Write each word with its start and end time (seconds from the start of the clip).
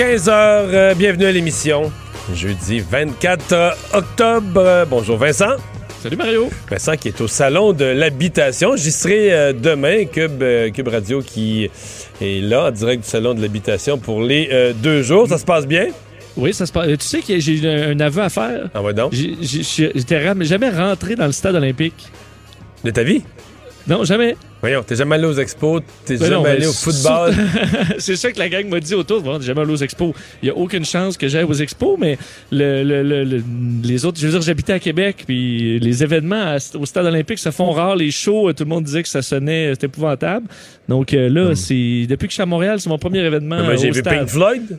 15 0.00 0.28
heures, 0.30 0.70
euh, 0.72 0.94
bienvenue 0.94 1.26
à 1.26 1.30
l'émission. 1.30 1.92
Jeudi 2.32 2.80
24 2.80 3.52
euh, 3.52 3.70
octobre. 3.92 4.86
Bonjour 4.88 5.18
Vincent. 5.18 5.56
Salut 6.02 6.16
Mario. 6.16 6.48
Vincent 6.70 6.96
qui 6.96 7.08
est 7.08 7.20
au 7.20 7.28
salon 7.28 7.74
de 7.74 7.84
l'habitation. 7.84 8.76
J'y 8.76 8.92
serai 8.92 9.30
euh, 9.30 9.52
demain. 9.52 10.06
Cube, 10.06 10.42
euh, 10.42 10.70
Cube 10.70 10.88
Radio 10.88 11.20
qui 11.20 11.68
est 12.18 12.40
là 12.40 12.68
en 12.68 12.70
direct 12.70 13.02
du 13.02 13.10
salon 13.10 13.34
de 13.34 13.42
l'habitation 13.42 13.98
pour 13.98 14.22
les 14.22 14.48
euh, 14.50 14.72
deux 14.72 15.02
jours. 15.02 15.28
Ça 15.28 15.36
se 15.36 15.44
passe 15.44 15.66
bien? 15.66 15.88
Oui, 16.34 16.54
ça 16.54 16.64
se 16.64 16.72
passe. 16.72 16.86
Tu 16.86 17.04
sais 17.04 17.20
que 17.20 17.38
j'ai 17.38 17.68
un, 17.68 17.90
un 17.90 18.00
aveu 18.00 18.22
à 18.22 18.30
faire? 18.30 18.70
Ah 18.72 18.80
ouais 18.80 18.94
donc? 18.94 19.12
J'étais 19.12 20.34
jamais 20.46 20.70
rentré 20.70 21.14
dans 21.14 21.26
le 21.26 21.32
stade 21.32 21.56
olympique. 21.56 22.08
De 22.84 22.90
ta 22.90 23.02
vie? 23.02 23.22
Non, 23.86 24.04
jamais. 24.04 24.36
Voyons, 24.60 24.82
t'es 24.82 24.94
jamais 24.94 25.14
allé 25.16 25.24
aux 25.26 25.34
expos, 25.38 25.80
t'es 26.04 26.16
Ben 26.18 26.26
jamais 26.26 26.34
non, 26.36 26.44
allé 26.44 26.66
au 26.66 26.72
football. 26.72 27.34
c'est 27.98 28.14
ça 28.16 28.30
que 28.30 28.38
la 28.38 28.48
gang 28.48 28.68
m'a 28.68 28.78
dit 28.78 28.94
autour. 28.94 29.22
Bon, 29.22 29.40
jamais 29.40 29.62
allé 29.62 29.72
aux 29.72 29.76
expos. 29.76 30.12
Il 30.42 30.46
n'y 30.46 30.50
a 30.50 30.56
aucune 30.56 30.84
chance 30.84 31.16
que 31.16 31.26
j'aille 31.28 31.44
aux 31.44 31.54
expos, 31.54 31.96
mais 31.98 32.18
le, 32.52 32.82
le- 32.84 33.02
le- 33.02 33.24
le- 33.24 33.42
les 33.82 34.04
autres, 34.04 34.20
je 34.20 34.26
veux 34.26 34.32
dire, 34.32 34.42
j'habitais 34.42 34.74
à 34.74 34.78
Québec, 34.78 35.24
puis 35.26 35.78
les 35.80 36.02
événements 36.02 36.56
à- 36.56 36.76
au 36.78 36.84
stade 36.86 37.06
olympique 37.06 37.38
se 37.38 37.50
font 37.50 37.70
rares. 37.70 37.96
Les 37.96 38.10
shows, 38.10 38.52
tout 38.52 38.64
le 38.64 38.68
monde 38.68 38.84
disait 38.84 39.02
que 39.02 39.08
ça 39.08 39.22
sonnait, 39.22 39.70
c'était 39.72 39.86
épouvantable. 39.86 40.46
Donc 40.88 41.14
euh, 41.14 41.28
là, 41.30 41.54
c'est 41.54 42.06
depuis 42.08 42.26
que 42.26 42.32
je 42.32 42.34
suis 42.34 42.42
à 42.42 42.46
Montréal, 42.46 42.80
c'est 42.80 42.90
mon 42.90 42.98
premier 42.98 43.20
événement. 43.20 43.76
J'ai 43.76 43.90
vu 43.90 44.00
stade. 44.00 44.18
Pink 44.20 44.28
Floyd, 44.28 44.78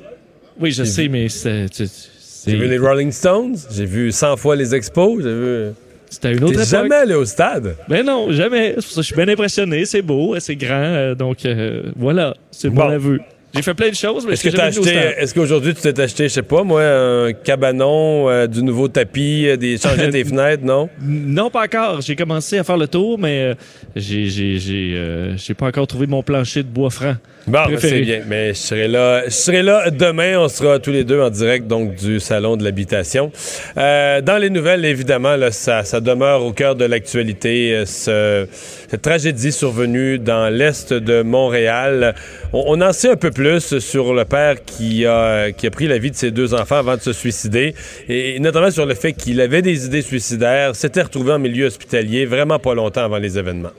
Oui, 0.59 0.71
je 0.71 0.83
sais, 0.83 1.07
mais 1.07 1.27
c'est. 1.29 1.65
c'est- 1.71 2.09
j'ai 2.47 2.55
vu 2.55 2.67
les 2.67 2.77
Rolling 2.77 3.11
Stones, 3.11 3.55
j'ai 3.71 3.85
vu 3.85 4.11
100 4.11 4.35
fois 4.37 4.55
les 4.55 4.73
expos, 4.73 5.21
j'ai 5.23 5.33
vu... 5.33 5.71
C'était 6.11 6.33
une 6.33 6.43
autre 6.43 6.53
époque. 6.53 6.65
jamais 6.65 6.95
allé 6.95 7.13
au 7.15 7.23
stade? 7.25 7.75
Ben 7.87 8.05
non, 8.05 8.31
jamais. 8.31 8.75
C'est 8.77 8.83
pour 8.83 8.83
ça 8.91 8.95
que 8.97 9.01
je 9.01 9.07
suis 9.07 9.15
bien 9.15 9.27
impressionné. 9.29 9.85
C'est 9.85 10.01
beau, 10.01 10.35
c'est 10.39 10.57
grand. 10.57 10.75
euh, 10.75 11.15
donc 11.15 11.45
euh, 11.45 11.83
voilà, 11.95 12.35
c'est 12.51 12.69
Bon. 12.69 12.83
mon 12.83 12.89
aveu. 12.91 13.19
J'ai 13.53 13.61
fait 13.61 13.73
plein 13.73 13.89
de 13.89 13.95
choses, 13.95 14.25
mais 14.25 14.33
Est-ce 14.33 14.43
que 14.49 14.59
acheté, 14.61 14.95
est-ce 15.17 15.33
qu'aujourd'hui 15.33 15.73
tu 15.73 15.81
t'es 15.81 15.99
acheté, 15.99 16.23
je 16.29 16.33
sais 16.35 16.41
pas, 16.41 16.63
moi, 16.63 16.81
un 16.83 17.33
cabanon, 17.33 18.29
euh, 18.29 18.47
du 18.47 18.63
nouveau 18.63 18.87
tapis, 18.87 19.45
euh, 19.47 19.57
des 19.57 19.77
changer 19.77 20.09
tes 20.11 20.23
fenêtres, 20.23 20.63
non? 20.63 20.89
Non, 21.01 21.49
pas 21.49 21.63
encore. 21.65 21.99
J'ai 22.01 22.15
commencé 22.15 22.57
à 22.57 22.63
faire 22.63 22.77
le 22.77 22.87
tour, 22.87 23.19
mais 23.19 23.41
euh, 23.41 23.53
j'ai 23.95 24.27
j'ai 24.27 24.57
j'ai 24.57 24.93
euh, 24.95 25.35
j'ai 25.35 25.53
pas 25.53 25.65
encore 25.67 25.85
trouvé 25.87 26.07
mon 26.07 26.23
plancher 26.23 26.63
de 26.63 26.69
bois 26.69 26.89
franc. 26.89 27.15
Bon, 27.47 27.59
ben, 27.67 27.77
c'est 27.79 28.01
bien. 28.01 28.21
Mais 28.27 28.49
je 28.49 28.59
serai 28.59 28.87
là. 28.87 29.23
Je 29.25 29.31
serai 29.31 29.63
là 29.63 29.89
demain. 29.89 30.37
On 30.37 30.47
sera 30.47 30.77
tous 30.79 30.91
les 30.91 31.03
deux 31.03 31.19
en 31.19 31.29
direct 31.31 31.65
donc 31.67 31.95
du 31.95 32.19
salon 32.19 32.55
de 32.55 32.63
l'habitation. 32.63 33.31
Euh, 33.77 34.21
dans 34.21 34.37
les 34.37 34.51
nouvelles, 34.51 34.85
évidemment, 34.85 35.35
là, 35.35 35.49
ça, 35.51 35.83
ça 35.83 35.99
demeure 35.99 36.45
au 36.45 36.53
cœur 36.53 36.75
de 36.75 36.85
l'actualité. 36.85 37.73
euh, 37.73 37.85
ce- 37.85 38.47
cette 38.89 39.01
tragédie 39.01 39.51
survenue 39.51 40.19
dans 40.19 40.53
l'est 40.53 40.93
de 40.93 41.21
Montréal. 41.23 42.13
On, 42.53 42.63
on 42.67 42.81
en 42.81 42.93
sait 42.93 43.09
un 43.09 43.15
peu 43.15 43.31
plus 43.31 43.40
sur 43.59 44.13
le 44.13 44.25
père 44.25 44.63
qui 44.63 45.05
a 45.05 45.51
qui 45.51 45.67
a 45.67 45.71
pris 45.71 45.87
la 45.87 45.97
vie 45.97 46.11
de 46.11 46.15
ses 46.15 46.31
deux 46.31 46.53
enfants 46.53 46.77
avant 46.77 46.95
de 46.95 47.01
se 47.01 47.13
suicider, 47.13 47.75
et 48.07 48.39
notamment 48.39 48.71
sur 48.71 48.85
le 48.85 48.95
fait 48.95 49.13
qu'il 49.13 49.41
avait 49.41 49.61
des 49.61 49.85
idées 49.85 50.01
suicidaires, 50.01 50.75
s'était 50.75 51.01
retrouvé 51.01 51.33
en 51.33 51.39
milieu 51.39 51.65
hospitalier 51.65 52.25
vraiment 52.25 52.59
pas 52.59 52.73
longtemps 52.73 53.03
avant 53.03 53.17
les 53.17 53.37
événements. 53.37 53.71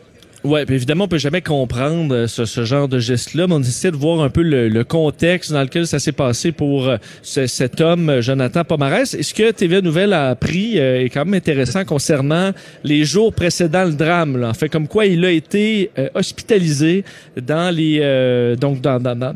Puis 0.42 0.74
évidemment, 0.74 1.04
on 1.04 1.08
peut 1.08 1.18
jamais 1.18 1.40
comprendre 1.40 2.14
euh, 2.14 2.26
ce, 2.26 2.44
ce 2.44 2.64
genre 2.64 2.88
de 2.88 2.98
geste-là, 2.98 3.46
mais 3.46 3.54
on 3.54 3.60
essaie 3.60 3.90
de 3.92 3.96
voir 3.96 4.20
un 4.22 4.28
peu 4.28 4.42
le, 4.42 4.68
le 4.68 4.82
contexte 4.84 5.52
dans 5.52 5.62
lequel 5.62 5.86
ça 5.86 5.98
s'est 6.00 6.10
passé 6.12 6.50
pour 6.50 6.88
euh, 6.88 6.96
ce- 7.22 7.46
cet 7.46 7.80
homme, 7.80 8.10
euh, 8.10 8.22
Jonathan 8.22 8.64
Pomarès. 8.64 9.14
Et 9.14 9.22
ce 9.22 9.34
que 9.34 9.50
TVA 9.52 9.80
Nouvelle 9.80 10.12
a 10.12 10.30
appris 10.30 10.78
est 10.78 11.10
quand 11.12 11.24
même 11.24 11.34
intéressant 11.34 11.84
concernant 11.84 12.50
les 12.82 13.04
jours 13.04 13.32
précédant 13.32 13.84
le 13.84 13.92
drame. 13.92 14.36
Là. 14.36 14.48
En 14.48 14.54
fait, 14.54 14.68
comme 14.68 14.88
quoi 14.88 15.06
il 15.06 15.24
a 15.24 15.30
été 15.30 15.90
euh, 15.98 16.08
hospitalisé 16.14 17.04
dans 17.40 17.72
les 17.74 18.00
euh, 18.02 18.56
donc 18.56 18.80
dans, 18.80 18.98
dans, 18.98 19.14
dans- 19.16 19.34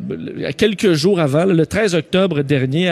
quelques 0.57 0.93
jours 0.95 1.21
avant, 1.21 1.45
là, 1.45 1.55
le 1.55 1.67
13 1.67 1.95
octobre 1.95 2.43
dernier, 2.43 2.91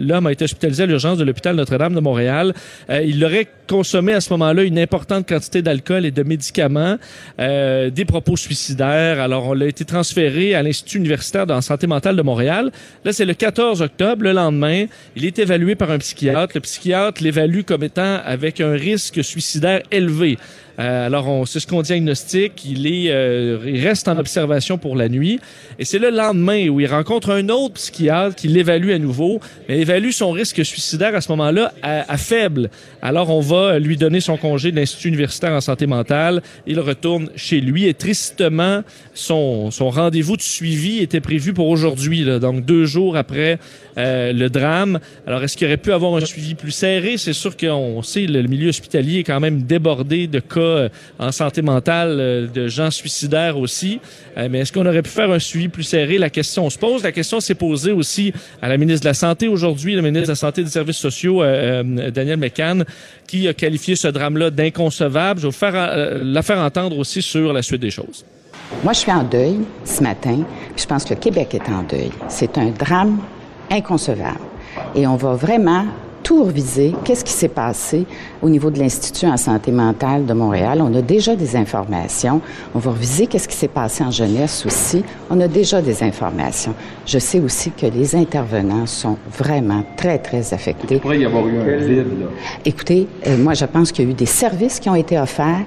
l'homme 0.00 0.26
a 0.28 0.32
été 0.32 0.44
hospitalisé 0.44 0.84
à 0.84 0.86
l'urgence 0.86 1.18
de 1.18 1.24
l'hôpital 1.24 1.56
Notre-Dame 1.56 1.94
de 1.94 2.00
Montréal. 2.00 2.54
Euh, 2.90 3.02
il 3.02 3.24
aurait 3.24 3.48
consommé 3.66 4.12
à 4.12 4.20
ce 4.20 4.30
moment-là 4.30 4.62
une 4.62 4.78
importante 4.78 5.28
quantité 5.28 5.62
d'alcool 5.62 6.06
et 6.06 6.10
de 6.10 6.22
médicaments. 6.22 6.96
Euh, 7.38 7.90
des 7.90 8.04
propos 8.04 8.36
suicidaires. 8.36 9.20
Alors, 9.20 9.46
on 9.46 9.54
l'a 9.54 9.66
été 9.66 9.84
transféré 9.84 10.54
à 10.54 10.62
l'Institut 10.62 10.98
universitaire 10.98 11.46
de 11.46 11.60
santé 11.60 11.86
mentale 11.86 12.16
de 12.16 12.22
Montréal. 12.22 12.70
Là, 13.04 13.12
c'est 13.12 13.24
le 13.24 13.34
14 13.34 13.82
octobre, 13.82 14.22
le 14.22 14.32
lendemain. 14.32 14.86
Il 15.16 15.24
est 15.24 15.38
évalué 15.38 15.74
par 15.74 15.90
un 15.90 15.98
psychiatre. 15.98 16.52
Le 16.54 16.60
psychiatre 16.60 17.22
l'évalue 17.22 17.62
comme 17.62 17.82
étant 17.82 18.20
avec 18.24 18.60
un 18.60 18.72
risque 18.72 19.22
suicidaire 19.24 19.82
élevé. 19.90 20.38
Euh, 20.78 21.06
alors, 21.06 21.28
on, 21.28 21.46
c'est 21.46 21.60
ce 21.60 21.66
qu'on 21.66 21.82
diagnostique. 21.82 22.64
Il 22.64 22.86
est, 22.86 23.10
euh, 23.10 23.58
il 23.66 23.86
reste 23.86 24.08
en 24.08 24.18
observation 24.18 24.78
pour 24.78 24.96
la 24.96 25.08
nuit. 25.08 25.40
Et 25.78 25.84
c'est 25.84 25.98
le 25.98 26.10
lendemain 26.10 26.68
où 26.68 26.80
il 26.80 26.86
rencontre 26.86 27.30
un 27.30 27.48
autre 27.48 27.74
psychiatre 27.74 28.36
qui 28.36 28.48
l'évalue 28.48 28.90
à 28.90 28.98
nouveau, 28.98 29.40
mais 29.68 29.80
évalue 29.80 30.10
son 30.10 30.32
risque 30.32 30.64
suicidaire 30.64 31.14
à 31.14 31.20
ce 31.20 31.30
moment-là 31.32 31.72
à, 31.82 32.12
à 32.12 32.16
faible. 32.16 32.70
Alors, 33.00 33.30
on 33.30 33.40
va 33.40 33.78
lui 33.78 33.96
donner 33.96 34.20
son 34.20 34.36
congé 34.36 34.70
de 34.70 34.76
l'Institut 34.76 35.08
universitaire 35.08 35.52
en 35.52 35.60
santé 35.60 35.86
mentale. 35.86 36.42
Il 36.66 36.80
retourne 36.80 37.30
chez 37.36 37.60
lui 37.60 37.86
et 37.86 37.94
tristement, 37.94 38.82
son, 39.14 39.70
son 39.70 39.88
rendez-vous 39.90 40.36
de 40.36 40.42
suivi 40.42 40.98
était 40.98 41.20
prévu 41.20 41.54
pour 41.54 41.68
aujourd'hui, 41.68 42.24
donc 42.40 42.64
deux 42.64 42.84
jours 42.84 43.16
après 43.16 43.58
euh, 43.96 44.32
le 44.32 44.50
drame. 44.50 45.00
Alors, 45.26 45.42
est-ce 45.42 45.56
qu'il 45.56 45.66
aurait 45.66 45.76
pu 45.76 45.92
avoir 45.92 46.14
un 46.16 46.24
suivi 46.24 46.54
plus 46.54 46.70
serré? 46.70 47.16
C'est 47.16 47.32
sûr 47.32 47.56
qu'on 47.56 48.02
sait, 48.02 48.26
le 48.26 48.42
milieu 48.42 48.68
hospitalier 48.68 49.20
est 49.20 49.24
quand 49.24 49.40
même 49.40 49.62
débordé 49.62 50.26
de 50.26 50.40
cas 50.40 50.65
euh, 50.66 50.88
en 51.18 51.32
santé 51.32 51.62
mentale, 51.62 52.16
euh, 52.20 52.46
de 52.46 52.68
gens 52.68 52.90
suicidaires 52.90 53.58
aussi. 53.58 54.00
Euh, 54.36 54.48
mais 54.50 54.60
est-ce 54.60 54.72
qu'on 54.72 54.86
aurait 54.86 55.02
pu 55.02 55.10
faire 55.10 55.30
un 55.30 55.38
suivi 55.38 55.68
plus 55.68 55.82
serré? 55.82 56.18
La 56.18 56.30
question 56.30 56.68
se 56.70 56.78
pose. 56.78 57.02
La 57.02 57.12
question 57.12 57.40
s'est 57.40 57.54
posée 57.54 57.92
aussi 57.92 58.32
à 58.60 58.68
la 58.68 58.76
ministre 58.76 59.02
de 59.02 59.08
la 59.08 59.14
Santé 59.14 59.48
aujourd'hui, 59.48 59.94
la 59.94 60.02
ministre 60.02 60.26
de 60.26 60.32
la 60.32 60.36
Santé 60.36 60.60
et 60.60 60.64
des 60.64 60.70
Services 60.70 60.98
sociaux, 60.98 61.42
Daniel 61.42 62.38
McCann, 62.38 62.84
qui 63.26 63.48
a 63.48 63.54
qualifié 63.54 63.96
ce 63.96 64.08
drame-là 64.08 64.50
d'inconcevable. 64.50 65.40
Je 65.40 65.46
vais 65.46 65.50
vous 65.50 65.56
faire, 65.56 66.20
la 66.22 66.42
faire 66.42 66.58
entendre 66.58 66.98
aussi 66.98 67.22
sur 67.22 67.52
la 67.52 67.62
suite 67.62 67.80
des 67.80 67.90
choses. 67.90 68.24
Moi, 68.82 68.92
je 68.92 68.98
suis 68.98 69.12
en 69.12 69.22
deuil 69.22 69.58
ce 69.84 70.02
matin, 70.02 70.42
je 70.76 70.86
pense 70.86 71.04
que 71.04 71.14
le 71.14 71.20
Québec 71.20 71.54
est 71.54 71.70
en 71.70 71.82
deuil. 71.82 72.10
C'est 72.28 72.58
un 72.58 72.70
drame 72.70 73.18
inconcevable. 73.70 74.40
Et 74.94 75.06
on 75.06 75.16
va 75.16 75.34
vraiment 75.34 75.86
tout 76.26 76.42
reviser. 76.42 76.92
Qu'est-ce 77.04 77.24
qui 77.24 77.32
s'est 77.32 77.46
passé 77.46 78.04
au 78.42 78.48
niveau 78.48 78.68
de 78.72 78.80
l'Institut 78.80 79.26
en 79.26 79.36
santé 79.36 79.70
mentale 79.70 80.26
de 80.26 80.32
Montréal? 80.32 80.82
On 80.82 80.92
a 80.92 81.00
déjà 81.00 81.36
des 81.36 81.54
informations. 81.54 82.40
On 82.74 82.80
va 82.80 82.90
reviser 82.90 83.28
qu'est-ce 83.28 83.46
qui 83.46 83.54
s'est 83.54 83.68
passé 83.68 84.02
en 84.02 84.10
jeunesse 84.10 84.66
aussi. 84.66 85.04
On 85.30 85.38
a 85.40 85.46
déjà 85.46 85.80
des 85.80 86.02
informations. 86.02 86.74
Je 87.06 87.20
sais 87.20 87.38
aussi 87.38 87.70
que 87.70 87.86
les 87.86 88.16
intervenants 88.16 88.86
sont 88.86 89.16
vraiment 89.38 89.84
très, 89.96 90.18
très 90.18 90.52
affectés. 90.52 90.96
Il 90.96 91.00
pourrait 91.00 91.20
y 91.20 91.24
avoir 91.24 91.46
eu 91.46 91.60
un 91.60 91.76
vide, 91.76 92.18
là. 92.18 92.26
Écoutez, 92.64 93.06
euh, 93.28 93.38
moi, 93.38 93.54
je 93.54 93.64
pense 93.64 93.92
qu'il 93.92 94.04
y 94.04 94.08
a 94.08 94.10
eu 94.10 94.14
des 94.14 94.26
services 94.26 94.80
qui 94.80 94.88
ont 94.88 94.96
été 94.96 95.16
offerts. 95.20 95.64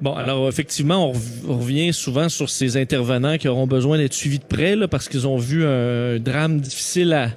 Bon, 0.00 0.14
alors 0.14 0.48
effectivement, 0.48 1.12
on 1.46 1.58
revient 1.58 1.92
souvent 1.92 2.28
sur 2.28 2.50
ces 2.50 2.76
intervenants 2.76 3.36
qui 3.38 3.46
auront 3.46 3.68
besoin 3.68 3.98
d'être 3.98 4.14
suivis 4.14 4.40
de 4.40 4.44
près 4.44 4.74
là, 4.74 4.88
parce 4.88 5.08
qu'ils 5.08 5.28
ont 5.28 5.36
vu 5.36 5.64
un 5.64 6.18
drame 6.18 6.58
difficile 6.58 7.12
à, 7.12 7.28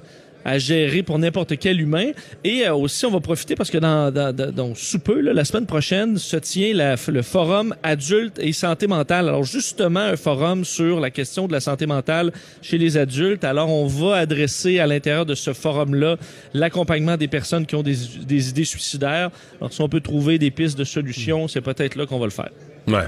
à 0.46 0.58
gérer 0.58 1.04
pour 1.04 1.18
n'importe 1.20 1.58
quel 1.58 1.80
humain. 1.82 2.12
Et 2.44 2.66
euh, 2.68 2.74
aussi, 2.76 3.06
on 3.06 3.12
va 3.12 3.20
profiter 3.20 3.56
parce 3.56 3.70
que 3.70 3.78
dans, 3.78 4.12
dans, 4.12 4.36
dans- 4.36 4.76
sous 4.76 5.00
peu, 5.00 5.20
là, 5.22 5.34
la 5.34 5.46
semaine 5.46 5.66
prochaine, 5.66 6.18
se 6.18 6.38
tient 6.38 6.74
la- 6.74 6.96
le 7.08 7.22
forum 7.22 7.76
adulte 7.84 8.40
et 8.40 8.52
santé 8.54 8.88
mentale. 8.88 9.28
Alors 9.30 9.44
justement, 9.44 10.00
un 10.02 10.16
forum 10.16 10.66
sur 10.66 11.00
la 11.00 11.10
question 11.10 11.48
de 11.48 11.54
la 11.54 11.60
santé 11.60 11.86
mentale 11.86 12.32
chez 12.62 12.78
les 12.78 12.98
adultes. 12.98 13.44
Alors 13.44 13.70
on 13.70 13.88
va 13.88 14.18
adresser 14.18 14.80
à 14.80 14.88
l'intérieur 14.88 15.26
de 15.26 15.36
ce 15.36 15.54
forum-là 15.54 16.18
l'accompagnement 16.54 17.18
des 17.18 17.28
personnes 17.28 17.66
qui 17.66 17.76
ont 17.76 17.84
des, 17.84 17.96
des 18.26 18.50
idées 18.50 18.66
suicidaires. 18.66 19.30
Alors 19.60 19.72
si 19.74 19.82
on 19.82 19.90
peut 19.90 20.02
trouver 20.02 20.38
des 20.40 20.52
pistes 20.52 20.78
de 20.78 20.84
solutions, 20.84 21.48
c'est 21.48 21.62
peut-être 21.62 21.96
là 21.96 22.06
qu'on 22.06 22.20
va 22.20 22.26
le 22.26 22.32
faire. 22.32 22.50
Ouais. 22.88 23.06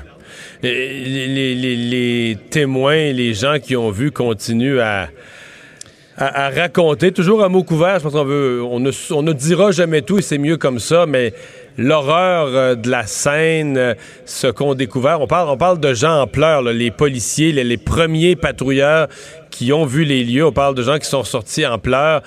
Les, 0.64 1.28
les- 1.28 1.56
les- 1.56 1.76
les 1.76 2.38
témoins, 2.50 3.12
les 3.12 3.34
gens 3.34 3.58
qui 3.62 3.76
ont 3.76 3.92
vu 3.92 4.12
continuent 4.12 4.80
à, 4.80 5.10
à, 6.18 6.46
à 6.46 6.50
raconter, 6.50 7.12
toujours 7.12 7.44
à 7.44 7.50
mot 7.50 7.64
couvert. 7.64 7.98
Je 8.00 8.04
pense 8.04 8.14
qu'on 8.14 8.24
veut, 8.24 8.62
on 8.64 8.80
ne, 8.80 8.92
on 9.12 9.22
ne 9.22 9.34
dira 9.34 9.72
jamais 9.72 10.02
tout 10.02 10.18
et 10.20 10.22
c'est 10.22 10.38
mieux 10.38 10.58
comme 10.58 10.80
ça, 10.80 11.06
mais 11.06 11.34
l'horreur 11.78 12.48
euh, 12.48 12.76
de 12.76 12.90
la 12.90 13.06
scène, 13.06 13.78
euh, 13.78 13.94
ce 14.26 14.48
qu'ont 14.48 14.76
découvert, 14.76 15.20
on 15.22 15.28
parle, 15.28 15.50
on 15.50 15.58
parle 15.58 15.80
de 15.80 15.94
gens 15.94 16.22
en 16.22 16.28
pleurs, 16.28 16.62
là, 16.62 16.72
les 16.72 16.92
policiers, 16.92 17.52
les, 17.52 17.78
premiers 17.78 18.36
patrouilleurs 18.36 19.08
qui 19.52 19.74
ont 19.74 19.86
vu 19.86 20.04
les 20.06 20.24
lieux. 20.24 20.46
On 20.46 20.52
parle 20.54 20.76
de 20.76 20.84
gens 20.84 20.98
qui 21.00 21.08
sont 21.10 21.24
sortis 21.24 21.66
en 21.66 21.78
pleurs. 21.80 22.22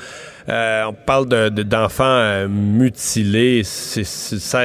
Euh, 0.48 0.84
on 0.88 0.92
parle 0.94 1.28
de- 1.28 1.48
de- 1.50 1.62
d'enfants 1.62 2.04
euh, 2.04 2.48
mutilés. 2.48 3.62
C'est 3.64 4.04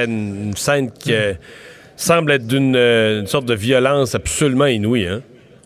une 0.06 0.54
scène, 0.56 0.90
qui 0.90 1.12
semble 1.96 2.32
être 2.32 2.46
d'une 2.46 2.74
une 2.74 3.26
sorte 3.26 3.44
de 3.46 3.54
violence 3.54 4.14
absolument 4.14 4.66
inouïe. 4.66 5.06
Hein? 5.06 5.22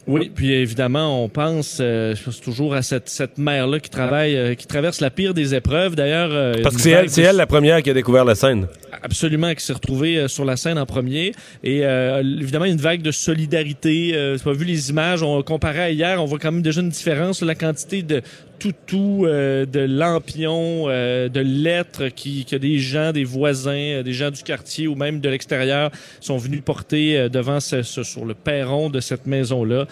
Oui, 0.09 0.33
puis 0.35 0.53
évidemment, 0.53 1.23
on 1.23 1.29
pense, 1.29 1.79
euh, 1.81 2.15
je 2.15 2.23
pense 2.25 2.41
toujours 2.41 2.75
à 2.75 2.81
cette, 2.81 3.11
cette 3.11 3.37
mère-là 3.37 3.79
qui 3.79 3.91
travaille, 3.91 4.37
euh, 4.37 4.55
qui 4.55 4.67
traverse 4.67 5.03
la 5.03 5.11
pire 5.11 5.35
des 5.35 5.55
épreuves. 5.55 5.97
D'ailleurs, 5.97 6.31
euh, 6.33 6.55
Parce 6.63 6.77
que 6.77 6.81
c'est 6.81 6.91
elle, 6.91 7.11
c'est 7.11 7.21
elle 7.21 7.37
la 7.37 7.47
première 7.47 7.83
qui 7.83 7.91
a 7.91 7.95
découvert 7.95 8.25
la 8.25 8.35
scène. 8.35 8.69
Absolument, 9.03 9.55
qui 9.55 9.63
s'est 9.63 9.75
retrouvée 9.75 10.17
euh, 10.17 10.29
sur 10.29 10.47
la 10.47 10.57
scène 10.57 10.79
en 10.79 10.87
premier. 10.87 11.33
Et 11.63 11.85
euh, 11.85 12.23
évidemment, 12.23 12.65
une 12.65 12.79
vague 12.79 13.03
de 13.03 13.11
solidarité. 13.11 14.13
Euh, 14.15 14.39
tu 14.43 14.49
as 14.49 14.53
vu 14.53 14.65
les 14.65 14.89
images, 14.89 15.23
on 15.23 15.43
comparait 15.43 15.83
à 15.83 15.91
hier, 15.91 16.23
on 16.23 16.25
voit 16.25 16.39
quand 16.39 16.53
même 16.53 16.63
déjà 16.63 16.81
une 16.81 16.89
différence, 16.89 17.43
la 17.43 17.55
quantité 17.55 18.03
de 18.03 18.23
toutous, 18.59 19.25
euh, 19.27 19.65
de 19.67 19.81
lampions, 19.81 20.85
euh, 20.89 21.29
de 21.29 21.41
lettres 21.41 22.09
qui, 22.09 22.45
que 22.45 22.57
des 22.57 22.79
gens, 22.79 23.13
des 23.13 23.25
voisins, 23.25 23.73
euh, 23.73 24.03
des 24.03 24.13
gens 24.13 24.31
du 24.31 24.43
quartier 24.43 24.87
ou 24.87 24.95
même 24.95 25.21
de 25.21 25.29
l'extérieur 25.29 25.91
sont 26.21 26.37
venus 26.37 26.63
porter 26.65 27.19
euh, 27.19 27.29
devant 27.29 27.61
ce, 27.61 27.83
sur 27.83 28.25
le 28.25 28.35
perron 28.35 28.91
de 28.91 29.01
cette 29.01 29.27
maison-là 29.27 29.87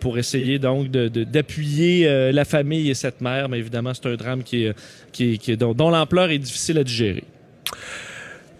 pour 0.00 0.18
essayer 0.18 0.58
donc 0.58 0.88
d'appuyer 0.88 2.32
la 2.32 2.44
famille 2.44 2.90
et 2.90 2.94
cette 2.94 3.20
mère. 3.20 3.48
Mais 3.48 3.58
évidemment, 3.58 3.92
c'est 3.94 4.06
un 4.06 4.16
drame 4.16 4.42
qui 4.42 4.68
qui 5.12 5.38
dont 5.56 5.90
l'ampleur 5.90 6.30
est 6.30 6.38
difficile 6.38 6.78
à 6.78 6.84
digérer. 6.84 7.24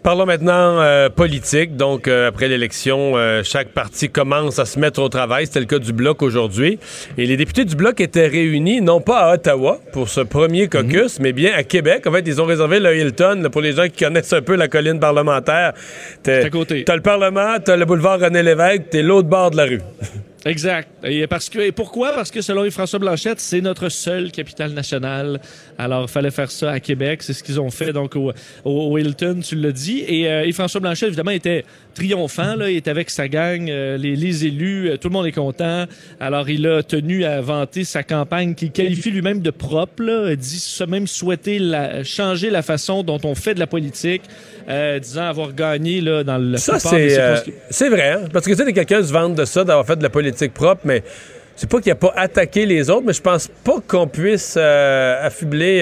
Parlons 0.01 0.25
maintenant 0.25 0.79
euh, 0.79 1.09
politique. 1.09 1.75
Donc, 1.75 2.07
euh, 2.07 2.29
après 2.29 2.47
l'élection, 2.47 3.17
euh, 3.17 3.41
chaque 3.43 3.69
parti 3.69 4.09
commence 4.09 4.57
à 4.57 4.65
se 4.65 4.79
mettre 4.79 5.01
au 5.01 5.09
travail. 5.09 5.45
C'était 5.45 5.59
le 5.59 5.65
cas 5.65 5.77
du 5.79 5.91
Bloc 5.91 6.21
aujourd'hui. 6.21 6.79
Et 7.17 7.25
les 7.25 7.35
députés 7.35 7.65
du 7.65 7.75
Bloc 7.75 7.99
étaient 7.99 8.27
réunis, 8.27 8.81
non 8.81 9.01
pas 9.01 9.19
à 9.19 9.33
Ottawa 9.33 9.77
pour 9.91 10.07
ce 10.07 10.21
premier 10.21 10.67
caucus, 10.69 11.19
mais 11.19 11.33
bien 11.33 11.51
à 11.53 11.63
Québec. 11.63 12.07
En 12.07 12.11
fait, 12.13 12.23
ils 12.25 12.41
ont 12.41 12.45
réservé 12.45 12.79
le 12.79 12.95
Hilton 12.95 13.41
là, 13.43 13.49
pour 13.49 13.61
les 13.61 13.73
gens 13.73 13.87
qui 13.89 14.03
connaissent 14.05 14.31
un 14.33 14.41
peu 14.41 14.55
la 14.55 14.69
colline 14.69 14.99
parlementaire. 15.01 15.73
T'es- 16.23 16.41
C'est 16.41 16.47
à 16.47 16.49
côté. 16.49 16.83
T'as 16.85 16.95
le 16.95 17.01
Parlement, 17.01 17.55
t'as 17.63 17.75
le 17.75 17.85
boulevard 17.85 18.19
René 18.21 18.41
Lévesque, 18.41 18.89
t'es 18.91 19.01
l'autre 19.01 19.27
bord 19.27 19.51
de 19.51 19.57
la 19.57 19.65
rue. 19.65 19.81
Exact. 20.45 20.87
Et 21.03 21.27
parce 21.27 21.49
que 21.49 21.59
et 21.59 21.71
pourquoi? 21.71 22.13
Parce 22.13 22.31
que 22.31 22.41
selon 22.41 22.63
Yves-François 22.63 22.99
Blanchette, 22.99 23.41
c'est 23.41 23.59
notre 23.59 23.89
seule 23.89 24.31
capitale 24.31 24.71
nationale. 24.71 25.41
Alors, 25.77 26.03
il 26.03 26.07
fallait 26.07 26.31
faire 26.31 26.49
ça 26.49 26.71
à 26.71 26.79
Québec. 26.79 27.23
C'est 27.23 27.33
ce 27.33 27.43
qu'ils 27.43 27.59
ont 27.59 27.69
fait 27.69 27.91
donc 27.91 28.15
au, 28.15 28.31
au, 28.63 28.71
au 28.91 28.97
Hilton, 28.97 29.41
tu 29.43 29.55
l'as 29.55 29.71
dit. 29.73 30.03
Et 30.07 30.29
euh, 30.29 30.45
Yves-François 30.45 30.79
Blanchette, 30.79 31.09
évidemment, 31.09 31.31
était 31.31 31.65
triomphant. 31.93 32.55
Là, 32.55 32.71
il 32.71 32.77
était 32.77 32.89
avec 32.89 33.09
sa 33.09 33.27
gang, 33.27 33.69
euh, 33.69 33.97
les, 33.97 34.15
les 34.15 34.45
élus, 34.45 34.89
euh, 34.89 34.97
tout 34.97 35.09
le 35.09 35.13
monde 35.13 35.27
est 35.27 35.33
content. 35.33 35.85
Alors, 36.21 36.49
il 36.49 36.65
a 36.67 36.83
tenu 36.83 37.25
à 37.25 37.41
vanter 37.41 37.83
sa 37.83 38.03
campagne 38.03 38.55
qu'il 38.55 38.71
qualifie 38.71 39.11
lui-même 39.11 39.41
de 39.41 39.51
propre. 39.51 40.03
Là, 40.03 40.31
Il 40.31 40.37
dit 40.37 40.77
même 40.87 41.07
souhaiter 41.07 41.59
la, 41.59 42.03
changer 42.05 42.49
la 42.49 42.61
façon 42.61 43.03
dont 43.03 43.19
on 43.25 43.35
fait 43.35 43.55
de 43.55 43.59
la 43.59 43.67
politique, 43.67 44.21
euh, 44.69 44.99
disant 44.99 45.23
avoir 45.23 45.53
gagné 45.53 46.01
là 46.01 46.23
dans 46.23 46.37
le 46.37 46.57
Ça, 46.57 46.79
c'est 46.79 47.19
euh, 47.19 47.35
c'est 47.69 47.89
vrai. 47.89 48.09
hein? 48.11 48.21
Parce 48.31 48.45
que 48.45 48.51
tu 48.53 48.63
sais, 48.63 48.73
quelqu'un 48.73 49.03
se 49.03 49.11
vante 49.11 49.35
de 49.35 49.45
ça, 49.45 49.63
d'avoir 49.63 49.85
fait 49.85 49.95
de 49.95 50.03
la 50.03 50.09
politique 50.09 50.53
propre, 50.53 50.81
mais 50.85 51.03
c'est 51.55 51.69
pas 51.69 51.81
qu'il 51.81 51.91
a 51.91 51.95
pas 51.95 52.13
attaqué 52.15 52.65
les 52.65 52.89
autres, 52.89 53.03
mais 53.05 53.13
je 53.13 53.21
pense 53.21 53.47
pas 53.63 53.77
qu'on 53.87 54.07
puisse 54.07 54.55
euh, 54.57 55.25
affubler 55.25 55.81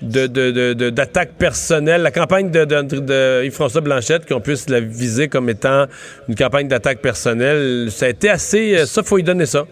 de, 0.00 0.26
de, 0.28 0.50
de- 0.50 0.72
de- 0.74 0.90
d'attaques 0.90 1.32
personnelles. 1.38 2.02
La 2.02 2.10
campagne 2.12 2.50
de, 2.50 3.44
Yves-François 3.44 3.80
Blanchette, 3.80 4.26
qu'on 4.26 4.40
puisse 4.40 4.68
la 4.70 4.80
viser 4.80 5.28
comme 5.28 5.48
étant 5.50 5.86
une 6.28 6.36
campagne 6.36 6.68
d'attaque 6.68 7.00
personnelle, 7.00 7.88
ça 7.90 8.06
a 8.06 8.08
été 8.10 8.30
assez... 8.30 8.86
ça, 8.86 9.02
faut 9.02 9.16
lui 9.16 9.24
donner 9.24 9.44
ça. 9.46 9.66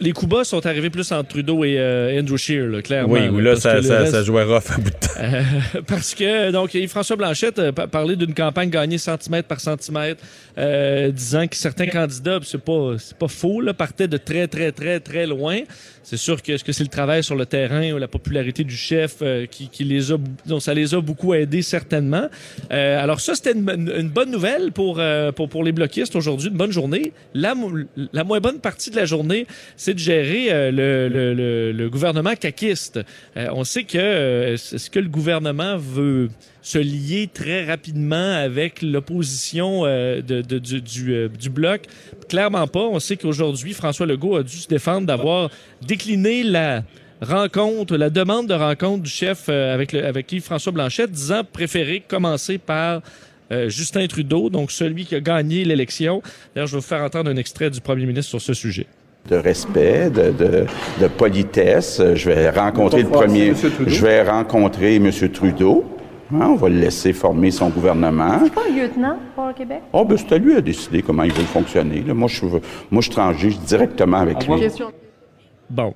Les 0.00 0.12
coups 0.12 0.30
bas 0.30 0.44
sont 0.44 0.64
arrivés 0.64 0.90
plus 0.90 1.10
entre 1.10 1.28
Trudeau 1.28 1.64
et 1.64 1.76
euh, 1.78 2.20
Andrew 2.20 2.36
Scheer, 2.36 2.66
là, 2.68 2.82
clairement. 2.82 3.14
Oui, 3.14 3.28
où 3.28 3.40
là, 3.40 3.56
ça, 3.56 3.82
ça, 3.82 3.98
reste- 3.98 4.12
ça 4.12 4.22
jouait 4.22 4.44
rough 4.44 4.70
à 4.70 4.76
bout 4.76 4.90
de 4.90 4.94
temps. 4.94 5.08
Euh, 5.18 5.42
parce 5.88 6.14
que, 6.14 6.52
donc, 6.52 6.72
Yves-François 6.74 7.16
Blanchette 7.16 7.58
euh, 7.58 7.72
pa- 7.72 7.88
parlait 7.88 8.14
d'une 8.14 8.32
campagne 8.34 8.70
gagnée 8.70 8.98
centimètre 8.98 9.48
par 9.48 9.58
centimètre, 9.60 10.22
euh, 10.56 11.10
disant 11.10 11.48
que 11.48 11.56
certains 11.56 11.88
candidats, 11.88 12.38
c'est 12.44 12.62
pas, 12.62 12.94
c'est 12.98 13.16
pas 13.18 13.26
faux, 13.26 13.60
là, 13.60 13.74
partaient 13.74 14.06
de 14.08 14.18
très, 14.18 14.46
très, 14.46 14.70
très, 14.70 15.00
très 15.00 15.26
loin. 15.26 15.62
C'est 16.10 16.16
sûr 16.16 16.42
que 16.42 16.52
est-ce 16.52 16.64
que 16.64 16.72
c'est 16.72 16.84
le 16.84 16.88
travail 16.88 17.22
sur 17.22 17.36
le 17.36 17.44
terrain 17.44 17.92
ou 17.92 17.98
la 17.98 18.08
popularité 18.08 18.64
du 18.64 18.74
chef 18.74 19.16
euh, 19.20 19.44
qui, 19.44 19.68
qui 19.68 19.84
les 19.84 20.10
a, 20.10 20.16
donc 20.46 20.62
ça 20.62 20.72
les 20.72 20.94
a 20.94 21.02
beaucoup 21.02 21.34
aidés 21.34 21.60
certainement. 21.60 22.28
Euh, 22.72 23.02
alors 23.04 23.20
ça, 23.20 23.34
c'était 23.34 23.52
une, 23.52 23.68
une- 23.94 24.08
bonne 24.08 24.30
nouvelle 24.30 24.72
pour, 24.72 25.00
euh, 25.00 25.32
pour, 25.32 25.50
pour 25.50 25.62
les 25.64 25.72
bloquistes 25.72 26.16
aujourd'hui, 26.16 26.48
une 26.48 26.56
bonne 26.56 26.72
journée. 26.72 27.12
La, 27.34 27.52
la 28.14 28.24
moins 28.24 28.40
bonne 28.40 28.58
partie 28.58 28.88
de 28.90 28.96
la 28.96 29.04
journée, 29.04 29.46
c'est 29.76 29.92
de 29.92 29.98
gérer 29.98 30.50
euh, 30.50 30.70
le, 30.70 31.08
le, 31.10 31.34
le, 31.34 31.72
le 31.72 31.90
gouvernement 31.90 32.34
caquiste. 32.36 33.00
Euh, 33.36 33.48
on 33.52 33.64
sait 33.64 33.84
que 33.84 33.98
euh, 33.98 34.54
est-ce 34.54 34.88
que 34.88 35.00
le 35.00 35.10
gouvernement 35.10 35.76
veut 35.76 36.30
se 36.72 36.78
lier 36.78 37.30
très 37.32 37.64
rapidement 37.64 38.30
avec 38.48 38.82
l'opposition 38.82 39.82
euh, 39.86 40.20
de, 40.20 40.42
de- 40.42 40.58
du, 40.58 40.80
du, 40.82 41.14
euh, 41.14 41.28
du 41.28 41.48
bloc. 41.48 41.80
Clairement 42.28 42.66
pas. 42.66 42.80
On 42.96 43.00
sait 43.00 43.16
qu'aujourd'hui, 43.16 43.72
François 43.72 44.04
Legault 44.06 44.36
a 44.36 44.42
dû 44.42 44.56
se 44.56 44.68
défendre 44.68 45.06
d'avoir 45.06 45.48
décliné 45.86 46.42
la 46.42 46.82
rencontre, 47.22 47.96
la 47.96 48.10
demande 48.10 48.46
de 48.48 48.54
rencontre 48.54 49.02
du 49.02 49.10
chef 49.10 49.46
euh, 49.48 49.74
avec, 49.74 49.92
le, 49.92 50.04
avec 50.04 50.30
Yves-François 50.30 50.72
Blanchette, 50.72 51.10
disant 51.10 51.42
préférer 51.50 52.02
commencer 52.06 52.58
par 52.58 53.00
euh, 53.50 53.70
Justin 53.70 54.06
Trudeau, 54.06 54.50
donc 54.50 54.70
celui 54.70 55.06
qui 55.06 55.14
a 55.14 55.20
gagné 55.20 55.64
l'élection. 55.64 56.22
D'ailleurs, 56.54 56.66
je 56.68 56.72
vais 56.76 56.80
vous 56.80 56.86
faire 56.86 57.02
entendre 57.02 57.30
un 57.30 57.36
extrait 57.36 57.70
du 57.70 57.80
premier 57.80 58.04
ministre 58.04 58.28
sur 58.30 58.42
ce 58.42 58.52
sujet. 58.52 58.86
de 59.30 59.36
respect, 59.36 60.10
de, 60.10 60.32
de, 60.32 60.66
de 61.00 61.06
politesse. 61.08 62.02
Je 62.14 62.28
vais 62.30 62.50
rencontrer 62.50 63.02
le 63.04 63.08
premier. 63.08 63.52
Je 63.86 64.02
vais 64.04 64.22
rencontrer 64.22 64.96
M. 64.96 65.10
Trudeau. 65.32 65.84
Hein, 66.32 66.48
on 66.50 66.56
va 66.56 66.68
le 66.68 66.78
laisser 66.78 67.12
former 67.14 67.50
son 67.50 67.70
gouvernement. 67.70 68.38
pas 68.54 68.62
un 68.70 68.74
lieutenant 68.76 69.16
pour 69.34 69.46
le 69.46 69.54
Québec? 69.54 69.80
Oh, 69.92 70.04
ben, 70.04 70.18
c'est 70.18 70.32
à 70.34 70.38
lui 70.38 70.54
à 70.56 70.60
décider 70.60 71.00
comment 71.02 71.22
il 71.22 71.32
veut 71.32 71.42
fonctionner. 71.44 72.02
là. 72.06 72.12
Moi, 72.12 72.28
je, 72.28 72.44
moi, 72.90 73.00
je 73.00 73.10
transige 73.10 73.58
directement 73.60 74.18
avec 74.18 74.46
lui. 74.46 74.68
Bon. 75.70 75.94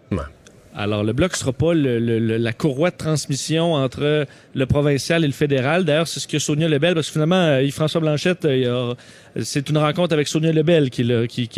Alors, 0.75 1.05
le 1.05 1.13
bloc 1.13 1.37
sera 1.37 1.53
pas 1.53 1.75
le- 1.75 1.99
le- 1.99 2.19
le- 2.19 2.39
la 2.39 2.55
courroie 2.55 2.91
de 2.91 2.97
transmission 2.97 3.75
entre 3.75 4.27
le 4.55 4.67
provincial 4.67 5.23
et 5.23 5.27
le 5.27 5.35
fédéral. 5.35 5.85
D'ailleurs, 5.85 6.09
c'est 6.09 6.19
ce 6.21 6.27
que 6.27 6.39
Sonia 6.39 6.67
Lebel, 6.67 6.95
parce 6.95 7.09
que 7.09 7.13
finalement, 7.13 7.35
euh, 7.37 7.63
Yves-François 7.63 8.01
Blanchette, 8.01 8.47
euh, 8.47 8.57
il 8.57 8.67
a- 8.67 8.95
c'est 9.41 9.69
une 9.71 9.79
rencontre 9.79 10.13
avec 10.13 10.29
Sonia 10.29 10.53
Lebel 10.53 10.91
qui 10.91 11.05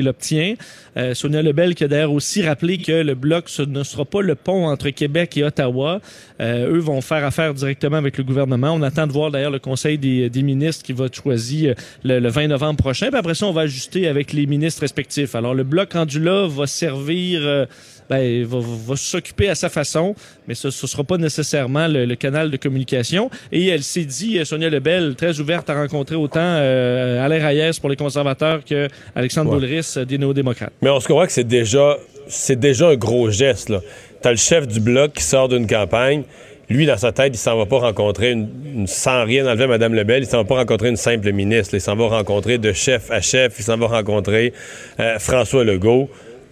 l'obtient. 0.03 0.55
Euh, 0.97 1.15
Sonia 1.15 1.43
Lebel 1.43 1.75
qui 1.75 1.85
a 1.85 1.89
d'ailleurs 1.89 2.13
aussi 2.13 2.43
rappelé 2.43 2.79
que 2.79 2.93
le 2.93 3.15
bloc 3.15 3.49
ce 3.49 3.63
ne 3.63 3.83
sera 3.83 4.05
pas 4.05 4.23
le 4.23 4.35
pont 4.35 4.67
entre 4.67 4.91
Québec 4.91 5.37
et 5.37 5.45
Ottawa. 5.45 6.01
Euh, 6.41 6.73
eux 6.75 6.79
vont 6.79 7.01
faire 7.01 7.25
affaire 7.25 7.55
directement 7.55 7.97
avec 7.97 8.19
le 8.19 8.25
gouvernement. 8.25 8.73
On 8.73 8.83
attend 8.83 9.07
de 9.07 9.13
voir 9.13 9.31
d'ailleurs 9.31 9.51
le 9.51 9.59
Conseil 9.59 9.99
des, 9.99 10.31
des 10.31 10.43
ministres 10.43 10.85
qui 10.85 10.93
va 10.93 11.07
être 11.07 11.15
choisi 11.17 11.69
euh, 11.69 11.75
le, 12.05 12.19
le 12.21 12.29
20 12.29 12.49
novembre 12.49 12.79
prochain. 12.79 13.09
Puis 13.09 13.19
après 13.19 13.35
ça, 13.35 13.47
on 13.47 13.53
va 13.53 13.63
ajuster 13.63 14.09
avec 14.09 14.33
les 14.33 14.47
ministres 14.47 14.81
respectifs. 14.83 15.35
Alors, 15.35 15.55
le 15.55 15.65
bloc 15.65 15.93
rendu 15.93 16.21
là 16.21 16.47
va 16.49 16.67
servir... 16.67 17.41
euh, 17.43 17.67
ben, 18.11 18.45
va, 18.45 18.59
va- 18.59 18.65
va 18.89 18.97
s'occuper 18.97 19.49
à 19.49 19.55
sa 19.55 19.69
façon, 19.69 20.15
mais 20.47 20.55
ce 20.55 20.69
ne 20.69 20.73
sera 20.73 21.05
pas 21.05 21.17
nécessairement 21.17 21.87
le, 21.89 22.05
le 22.05 22.15
canal 22.17 22.51
de 22.51 22.57
communication. 22.57 23.31
Et 23.53 23.69
elle 23.69 23.83
s'est 23.83 24.05
dit, 24.05 24.39
euh, 24.39 24.45
Sonia 24.45 24.69
Lebel, 24.71 25.15
très 25.17 25.41
ouverte 25.41 25.69
à 25.71 25.75
rencontrer 25.75 26.17
autant 26.17 26.41
euh, 26.43 27.25
Alain 27.25 27.47
Reyes 27.47 27.79
pour 27.81 27.91
les 27.91 27.97
conservateurs 27.97 28.65
que 28.65 28.89
Alexandre 29.15 29.51
Ouais. 29.53 29.57
Boulris 29.61 29.95
euh, 29.97 30.05
des 30.05 30.19
néo-démocrates. 30.19 30.73
Mais 30.83 30.91
on 30.91 31.01
se 31.01 31.09
comprend 31.09 31.27
que 31.27 31.33
c'est 31.33 31.45
déjà, 31.49 31.97
c'est 32.29 32.59
déjà 32.59 32.89
un 32.89 32.97
gros 32.97 33.31
geste. 33.31 33.69
Là. 33.69 33.81
T'as 34.23 34.31
le 34.31 34.37
chef 34.37 34.67
du 34.67 34.81
bloc 34.81 35.13
qui 35.15 35.23
sort 35.23 35.49
d'une 35.49 35.67
campagne. 35.67 36.23
Lui, 36.71 36.87
dans 36.87 36.97
sa 36.97 37.13
tête, 37.13 37.33
il 37.35 37.39
s'en 37.39 37.59
va 37.59 37.67
pas 37.67 37.79
rencontrer, 37.79 38.31
une, 38.31 38.49
une- 38.75 38.87
sans 38.87 39.25
rien 39.25 39.47
enlever 39.47 39.65
à 39.65 39.67
Mme 39.67 39.95
Lebel, 39.95 40.23
il 40.23 40.27
s'en 40.27 40.39
va 40.39 40.45
pas 40.45 40.55
rencontrer 40.57 40.89
une 40.89 40.97
simple 40.97 41.31
ministre. 41.31 41.75
Il 41.75 41.81
s'en 41.81 41.95
va 41.95 42.07
rencontrer 42.09 42.57
de 42.57 42.73
chef 42.73 43.11
à 43.11 43.21
chef. 43.21 43.57
Il 43.59 43.63
s'en 43.65 43.77
va 43.77 43.87
rencontrer 43.87 44.55
euh, 44.99 45.19
François 45.19 45.63
Legault. 45.63 46.09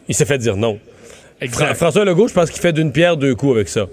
Il 0.09 0.15
s'est 0.15 0.27
fait 0.27 0.37
dire 0.37 0.57
non. 0.59 0.79
Fra- 1.51 1.75
François 1.75 2.05
Legault, 2.05 2.29
je 2.29 2.35
pense 2.35 2.51
qu'il 2.51 2.61
fait 2.61 2.73
d'une 2.73 2.93
pierre 2.93 3.17
deux 3.17 3.35
coups 3.35 3.57
avec 3.57 3.69
ça. 3.69 3.87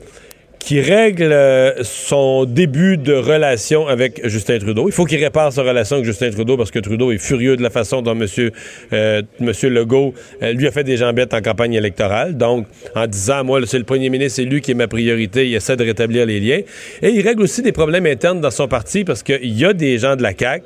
Qui 0.60 0.82
règle 0.82 1.32
euh, 1.32 1.72
son 1.84 2.44
début 2.44 2.98
de 2.98 3.13
relation 3.13 3.88
avec 3.88 4.20
Justin 4.27 4.60
Trudeau. 4.60 4.89
Il 4.89 4.91
faut 4.91 5.06
qu'il 5.06 5.24
répare 5.24 5.53
sa 5.53 5.63
relation 5.63 5.96
avec 5.96 6.06
Justin 6.06 6.32
Trudeau 6.32 6.58
parce 6.58 6.70
que 6.70 6.79
Trudeau 6.79 7.13
est 7.13 7.18
furieux 7.18 7.56
de 7.56 7.63
la 7.63 7.70
façon 7.70 8.01
dont 8.01 8.12
M. 8.12 8.18
Monsieur, 8.20 8.51
euh, 8.91 9.22
Monsieur 9.39 9.70
Legault 9.70 10.13
euh, 10.44 10.51
lui 10.51 10.68
a 10.68 10.72
fait 10.72 10.84
des 10.84 10.98
jambettes 10.98 11.34
en 11.34 11.41
campagne 11.41 11.75
électorale. 11.75 12.36
Donc, 12.36 12.68
en 12.94 13.08
disant, 13.08 13.46
moi, 13.46 13.62
c'est 13.65 13.77
le 13.77 13.86
premier 13.86 14.10
ministre, 14.10 14.36
c'est 14.36 14.44
lui 14.50 14.60
qui 14.60 14.72
est 14.72 14.75
ma 14.75 14.89
priorité, 14.89 15.48
il 15.48 15.56
essaie 15.56 15.77
de 15.77 15.84
rétablir 15.86 16.25
les 16.25 16.41
liens. 16.41 16.60
Et 17.01 17.10
il 17.10 17.22
règle 17.25 17.41
aussi 17.41 17.62
des 17.62 17.72
problèmes 17.72 18.06
internes 18.06 18.41
dans 18.41 18.51
son 18.51 18.68
parti 18.68 19.06
parce 19.06 19.24
qu'il 19.24 19.58
y 19.58 19.63
a 19.63 19.72
des 19.72 19.98
gens 19.98 20.18
de 20.18 20.24
la 20.24 20.34
CAQ 20.38 20.65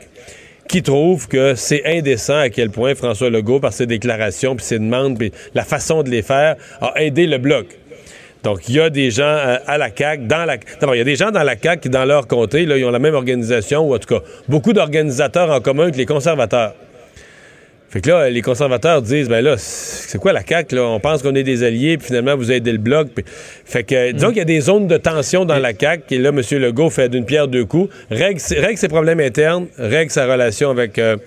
qui 0.68 0.82
trouvent 0.82 1.28
que 1.28 1.56
c'est 1.56 1.86
indécent 1.86 2.38
à 2.38 2.50
quel 2.50 2.70
point 2.70 2.96
François 2.96 3.30
Legault, 3.30 3.60
par 3.60 3.74
ses 3.74 3.86
déclarations, 3.86 4.56
puis 4.56 4.66
ses 4.66 4.80
demandes, 4.80 5.18
puis 5.18 5.32
la 5.54 5.64
façon 5.64 6.04
de 6.04 6.10
les 6.10 6.22
faire, 6.22 6.56
a 6.82 7.02
aidé 7.02 7.28
le 7.28 7.38
bloc. 7.38 7.68
Donc, 8.44 8.68
il 8.68 8.76
y 8.76 8.80
a 8.80 8.90
des 8.90 9.10
gens 9.10 9.24
euh, 9.24 9.58
à 9.66 9.78
la 9.78 9.90
CAQ, 9.96 10.26
dans 10.26 10.44
la... 10.46 10.58
D'abord, 10.58 10.96
il 10.96 10.98
y 10.98 11.02
a 11.02 11.06
des 11.06 11.16
gens 11.16 11.32
dans 11.32 11.44
la 11.44 11.56
CAQ 11.58 11.84
qui, 11.84 11.90
dans 11.90 12.04
leur 12.04 12.28
comté, 12.28 12.64
ils 12.64 12.86
ont 12.86 12.92
la 12.92 13.00
même 13.00 13.16
organisation, 13.16 13.88
ou 13.88 13.96
en 13.96 14.00
tout 14.00 14.14
cas, 14.14 14.22
beaucoup 14.50 14.74
d'organisateurs 14.74 15.50
en 15.50 15.62
commun 15.62 15.92
que 15.92 15.98
les 15.98 16.06
conservateurs. 16.06 16.74
Fait 17.94 18.02
que 18.02 18.10
là, 18.10 18.28
les 18.28 18.42
conservateurs 18.42 19.04
disent, 19.04 19.30
ben 19.30 19.42
là, 19.46 19.54
c'est 19.60 20.18
quoi 20.18 20.34
la 20.34 20.42
CAQ, 20.44 20.76
là? 20.78 20.84
On 20.86 21.00
pense 21.00 21.22
qu'on 21.22 21.36
est 21.36 21.44
des 21.44 21.62
alliés, 21.62 22.00
puis 22.00 22.08
finalement, 22.08 22.36
vous 22.36 22.52
aidez 22.52 22.72
le 22.72 22.80
bloc. 22.80 23.10
Puis- 23.14 23.24
Fait 23.28 23.84
que, 23.84 24.12
disons 24.14 24.30
qu'il 24.30 24.40
y 24.40 24.42
a 24.42 24.46
des 24.46 24.62
zones 24.62 24.88
de 24.88 24.98
tension 24.98 25.46
dans 25.46 25.60
la 25.60 25.74
CAQ, 25.80 26.16
et 26.16 26.18
là, 26.18 26.30
M. 26.30 26.42
Legault 26.60 26.90
fait 26.90 27.08
d'une 27.08 27.24
pierre 27.24 27.48
deux 27.48 27.66
coups, 27.66 27.94
règle, 28.10 28.40
ses- 28.40 28.60
règle 28.60 28.80
ses 28.80 28.88
problèmes 28.88 29.20
internes, 29.20 29.68
règle 29.78 30.10
sa 30.10 30.26
relation 30.26 30.72
avec, 30.72 30.98
euh, 30.98 31.18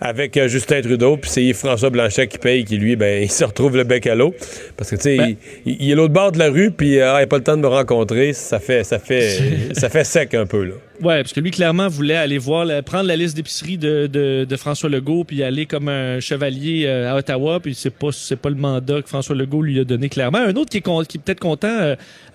avec 0.00 0.36
euh, 0.36 0.48
Justin 0.48 0.80
Trudeau, 0.82 1.16
puis 1.16 1.30
c'est 1.30 1.52
François 1.52 1.90
Blanchet 1.90 2.26
qui 2.28 2.38
paye, 2.38 2.64
qui 2.64 2.76
lui, 2.76 2.96
ben, 2.96 3.22
il 3.24 3.30
se 3.30 3.44
retrouve 3.44 3.76
le 3.76 3.84
bec 3.84 4.06
à 4.06 4.14
l'eau. 4.14 4.34
Parce 4.76 4.90
que, 4.90 4.96
tu 4.96 5.02
sais, 5.02 5.16
Ben- 5.16 5.36
il, 5.66 5.76
il 5.80 5.90
est 5.90 5.94
l'autre 5.94 6.12
bord 6.14 6.32
de 6.32 6.38
la 6.38 6.48
rue, 6.50 6.70
puis 6.70 6.98
euh, 6.98 7.12
ah, 7.12 7.18
il 7.18 7.22
n'a 7.22 7.26
pas 7.26 7.38
le 7.38 7.42
temps 7.44 7.56
de 7.56 7.62
me 7.62 7.68
rencontrer, 7.68 8.32
ça 8.32 8.58
fait, 8.60 8.84
ça 8.84 8.98
fait, 8.98 9.38
ça 9.74 9.88
fait 9.88 10.04
sec 10.04 10.34
un 10.34 10.46
peu, 10.46 10.64
là. 10.64 10.74
Ouais, 11.02 11.22
parce 11.22 11.32
que 11.32 11.40
lui, 11.40 11.50
clairement, 11.50 11.88
voulait 11.88 12.14
aller 12.14 12.38
voir, 12.38 12.64
la- 12.64 12.80
prendre 12.82 13.08
la 13.08 13.16
liste 13.16 13.34
d'épicerie 13.36 13.76
de, 13.78 14.06
de, 14.06 14.46
de 14.48 14.56
François 14.56 14.88
Legault, 14.88 15.24
puis 15.24 15.42
aller 15.42 15.66
comme 15.66 15.88
un 15.88 16.20
chevalier 16.20 16.84
euh, 16.86 17.10
à 17.12 17.16
Ottawa, 17.16 17.58
puis 17.60 17.74
c'est 17.74 17.90
pas, 17.90 18.10
c'est 18.12 18.36
pas 18.36 18.48
le 18.50 18.54
mandat 18.56 19.02
que 19.02 19.08
François 19.08 19.34
Legault 19.34 19.62
lui 19.62 19.80
a 19.80 19.84
donné 19.84 20.08
clairement. 20.08 20.38
Un 20.38 20.54
autre 20.54 20.70
qui 20.70 20.76
est, 20.78 20.82
con- 20.82 21.02
qui 21.02 21.18
est 21.18 21.20
peut-être 21.20 21.40
content, 21.40 21.66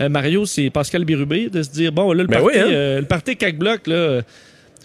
euh, 0.01 0.09
Mario, 0.09 0.45
c'est 0.45 0.69
Pascal 0.69 1.05
Bérubé, 1.05 1.49
de 1.49 1.63
se 1.63 1.69
dire, 1.69 1.91
bon, 1.93 2.11
là, 2.11 2.23
le 2.23 2.27
Ben 2.27 2.41
parti, 2.41 2.57
oui, 2.57 2.61
hein? 2.61 2.67
euh, 2.69 2.99
le 2.99 3.05
parti 3.05 3.35
Bloc, 3.53 3.87
là, 3.87 4.21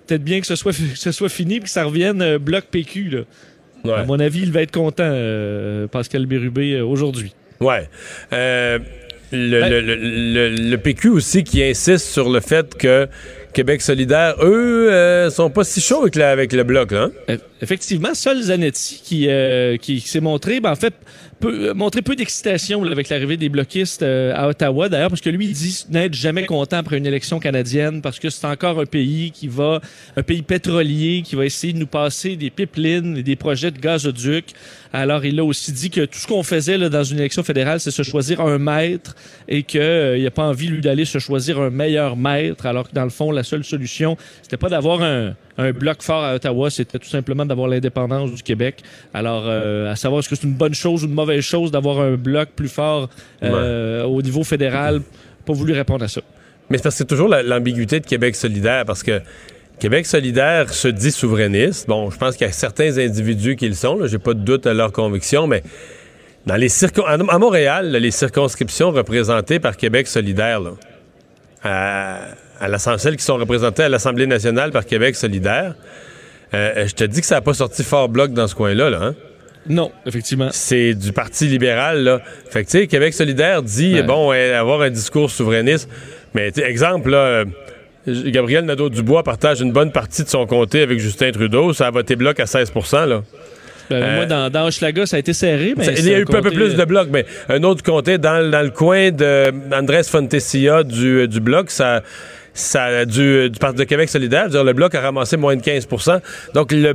peut-être 0.06 0.24
bien 0.24 0.40
que 0.40 0.46
ce 0.46 0.56
soit, 0.56 0.72
que 0.92 0.98
ce 0.98 1.12
soit 1.12 1.28
fini, 1.28 1.54
puis 1.60 1.64
que 1.64 1.70
ça 1.70 1.84
revienne 1.84 2.22
euh, 2.22 2.38
Bloc 2.38 2.64
PQ, 2.70 3.10
là. 3.10 3.20
Ouais. 3.84 3.92
À 4.00 4.04
mon 4.04 4.18
avis, 4.18 4.40
il 4.40 4.50
va 4.52 4.62
être 4.62 4.72
content, 4.72 5.02
euh, 5.06 5.86
Pascal 5.88 6.24
Bérubé, 6.26 6.72
euh, 6.72 6.84
aujourd'hui. 6.86 7.34
Ouais. 7.60 7.88
Euh, 8.32 8.78
le, 9.32 9.60
Ben- 9.60 9.68
le- 9.70 9.80
le- 9.80 9.96
le- 9.96 10.70
le 10.70 10.78
PQ 10.78 11.08
aussi 11.10 11.44
qui 11.44 11.62
insiste 11.62 12.06
sur 12.06 12.30
le 12.30 12.40
fait 12.40 12.74
que 12.76 13.08
Québec 13.52 13.82
solidaire, 13.82 14.36
eux, 14.42 14.90
euh, 14.90 15.28
sont 15.30 15.50
pas 15.50 15.64
si 15.64 15.80
chauds 15.80 16.02
avec, 16.02 16.14
la- 16.16 16.30
avec 16.30 16.52
le 16.52 16.64
bloc, 16.64 16.92
là. 16.92 17.10
hein? 17.28 17.36
Effectivement, 17.60 18.14
seul 18.14 18.40
Zanetti 18.42 19.00
qui, 19.04 19.26
euh, 19.28 19.76
qui 19.76 20.00
s'est 20.00 20.20
montré, 20.20 20.60
ben, 20.60 20.70
en 20.72 20.76
fait, 20.76 20.94
peu, 21.40 21.70
euh, 21.70 22.02
peu 22.04 22.16
d'excitation 22.16 22.82
avec 22.84 23.08
l'arrivée 23.08 23.36
des 23.36 23.48
bloquistes 23.48 24.02
euh, 24.02 24.32
à 24.34 24.48
Ottawa, 24.48 24.88
d'ailleurs, 24.88 25.08
parce 25.08 25.20
que 25.20 25.30
lui, 25.30 25.46
il 25.46 25.52
dit 25.52 25.84
n'être 25.90 26.14
jamais 26.14 26.46
content 26.46 26.78
après 26.78 26.98
une 26.98 27.06
élection 27.06 27.38
canadienne, 27.38 28.02
parce 28.02 28.18
que 28.18 28.30
c'est 28.30 28.46
encore 28.46 28.80
un 28.80 28.86
pays 28.86 29.30
qui 29.30 29.48
va, 29.48 29.80
un 30.16 30.22
pays 30.22 30.42
pétrolier, 30.42 31.22
qui 31.24 31.36
va 31.36 31.44
essayer 31.44 31.72
de 31.72 31.78
nous 31.78 31.86
passer 31.86 32.36
des 32.36 32.50
pipelines 32.50 33.16
et 33.16 33.22
des 33.22 33.36
projets 33.36 33.70
de 33.70 33.78
gazoduc. 33.78 34.46
Alors, 34.92 35.24
il 35.24 35.38
a 35.40 35.44
aussi 35.44 35.72
dit 35.72 35.90
que 35.90 36.04
tout 36.04 36.18
ce 36.18 36.26
qu'on 36.26 36.42
faisait 36.42 36.78
là, 36.78 36.88
dans 36.88 37.04
une 37.04 37.18
élection 37.18 37.42
fédérale, 37.42 37.80
c'est 37.80 37.90
se 37.90 38.02
choisir 38.02 38.40
un 38.40 38.58
maître 38.58 39.14
et 39.48 39.62
qu'il 39.62 40.22
n'a 40.22 40.30
pas 40.30 40.44
envie, 40.44 40.68
lui, 40.68 40.80
d'aller 40.80 41.04
se 41.04 41.18
choisir 41.18 41.60
un 41.60 41.70
meilleur 41.70 42.16
maître, 42.16 42.66
alors 42.66 42.88
que 42.88 42.94
dans 42.94 43.04
le 43.04 43.10
fond, 43.10 43.30
la 43.30 43.42
seule 43.42 43.64
solution, 43.64 44.16
c'était 44.42 44.56
pas 44.56 44.68
d'avoir 44.68 45.02
un, 45.02 45.34
un 45.58 45.72
bloc 45.72 46.02
fort 46.02 46.24
à 46.24 46.34
Ottawa, 46.34 46.68
c'était 46.70 46.98
tout 46.98 47.08
simplement 47.08 47.46
d'avoir 47.46 47.68
l'indépendance 47.68 48.32
du 48.32 48.42
Québec. 48.42 48.82
Alors, 49.12 49.44
euh, 49.46 49.90
à 49.92 49.96
savoir 49.96 50.20
est-ce 50.20 50.28
que 50.28 50.34
c'est 50.34 50.46
une 50.46 50.54
bonne 50.54 50.74
chose 50.74 51.04
ou 51.04 51.06
une 51.06 51.14
mauvaise 51.14 51.42
chose 51.44 51.70
d'avoir 51.70 52.00
un 52.00 52.16
bloc 52.16 52.48
plus 52.56 52.68
fort 52.68 53.08
euh, 53.42 54.02
au 54.04 54.20
niveau 54.22 54.42
fédéral, 54.44 55.00
pas 55.46 55.52
voulu 55.52 55.72
répondre 55.72 56.04
à 56.04 56.08
ça. 56.08 56.20
Mais 56.70 56.78
c'est 56.78 56.82
parce 56.82 56.94
que 56.94 56.98
c'est 56.98 57.04
toujours 57.04 57.28
la- 57.28 57.42
l'ambiguïté 57.42 58.00
de 58.00 58.06
Québec 58.06 58.34
solidaire, 58.34 58.84
parce 58.84 59.02
que 59.02 59.20
Québec 59.78 60.06
solidaire 60.06 60.72
se 60.72 60.88
dit 60.88 61.10
souverainiste. 61.12 61.88
Bon, 61.88 62.10
je 62.10 62.16
pense 62.16 62.36
qu'il 62.36 62.46
y 62.46 62.50
a 62.50 62.52
certains 62.52 62.96
individus 62.98 63.54
qui 63.56 63.68
le 63.68 63.74
sont, 63.74 63.98
là, 63.98 64.06
j'ai 64.06 64.18
pas 64.18 64.34
de 64.34 64.40
doute 64.40 64.66
à 64.66 64.72
leur 64.74 64.90
conviction, 64.92 65.46
mais 65.46 65.62
dans 66.46 66.56
les 66.56 66.68
circon- 66.68 67.04
à 67.06 67.12
à 67.14 67.38
Montréal, 67.38 67.90
là, 67.90 67.98
les 67.98 68.10
circonscriptions 68.10 68.90
représentées 68.90 69.58
par 69.60 69.76
Québec 69.76 70.06
solidaire, 70.08 70.60
là, 70.60 70.70
à, 71.62 72.18
à 72.64 72.98
celles 72.98 73.16
qui 73.16 73.24
sont 73.24 73.36
représentées 73.36 73.82
à 73.84 73.88
l'Assemblée 73.88 74.26
nationale 74.26 74.70
par 74.70 74.86
Québec 74.86 75.16
solidaire, 75.16 75.74
euh, 76.54 76.86
je 76.86 76.94
te 76.94 77.04
dis 77.04 77.20
que 77.20 77.26
ça 77.26 77.36
n'a 77.36 77.40
pas 77.40 77.54
sorti 77.54 77.82
fort 77.82 78.08
bloc 78.08 78.32
dans 78.32 78.46
ce 78.46 78.54
coin-là, 78.54 78.90
là, 78.90 78.98
hein? 79.02 79.14
Non, 79.66 79.90
effectivement. 80.04 80.48
c'est 80.52 80.92
du 80.94 81.12
Parti 81.12 81.46
libéral, 81.46 82.02
là. 82.04 82.20
Fait 82.50 82.64
que, 82.64 82.70
tu 82.70 82.78
sais, 82.80 82.86
Québec 82.86 83.14
solidaire 83.14 83.62
dit, 83.62 83.94
Ouais. 83.94 84.02
bon, 84.02 84.30
euh, 84.32 84.60
avoir 84.60 84.82
un 84.82 84.90
discours 84.90 85.30
souverainiste. 85.30 85.88
Mais, 86.34 86.52
exemple, 86.58 87.10
là, 87.10 87.16
euh, 87.16 87.44
Gabriel 88.06 88.66
Nadeau-Dubois 88.66 89.22
partage 89.22 89.62
une 89.62 89.72
bonne 89.72 89.90
partie 89.90 90.22
de 90.22 90.28
son 90.28 90.44
comté 90.46 90.82
avec 90.82 90.98
Justin 90.98 91.30
Trudeau. 91.32 91.72
Ça 91.72 91.86
a 91.86 91.90
voté 91.90 92.14
bloc 92.14 92.38
à 92.40 92.46
16 92.46 92.72
là. 92.92 93.22
Ben, 93.88 94.02
Euh, 94.02 94.16
moi, 94.16 94.26
dans, 94.26 94.50
dans 94.50 94.66
Hochelaga, 94.66 95.06
ça 95.06 95.16
a 95.16 95.18
été 95.18 95.32
serré, 95.32 95.74
mais 95.76 95.84
Ça- 95.84 95.92
il 95.92 96.08
y 96.08 96.14
a 96.14 96.18
eu 96.18 96.22
un 96.22 96.42
peu 96.42 96.50
plus 96.50 96.74
de 96.74 96.80
euh, 96.82 96.86
blocs, 96.86 97.08
mais 97.10 97.24
un 97.48 97.62
autre 97.62 97.82
comté 97.82 98.18
dans, 98.18 98.50
dans 98.50 98.62
le 98.62 98.70
coin 98.70 99.10
d'Andrés 99.10 100.02
Fontesilla 100.04 100.82
du, 100.84 101.26
du 101.28 101.40
bloc, 101.40 101.70
ça, 101.70 102.02
ça 102.54 103.04
du, 103.04 103.50
du 103.50 103.58
Parti 103.58 103.78
de 103.78 103.84
Québec 103.84 104.08
solidaire, 104.08 104.48
dire, 104.48 104.64
le 104.64 104.72
bloc 104.72 104.94
a 104.94 105.00
ramassé 105.00 105.36
moins 105.36 105.56
de 105.56 105.62
15% 105.62 106.20
Donc, 106.54 106.72
le, 106.72 106.94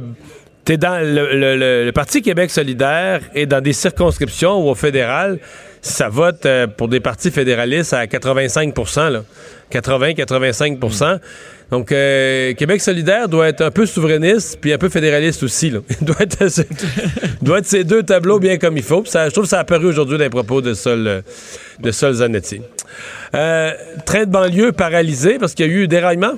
t'es 0.65 0.77
dans 0.77 0.99
le, 1.01 1.91
Parti 1.91 2.21
Québec 2.21 2.49
solidaire 2.49 3.21
et 3.35 3.45
dans 3.45 3.61
des 3.61 3.73
circonscriptions 3.73 4.65
ou 4.65 4.69
au 4.69 4.75
fédéral, 4.75 5.39
ça 5.81 6.09
vote 6.09 6.45
euh, 6.45 6.67
pour 6.67 6.87
des 6.87 6.99
partis 6.99 7.31
fédéralistes 7.31 7.93
à 7.93 8.05
85 8.07 8.73
là. 9.11 9.23
80-85% 9.71 11.19
Donc, 11.71 11.91
euh, 11.91 12.53
Québec 12.53 12.81
solidaire 12.81 13.29
doit 13.29 13.47
être 13.49 13.61
un 13.61 13.71
peu 13.71 13.85
souverainiste 13.85 14.59
puis 14.61 14.73
un 14.73 14.77
peu 14.77 14.89
fédéraliste 14.89 15.43
aussi. 15.43 15.67
Il 16.01 16.05
doit 16.05 17.57
être, 17.57 17.65
ces 17.67 17.83
deux 17.83 18.03
tableaux 18.03 18.39
bien 18.39 18.57
comme 18.57 18.77
il 18.77 18.83
faut. 18.83 19.03
Je 19.05 19.29
trouve 19.29 19.45
que 19.45 19.49
ça 19.49 19.57
a 19.57 19.61
apparu 19.61 19.87
aujourd'hui 19.87 20.17
dans 20.17 20.23
les 20.23 20.29
propos 20.29 20.61
de 20.61 20.73
Sol, 20.73 21.07
euh, 21.07 21.21
de 21.79 21.91
Sol 21.91 22.13
Zanetti. 22.13 22.61
Euh, 23.35 23.71
de 24.25 24.31
banlieue 24.31 24.71
paralysé 24.71 25.37
parce 25.37 25.53
qu'il 25.53 25.67
y 25.67 25.69
a 25.69 25.71
eu 25.71 25.87
déraillement? 25.87 26.33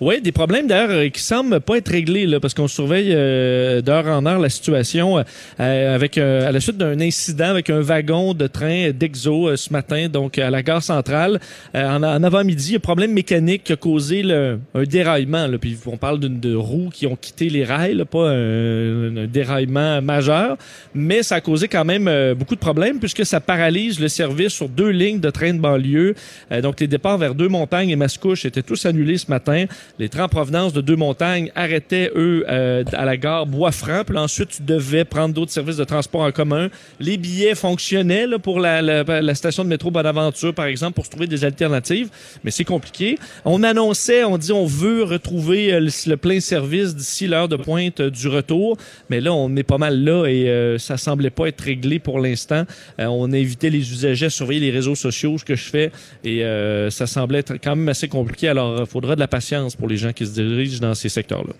Oui, 0.00 0.22
des 0.22 0.32
problèmes 0.32 0.66
d'ailleurs 0.66 0.90
euh, 0.92 1.08
qui 1.10 1.20
semblent 1.20 1.60
pas 1.60 1.76
être 1.76 1.90
réglés 1.90 2.24
là, 2.24 2.40
parce 2.40 2.54
qu'on 2.54 2.68
surveille 2.68 3.12
euh, 3.12 3.82
d'heure 3.82 4.06
en 4.06 4.24
heure 4.24 4.38
la 4.38 4.48
situation 4.48 5.18
euh, 5.18 5.94
avec 5.94 6.16
euh, 6.16 6.48
à 6.48 6.52
la 6.52 6.60
suite 6.60 6.78
d'un 6.78 6.98
incident 7.00 7.50
avec 7.50 7.68
un 7.68 7.82
wagon 7.82 8.32
de 8.32 8.46
train 8.46 8.92
d'Exo 8.92 9.48
euh, 9.48 9.56
ce 9.56 9.70
matin, 9.70 10.08
donc 10.08 10.38
à 10.38 10.48
la 10.48 10.62
gare 10.62 10.82
centrale. 10.82 11.38
Euh, 11.74 11.86
en, 11.86 12.02
en 12.02 12.22
avant-midi, 12.22 12.76
un 12.76 12.78
problème 12.78 13.12
mécanique 13.12 13.64
qui 13.64 13.74
a 13.74 13.76
causé 13.76 14.22
un 14.32 14.82
déraillement. 14.84 15.46
Là, 15.46 15.58
puis 15.58 15.76
on 15.84 15.98
parle 15.98 16.18
d'une 16.18 16.40
de 16.40 16.54
roues 16.54 16.88
qui 16.90 17.06
ont 17.06 17.16
quitté 17.16 17.50
les 17.50 17.66
rails, 17.66 17.94
là, 17.94 18.06
pas 18.06 18.30
un, 18.30 19.14
un 19.14 19.26
déraillement 19.26 20.00
majeur, 20.00 20.56
mais 20.94 21.22
ça 21.22 21.34
a 21.34 21.40
causé 21.42 21.68
quand 21.68 21.84
même 21.84 22.08
euh, 22.08 22.34
beaucoup 22.34 22.54
de 22.54 22.60
problèmes 22.60 23.00
puisque 23.00 23.26
ça 23.26 23.40
paralyse 23.40 24.00
le 24.00 24.08
service 24.08 24.54
sur 24.54 24.70
deux 24.70 24.88
lignes 24.88 25.20
de 25.20 25.28
train 25.28 25.52
de 25.52 25.58
banlieue. 25.58 26.14
Euh, 26.52 26.62
donc 26.62 26.80
les 26.80 26.86
départs 26.86 27.18
vers 27.18 27.34
Deux 27.34 27.48
Montagnes 27.48 27.90
et 27.90 27.96
Mascouche 27.96 28.46
étaient 28.46 28.62
tous 28.62 28.86
annulés 28.86 29.18
ce 29.18 29.30
matin. 29.30 29.66
Les 29.98 30.08
trains 30.08 30.24
en 30.24 30.28
provenance 30.28 30.72
de 30.72 30.80
Deux 30.80 30.96
Montagnes 30.96 31.50
arrêtaient, 31.54 32.10
eux, 32.14 32.44
euh, 32.48 32.84
à 32.92 33.04
la 33.04 33.16
gare 33.16 33.46
Bois-Franc. 33.46 34.04
Puis 34.06 34.16
ensuite, 34.16 34.50
tu 34.50 34.62
devais 34.62 35.04
prendre 35.04 35.34
d'autres 35.34 35.52
services 35.52 35.76
de 35.76 35.84
transport 35.84 36.22
en 36.22 36.32
commun. 36.32 36.68
Les 36.98 37.16
billets 37.16 37.54
fonctionnaient 37.54 38.26
pour 38.42 38.60
la, 38.60 39.34
station 39.34 39.64
de 39.64 39.68
métro 39.68 39.90
Bonaventure, 39.90 40.54
par 40.54 40.66
exemple, 40.66 40.94
pour 40.94 41.04
se 41.04 41.10
trouver 41.10 41.26
des 41.26 41.44
alternatives. 41.44 42.08
Mais 42.44 42.50
c'est 42.50 42.64
compliqué. 42.64 43.18
On 43.44 43.62
annonçait, 43.62 44.24
on 44.24 44.38
dit 44.38 44.52
on 44.52 44.66
veut 44.66 45.02
retrouver 45.02 45.72
euh, 45.72 45.80
le, 45.80 45.90
le 46.10 46.16
plein 46.16 46.40
service 46.40 46.94
d'ici 46.94 47.26
l'heure 47.26 47.48
de 47.48 47.56
pointe 47.56 48.00
euh, 48.00 48.10
du 48.10 48.28
retour. 48.28 48.76
Mais 49.08 49.20
là, 49.20 49.32
on 49.32 49.54
est 49.56 49.62
pas 49.62 49.78
mal 49.78 50.02
là 50.02 50.26
et 50.26 50.48
euh, 50.48 50.78
ça 50.78 50.96
semblait 50.96 51.30
pas 51.30 51.46
être 51.46 51.60
réglé 51.60 51.98
pour 51.98 52.20
l'instant. 52.20 52.64
On 52.98 53.32
a 53.32 53.36
invité 53.36 53.70
les 53.70 53.92
usagers 53.92 54.26
à 54.26 54.30
surveiller 54.30 54.60
les 54.60 54.70
réseaux 54.70 54.94
sociaux, 54.94 55.38
ce 55.38 55.44
que 55.44 55.54
je 55.54 55.68
fais. 55.68 55.90
Et 56.24 56.42
ça 56.90 57.06
semblait 57.06 57.40
être 57.40 57.54
quand 57.54 57.76
même 57.76 57.88
assez 57.88 58.08
compliqué. 58.08 58.48
Alors, 58.48 58.80
il 58.80 58.86
faudra 58.86 59.14
de 59.14 59.20
la 59.20 59.28
patience 59.28 59.76
pour 59.80 59.88
les 59.88 59.96
gens 59.96 60.12
qui 60.12 60.24
se 60.26 60.30
dirigent 60.32 60.78
dans 60.80 60.94
ces 60.94 61.08
secteurs-là. 61.08 61.52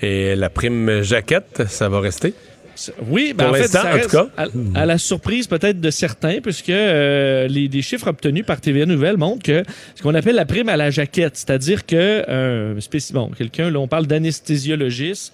Et 0.00 0.34
la 0.34 0.48
prime 0.48 1.02
jaquette, 1.02 1.64
ça 1.68 1.88
va 1.90 2.00
rester? 2.00 2.32
Oui, 3.06 3.32
ben 3.36 3.44
Pour 3.46 3.54
en 3.54 3.56
fait, 3.56 3.76
en 3.76 3.98
tout 4.02 4.08
cas. 4.08 4.26
À, 4.36 4.46
à 4.74 4.84
la 4.86 4.98
surprise 4.98 5.46
peut-être 5.46 5.80
de 5.80 5.90
certains, 5.90 6.40
puisque 6.42 6.70
euh, 6.70 7.46
les, 7.46 7.68
les 7.68 7.82
chiffres 7.82 8.08
obtenus 8.08 8.44
par 8.44 8.60
TVA 8.60 8.84
Nouvelle 8.84 9.16
montrent 9.16 9.44
que 9.44 9.62
ce 9.94 10.02
qu'on 10.02 10.14
appelle 10.16 10.34
la 10.34 10.44
prime 10.44 10.68
à 10.68 10.76
la 10.76 10.90
jaquette, 10.90 11.36
c'est-à-dire 11.36 11.86
que 11.86 11.94
euh, 11.94 12.80
spéci- 12.80 13.12
bon, 13.12 13.28
quelqu'un, 13.28 13.70
là, 13.70 13.78
on 13.78 13.86
parle 13.86 14.06
d'anesthésiologiste 14.08 15.32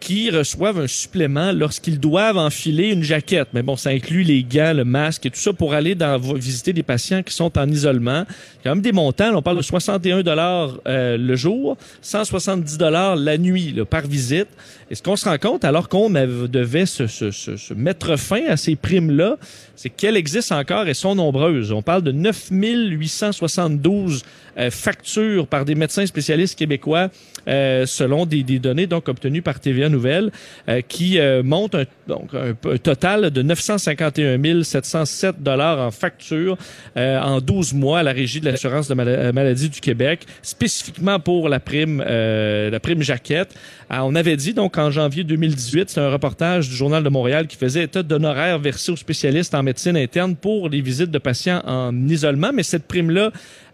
qui 0.00 0.30
reçoivent 0.30 0.80
un 0.80 0.86
supplément 0.86 1.52
lorsqu'ils 1.52 2.00
doivent 2.00 2.38
enfiler 2.38 2.88
une 2.88 3.02
jaquette. 3.02 3.48
Mais 3.52 3.62
bon, 3.62 3.76
ça 3.76 3.90
inclut 3.90 4.22
les 4.22 4.42
gants, 4.42 4.72
le 4.74 4.84
masque 4.84 5.26
et 5.26 5.30
tout 5.30 5.38
ça 5.38 5.52
pour 5.52 5.74
aller 5.74 5.94
dans, 5.94 6.18
visiter 6.18 6.72
des 6.72 6.82
patients 6.82 7.22
qui 7.22 7.34
sont 7.34 7.56
en 7.58 7.68
isolement. 7.68 8.24
Il 8.64 8.68
y 8.68 8.70
a 8.70 8.74
même 8.74 8.82
des 8.82 8.92
montants. 8.92 9.34
on 9.34 9.42
parle 9.42 9.58
de 9.58 9.62
61 9.62 10.22
dollars 10.22 10.78
euh, 10.88 11.16
le 11.18 11.36
jour, 11.36 11.76
170 12.00 12.78
dollars 12.78 13.16
la 13.16 13.36
nuit 13.38 13.72
là, 13.76 13.84
par 13.84 14.06
visite. 14.06 14.48
Et 14.90 14.94
ce 14.94 15.02
qu'on 15.02 15.16
se 15.16 15.28
rend 15.28 15.38
compte, 15.38 15.64
alors 15.64 15.88
qu'on 15.88 16.10
devait 16.10 16.86
se, 16.86 17.06
se- 17.06 17.30
se- 17.30 17.56
se 17.56 17.74
mettre 17.74 18.16
fin 18.16 18.42
à 18.48 18.56
ces 18.56 18.76
primes-là, 18.76 19.36
c'est 19.76 19.90
qu'elles 19.90 20.16
existent 20.16 20.58
encore 20.58 20.88
et 20.88 20.94
sont 20.94 21.14
nombreuses. 21.14 21.72
On 21.72 21.82
parle 21.82 22.02
de 22.02 22.12
9872 22.12 24.22
euh, 24.58 24.70
factures 24.70 25.46
par 25.46 25.64
des 25.64 25.74
médecins 25.74 26.06
spécialistes 26.06 26.58
québécois 26.58 27.08
euh, 27.48 27.86
selon 27.86 28.26
des, 28.26 28.42
des 28.42 28.58
données 28.58 28.86
donc 28.86 29.08
obtenues 29.08 29.42
par 29.42 29.60
TVA 29.60 29.88
Nouvelle 29.88 30.30
euh, 30.68 30.80
qui 30.86 31.18
euh, 31.18 31.42
montent 31.42 31.74
un, 31.74 31.84
donc 32.06 32.30
un, 32.34 32.54
total 32.76 33.30
de 33.30 33.42
951 33.42 34.62
707 34.62 35.42
dollars 35.42 35.78
en 35.80 35.90
facture 35.90 36.56
euh, 36.96 37.20
en 37.20 37.40
12 37.40 37.74
mois 37.74 38.00
à 38.00 38.02
la 38.02 38.12
Régie 38.12 38.40
de 38.40 38.46
l'assurance 38.46 38.88
de 38.88 38.94
mala- 38.94 39.32
maladie 39.32 39.68
du 39.68 39.80
Québec, 39.80 40.26
spécifiquement 40.42 41.18
pour 41.20 41.48
la 41.48 41.60
prime 41.60 42.02
euh, 42.06 42.70
la 42.70 42.80
prime 42.80 43.02
jaquette. 43.02 43.54
Ah, 43.88 44.04
on 44.04 44.14
avait 44.14 44.36
dit 44.36 44.54
donc 44.54 44.78
en 44.78 44.90
janvier 44.90 45.24
2018, 45.24 45.90
c'est 45.90 46.00
un 46.00 46.10
reportage 46.10 46.68
du 46.68 46.74
Journal 46.76 47.02
de 47.02 47.08
Montréal 47.08 47.46
qui 47.46 47.56
faisait 47.56 47.84
état 47.84 48.02
d'honoraires 48.02 48.58
versés 48.58 48.92
aux 48.92 48.96
spécialistes 48.96 49.54
en 49.54 49.62
médecine 49.62 49.96
interne 49.96 50.36
pour 50.36 50.68
les 50.68 50.80
visites 50.80 51.10
de 51.10 51.18
patients 51.18 51.62
en 51.66 52.08
isolement, 52.08 52.50
mais 52.54 52.62
cette 52.62 52.86
prime-là 52.86 53.30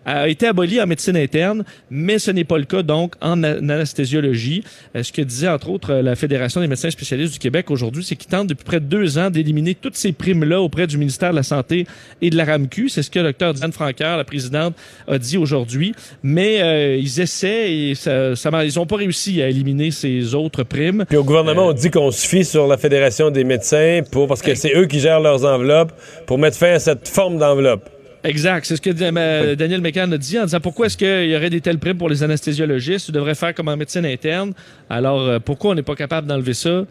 a 0.06 0.28
été 0.28 0.46
aboli 0.46 0.80
en 0.80 0.86
médecine 0.86 1.16
interne, 1.16 1.64
mais 1.90 2.18
ce 2.18 2.30
n'est 2.30 2.44
pas 2.44 2.58
le 2.58 2.64
cas 2.64 2.82
donc 2.82 3.14
en 3.20 3.42
anesthésiologie. 3.42 4.62
Euh, 4.94 5.02
ce 5.02 5.12
que 5.12 5.22
disait 5.22 5.48
entre 5.48 5.68
autres 5.68 5.94
la 5.94 6.14
Fédération 6.14 6.60
des 6.60 6.68
médecins 6.68 6.90
spécialistes 6.90 7.32
du 7.32 7.38
Québec 7.38 7.70
aujourd'hui, 7.70 8.04
c'est 8.04 8.16
qu'ils 8.16 8.30
tentent 8.30 8.46
depuis 8.46 8.64
près 8.64 8.80
de 8.80 8.86
deux 8.86 9.18
ans 9.18 9.30
d'éliminer 9.30 9.74
toutes 9.74 9.96
ces 9.96 10.12
primes-là 10.12 10.60
auprès 10.60 10.86
du 10.86 10.96
ministère 10.96 11.32
de 11.32 11.36
la 11.36 11.42
Santé 11.42 11.86
et 12.22 12.30
de 12.30 12.36
la 12.36 12.44
RAMQ. 12.44 12.88
C'est 12.88 13.02
ce 13.02 13.10
que 13.10 13.18
le 13.18 13.26
docteur 13.26 13.52
Diane 13.52 13.72
Francaire, 13.72 14.16
la 14.16 14.24
présidente, 14.24 14.74
a 15.08 15.18
dit 15.18 15.36
aujourd'hui. 15.36 15.94
Mais 16.22 16.62
euh, 16.62 16.96
ils 16.96 17.20
essaient 17.20 17.74
et 17.76 17.94
ça, 17.94 18.36
ça, 18.36 18.64
ils 18.64 18.76
n'ont 18.76 18.86
pas 18.86 18.96
réussi 18.96 19.42
à 19.42 19.48
éliminer 19.48 19.90
ces 19.90 20.34
autres 20.34 20.62
primes. 20.62 21.04
Puis 21.08 21.18
au 21.18 21.24
gouvernement, 21.24 21.66
on 21.66 21.72
dit 21.72 21.90
qu'on 21.90 22.12
se 22.12 22.26
fie 22.26 22.44
sur 22.44 22.68
la 22.68 22.76
Fédération 22.76 23.30
des 23.30 23.44
médecins 23.44 24.00
pour 24.10 24.28
parce 24.28 24.42
que 24.42 24.54
c'est 24.54 24.74
eux 24.76 24.86
qui 24.86 25.00
gèrent 25.00 25.20
leurs 25.20 25.44
enveloppes 25.44 25.92
pour 26.26 26.38
mettre 26.38 26.56
fin 26.56 26.72
à 26.72 26.78
cette 26.78 27.08
forme 27.08 27.38
d'enveloppe. 27.38 27.95
Exact. 28.26 28.64
C'est 28.66 28.76
ce 28.76 28.82
que 28.82 29.54
Daniel 29.54 29.80
McCann 29.80 30.12
a 30.12 30.18
dit 30.18 30.38
en 30.38 30.44
disant 30.44 30.60
pourquoi 30.60 30.86
est-ce 30.86 30.96
qu'il 30.96 31.30
y 31.30 31.36
aurait 31.36 31.50
des 31.50 31.60
tels 31.60 31.78
primes 31.78 31.96
pour 31.96 32.08
les 32.08 32.22
anestésiologistes? 32.22 33.08
Ils 33.08 33.12
devraient 33.12 33.34
faire 33.34 33.54
comme 33.54 33.68
en 33.68 33.76
médecine 33.76 34.04
interne. 34.04 34.52
Alors, 34.90 35.20
euh, 35.20 35.38
pourquoi 35.38 35.70
on 35.70 35.74
n'est 35.74 35.82
pas 35.82 35.94
capable 35.94 36.26
d'enlever 36.26 36.54
ça? 36.54 36.84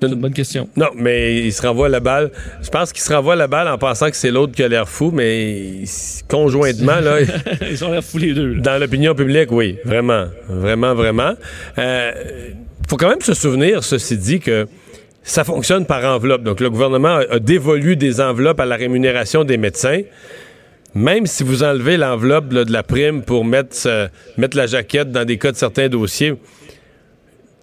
C'est 0.00 0.08
une 0.08 0.16
bonne 0.16 0.34
question. 0.34 0.68
Non, 0.76 0.88
mais 0.96 1.44
il 1.46 1.52
se 1.52 1.64
renvoie 1.64 1.88
la 1.88 2.00
balle. 2.00 2.32
Je 2.60 2.68
pense 2.68 2.92
qu'il 2.92 3.02
se 3.02 3.12
renvoie 3.12 3.36
la 3.36 3.46
balle 3.46 3.68
en 3.68 3.78
pensant 3.78 4.10
que 4.10 4.16
c'est 4.16 4.32
l'autre 4.32 4.52
qui 4.52 4.62
a 4.64 4.68
l'air 4.68 4.88
fou, 4.88 5.12
mais 5.12 5.84
conjointement, 6.28 6.98
là. 6.98 7.20
Ils 7.70 7.84
ont 7.84 7.92
l'air 7.92 8.02
fous 8.02 8.18
les 8.18 8.34
deux. 8.34 8.56
Dans 8.56 8.80
l'opinion 8.80 9.14
publique, 9.14 9.52
oui. 9.52 9.78
Vraiment. 9.84 10.26
Vraiment, 10.48 10.94
vraiment. 10.94 11.34
Il 11.76 11.84
euh, 11.84 12.12
faut 12.88 12.96
quand 12.96 13.10
même 13.10 13.20
se 13.20 13.32
souvenir, 13.32 13.84
ceci 13.84 14.18
dit, 14.18 14.40
que 14.40 14.66
ça 15.22 15.44
fonctionne 15.44 15.86
par 15.86 16.04
enveloppe. 16.04 16.42
Donc, 16.42 16.60
le 16.60 16.70
gouvernement 16.70 17.20
a, 17.30 17.38
dévolu 17.38 17.96
des 17.96 18.20
enveloppes 18.20 18.60
à 18.60 18.66
la 18.66 18.76
rémunération 18.76 19.44
des 19.44 19.56
médecins. 19.56 20.00
Même 20.94 21.26
si 21.26 21.42
vous 21.42 21.62
enlevez 21.62 21.96
l'enveloppe 21.96 22.48
de 22.48 22.72
la 22.72 22.82
prime 22.82 23.22
pour 23.22 23.44
mettre, 23.44 24.10
mettre 24.36 24.56
la 24.56 24.66
jaquette 24.66 25.10
dans 25.10 25.24
des 25.24 25.38
cas 25.38 25.52
de 25.52 25.56
certains 25.56 25.88
dossiers, 25.88 26.34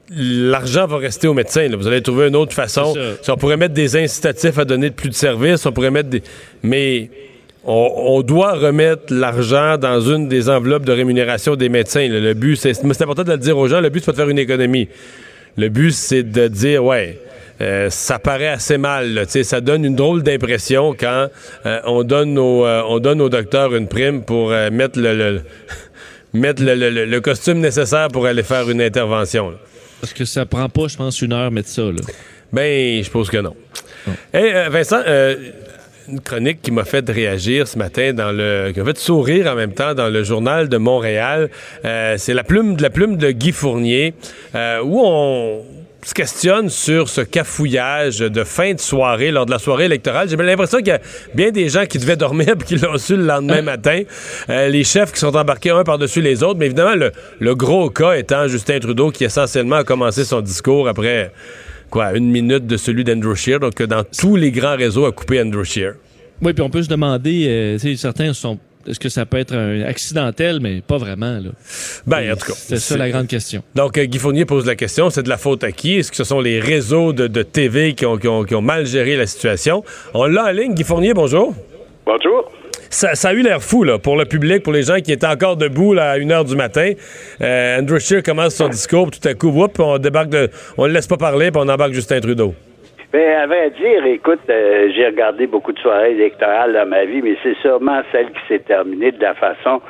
l'argent 0.10 0.88
va 0.88 0.98
rester 0.98 1.28
aux 1.28 1.36
médecins. 1.36 1.68
Vous 1.78 1.86
allez 1.86 2.02
trouver 2.02 2.30
une 2.30 2.36
autre 2.36 2.54
façon. 2.54 2.96
on 3.28 3.38
pourrait 3.38 3.58
mettre 3.58 3.76
des 3.76 3.96
incitatifs 3.96 4.58
à 4.58 4.66
donner 4.66 4.90
de 4.90 4.96
plus 4.96 5.10
de 5.10 5.14
services, 5.14 5.66
on 5.66 5.72
pourrait 5.72 5.92
mettre 5.92 6.10
des. 6.10 6.24
Mais 6.64 7.12
on, 7.64 8.22
doit 8.24 8.54
remettre 8.54 9.14
l'argent 9.14 9.78
dans 9.78 10.02
une 10.02 10.28
des 10.28 10.50
enveloppes 10.50 10.86
de 10.86 10.92
rémunération 10.94 11.56
des 11.56 11.70
médecins. 11.70 12.08
Le 12.08 12.34
but, 12.34 12.56
c'est. 12.56 12.74
C'est 12.74 13.02
important 13.04 13.24
de 13.24 13.32
le 13.32 13.38
dire 13.38 13.58
aux 13.58 13.68
gens, 13.68 13.80
le 13.82 13.90
but, 13.90 14.00
c'est 14.00 14.06
pas 14.08 14.12
de 14.14 14.18
faire 14.18 14.30
une 14.30 14.40
économie. 14.40 14.88
Le 15.56 15.70
but, 15.70 15.92
c'est 15.92 16.24
de 16.24 16.48
dire, 16.48 16.84
ouais, 16.84 17.20
euh, 17.62 17.90
ça 17.90 18.20
paraît 18.20 18.48
assez 18.48 18.78
mal. 18.78 19.26
ça 19.28 19.62
donne 19.62 19.84
une 19.84 19.96
drôle 19.96 20.24
d'impression 20.24 20.96
quand 20.98 21.28
euh, 21.66 21.80
on, 21.86 22.04
donne 22.04 22.38
aux, 22.38 22.66
euh, 22.66 22.82
on 22.88 23.00
donne 23.00 23.22
aux 23.22 23.30
docteurs 23.30 23.76
une 23.76 23.88
prime 23.88 24.24
pour 24.24 24.50
mettre 24.50 25.00
le, 25.00 25.42
mettre 26.34 26.64
le, 26.64 27.20
costume 27.20 27.60
nécessaire 27.60 28.08
pour 28.08 28.26
aller 28.26 28.44
faire 28.44 28.70
une 28.70 28.82
intervention. 28.82 29.54
Parce 30.00 30.14
que 30.14 30.24
ça 30.24 30.46
prend 30.46 30.70
pas, 30.70 30.88
je 30.88 30.96
pense, 30.96 31.22
une 31.22 31.34
heure 31.34 31.52
mettre 31.52 31.68
ça. 31.68 31.82
Là. 31.82 32.02
Ben, 32.54 33.04
je 33.04 33.10
pense 33.10 33.30
que 33.30 33.38
non. 33.38 33.56
Et 34.34 34.54
Vincent, 34.70 35.04
une 36.08 36.22
chronique 36.22 36.62
qui 36.62 36.72
m'a 36.72 36.86
fait 36.86 37.08
réagir 37.08 37.68
ce 37.68 37.78
matin 37.78 38.14
dans 38.14 38.32
le 38.32 38.72
qui 38.74 38.80
m'a 38.80 38.86
fait 38.86 38.98
sourire 38.98 39.46
en 39.48 39.56
même 39.56 39.74
temps 39.74 39.94
dans 39.94 40.08
le 40.08 40.24
journal 40.24 40.70
de 40.70 40.78
Montréal. 40.78 41.50
c'est 41.84 42.34
la 42.34 42.44
plume 42.44 42.78
de 42.78 42.82
la 42.82 42.90
plume 42.90 43.18
de 43.18 43.30
Guy 43.30 43.52
Fournier 43.52 44.14
où 44.56 45.02
on 45.04 45.64
se 46.08 46.14
questionne 46.14 46.70
sur 46.70 47.10
ce 47.10 47.22
cafouillage 47.22 48.20
de 48.20 48.44
fin 48.44 48.74
de 48.74 48.80
soirée 48.80 49.32
lors 49.32 49.46
de 49.46 49.52
la 49.52 49.60
soirée 49.60 49.86
électorale. 49.86 50.30
J'ai 50.30 50.38
l'impression 50.38 50.78
qu'il 50.80 50.88
y 50.88 50.92
a 50.92 51.02
bien 51.34 51.52
des 51.52 51.70
gens 51.70 51.86
qui 51.86 51.98
devaient 51.98 52.16
dormir 52.16 52.50
et 52.60 52.64
qui 52.64 52.78
l'ont 52.78 52.98
su 52.98 53.18
le 53.18 53.26
lendemain 53.26 53.62
matin. 53.62 54.04
Euh, 54.50 54.70
les 54.70 54.84
chefs 54.84 55.12
qui 55.12 55.20
sont 55.20 55.36
embarqués 55.36 55.72
un 55.72 55.84
par-dessus 55.84 56.22
les 56.22 56.44
autres. 56.44 56.58
Mais 56.60 56.68
évidemment, 56.68 56.96
le, 57.40 57.56
gros 57.56 57.90
cas 57.90 58.14
étant 58.14 58.48
Justin 58.48 58.80
Trudeau 58.80 59.12
qui 59.12 59.26
essentiellement 59.26 59.78
a 59.78 59.84
commencé 59.84 60.24
son 60.24 60.42
discours 60.42 60.88
après 60.88 61.32
quoi 61.90 62.14
une 62.14 62.30
minute 62.30 62.68
de 62.68 62.78
celui 62.78 63.04
d'Andrew 63.04 63.36
Scheer. 63.36 63.60
Donc, 63.60 63.82
dans 63.82 64.04
tous 64.04 64.36
les 64.36 64.52
grands 64.52 64.76
réseaux 64.78 65.06
a 65.06 65.12
coupé 65.12 65.42
Andrew 65.42 65.64
Scheer. 65.64 65.94
Oui, 66.42 66.54
puis 66.54 66.64
on 66.64 66.70
peut 66.70 66.84
se 66.84 66.88
demander, 66.88 67.48
euh, 67.48 67.96
certains 67.98 68.32
sont 68.34 68.58
est-ce 68.88 69.00
que 69.00 69.10
ça 69.10 69.26
peut 69.26 69.38
être 69.38 69.54
un 69.54 69.82
accidentel, 69.82 70.60
mais 70.62 70.82
pas 70.82 70.98
vraiment? 70.98 71.34
Là? 71.34 71.50
Ben, 72.08 72.32
en 72.32 72.36
tout 72.36 72.48
cas. 72.48 72.54
C'est 72.56 72.78
ça 72.78 72.98
la 72.98 73.10
grande 73.10 73.28
question. 73.28 73.62
Donc, 73.76 73.98
euh, 73.98 74.06
Guy 74.06 74.18
Fournier 74.20 74.46
pose 74.46 74.66
la 74.66 74.76
question, 74.76 75.10
c'est 75.10 75.24
de 75.24 75.30
la 75.30 75.38
faute 75.38 75.64
à 75.64 75.72
qui? 75.72 75.98
Est-ce 75.98 76.12
que 76.12 76.18
ce 76.18 76.24
sont 76.24 76.40
les 76.40 76.60
réseaux 76.60 77.12
de, 77.12 77.44
TV 77.44 77.94
qui 77.94 78.06
ont, 78.06 78.62
mal 78.62 78.86
géré 78.86 79.18
la 79.18 79.28
situation? 79.28 79.84
On 80.14 80.26
l'a 80.26 80.46
en 80.46 80.52
ligne. 80.52 80.74
Guy 80.74 80.84
Fournier, 80.84 81.14
bonjour. 81.14 81.54
Bonjour. 82.06 82.52
Ça, 82.90 83.12
a 83.12 83.34
eu 83.34 83.44
l'air 83.44 83.62
fou 83.62 83.84
là, 83.84 84.00
pour 84.00 84.18
le 84.18 84.26
public, 84.26 84.64
pour 84.64 84.74
les 84.74 84.84
gens 84.84 85.00
qui 85.00 85.12
étaient 85.12 85.28
encore 85.28 85.58
debout 85.58 85.94
là, 85.94 86.12
à 86.12 86.18
1h 86.18 86.46
du 86.46 86.56
matin. 86.56 86.94
Euh, 87.42 87.80
Andrew 87.80 88.00
Scheer 88.00 88.24
commence 88.24 88.56
son 88.56 88.70
discours, 88.70 89.12
tout 89.12 89.28
à 89.28 89.34
coup, 89.36 89.54
on 89.78 89.98
débarque 90.00 90.30
de, 90.30 90.50
on 90.78 90.88
le 90.88 90.94
laisse 90.94 91.06
pas 91.06 91.18
parler, 91.18 91.52
puis 91.52 91.62
on 91.64 91.70
embarque 91.70 91.94
Justin 91.94 92.20
Trudeau. 92.20 92.56
Ben, 93.12 93.42
à 93.42 93.48
vrai 93.48 93.72
dire, 93.72 94.06
écoute, 94.06 94.42
euh, 94.52 94.92
j'ai 94.96 95.08
regardé 95.08 95.48
beaucoup 95.48 95.72
de 95.72 95.80
soirées 95.80 96.12
électorales 96.12 96.74
dans 96.74 96.86
ma 96.86 97.06
vie, 97.06 97.24
mais 97.24 97.36
c'est 97.42 97.56
sûrement 97.56 98.02
celle 98.12 98.28
qui 98.28 98.40
s'est 98.48 98.60
terminée 98.60 99.12
de 99.12 99.20
la 99.20 99.34
façon 99.34 99.82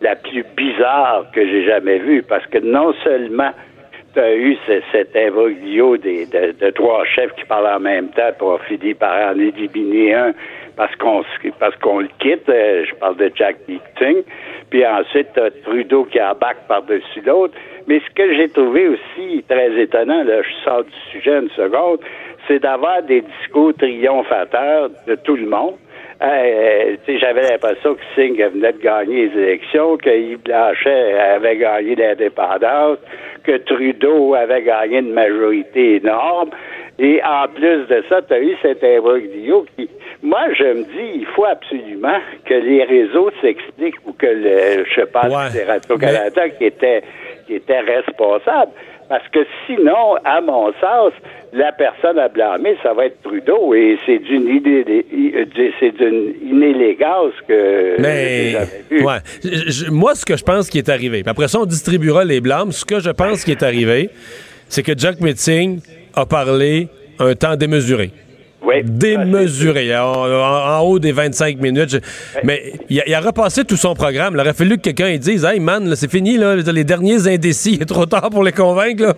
la 0.00 0.14
plus 0.14 0.44
bizarre 0.56 1.26
que 1.34 1.44
j'ai 1.44 1.64
jamais 1.64 1.98
vue, 1.98 2.22
parce 2.22 2.46
que 2.46 2.58
non 2.58 2.92
seulement 3.02 3.50
tu 4.14 4.20
as 4.20 4.34
eu 4.36 4.56
cet 4.92 5.16
imbroglio 5.16 5.96
des, 5.96 6.26
de, 6.26 6.70
trois 6.70 7.04
chefs 7.04 7.34
qui 7.34 7.44
parlent 7.46 7.66
en 7.66 7.80
même 7.80 8.10
temps 8.10 8.30
pour 8.38 8.60
finir 8.62 8.94
par 8.96 9.32
en 9.32 9.38
éliminer 9.38 10.14
un 10.14 10.32
parce 10.76 10.94
qu'on 10.94 11.24
parce 11.58 11.74
qu'on 11.76 11.98
le 11.98 12.08
quitte, 12.20 12.48
euh, 12.48 12.84
je 12.88 12.94
parle 12.94 13.16
de 13.16 13.32
Jack 13.34 13.56
Meeting, 13.66 14.22
puis 14.70 14.86
ensuite 14.86 15.36
as 15.36 15.50
Trudeau 15.64 16.04
qui 16.04 16.22
embarque 16.22 16.68
par-dessus 16.68 17.20
l'autre. 17.26 17.54
Mais 17.88 18.00
ce 18.00 18.14
que 18.14 18.34
j'ai 18.34 18.48
trouvé 18.48 18.86
aussi 18.86 19.44
très 19.48 19.72
étonnant, 19.80 20.22
là, 20.22 20.42
je 20.42 20.64
sors 20.64 20.84
du 20.84 20.92
sujet 21.10 21.36
une 21.36 21.50
seconde, 21.50 21.98
c'est 22.48 22.60
d'avoir 22.60 23.02
des 23.02 23.20
discours 23.20 23.72
triomphateurs 23.74 24.90
de 25.06 25.14
tout 25.14 25.36
le 25.36 25.46
monde. 25.46 25.74
Euh, 26.20 26.96
j'avais 27.06 27.42
l'impression 27.42 27.94
que 27.94 28.00
Singh 28.16 28.42
venait 28.52 28.72
de 28.72 28.78
gagner 28.78 29.28
les 29.28 29.40
élections, 29.40 29.96
que 29.98 30.10
Yves 30.10 30.42
Blanchet 30.42 31.12
avait 31.12 31.58
gagné 31.58 31.94
l'indépendance, 31.94 32.98
que 33.44 33.56
Trudeau 33.58 34.34
avait 34.34 34.62
gagné 34.62 34.98
une 34.98 35.12
majorité 35.12 35.96
énorme. 35.96 36.50
Et 36.98 37.20
en 37.22 37.46
plus 37.46 37.86
de 37.86 38.02
ça, 38.08 38.20
tu 38.22 38.34
as 38.34 38.40
eu 38.40 38.56
cet 38.60 38.82
imbroglio 38.82 39.64
qui, 39.76 39.88
moi, 40.20 40.52
je 40.54 40.64
me 40.64 40.82
dis, 40.82 41.20
il 41.20 41.26
faut 41.26 41.44
absolument 41.44 42.18
que 42.44 42.54
les 42.54 42.82
réseaux 42.82 43.30
s'expliquent 43.40 44.04
ou 44.04 44.12
que 44.12 44.26
le, 44.26 44.84
je 44.92 45.02
pense 45.02 45.26
ouais, 45.26 45.50
c'est 45.52 45.64
Radio-Canada 45.64 46.48
qui 46.48 46.64
était, 46.64 47.04
qui 47.46 47.54
était 47.54 47.78
responsable. 47.78 48.72
Parce 49.08 49.26
que 49.28 49.40
sinon, 49.66 50.16
à 50.24 50.40
mon 50.40 50.72
sens, 50.80 51.12
la 51.52 51.72
personne 51.72 52.18
à 52.18 52.28
blâmer, 52.28 52.76
ça 52.82 52.92
va 52.92 53.06
être 53.06 53.22
Trudeau 53.22 53.74
et 53.74 53.98
c'est 54.04 54.18
d'une 54.18 54.60
c'est 55.80 55.96
d'une 55.96 56.34
inélégance 56.46 57.32
que 57.46 58.00
Mais, 58.00 58.54
vu. 58.90 59.02
Ouais. 59.02 59.18
moi, 59.90 60.14
ce 60.14 60.26
que 60.26 60.36
je 60.36 60.44
pense 60.44 60.68
qui 60.68 60.78
est 60.78 60.88
arrivé, 60.88 61.22
après 61.26 61.48
ça, 61.48 61.58
on 61.58 61.64
distribuera 61.64 62.24
les 62.24 62.40
blâmes. 62.40 62.72
Ce 62.72 62.84
que 62.84 63.00
je 63.00 63.10
pense 63.10 63.44
qui 63.44 63.52
est 63.52 63.62
arrivé, 63.62 64.10
c'est 64.68 64.82
que 64.82 64.92
Jack 64.96 65.20
Metzing 65.20 65.80
a 66.14 66.26
parlé 66.26 66.88
un 67.18 67.34
temps 67.34 67.56
démesuré. 67.56 68.10
Oui. 68.60 68.82
Démesuré, 68.82 69.96
en, 69.96 70.80
haut 70.80 70.98
des 70.98 71.12
25 71.12 71.58
minutes. 71.60 72.00
Mais 72.42 72.72
il 72.90 73.14
a, 73.14 73.20
repassé 73.20 73.64
tout 73.64 73.76
son 73.76 73.94
programme. 73.94 74.34
Il 74.34 74.40
aurait 74.40 74.52
fallu 74.52 74.76
que 74.76 74.90
quelqu'un 74.90 75.16
dise 75.16 75.44
Hey 75.44 75.60
man, 75.60 75.94
c'est 75.94 76.10
fini, 76.10 76.36
là, 76.36 76.56
les 76.56 76.84
derniers 76.84 77.28
indécis, 77.28 77.74
il 77.74 77.82
est 77.82 77.86
trop 77.86 78.06
tard 78.06 78.30
pour 78.30 78.42
les 78.42 78.52
convaincre. 78.52 79.16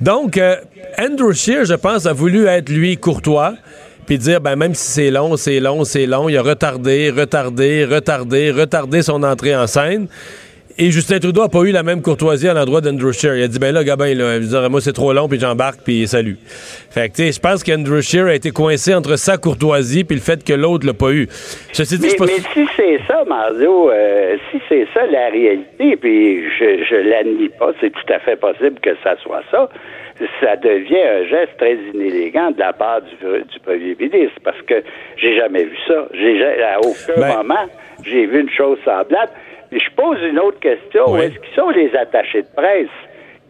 Donc, 0.00 0.36
euh, 0.36 0.56
Andrew 0.98 1.32
Scheer, 1.32 1.64
je 1.64 1.74
pense, 1.74 2.06
a 2.06 2.12
voulu 2.12 2.46
être 2.46 2.68
lui 2.68 2.96
courtois 2.96 3.54
puis 4.06 4.18
dire 4.18 4.40
ben 4.40 4.56
même 4.56 4.74
si 4.74 4.90
c'est 4.90 5.10
long, 5.12 5.36
c'est 5.36 5.60
long, 5.60 5.84
c'est 5.84 6.06
long, 6.06 6.28
il 6.28 6.36
a 6.36 6.42
retardé, 6.42 7.10
retardé, 7.10 7.84
retardé, 7.84 8.50
retardé 8.50 9.02
son 9.02 9.22
entrée 9.22 9.54
en 9.54 9.68
scène. 9.68 10.08
Et 10.82 10.90
Justin 10.90 11.18
Trudeau 11.18 11.42
n'a 11.42 11.48
pas 11.50 11.60
eu 11.60 11.72
la 11.72 11.82
même 11.82 12.00
courtoisie 12.00 12.48
à 12.48 12.54
l'endroit 12.54 12.80
d'Andrew 12.80 13.12
Scheer. 13.12 13.36
Il 13.36 13.42
a 13.42 13.48
dit, 13.48 13.58
ben 13.58 13.70
là, 13.70 13.84
Gabin, 13.84 14.14
là, 14.14 14.68
moi, 14.70 14.80
c'est 14.80 14.94
trop 14.94 15.12
long, 15.12 15.28
puis 15.28 15.38
j'embarque, 15.38 15.80
puis 15.84 16.06
salut. 16.06 16.38
Fait 16.90 17.10
que, 17.10 17.16
tu 17.16 17.24
sais, 17.24 17.32
je 17.32 17.38
pense 17.38 17.62
qu'Andrew 17.62 18.00
Scheer 18.00 18.24
a 18.24 18.34
été 18.34 18.50
coincé 18.50 18.94
entre 18.94 19.16
sa 19.16 19.36
courtoisie 19.36 20.04
puis 20.04 20.16
le 20.16 20.22
fait 20.22 20.42
que 20.42 20.54
l'autre 20.54 20.86
l'a 20.86 20.94
pas 20.94 21.12
eu. 21.12 21.28
Je 21.74 21.82
dit, 21.82 21.98
mais, 22.00 22.14
pas... 22.16 22.24
mais 22.24 22.40
si 22.54 22.66
c'est 22.78 22.98
ça, 23.06 23.24
Mario, 23.28 23.90
euh, 23.90 24.38
si 24.50 24.58
c'est 24.70 24.86
ça 24.94 25.04
la 25.04 25.28
réalité, 25.28 25.96
puis 25.96 26.44
je, 26.58 26.82
je 26.88 26.96
l'admets 26.96 27.50
pas, 27.58 27.72
c'est 27.78 27.90
tout 27.90 28.12
à 28.14 28.18
fait 28.20 28.36
possible 28.36 28.80
que 28.80 28.96
ça 29.04 29.16
soit 29.22 29.42
ça, 29.50 29.68
ça 30.40 30.56
devient 30.56 31.02
un 31.02 31.24
geste 31.28 31.58
très 31.58 31.76
inélégant 31.92 32.52
de 32.52 32.58
la 32.58 32.72
part 32.72 33.02
du, 33.02 33.16
du 33.16 33.60
premier 33.60 33.94
ministre, 34.00 34.40
parce 34.42 34.60
que 34.62 34.82
j'ai 35.18 35.36
jamais 35.36 35.64
vu 35.64 35.76
ça. 35.86 36.08
J'ai, 36.14 36.42
à 36.62 36.78
aucun 36.80 37.20
ben 37.20 37.36
moment, 37.36 37.66
j'ai 38.02 38.24
vu 38.24 38.40
une 38.40 38.50
chose 38.50 38.78
semblable. 38.82 39.32
Je 39.72 39.90
pose 39.96 40.18
une 40.22 40.38
autre 40.38 40.58
question. 40.60 41.12
Où 41.12 41.16
est-ce 41.18 41.38
qu'ils 41.38 41.54
sont 41.54 41.70
les 41.70 41.94
attachés 41.96 42.42
de 42.42 42.48
presse? 42.54 42.88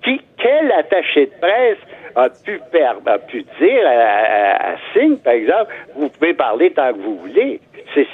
Quel 0.02 0.72
attaché 0.72 1.26
de 1.26 1.32
presse 1.40 1.78
a 2.16 2.28
pu, 2.30 2.60
a 3.06 3.18
pu 3.18 3.44
dire 3.60 3.86
à, 3.86 3.90
à, 3.90 4.72
à 4.72 4.76
Singh, 4.94 5.18
par 5.18 5.34
exemple, 5.34 5.72
vous 5.94 6.08
pouvez 6.08 6.32
parler 6.34 6.70
tant 6.70 6.92
que 6.92 6.98
vous 6.98 7.16
voulez. 7.18 7.60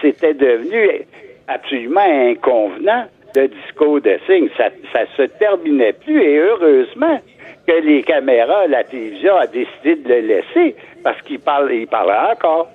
C'était 0.01 0.35
devenu 0.35 1.07
absolument 1.49 2.01
inconvenant, 2.01 3.07
le 3.37 3.49
discours 3.49 4.01
de 4.01 4.19
Singh. 4.27 4.51
Ça, 4.57 4.71
ça 4.93 5.01
se 5.17 5.23
terminait 5.23 5.93
plus 5.93 6.21
et 6.23 6.39
heureusement 6.39 7.21
que 7.67 7.73
les 7.73 8.03
caméras, 8.03 8.67
la 8.67 8.83
télévision 8.85 9.37
a 9.37 9.47
décidé 9.47 9.97
de 9.97 10.09
le 10.09 10.21
laisser 10.21 10.75
parce 11.05 11.21
qu'il 11.23 11.39
parle, 11.39 11.73
il 11.73 11.87
parlait 11.87 12.33
encore. 12.33 12.69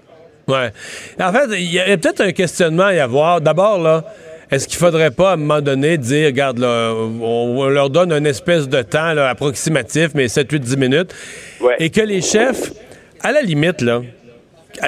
Ouais. 0.48 0.70
En 1.20 1.32
fait, 1.32 1.46
il 1.58 1.74
y 1.74 1.80
a, 1.80 1.86
il 1.88 1.90
y 1.90 1.94
a 1.94 1.98
peut-être 1.98 2.22
un 2.22 2.32
questionnement 2.32 2.86
à 2.86 2.94
y 2.94 3.00
avoir. 3.00 3.42
D'abord, 3.42 3.80
là, 3.80 4.04
est-ce 4.52 4.68
qu'il 4.68 4.78
faudrait 4.78 5.12
pas, 5.12 5.32
à 5.32 5.34
un 5.34 5.38
moment 5.38 5.62
donné, 5.62 5.98
dire, 5.98 6.28
regarde, 6.28 6.60
là, 6.60 6.94
on, 6.94 7.56
on 7.58 7.70
leur 7.70 7.90
donne 7.90 8.12
une 8.12 8.28
espèce 8.28 8.68
de 8.70 8.82
temps 8.82 9.14
là, 9.14 9.30
approximatif, 9.30 10.10
mais 10.14 10.28
7, 10.28 10.52
8, 10.52 10.60
10 10.60 10.78
minutes, 10.78 11.14
Ouais. 11.62 11.76
et 11.80 11.90
que 11.90 12.02
les 12.02 12.22
chefs, 12.22 12.72
à 13.22 13.32
la 13.32 13.42
limite, 13.42 13.82
là, 13.82 14.02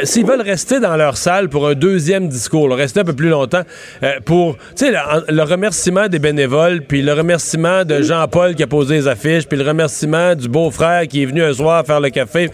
S'ils 0.05 0.25
veulent 0.25 0.41
rester 0.41 0.79
dans 0.79 0.95
leur 0.95 1.17
salle 1.17 1.49
pour 1.49 1.67
un 1.67 1.73
deuxième 1.75 2.29
discours, 2.29 2.69
là, 2.69 2.75
rester 2.77 3.01
un 3.01 3.03
peu 3.03 3.13
plus 3.13 3.27
longtemps, 3.27 3.63
euh, 4.01 4.13
pour, 4.23 4.55
tu 4.55 4.85
sais, 4.85 4.91
le, 4.91 4.97
en- 4.97 5.21
le 5.29 5.41
remerciement 5.43 6.07
des 6.07 6.19
bénévoles, 6.19 6.83
puis 6.83 7.01
le 7.01 7.11
remerciement 7.11 7.83
de 7.83 8.01
Jean-Paul 8.01 8.55
qui 8.55 8.63
a 8.63 8.67
posé 8.67 8.95
les 8.95 9.07
affiches, 9.09 9.45
puis 9.45 9.57
le 9.57 9.67
remerciement 9.67 10.35
du 10.35 10.47
beau-frère 10.47 11.05
qui 11.09 11.23
est 11.23 11.25
venu 11.25 11.43
un 11.43 11.53
soir 11.53 11.85
faire 11.85 11.99
le 11.99 12.09
café, 12.11 12.49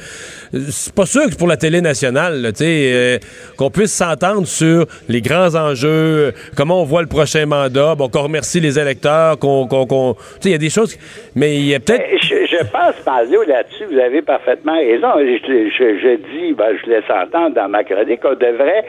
c'est 0.54 0.94
pas 0.94 1.06
sûr 1.06 1.30
que 1.30 1.36
pour 1.36 1.48
la 1.48 1.58
télé 1.58 1.82
nationale, 1.82 2.52
tu 2.54 2.64
sais, 2.64 2.92
euh, 2.94 3.18
qu'on 3.58 3.70
puisse 3.70 3.94
s'entendre 3.94 4.48
sur 4.48 4.86
les 5.08 5.22
grands 5.22 5.54
enjeux, 5.56 5.88
euh, 5.90 6.32
comment 6.56 6.82
on 6.82 6.86
voit 6.86 7.02
le 7.02 7.08
prochain 7.08 7.46
mandat, 7.46 7.96
bon, 7.96 8.10
qu'on 8.10 8.24
remercie 8.24 8.60
les 8.60 8.78
électeurs, 8.80 9.38
qu'on, 9.40 9.68
qu'on, 9.68 9.86
qu'on- 9.86 10.16
il 10.46 10.52
y 10.52 10.56
a 10.56 10.58
des 10.58 10.70
choses, 10.70 10.98
mais 11.36 11.56
il 11.58 11.66
y 11.68 11.76
a 11.76 11.80
peut-être... 11.80 12.04
Eh, 12.12 12.18
Je, 12.22 12.36
je 12.58 12.64
pense, 12.72 12.96
Mario, 13.06 13.44
là-dessus, 13.44 13.86
vous 13.92 14.00
avez 14.00 14.22
parfaitement 14.22 14.76
raison. 14.78 15.08
Je, 15.18 15.70
je- 15.78 16.00
je 16.00 16.16
dis, 16.32 16.54
ben, 16.54 16.76
je 16.84 16.90
laisse 16.90 17.04
entendre 17.10 17.56
dans 17.56 17.70
ma 17.70 17.84
chronique 17.84 18.22
qu'on 18.22 18.34
devrait 18.36 18.86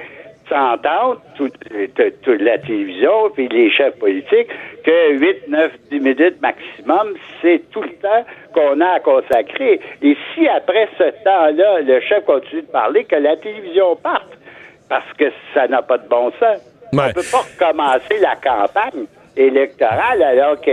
s'entendre, 0.50 1.22
toute, 1.36 1.54
toute- 1.94 2.20
toute 2.22 2.40
la 2.42 2.58
télévision, 2.58 3.30
puis 3.34 3.48
les 3.48 3.70
chefs 3.70 3.96
politiques, 3.98 4.48
que 4.84 5.12
8, 5.18 5.48
9, 5.48 5.72
10 5.90 6.00
minutes 6.00 6.42
maximum, 6.42 7.14
c'est 7.40 7.62
tout 7.70 7.80
le 7.82 7.94
temps 8.02 8.24
qu'on 8.52 8.80
a 8.82 8.96
à 8.96 9.00
consacrer. 9.00 9.80
Et 10.02 10.16
si 10.34 10.46
après 10.48 10.88
ce 10.98 11.04
temps-là, 11.24 11.80
le 11.80 12.00
chef 12.02 12.24
continue 12.26 12.62
de 12.62 12.66
parler, 12.66 13.04
que 13.04 13.16
la 13.16 13.36
télévision 13.36 13.96
parte, 13.96 14.28
parce 14.88 15.10
que 15.16 15.24
ça 15.54 15.68
n'a 15.68 15.80
pas 15.80 15.96
de 15.98 16.08
bon 16.08 16.30
sens. 16.32 16.58
Ouais. 16.92 17.04
On 17.08 17.12
peut 17.12 17.22
pas 17.30 17.44
recommencer 17.66 18.18
la 18.20 18.34
campagne 18.36 19.04
électorale 19.36 20.22
alors 20.22 20.60
que, 20.60 20.70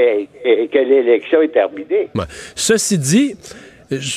l'élection 0.83 1.41
est 1.43 1.49
terminée. 1.53 2.09
Ouais. 2.15 2.25
Ceci 2.55 2.97
dit, 2.97 3.35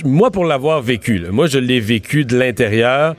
moi, 0.04 0.30
pour 0.30 0.44
l'avoir 0.46 0.80
vécu, 0.80 1.18
là, 1.18 1.28
moi, 1.30 1.46
je 1.46 1.58
l'ai 1.58 1.80
vécu 1.80 2.24
de 2.24 2.36
l'intérieur. 2.38 3.14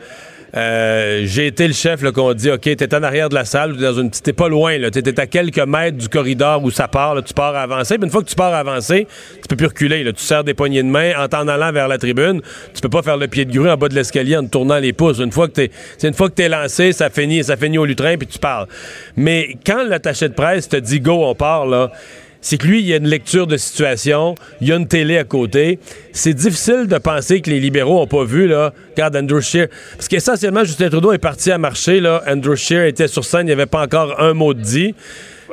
Euh, 0.55 1.21
j'ai 1.25 1.47
été 1.47 1.65
le 1.65 1.73
chef 1.73 2.03
qu'on 2.11 2.33
dit 2.33 2.51
OK, 2.51 2.61
t'es 2.61 2.93
en 2.93 3.03
arrière 3.03 3.29
de 3.29 3.35
la 3.35 3.45
salle, 3.45 3.77
dans 3.77 3.93
une 3.93 4.09
petite- 4.09 4.33
pas 4.33 4.49
loin, 4.49 4.77
là, 4.77 4.91
t'es, 4.91 5.17
à 5.19 5.25
quelques 5.27 5.59
mètres 5.59 5.97
du 5.97 6.09
corridor 6.09 6.61
où 6.63 6.71
ça 6.71 6.87
part, 6.87 7.15
là, 7.15 7.21
tu 7.21 7.33
pars 7.33 7.55
avancer. 7.55 7.97
Puis 7.97 8.05
une 8.05 8.11
fois 8.11 8.21
que 8.21 8.27
tu 8.29 8.35
pars 8.35 8.53
avancer, 8.53 9.07
tu 9.41 9.47
peux 9.47 9.55
plus 9.55 9.67
reculer. 9.67 10.03
Là, 10.03 10.11
tu 10.13 10.23
serres 10.23 10.43
des 10.43 10.53
poignées 10.53 10.83
de 10.83 10.87
main 10.89 11.13
en 11.17 11.27
t'en 11.27 11.47
allant 11.47 11.71
vers 11.71 11.87
la 11.87 11.97
tribune. 11.97 12.41
Tu 12.73 12.81
peux 12.81 12.89
pas 12.89 13.01
faire 13.01 13.17
le 13.17 13.27
pied 13.27 13.45
de 13.45 13.51
grue 13.53 13.69
en 13.69 13.77
bas 13.77 13.87
de 13.87 13.95
l'escalier 13.95 14.35
en 14.37 14.45
tournant 14.45 14.79
les 14.79 14.93
pouces. 14.93 15.19
Une 15.19 15.31
fois 15.31 15.47
que 15.47 15.53
t'es, 15.53 15.71
une 16.03 16.13
fois 16.13 16.29
que 16.29 16.35
t'es 16.35 16.49
lancé, 16.49 16.91
ça 16.91 17.09
finit, 17.09 17.43
ça 17.43 17.55
finit 17.55 17.77
au 17.77 17.85
lutrin 17.85 18.17
puis 18.17 18.27
tu 18.27 18.39
parles. 18.39 18.67
Mais 19.15 19.55
quand 19.65 19.83
l'attaché 19.83 20.27
de 20.27 20.33
presse 20.33 20.67
te 20.67 20.77
dit 20.77 20.99
go, 20.99 21.23
on 21.25 21.35
part 21.35 21.65
là 21.65 21.91
c'est 22.41 22.57
que 22.57 22.67
lui, 22.67 22.79
il 22.79 22.87
y 22.87 22.93
a 22.93 22.97
une 22.97 23.07
lecture 23.07 23.47
de 23.47 23.55
situation, 23.55 24.35
il 24.59 24.67
y 24.67 24.73
a 24.73 24.75
une 24.75 24.87
télé 24.87 25.17
à 25.17 25.23
côté. 25.23 25.79
C'est 26.11 26.33
difficile 26.33 26.87
de 26.87 26.97
penser 26.97 27.41
que 27.41 27.49
les 27.49 27.59
libéraux 27.59 27.99
n'ont 27.99 28.07
pas 28.07 28.23
vu, 28.23 28.47
là, 28.47 28.73
regarde 28.91 29.15
Andrew 29.15 29.41
Scheer. 29.41 29.67
Parce 29.95 30.07
qu'essentiellement, 30.07 30.63
Justin 30.63 30.89
Trudeau 30.89 31.13
est 31.13 31.19
parti 31.19 31.51
à 31.51 31.57
marcher, 31.57 31.99
là. 31.99 32.23
Andrew 32.27 32.55
Scheer 32.55 32.85
était 32.85 33.07
sur 33.07 33.23
scène, 33.23 33.41
il 33.41 33.45
n'y 33.45 33.51
avait 33.51 33.67
pas 33.67 33.83
encore 33.83 34.19
un 34.19 34.33
mot 34.33 34.53
de 34.53 34.61
dit. 34.61 34.95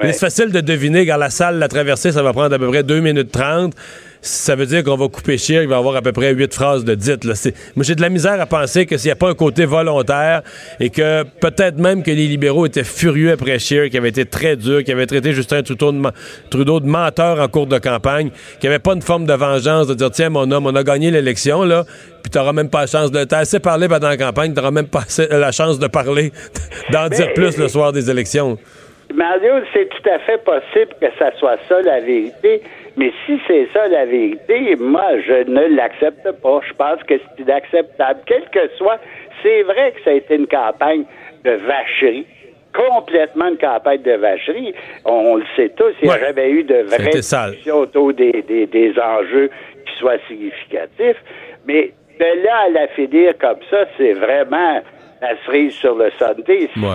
Mais 0.02 0.12
c'est 0.12 0.20
facile 0.20 0.50
de 0.50 0.60
deviner, 0.60 1.06
quand 1.06 1.16
la 1.16 1.30
salle, 1.30 1.58
la 1.58 1.68
traversée, 1.68 2.12
ça 2.12 2.22
va 2.22 2.32
prendre 2.32 2.54
à 2.54 2.58
peu 2.58 2.68
près 2.68 2.82
2 2.82 3.00
minutes 3.00 3.32
30. 3.32 3.74
Ça 4.20 4.56
veut 4.56 4.66
dire 4.66 4.82
qu'on 4.82 4.96
va 4.96 5.08
couper 5.08 5.38
Scheer, 5.38 5.62
il 5.62 5.68
va 5.68 5.76
avoir 5.76 5.94
à 5.96 6.02
peu 6.02 6.12
près 6.12 6.32
8 6.32 6.52
phrases 6.52 6.84
de 6.84 6.94
dites. 6.94 7.24
Là. 7.24 7.34
Moi, 7.76 7.84
j'ai 7.84 7.94
de 7.94 8.00
la 8.00 8.08
misère 8.08 8.40
à 8.40 8.46
penser 8.46 8.84
que 8.84 8.96
s'il 8.96 9.08
n'y 9.08 9.12
a 9.12 9.16
pas 9.16 9.28
un 9.28 9.34
côté 9.34 9.64
volontaire 9.64 10.42
et 10.80 10.90
que 10.90 11.22
peut-être 11.22 11.78
même 11.78 12.02
que 12.02 12.10
les 12.10 12.26
libéraux 12.26 12.66
étaient 12.66 12.84
furieux 12.84 13.32
après 13.32 13.58
Scheer, 13.58 13.90
qui 13.90 13.96
avait 13.96 14.08
été 14.08 14.24
très 14.24 14.56
dur, 14.56 14.82
qui 14.82 14.90
avait 14.90 15.06
traité 15.06 15.32
Justin 15.32 15.62
Trudeau 15.62 15.92
de, 15.92 16.02
Trudeau 16.50 16.80
de 16.80 16.86
menteur 16.86 17.40
en 17.40 17.48
cours 17.48 17.66
de 17.66 17.78
campagne, 17.78 18.30
qui 18.60 18.66
avait 18.66 18.78
pas 18.78 18.94
une 18.94 19.02
forme 19.02 19.26
de 19.26 19.34
vengeance 19.34 19.86
de 19.86 19.94
dire 19.94 20.10
tiens 20.10 20.30
mon 20.30 20.50
homme, 20.50 20.66
on 20.66 20.74
a 20.74 20.82
gagné 20.82 21.10
l'élection 21.10 21.62
là, 21.62 21.84
puis 22.22 22.30
t'auras 22.30 22.52
même 22.52 22.70
pas 22.70 22.82
la 22.82 22.86
chance 22.86 23.10
de 23.10 23.24
t'as 23.24 23.38
assez 23.38 23.60
parlé 23.60 23.88
pendant 23.88 24.08
la 24.08 24.16
campagne, 24.16 24.52
t'auras 24.52 24.70
même 24.70 24.88
pas 24.88 25.04
la 25.30 25.52
chance 25.52 25.78
de 25.78 25.86
parler, 25.86 26.32
d'en 26.90 27.08
dire 27.08 27.32
plus 27.34 27.56
le 27.56 27.68
soir 27.68 27.92
des 27.92 28.10
élections. 28.10 28.58
Mario, 29.14 29.54
c'est 29.72 29.88
tout 29.88 30.10
à 30.10 30.18
fait 30.18 30.38
possible 30.44 30.94
que 31.00 31.06
ça 31.18 31.30
soit 31.38 31.56
ça 31.68 31.80
la 31.80 32.00
vérité, 32.00 32.62
mais 32.98 33.12
si 33.24 33.40
c'est 33.46 33.68
ça 33.72 33.86
la 33.88 34.04
vérité, 34.04 34.76
moi, 34.76 35.18
je 35.26 35.48
ne 35.48 35.74
l'accepte 35.76 36.30
pas. 36.42 36.60
Je 36.68 36.74
pense 36.74 37.02
que 37.04 37.14
c'est 37.18 37.42
inacceptable. 37.42 38.20
Quel 38.26 38.42
que 38.50 38.68
soit, 38.76 38.98
c'est 39.42 39.62
vrai 39.62 39.92
que 39.92 40.02
ça 40.02 40.10
a 40.10 40.14
été 40.14 40.34
une 40.34 40.46
campagne 40.48 41.04
de 41.44 41.52
vacherie, 41.52 42.26
complètement 42.74 43.48
une 43.48 43.58
campagne 43.58 44.02
de 44.02 44.12
vacherie. 44.12 44.74
On, 45.04 45.36
le 45.36 45.44
sait 45.56 45.70
tous, 45.70 45.92
il 46.02 46.08
n'y 46.08 46.10
Ouais. 46.14 46.20
a 46.22 46.26
jamais 46.26 46.50
eu 46.50 46.64
de 46.64 46.84
Ça 46.86 46.94
a 46.96 46.98
vraie 46.98 47.08
été 47.08 47.22
sale. 47.22 47.50
discussion 47.50 47.76
autour 47.78 48.12
des, 48.12 48.42
des, 48.42 48.66
des 48.66 48.92
enjeux 48.98 49.50
qui 49.86 49.96
soient 49.98 50.18
significatifs, 50.28 51.22
mais 51.66 51.92
de 52.18 52.44
là 52.44 52.56
à 52.66 52.70
la 52.70 52.88
finir 52.88 53.32
comme 53.38 53.60
ça, 53.70 53.84
c'est 53.96 54.12
vraiment 54.12 54.80
la 55.20 55.36
cerise 55.46 55.72
sur 55.74 55.94
le. 55.96 56.04
Ouais. 56.06 56.10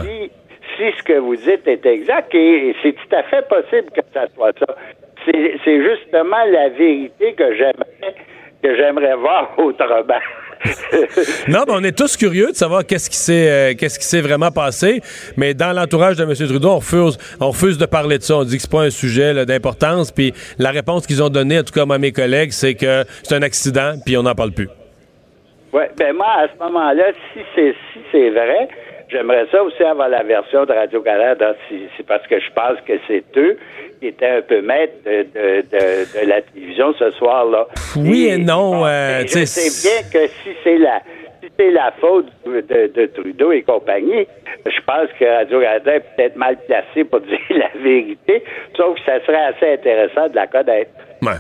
Si 0.04 0.32
si 0.78 0.92
ce 0.98 1.04
que 1.04 1.20
vous 1.20 1.36
dites 1.36 1.68
est 1.68 1.86
exact, 1.86 2.34
et, 2.34 2.76
c'est 2.82 2.94
tout 2.94 3.16
à 3.16 3.24
fait 3.24 3.48
possible 3.48 3.90
que 3.92 4.02
ça 4.14 4.28
soit 4.36 4.58
ça. 4.60 4.76
C'est 5.26 5.82
justement 5.82 6.44
la 6.52 6.70
vérité 6.70 7.34
que 7.34 7.56
j'aimerais 7.56 8.16
que 8.62 8.76
j'aimerais 8.76 9.16
voir 9.16 9.54
autrement. 9.58 10.20
Non, 11.50 11.64
mais 11.68 11.74
on 11.74 11.84
est 11.84 11.98
tous 11.98 12.16
curieux 12.16 12.48
de 12.48 12.56
savoir 12.56 12.86
qu'est-ce 12.86 13.10
qui 13.10 13.18
s'est 13.18 13.50
euh, 13.50 13.74
qu'est-ce 13.78 14.00
qui 14.00 14.06
s'est 14.06 14.22
vraiment 14.22 14.52
passé. 14.52 15.02
Mais 15.36 15.54
dans 15.54 15.74
l'entourage 15.74 16.16
de 16.16 16.24
M. 16.24 16.34
Trudeau, 16.34 16.70
on 16.70 16.78
refuse, 16.78 17.18
on 17.42 17.50
refuse 17.50 17.78
de 17.78 17.86
parler 17.86 18.18
de 18.18 18.24
ça. 18.24 18.38
On 18.38 18.44
dit 18.44 18.56
que 18.56 18.62
c'est 18.62 18.72
pas 18.72 18.84
un 18.84 18.90
sujet 18.90 19.46
d'importance. 19.46 20.12
Puis 20.12 20.34
la 20.58 20.72
réponse 20.72 21.06
qu'ils 21.06 21.22
ont 21.22 21.30
donnée, 21.30 21.60
en 21.60 21.64
tout 21.64 21.74
cas 21.74 21.84
à 21.84 21.98
mes 21.98 22.14
collègues, 22.14 22.52
c'est 22.52 22.76
que 22.76 23.04
c'est 23.24 23.36
un 23.36 23.42
accident, 23.42 23.96
puis 24.06 24.16
on 24.16 24.24
n'en 24.24 24.36
parle 24.36 24.52
plus. 24.52 24.70
Ouais, 25.74 25.90
ben 25.98 26.16
moi, 26.16 26.28
à 26.28 26.48
ce 26.48 26.64
moment-là, 26.64 27.12
si 27.34 27.42
c'est 27.56 27.76
si 27.92 28.00
c'est 28.12 28.30
vrai, 28.30 28.70
j'aimerais 29.14 29.46
ça 29.52 29.64
aussi 29.64 29.82
avoir 29.84 30.10
la 30.10 30.24
version 30.24 30.66
de 30.66 30.74
Radio-Canada, 30.74 31.56
c'est 31.70 32.06
parce 32.06 32.26
que 32.28 32.40
je 32.40 32.52
pense 32.54 32.80
que 32.86 32.94
c'est 33.08 33.24
eux 33.38 33.58
qui 34.02 34.08
étaient 34.08 34.28
un 34.28 34.42
peu 34.42 34.62
maîtres 34.62 34.94
de, 35.06 35.24
de, 35.24 35.62
de, 35.62 36.22
de 36.26 36.28
la 36.30 36.42
télévision 36.42 36.94
ce 37.00 37.12
soir-là. 37.12 37.68
Oui 37.96 38.28
et 38.28 38.38
non, 38.38 38.72
bon, 38.80 38.86
euh, 38.86 39.22
et 39.22 39.28
je 39.28 39.46
sais, 39.46 39.88
bien 39.90 40.10
que 40.12 40.28
si 40.28 40.50
c'est 40.64 40.78
la 40.78 41.00
si 41.42 41.50
c'est 41.58 41.72
la 41.72 41.92
faute 42.00 42.28
de, 42.46 42.62
de- 42.62 42.88
de 42.94 43.06
Trudeau 43.08 43.52
et 43.52 43.62
compagnie, 43.64 44.26
je 44.66 44.80
pense 44.86 45.08
que 45.20 45.26
Radio-Canada 45.26 45.96
est 45.96 46.16
peut-être 46.16 46.36
mal 46.36 46.58
placé 46.68 47.04
pour 47.06 47.20
dire 47.30 47.40
la 47.50 47.70
vérité, 47.82 48.44
sauf 48.76 48.96
que 48.96 49.02
ça 49.06 49.24
serait 49.26 49.44
assez 49.46 49.74
intéressant 49.74 50.28
de 50.30 50.36
la 50.36 50.48
connaître. 50.48 50.92
Ouais. 51.22 51.40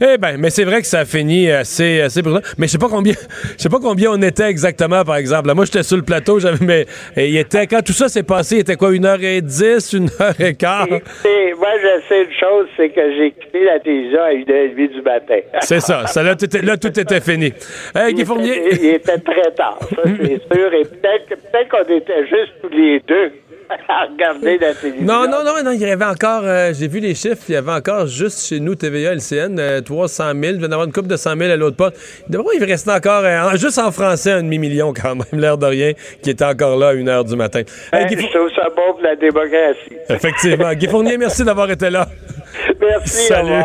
Eh 0.00 0.16
ben, 0.18 0.36
mais 0.38 0.50
c'est 0.50 0.64
vrai 0.64 0.80
que 0.80 0.86
ça 0.86 1.00
a 1.00 1.04
fini 1.04 1.50
assez, 1.50 2.00
assez 2.00 2.22
brûlant. 2.22 2.40
Mais 2.56 2.66
je 2.66 2.72
sais 2.72 2.78
pas 2.78 2.88
combien, 2.88 3.14
je 3.56 3.62
sais 3.62 3.68
pas 3.68 3.80
combien 3.80 4.10
on 4.12 4.22
était 4.22 4.48
exactement, 4.48 5.04
par 5.04 5.16
exemple. 5.16 5.48
Là, 5.48 5.54
moi, 5.54 5.64
j'étais 5.64 5.82
sur 5.82 5.96
le 5.96 6.02
plateau, 6.02 6.38
j'avais, 6.38 6.64
mais 6.64 6.86
et 7.16 7.28
il 7.28 7.36
était, 7.36 7.66
quand 7.66 7.82
tout 7.82 7.92
ça 7.92 8.08
s'est 8.08 8.22
passé, 8.22 8.56
il 8.56 8.60
était 8.60 8.76
quoi, 8.76 8.94
une 8.94 9.04
heure 9.04 9.22
et 9.22 9.40
dix, 9.40 9.92
une 9.92 10.08
heure 10.20 10.38
et 10.40 10.54
quart? 10.54 10.86
Et 10.88 11.54
moi, 11.58 11.68
je 11.82 12.08
sais 12.08 12.22
une 12.24 12.32
chose, 12.38 12.66
c'est 12.76 12.90
que 12.90 13.00
j'ai 13.16 13.32
quitté 13.32 13.64
la 13.64 13.80
télévision 13.80 14.20
à 14.22 14.32
1h30 14.32 14.92
du 14.94 15.02
matin. 15.02 15.38
C'est 15.60 15.80
ça. 15.80 16.06
ça 16.06 16.22
là, 16.22 16.34
tout 16.36 16.44
était, 16.44 16.62
là, 16.62 16.76
tout 16.76 16.98
était 16.98 17.20
fini. 17.20 17.52
Hey, 17.94 18.14
Guy 18.14 18.20
Il 18.22 18.26
Fournier? 18.26 18.56
était, 18.66 18.76
il 18.82 18.88
était 18.94 19.18
très 19.18 19.50
tard, 19.56 19.78
ça 19.80 20.02
c'est 20.04 20.54
sûr. 20.54 20.72
Et 20.74 20.84
peut-être 20.84 21.28
peut-être 21.28 21.68
qu'on 21.70 21.94
était 21.94 22.26
juste 22.26 22.52
tous 22.62 22.68
les 22.70 23.00
deux 23.06 23.32
regarder 24.12 24.58
la 24.58 24.74
télévision. 24.74 25.06
Non, 25.06 25.28
non, 25.28 25.44
non, 25.44 25.62
non, 25.64 25.72
il 25.72 25.80
y 25.80 25.84
avait 25.84 26.04
encore, 26.04 26.42
euh, 26.44 26.72
j'ai 26.78 26.88
vu 26.88 27.00
les 27.00 27.14
chiffres, 27.14 27.42
il 27.48 27.52
y 27.52 27.56
avait 27.56 27.72
encore 27.72 28.06
juste 28.06 28.46
chez 28.46 28.60
nous, 28.60 28.74
TVA, 28.74 29.14
LCN, 29.14 29.58
euh, 29.58 29.80
300 29.80 30.24
000, 30.32 30.36
il 30.42 30.52
devait 30.56 30.62
y 30.62 30.72
avoir 30.72 30.84
une 30.86 30.92
coupe 30.92 31.06
de 31.06 31.16
100 31.16 31.36
000 31.36 31.50
à 31.50 31.56
l'autre 31.56 31.76
poste. 31.76 31.96
Il 32.28 32.32
devrait 32.32 32.56
il 32.56 32.64
restait 32.64 32.92
encore, 32.92 33.24
euh, 33.24 33.50
en- 33.52 33.56
juste 33.56 33.78
en 33.78 33.90
français, 33.92 34.32
un 34.32 34.42
demi-million 34.42 34.92
quand 34.94 35.14
même, 35.14 35.40
l'air 35.40 35.58
de 35.58 35.66
rien, 35.66 35.92
qui 36.22 36.30
était 36.30 36.44
encore 36.44 36.76
là 36.78 36.88
à 36.88 36.94
1h 36.94 37.24
du 37.28 37.36
matin. 37.36 37.62
Hey, 37.92 38.06
Guy 38.06 38.16
je 38.16 38.20
Four- 38.22 38.30
trouve 38.30 38.50
ça 38.54 38.68
bon 38.74 38.92
pour 38.92 39.02
la 39.02 39.16
démocratie. 39.16 39.78
Effectivement. 40.08 40.72
Guy 40.74 40.86
Fournier, 40.88 41.18
merci 41.18 41.44
d'avoir 41.44 41.70
été 41.70 41.90
là. 41.90 42.08
Merci, 42.80 43.26
Salut. 43.26 43.62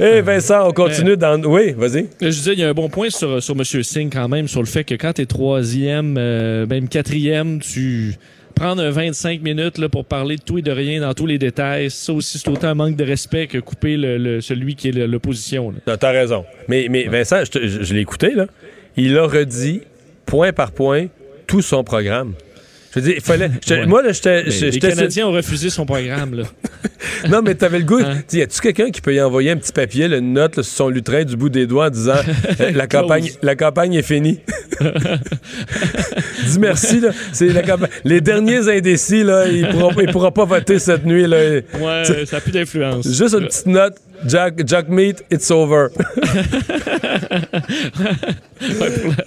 Et 0.00 0.20
Vincent, 0.22 0.66
on 0.68 0.72
continue 0.72 1.16
dans... 1.16 1.40
Oui, 1.44 1.72
vas-y. 1.76 2.08
Je 2.20 2.26
disais, 2.28 2.52
il 2.54 2.60
y 2.60 2.64
a 2.64 2.68
un 2.68 2.72
bon 2.72 2.88
point 2.88 3.10
sur, 3.10 3.42
sur 3.42 3.54
M. 3.54 3.62
Singh 3.64 4.10
quand 4.12 4.28
même, 4.28 4.48
sur 4.48 4.60
le 4.60 4.66
fait 4.66 4.84
que 4.84 4.94
quand 4.94 5.12
t'es 5.12 5.26
troisième, 5.26 6.16
euh, 6.18 6.66
même 6.66 6.88
quatrième, 6.88 7.60
tu 7.60 8.14
prendre 8.52 8.82
un 8.82 8.90
25 8.90 9.42
minutes 9.42 9.78
là, 9.78 9.88
pour 9.88 10.04
parler 10.04 10.36
de 10.36 10.42
tout 10.42 10.58
et 10.58 10.62
de 10.62 10.70
rien 10.70 11.00
dans 11.00 11.14
tous 11.14 11.26
les 11.26 11.38
détails, 11.38 11.90
ça 11.90 12.12
aussi, 12.12 12.38
c'est 12.38 12.48
autant 12.48 12.68
un 12.68 12.74
manque 12.74 12.96
de 12.96 13.04
respect 13.04 13.46
que 13.46 13.58
couper 13.58 13.96
le, 13.96 14.18
le- 14.18 14.40
celui 14.40 14.74
qui 14.76 14.88
est 14.88 14.92
l'opposition. 15.06 15.72
T'as 15.84 16.10
raison. 16.10 16.44
Mais, 16.68 16.86
mais 16.90 17.04
Vincent, 17.04 17.42
je, 17.52 17.66
je- 17.66 17.82
je 17.82 17.94
l'ai 17.94 18.00
écouté, 18.00 18.32
là. 18.34 18.46
Il 18.96 19.16
a 19.18 19.26
redit, 19.26 19.80
point 20.26 20.52
par 20.52 20.72
point, 20.72 21.06
tout 21.46 21.62
son 21.62 21.82
programme. 21.84 22.34
Je 22.94 23.00
veux 23.00 23.06
dire, 23.06 23.14
il 23.16 23.22
fallait. 23.22 23.50
je 23.62 23.68
te- 23.68 23.74
Ouais. 23.74 23.86
Moi, 23.86 24.02
là, 24.02 24.12
j'étais. 24.12 24.42
Les 24.42 24.78
Canadiens 24.78 25.26
ont 25.28 25.32
refusé 25.32 25.70
son 25.70 25.86
programme. 25.86 26.34
Là. 26.34 26.44
Non, 27.28 27.40
mais 27.42 27.54
t'avais 27.54 27.78
le 27.78 27.84
goût. 27.84 28.00
Hein? 28.04 28.18
Y 28.32 28.42
a-tu 28.42 28.60
quelqu'un 28.60 28.90
qui 28.90 29.00
peut 29.00 29.14
y 29.14 29.20
envoyer 29.20 29.50
un 29.50 29.56
petit 29.56 29.72
papier, 29.72 30.08
là, 30.08 30.16
une 30.18 30.32
note 30.32 30.56
là, 30.56 30.62
sur 30.64 30.72
son 30.74 30.88
lutrin 30.88 31.24
du 31.24 31.36
bout 31.36 31.48
des 31.48 31.66
doigts 31.66 31.86
en 31.86 31.90
disant 31.90 32.14
euh, 32.60 32.70
la, 32.72 32.86
campagne, 32.88 33.28
la 33.42 33.54
campagne 33.56 33.94
est 33.94 34.02
finie? 34.02 34.40
Dis 36.46 36.58
merci, 36.58 37.00
là. 37.00 37.10
La 37.40 37.76
Les 38.04 38.20
derniers 38.20 38.68
indécis, 38.68 39.22
là, 39.24 39.46
ils 39.46 39.68
pourront, 39.68 39.92
ils 40.00 40.10
pourront 40.10 40.32
pas 40.32 40.44
voter 40.44 40.78
cette 40.78 41.04
nuit, 41.04 41.26
là. 41.26 41.36
Ouais, 41.38 42.04
ça 42.04 42.36
n'a 42.36 42.40
plus 42.40 42.52
d'influence. 42.52 43.06
Juste 43.06 43.34
une 43.38 43.46
petite 43.46 43.66
note. 43.66 43.94
Jack, 44.24 44.54
Jack 44.66 44.88
Meat, 44.88 45.24
it's 45.32 45.50
over. 45.50 45.88
Ouais, 48.62 48.90
pour, 48.90 49.10
la, 49.10 49.24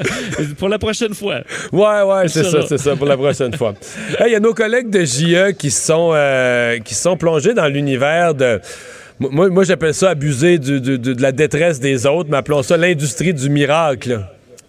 pour 0.58 0.70
la 0.70 0.80
prochaine 0.80 1.13
fois. 1.13 1.41
Ouais, 1.72 2.02
ouais, 2.04 2.28
c'est 2.28 2.44
Ça, 2.46 2.60
c'est 2.68 2.78
ça 2.78 2.96
pour 2.96 3.06
la 3.06 3.18
prochaine 3.18 3.54
fois. 3.54 3.74
Il 4.26 4.32
y 4.32 4.36
a 4.36 4.39
nos 4.39 4.54
collègues 4.54 4.89
de 4.89 5.04
JE 5.04 5.52
qui 5.58 5.70
sont, 5.72 6.12
euh, 6.13 6.80
qui 6.80 6.94
sont 6.96 7.18
plongés 7.18 7.54
dans 7.54 7.68
l'univers 7.68 8.34
de. 8.34 8.62
Moi, 9.20 9.50
moi 9.50 9.63
j'appelle 9.63 9.94
ça 9.94 10.12
abuser 10.12 10.58
du- 10.58 10.80
du- 10.82 11.00
du- 11.00 11.15
de 11.15 11.22
la 11.22 11.32
détresse 11.32 11.80
des 11.80 12.06
autres, 12.06 12.30
mais 12.30 12.38
appelons 12.38 12.63
ça 12.63 12.78
l'industrie 12.78 13.34
du 13.34 13.50
miracle. 13.50 14.22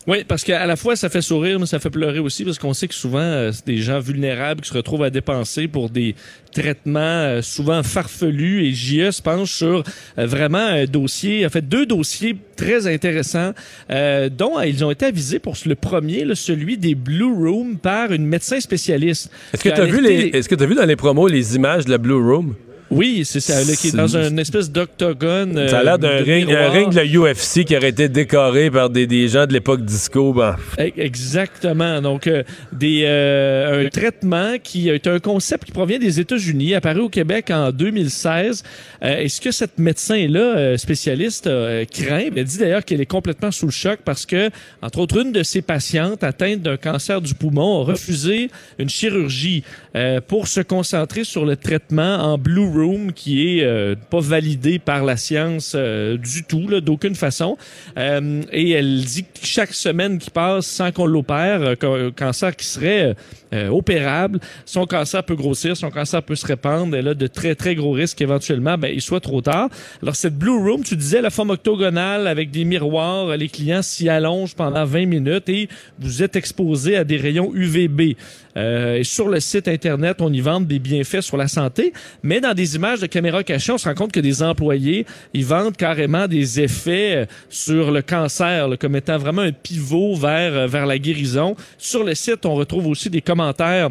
Oui, 0.07 0.25
parce 0.27 0.45
qu'à 0.45 0.65
la 0.67 0.77
fois, 0.77 0.95
ça 0.95 1.09
fait 1.09 1.21
sourire, 1.21 1.59
mais 1.59 1.67
ça 1.67 1.81
fait 1.81 1.91
pleurer 1.91 2.21
aussi, 2.21 2.45
parce 2.45 2.61
qu'on 2.61 2.75
sait 2.75 2.87
que 2.87 2.95
souvent, 2.95 3.19
euh, 3.19 3.51
c'est 3.53 3.67
des 3.67 3.79
gens 3.79 3.99
vulnérables 3.99 4.61
qui 4.61 4.69
se 4.69 4.75
retrouvent 4.75 5.03
à 5.03 5.11
dépenser 5.11 5.67
pour 5.67 5.91
des 5.91 6.15
traitements 6.53 7.01
euh, 7.01 7.43
souvent 7.43 7.83
farfelus. 7.83 8.65
Et 8.65 8.73
JE 8.73 9.11
se 9.11 9.21
penche 9.21 9.53
sur 9.53 9.83
euh, 10.19 10.27
vraiment 10.27 10.59
un 10.59 10.85
dossier, 10.85 11.45
en 11.45 11.49
fait, 11.49 11.69
deux 11.69 11.87
dossiers 11.87 12.37
très 12.55 12.87
intéressants, 12.87 13.53
euh, 13.91 14.29
dont 14.29 14.59
euh, 14.59 14.67
ils 14.67 14.85
ont 14.85 14.93
été 14.93 15.07
avisés 15.07 15.41
pour 15.41 15.57
le 15.67 15.75
premier, 15.75 16.25
là, 16.25 16.37
celui 16.37 16.79
des 16.79 16.95
Blue 16.95 17.25
Rooms, 17.25 17.77
par 17.77 18.13
une 18.13 18.27
médecin 18.27 18.61
spécialiste. 18.61 19.31
Est-ce 19.53 19.65
que 19.65 19.71
tu 19.71 19.81
as 19.81 19.87
vu 19.87 20.01
les, 20.01 20.29
est-ce 20.29 20.49
que 20.49 20.63
as 20.63 20.67
vu 20.67 20.77
dans 20.77 20.87
les 20.87 20.97
promos 20.97 21.27
les 21.27 21.57
images 21.57 21.85
de 21.85 21.91
la 21.91 21.99
Blue 21.99 22.15
Room? 22.15 22.55
Oui, 22.91 23.23
c'est 23.25 23.41
ça, 23.41 23.65
là, 23.65 23.75
qui 23.75 23.89
est 23.89 23.97
dans 23.97 24.17
une 24.17 24.39
espèce 24.39 24.71
d'octogone. 24.71 25.69
Ça 25.69 25.81
a 25.81 25.83
l'air 25.83 25.99
d'un 25.99 26.09
euh, 26.09 26.23
ring, 26.23 26.51
un 26.53 26.71
ring 26.71 26.91
de 26.91 26.97
la 26.97 27.05
UFC 27.05 27.65
qui 27.65 27.77
aurait 27.77 27.89
été 27.89 28.09
décoré 28.09 28.71
par 28.71 28.91
des, 28.91 29.07
des 29.07 29.27
gens 29.29 29.47
de 29.47 29.53
l'époque 29.53 29.85
disco. 29.85 30.33
Ben, 30.33 30.57
E- 30.79 30.93
Exactement. 30.97 32.01
Donc, 32.01 32.27
euh, 32.27 32.43
des, 32.73 33.03
euh, 33.05 33.85
un 33.85 33.89
traitement 33.89 34.55
qui 34.63 34.89
est 34.89 35.07
un 35.07 35.19
concept 35.19 35.65
qui 35.65 35.73
provient 35.73 35.99
des 35.99 36.21
États-Unis, 36.21 36.75
apparu 36.75 37.01
au 37.01 37.09
Québec 37.09 37.51
en 37.51 37.73
2016. 37.73 38.63
Euh, 39.03 39.17
Est-ce 39.19 39.41
que 39.41 39.51
cette 39.51 39.79
médecin-là, 39.79 40.41
euh, 40.57 40.77
spécialiste, 40.77 41.47
euh, 41.49 41.85
craint? 41.85 42.29
Elle 42.37 42.45
dit 42.45 42.59
d'ailleurs 42.59 42.85
qu'elle 42.85 43.01
est 43.01 43.07
complètement 43.07 43.51
sous 43.51 43.67
le 43.67 43.73
choc 43.73 43.99
parce 44.05 44.27
que, 44.27 44.51
entre 44.83 45.01
autres, 45.01 45.21
une 45.21 45.33
de 45.33 45.43
ses 45.43 45.63
patientes 45.63 46.23
atteinte 46.23 46.63
d'un 46.63 46.77
cancer 46.77 47.21
du 47.21 47.35
poumon 47.35 47.81
a 47.83 47.85
refusé 47.85 48.51
une 48.79 48.89
chirurgie 48.89 49.65
euh, 49.97 50.21
pour 50.27 50.47
se 50.49 50.61
concentrer 50.61 51.25
sur 51.25 51.45
le 51.45 51.57
traitement 51.57 52.17
en 52.17 52.39
Blue 52.39 52.76
Room 52.77 53.13
qui 53.13 53.59
est 53.59 53.65
euh, 53.65 53.95
pas 54.11 54.21
validé 54.21 54.79
par 54.79 55.05
la 55.05 55.17
science 55.17 55.73
euh, 55.75 56.17
du 56.17 56.45
tout, 56.45 56.67
d'aucune 56.81 57.15
façon. 57.15 57.57
Euh, 57.99 58.43
et 58.53 58.71
elle 58.71 59.05
dit 59.05 59.25
que 59.25 59.29
chaque 59.43 59.73
semaine 59.73 60.19
qui 60.19 60.31
passe 60.31 60.67
sans 60.67 60.93
qu'on 60.93 61.07
l'opère, 61.07 61.63
euh, 61.63 62.09
un 62.09 62.11
cancer 62.11 62.55
qui 62.55 62.67
serait 62.67 63.17
euh, 63.55 63.69
opérable, 63.69 64.41
son 64.65 64.87
cancer 64.87 65.23
peut 65.23 65.37
grossir, 65.37 65.77
son 65.77 65.91
cancer 65.91 66.21
peut 66.23 66.35
se 66.35 66.47
répandre, 66.47 66.97
elle 66.97 67.09
a 67.09 67.15
de 67.15 67.27
très 67.29 67.55
très 67.55 67.75
gros 67.77 67.93
risques 67.93 68.21
éventuellement, 68.21 68.77
ben, 68.77 68.91
il 68.93 69.01
soit 69.01 69.21
trop 69.21 69.41
tard. 69.41 69.69
Alors 70.03 70.17
cette 70.17 70.37
Blue 70.37 70.51
Room, 70.59 70.83
tu 70.83 70.97
disais 70.97 71.21
la 71.21 71.31
forme 71.31 71.51
octogonale 71.51 72.27
avec 72.27 72.51
des 72.51 72.65
miroirs, 72.65 73.37
les 73.37 73.49
clients 73.49 73.83
s'y 73.83 74.09
allongent 74.09 74.55
pendant 74.57 74.85
20 74.85 75.07
minutes 75.07 75.49
et 75.49 75.69
vous 76.01 76.25
êtes 76.25 76.35
exposé 76.35 76.97
à 76.97 77.05
des 77.05 77.17
rayons 77.17 77.53
UVB. 77.55 78.17
Euh, 78.57 78.97
et 78.97 79.05
sur 79.05 79.29
le 79.29 79.39
site 79.39 79.69
internet, 79.69 80.17
on 80.21 80.33
y 80.33 80.41
vend 80.41 80.61
des 80.61 80.79
bienfaits 80.79 81.21
sur 81.21 81.37
la 81.37 81.47
santé, 81.47 81.93
mais 82.23 82.41
dans 82.41 82.55
des 82.55 82.66
images 82.75 83.01
de 83.01 83.07
caméra 83.07 83.45
cachée, 83.45 83.73
on 83.73 83.79
se 83.79 83.89
rend 83.89 83.95
compte 83.95 84.13
que 84.13 84.21
des 84.21 84.43
employés, 84.43 85.07
ils 85.33 85.45
vendent 85.45 85.77
carrément 85.77 86.27
des 86.27 86.61
effets 86.61 87.17
euh, 87.17 87.27
sur 87.49 87.91
le 87.91 88.03
cancer, 88.03 88.69
comme 88.81 88.97
étant 88.97 89.19
vraiment 89.19 89.43
un 89.43 89.53
pivot 89.53 90.15
vers 90.17 90.53
euh, 90.53 90.67
vers 90.67 90.87
la 90.87 90.99
guérison. 90.99 91.55
Sur 91.79 92.05
le 92.05 92.15
site, 92.15 92.45
on 92.47 92.55
retrouve 92.55 92.87
aussi 92.87 93.11
des 93.11 93.21
commentaires 93.21 93.91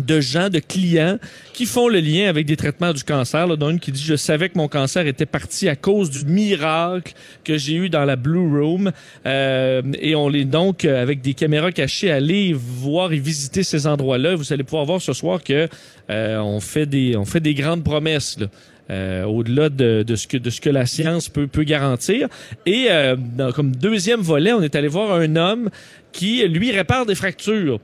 de 0.00 0.20
gens, 0.20 0.48
de 0.48 0.58
clients 0.58 1.18
qui 1.52 1.66
font 1.66 1.88
le 1.88 2.00
lien 2.00 2.28
avec 2.28 2.46
des 2.46 2.56
traitements 2.56 2.92
du 2.92 3.04
cancer. 3.04 3.46
Là, 3.46 3.56
dont 3.56 3.70
une 3.70 3.80
qui 3.80 3.92
dit 3.92 4.02
je 4.02 4.16
savais 4.16 4.48
que 4.48 4.56
mon 4.56 4.68
cancer 4.68 5.06
était 5.06 5.26
parti 5.26 5.68
à 5.68 5.76
cause 5.76 6.10
du 6.10 6.24
miracle 6.24 7.12
que 7.44 7.58
j'ai 7.58 7.74
eu 7.74 7.88
dans 7.88 8.04
la 8.04 8.16
Blue 8.16 8.38
Room 8.38 8.92
Euh, 9.26 9.82
et 10.00 10.14
on 10.14 10.30
est 10.32 10.44
donc 10.44 10.84
euh, 10.84 11.02
avec 11.02 11.20
des 11.20 11.34
caméras 11.34 11.72
cachées 11.72 12.10
aller 12.10 12.52
voir 12.54 13.12
et 13.12 13.18
visiter 13.18 13.62
ces 13.62 13.86
endroits-là. 13.86 14.34
Vous 14.34 14.52
allez 14.52 14.64
pouvoir 14.64 14.84
voir 14.84 15.00
ce 15.00 15.12
soir 15.12 15.42
que 15.42 15.68
euh, 16.10 16.38
on 16.38 16.60
fait 16.60 16.86
des 16.86 17.16
on 17.16 17.24
fait 17.24 17.40
des 17.40 17.54
grandes 17.54 17.84
promesses. 17.84 18.38
Là. 18.38 18.46
euh, 18.90 19.24
au-delà 19.24 19.68
de, 19.68 20.02
de 20.02 20.16
ce 20.16 20.26
que 20.26 20.36
de 20.36 20.50
ce 20.50 20.60
que 20.60 20.70
la 20.70 20.86
science 20.86 21.28
peut 21.28 21.46
peut 21.46 21.64
garantir. 21.64 22.28
Et 22.66 22.86
euh, 22.90 23.16
comme 23.54 23.74
deuxième 23.74 24.20
volet, 24.20 24.52
on 24.52 24.62
est 24.62 24.74
allé 24.74 24.88
voir 24.88 25.12
un 25.12 25.36
homme 25.36 25.70
qui 26.12 26.46
lui 26.46 26.70
répare 26.72 27.06
des 27.06 27.14
fractures 27.14 27.80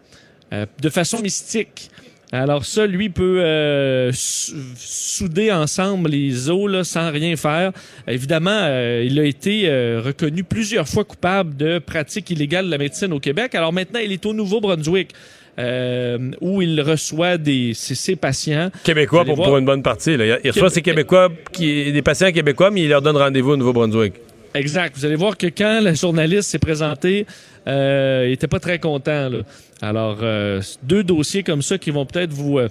euh, 0.52 0.66
de 0.80 0.88
façon 0.88 1.20
mystique. 1.20 1.90
Alors 2.30 2.66
ça, 2.66 2.86
lui 2.86 3.08
peut 3.08 3.40
euh, 3.42 4.10
sou- 4.12 4.52
souder 4.76 5.50
ensemble 5.50 6.10
les 6.10 6.50
os 6.50 6.70
là, 6.70 6.84
sans 6.84 7.10
rien 7.10 7.34
faire. 7.36 7.72
Évidemment, 8.06 8.50
euh, 8.52 9.02
il 9.06 9.18
a 9.18 9.24
été 9.24 9.62
euh, 9.64 10.02
reconnu 10.04 10.44
plusieurs 10.44 10.86
fois 10.86 11.04
coupable 11.04 11.56
de 11.56 11.78
pratiques 11.78 12.28
illégales 12.30 12.66
de 12.66 12.70
la 12.70 12.76
médecine 12.76 13.14
au 13.14 13.18
Québec. 13.20 13.54
Alors 13.54 13.72
maintenant, 13.72 14.00
il 14.04 14.12
est 14.12 14.26
au 14.26 14.34
Nouveau-Brunswick. 14.34 15.08
où 16.40 16.62
il 16.62 16.80
reçoit 16.82 17.36
des, 17.38 17.72
ses, 17.74 17.94
ses 17.96 18.14
patients. 18.14 18.70
Québécois 18.84 19.24
pour, 19.24 19.36
pour 19.36 19.56
une 19.58 19.64
bonne 19.64 19.82
partie. 19.82 20.16
Là. 20.16 20.38
Il 20.44 20.50
reçoit 20.50 20.68
Québé- 20.68 20.74
ses 20.74 20.82
Québécois, 20.82 21.28
qui, 21.50 21.90
des 21.92 22.02
patients 22.02 22.30
québécois, 22.30 22.70
mais 22.70 22.82
il 22.82 22.88
leur 22.90 23.02
donne 23.02 23.16
rendez-vous 23.16 23.52
au 23.52 23.56
Nouveau-Brunswick. 23.56 24.14
Exact. 24.54 24.96
Vous 24.96 25.04
allez 25.04 25.16
voir 25.16 25.36
que 25.36 25.46
quand 25.46 25.80
la 25.80 25.94
journaliste 25.94 26.50
s'est 26.50 26.58
présentée, 26.58 27.26
euh, 27.66 28.24
il 28.26 28.32
était 28.32 28.46
pas 28.46 28.60
très 28.60 28.78
content. 28.78 29.30
Alors, 29.82 30.18
euh, 30.22 30.60
deux 30.82 31.04
dossiers 31.04 31.42
comme 31.42 31.62
ça 31.62 31.78
qui 31.78 31.90
vont 31.90 32.06
peut-être 32.06 32.32
vous 32.32 32.58
euh, 32.58 32.68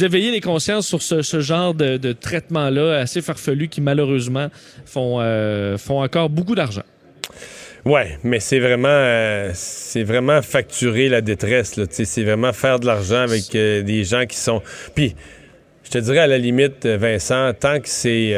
éveiller 0.00 0.32
les 0.32 0.40
consciences 0.40 0.86
sur 0.86 1.02
ce, 1.02 1.40
genre 1.40 1.74
de, 1.74 2.12
traitement-là 2.12 2.98
assez 2.98 3.22
farfelu 3.22 3.68
qui 3.68 3.80
malheureusement 3.80 4.48
font 4.84 5.20
encore 5.88 6.28
beaucoup 6.28 6.54
d'argent. 6.54 6.82
Ouais, 7.84 8.18
mais 8.24 8.40
c'est 8.40 8.58
vraiment, 8.58 10.42
facturer 10.42 11.08
la 11.08 11.20
détresse. 11.20 11.78
C'est 11.90 12.24
vraiment 12.24 12.52
faire 12.52 12.80
de 12.80 12.86
l'argent 12.86 13.20
avec 13.20 13.52
des 13.52 14.04
gens 14.04 14.26
qui 14.26 14.36
sont. 14.36 14.60
Puis, 14.96 15.14
je 15.84 15.90
te 15.90 15.98
dirais 15.98 16.18
à 16.18 16.26
la 16.26 16.38
limite, 16.38 16.84
Vincent, 16.84 17.52
tant 17.54 17.78
que 17.78 17.88
c'est, 17.88 18.34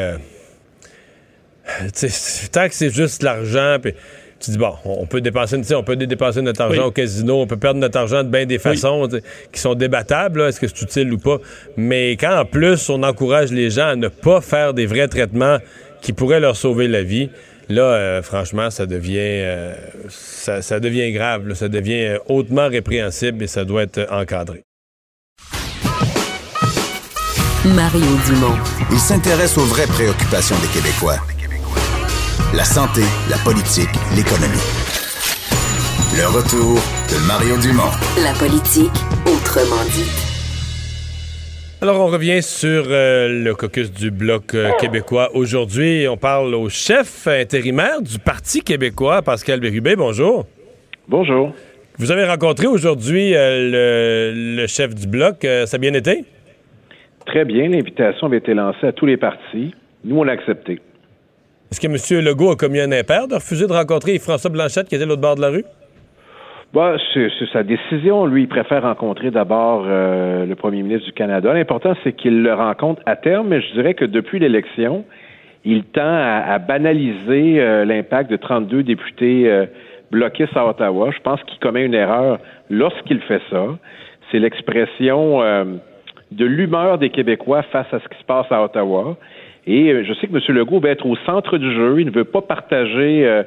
tant 2.52 2.68
que 2.68 2.74
c'est 2.74 2.90
juste 2.90 3.22
l'argent, 3.22 3.76
puis 3.82 3.92
tu 4.40 4.52
dis 4.52 4.58
bon, 4.58 4.74
on 4.84 5.04
peut 5.06 5.20
dépenser, 5.20 5.56
tu 5.58 5.64
sais, 5.64 5.74
on 5.74 5.82
peut 5.82 5.96
dépenser 5.96 6.42
notre 6.42 6.60
argent 6.60 6.82
Oui. 6.82 6.86
au 6.88 6.90
casino, 6.92 7.40
on 7.40 7.46
peut 7.46 7.56
perdre 7.56 7.80
notre 7.80 7.98
argent 7.98 8.22
de 8.22 8.28
bien 8.28 8.46
des 8.46 8.58
façons 8.58 9.08
qui 9.52 9.60
sont 9.60 9.74
débattables. 9.74 10.42
Est-ce 10.42 10.60
que 10.60 10.68
c'est 10.68 10.80
utile 10.82 11.12
ou 11.12 11.18
pas 11.18 11.38
Mais 11.76 12.12
quand 12.12 12.38
en 12.38 12.44
plus 12.44 12.88
on 12.88 13.02
encourage 13.02 13.50
les 13.52 13.70
gens 13.70 13.88
à 13.88 13.96
ne 13.96 14.08
pas 14.08 14.40
faire 14.40 14.74
des 14.74 14.86
vrais 14.86 15.08
traitements 15.08 15.58
qui 16.02 16.12
pourraient 16.12 16.40
leur 16.40 16.56
sauver 16.56 16.86
la 16.88 17.02
vie. 17.02 17.30
Là, 17.70 17.82
euh, 17.82 18.22
franchement, 18.22 18.70
ça 18.70 18.86
devient, 18.86 19.18
euh, 19.18 19.74
ça, 20.08 20.62
ça 20.62 20.80
devient 20.80 21.12
grave. 21.12 21.48
là. 21.48 21.54
ça 21.54 21.68
devient 21.68 22.04
euh, 22.06 22.18
hautement 22.28 22.66
répréhensible 22.68 23.42
et 23.42 23.46
ça 23.46 23.64
doit 23.66 23.82
être 23.82 23.98
euh, 23.98 24.06
encadré. 24.22 24.62
Mario 27.64 28.06
Dumont. 28.26 28.56
Il 28.90 28.98
s'intéresse 28.98 29.58
aux 29.58 29.64
vraies 29.66 29.86
préoccupations 29.86 30.56
des 30.60 30.68
Québécois. 30.68 31.18
La 32.56 32.64
santé, 32.64 33.02
la 33.28 33.36
politique, 33.44 33.92
l'économie. 34.16 34.64
Le 36.16 36.24
retour 36.32 36.80
de 37.12 37.26
Mario 37.28 37.58
Dumont. 37.60 37.92
La 38.24 38.32
politique, 38.32 38.96
autrement 39.26 39.84
dit. 39.92 40.08
Alors, 41.82 42.00
on 42.00 42.06
revient 42.06 42.42
sur 42.42 42.84
euh, 42.88 43.44
le 43.44 43.54
caucus 43.54 43.92
du 43.92 44.10
Bloc 44.10 44.54
euh, 44.54 44.70
québécois. 44.80 45.28
Aujourd'hui, 45.34 46.08
on 46.08 46.16
parle 46.16 46.54
au 46.54 46.70
chef 46.70 47.26
intérimaire 47.26 48.00
du 48.00 48.18
Parti 48.18 48.62
québécois, 48.62 49.20
Pascal 49.20 49.60
Bérubé. 49.60 49.94
Bonjour. 49.94 50.46
Bonjour. 51.06 51.52
Vous 51.98 52.10
avez 52.10 52.24
rencontré 52.24 52.66
aujourd'hui 52.66 53.34
euh, 53.34 54.32
le, 54.32 54.56
le 54.56 54.66
chef 54.66 54.94
du 54.94 55.06
Bloc. 55.06 55.44
Euh, 55.44 55.66
ça 55.66 55.74
a 55.74 55.78
bien 55.78 55.92
été? 55.92 56.24
Très 57.26 57.44
bien. 57.44 57.68
L'invitation 57.68 58.26
avait 58.26 58.38
été 58.38 58.54
lancée 58.54 58.86
à 58.86 58.92
tous 58.92 59.04
les 59.04 59.18
partis. 59.18 59.74
Nous, 60.02 60.16
on 60.16 60.24
l'a 60.24 60.32
accepté. 60.32 60.80
Est-ce 61.70 61.80
que 61.80 61.86
M. 61.86 62.24
Legault 62.24 62.50
a 62.50 62.56
commis 62.56 62.80
un 62.80 62.92
impair 62.92 63.28
de 63.28 63.34
refuser 63.34 63.66
de 63.66 63.72
rencontrer 63.72 64.18
François 64.18 64.50
Blanchette 64.50 64.88
qui 64.88 64.94
était 64.94 65.04
de 65.04 65.08
l'autre 65.08 65.22
bord 65.22 65.36
de 65.36 65.42
la 65.42 65.50
rue? 65.50 65.64
Bah, 66.72 66.96
c'est 67.14 67.30
sa 67.52 67.62
décision. 67.62 68.26
Lui, 68.26 68.42
il 68.42 68.48
préfère 68.48 68.82
rencontrer 68.82 69.30
d'abord 69.30 69.84
euh, 69.86 70.44
le 70.44 70.54
premier 70.54 70.82
ministre 70.82 71.06
du 71.06 71.12
Canada. 71.12 71.52
L'important, 71.52 71.94
c'est 72.04 72.12
qu'il 72.12 72.42
le 72.42 72.52
rencontre 72.52 73.02
à 73.06 73.16
terme, 73.16 73.48
mais 73.48 73.60
je 73.62 73.72
dirais 73.72 73.94
que 73.94 74.04
depuis 74.04 74.38
l'élection, 74.38 75.04
il 75.64 75.84
tend 75.84 76.00
à, 76.02 76.58
banaliser 76.58 77.60
euh, 77.60 77.84
l'impact 77.84 78.30
de 78.30 78.36
32 78.36 78.82
députés 78.82 79.50
euh, 79.50 79.66
bloquistes 80.10 80.56
à 80.56 80.66
Ottawa. 80.66 81.10
Je 81.14 81.20
pense 81.20 81.42
qu'il 81.44 81.58
commet 81.58 81.84
une 81.84 81.94
erreur 81.94 82.38
lorsqu'il 82.70 83.20
fait 83.20 83.42
ça. 83.50 83.66
C'est 84.30 84.38
l'expression 84.38 85.42
euh, 85.42 85.64
de 86.32 86.44
l'humeur 86.44 86.98
des 86.98 87.10
Québécois 87.10 87.62
face 87.64 87.86
à 87.92 87.98
ce 88.00 88.08
qui 88.08 88.18
se 88.18 88.24
passe 88.24 88.46
à 88.50 88.62
Ottawa. 88.62 89.16
Et 89.70 90.02
je 90.02 90.14
sais 90.14 90.26
que 90.26 90.32
M. 90.32 90.56
Legault 90.56 90.80
va 90.80 90.88
être 90.88 91.04
au 91.04 91.14
centre 91.26 91.58
du 91.58 91.70
jeu. 91.74 92.00
Il 92.00 92.06
ne 92.06 92.10
veut 92.10 92.24
pas 92.24 92.40
partager 92.40 93.42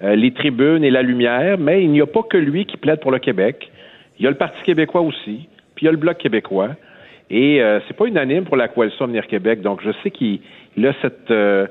les 0.00 0.32
tribunes 0.32 0.82
et 0.82 0.90
la 0.90 1.02
lumière, 1.02 1.58
mais 1.58 1.82
il 1.82 1.90
n'y 1.90 2.00
a 2.00 2.06
pas 2.06 2.22
que 2.22 2.38
lui 2.38 2.64
qui 2.64 2.78
plaide 2.78 3.00
pour 3.00 3.10
le 3.10 3.18
Québec. 3.18 3.70
Il 4.18 4.24
y 4.24 4.26
a 4.26 4.30
le 4.30 4.36
Parti 4.36 4.56
québécois 4.62 5.02
aussi, 5.02 5.48
puis 5.74 5.82
il 5.82 5.84
y 5.84 5.88
a 5.88 5.92
le 5.92 5.98
Bloc 5.98 6.16
québécois. 6.16 6.70
Et 7.30 7.60
euh, 7.60 7.80
c'est 7.86 7.96
pas 7.96 8.06
unanime 8.06 8.44
pour 8.44 8.56
la 8.56 8.68
coalition 8.68 9.04
Avenir 9.04 9.26
Québec. 9.26 9.60
Donc, 9.60 9.80
je 9.84 9.90
sais 10.02 10.10
qu'il 10.10 10.40
a 10.84 10.92
cette, 11.02 11.30
euh, 11.30 11.66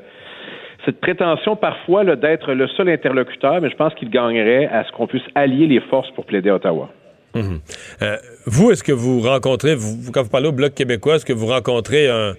cette 0.86 1.00
prétention 1.00 1.56
parfois 1.56 2.04
d'être 2.16 2.54
le 2.54 2.68
seul 2.68 2.90
interlocuteur, 2.90 3.62
mais 3.62 3.70
je 3.70 3.76
pense 3.76 3.94
qu'il 3.96 4.10
gagnerait 4.10 4.66
à 4.66 4.84
ce 4.84 4.92
qu'on 4.92 5.08
puisse 5.08 5.24
allier 5.34 5.68
les 5.68 5.80
forces 5.80 6.12
pour 6.12 6.26
plaider 6.26 6.52
Ottawa. 6.52 6.90
Mhm. 7.34 7.60
Euh, 8.02 8.18
vous, 8.46 8.72
est-ce 8.72 8.84
que 8.84 8.92
vous 8.92 9.22
rencontrez, 9.22 9.76
vous, 9.76 10.12
quand 10.12 10.24
vous 10.24 10.30
parlez 10.30 10.48
au 10.48 10.54
Bloc 10.54 10.74
québécois, 10.74 11.16
est-ce 11.16 11.26
que 11.26 11.34
vous 11.34 11.48
rencontrez 11.48 12.10
un, 12.10 12.34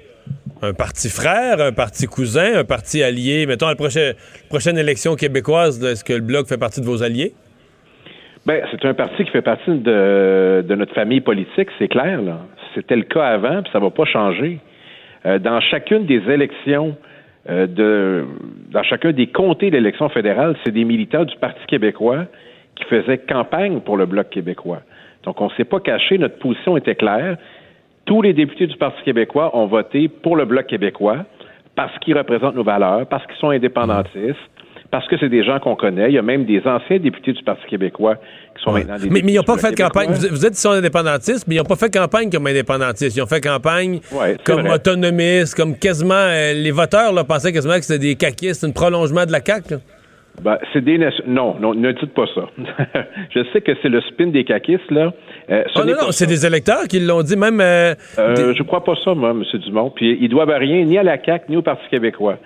un 0.62 0.72
parti 0.72 1.08
frère, 1.08 1.60
un 1.60 1.72
parti 1.72 2.06
cousin, 2.06 2.58
un 2.58 2.64
parti 2.64 3.02
allié? 3.02 3.46
Mettons, 3.46 3.66
à 3.66 3.70
la 3.70 3.76
prochaine, 3.76 4.78
élection 4.78 5.14
québécoise, 5.14 5.82
est-ce 5.84 6.04
que 6.04 6.12
le 6.12 6.20
Bloc 6.20 6.46
fait 6.48 6.58
partie 6.58 6.80
de 6.80 6.86
vos 6.86 7.02
alliés? 7.02 7.32
Ben, 8.46 8.62
c'est 8.70 8.84
un 8.86 8.94
parti 8.94 9.24
qui 9.24 9.30
fait 9.30 9.42
partie 9.42 9.70
de, 9.70 10.64
de 10.66 10.74
notre 10.74 10.94
famille 10.94 11.20
politique, 11.20 11.68
c'est 11.78 11.88
clair. 11.88 12.20
C'était 12.74 12.96
le 12.96 13.02
cas 13.02 13.26
avant, 13.26 13.62
puis 13.62 13.72
ça 13.72 13.80
va 13.80 13.90
pas 13.90 14.04
changer. 14.04 14.60
Euh, 15.26 15.38
dans 15.38 15.60
chacune 15.60 16.06
des 16.06 16.22
élections, 16.30 16.96
euh, 17.48 17.66
de, 17.66 18.24
dans 18.70 18.82
chacun 18.84 19.12
des 19.12 19.26
comtés 19.26 19.70
d'élection 19.70 20.08
fédérale, 20.08 20.56
c'est 20.64 20.72
des 20.72 20.84
militants 20.84 21.24
du 21.24 21.36
Parti 21.36 21.60
québécois 21.66 22.26
qui 22.76 22.84
faisaient 22.84 23.18
campagne 23.18 23.80
pour 23.80 23.96
le 23.96 24.06
Bloc 24.06 24.30
québécois. 24.30 24.82
Donc, 25.24 25.40
on 25.40 25.46
ne 25.46 25.50
s'est 25.56 25.64
pas 25.64 25.80
caché, 25.80 26.18
notre 26.18 26.38
position 26.38 26.76
était 26.76 26.94
claire. 26.94 27.36
Tous 28.06 28.22
les 28.22 28.32
députés 28.32 28.66
du 28.66 28.76
Parti 28.76 29.02
québécois 29.04 29.50
ont 29.56 29.66
voté 29.66 30.08
pour 30.08 30.36
le 30.36 30.44
Bloc 30.44 30.66
québécois 30.66 31.18
parce 31.74 31.96
qu'ils 31.98 32.16
représentent 32.16 32.54
nos 32.54 32.64
valeurs, 32.64 33.06
parce 33.06 33.26
qu'ils 33.26 33.36
sont 33.36 33.50
indépendantistes, 33.50 34.38
parce 34.90 35.06
que 35.08 35.16
c'est 35.18 35.28
des 35.28 35.44
gens 35.44 35.58
qu'on 35.58 35.76
connaît. 35.76 36.08
Il 36.08 36.14
y 36.14 36.18
a 36.18 36.22
même 36.22 36.44
des 36.44 36.62
anciens 36.64 36.98
députés 36.98 37.32
du 37.32 37.42
Parti 37.42 37.66
québécois 37.66 38.16
qui 38.56 38.62
sont 38.62 38.72
maintenant 38.72 38.96
des 38.96 39.10
Mais, 39.10 39.22
mais 39.22 39.32
ils 39.32 39.36
n'ont 39.36 39.42
pas 39.42 39.58
fait 39.58 39.74
campagne. 39.74 40.10
Vous, 40.10 40.46
êtes 40.46 40.54
ils 40.54 40.56
sont 40.56 40.70
indépendantistes, 40.70 41.46
mais 41.48 41.56
ils 41.56 41.58
n'ont 41.58 41.64
pas 41.64 41.76
fait 41.76 41.92
campagne 41.92 42.30
comme 42.30 42.46
indépendantistes. 42.46 43.16
Ils 43.16 43.22
ont 43.22 43.26
fait 43.26 43.40
campagne 43.40 44.00
comme 44.44 44.66
autonomistes, 44.66 45.54
comme 45.54 45.76
quasiment. 45.76 46.14
Euh, 46.14 46.52
les 46.54 46.70
voteurs 46.70 47.12
là, 47.12 47.24
pensaient 47.24 47.52
quasiment 47.52 47.74
que 47.74 47.84
c'était 47.84 47.98
des 47.98 48.14
caquistes, 48.14 48.64
un 48.64 48.70
prolongement 48.70 49.26
de 49.26 49.32
la 49.32 49.40
CAQ. 49.44 49.76
Ben, 50.42 50.58
c'est 50.72 50.84
des 50.84 50.98
non, 51.26 51.56
non, 51.60 51.74
ne 51.74 51.92
dites 51.92 52.12
pas 52.12 52.26
ça. 52.34 52.48
je 53.34 53.40
sais 53.52 53.60
que 53.60 53.72
c'est 53.82 53.88
le 53.88 54.00
spin 54.02 54.26
des 54.28 54.44
caquistes, 54.44 54.90
là. 54.90 55.12
Euh, 55.50 55.64
oh, 55.76 55.80
non, 55.80 55.92
non, 55.92 56.10
c'est 56.10 56.26
des 56.26 56.44
électeurs 56.44 56.84
qui 56.88 57.00
l'ont 57.00 57.22
dit, 57.22 57.36
même. 57.36 57.60
Euh, 57.60 57.94
euh, 58.18 58.54
Je 58.54 58.62
crois 58.62 58.84
pas 58.84 58.94
ça, 59.04 59.14
moi, 59.14 59.30
M. 59.30 59.42
Dumont. 59.60 59.90
Puis 59.90 60.18
ils 60.20 60.28
doivent 60.28 60.50
rien 60.50 60.84
ni 60.84 60.98
à 60.98 61.02
la 61.02 61.22
CAQ 61.22 61.46
ni 61.48 61.56
au 61.56 61.62
Parti 61.62 61.84
québécois. 61.90 62.38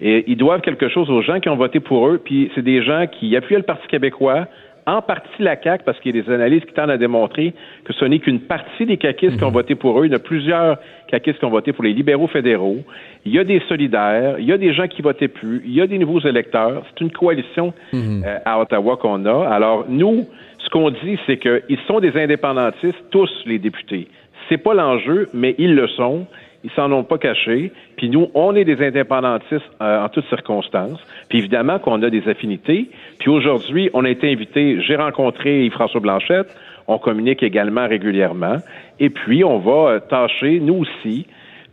Et 0.00 0.24
ils 0.28 0.36
doivent 0.36 0.60
quelque 0.60 0.88
chose 0.88 1.10
aux 1.10 1.22
gens 1.22 1.40
qui 1.40 1.48
ont 1.48 1.56
voté 1.56 1.80
pour 1.80 2.06
eux, 2.06 2.20
puis 2.22 2.50
c'est 2.54 2.62
des 2.62 2.82
gens 2.82 3.06
qui 3.06 3.34
appuient 3.36 3.56
le 3.56 3.62
Parti 3.62 3.86
québécois, 3.88 4.46
en 4.88 5.02
partie 5.02 5.42
la 5.42 5.60
CAQ, 5.60 5.84
parce 5.84 6.00
qu'il 6.00 6.16
y 6.16 6.18
a 6.18 6.22
des 6.22 6.32
analyses 6.32 6.64
qui 6.64 6.72
tendent 6.72 6.90
à 6.90 6.96
démontrer 6.96 7.52
que 7.84 7.92
ce 7.92 8.06
n'est 8.06 8.20
qu'une 8.20 8.40
partie 8.40 8.86
des 8.86 8.96
caquistes 8.96 9.36
qui 9.36 9.44
ont 9.44 9.48
mhm. 9.48 9.52
voté 9.52 9.74
pour 9.74 10.00
eux. 10.00 10.06
Il 10.06 10.12
y 10.12 10.14
a 10.14 10.18
plusieurs 10.18 10.78
caquistes 11.08 11.38
qui 11.38 11.44
ont 11.44 11.50
voté 11.50 11.74
pour 11.74 11.84
les 11.84 11.92
libéraux 11.92 12.26
fédéraux. 12.26 12.78
Il 13.26 13.32
y 13.34 13.38
a 13.38 13.44
des 13.44 13.60
solidaires, 13.68 14.36
il 14.38 14.46
y 14.46 14.52
a 14.52 14.56
des 14.56 14.72
gens 14.72 14.88
qui 14.88 15.02
votaient 15.02 15.28
plus, 15.28 15.60
il 15.66 15.74
y 15.74 15.82
a 15.82 15.86
des 15.86 15.98
nouveaux 15.98 16.20
électeurs. 16.20 16.84
C'est 16.88 17.02
une 17.02 17.10
coalition 17.10 17.74
mhm. 17.92 18.24
euh, 18.26 18.38
à 18.46 18.58
Ottawa 18.60 18.96
qu'on 18.96 19.26
a. 19.26 19.46
Alors, 19.48 19.84
nous, 19.90 20.26
ce 20.58 20.70
qu'on 20.70 20.90
dit, 20.90 21.18
c'est 21.26 21.36
qu'ils 21.36 21.78
sont 21.86 22.00
des 22.00 22.16
indépendantistes, 22.18 23.04
tous 23.10 23.30
les 23.44 23.58
députés. 23.58 24.08
C'est 24.48 24.56
pas 24.56 24.72
l'enjeu, 24.72 25.28
mais 25.34 25.54
ils 25.58 25.74
le 25.74 25.86
sont. 25.88 26.26
Ils 26.68 26.74
s'en 26.76 26.92
ont 26.92 27.04
pas 27.04 27.16
caché. 27.16 27.72
Puis 27.96 28.10
nous, 28.10 28.30
on 28.34 28.54
est 28.54 28.64
des 28.64 28.84
indépendantistes 28.84 29.64
euh, 29.80 30.04
en 30.04 30.08
toutes 30.08 30.28
circonstances. 30.28 31.00
Puis 31.30 31.38
évidemment 31.38 31.78
qu'on 31.78 32.02
a 32.02 32.10
des 32.10 32.28
affinités. 32.28 32.90
Puis 33.18 33.30
aujourd'hui, 33.30 33.88
on 33.94 34.04
a 34.04 34.10
été 34.10 34.30
invité, 34.30 34.82
j'ai 34.82 34.96
rencontré 34.96 35.64
Yves-François 35.64 36.00
Blanchette, 36.00 36.48
on 36.86 36.98
communique 36.98 37.42
également 37.42 37.88
régulièrement. 37.88 38.58
Et 39.00 39.08
puis, 39.08 39.44
on 39.44 39.58
va 39.58 39.92
euh, 39.92 40.00
tâcher, 40.00 40.60
nous 40.60 40.84
aussi, 40.84 41.26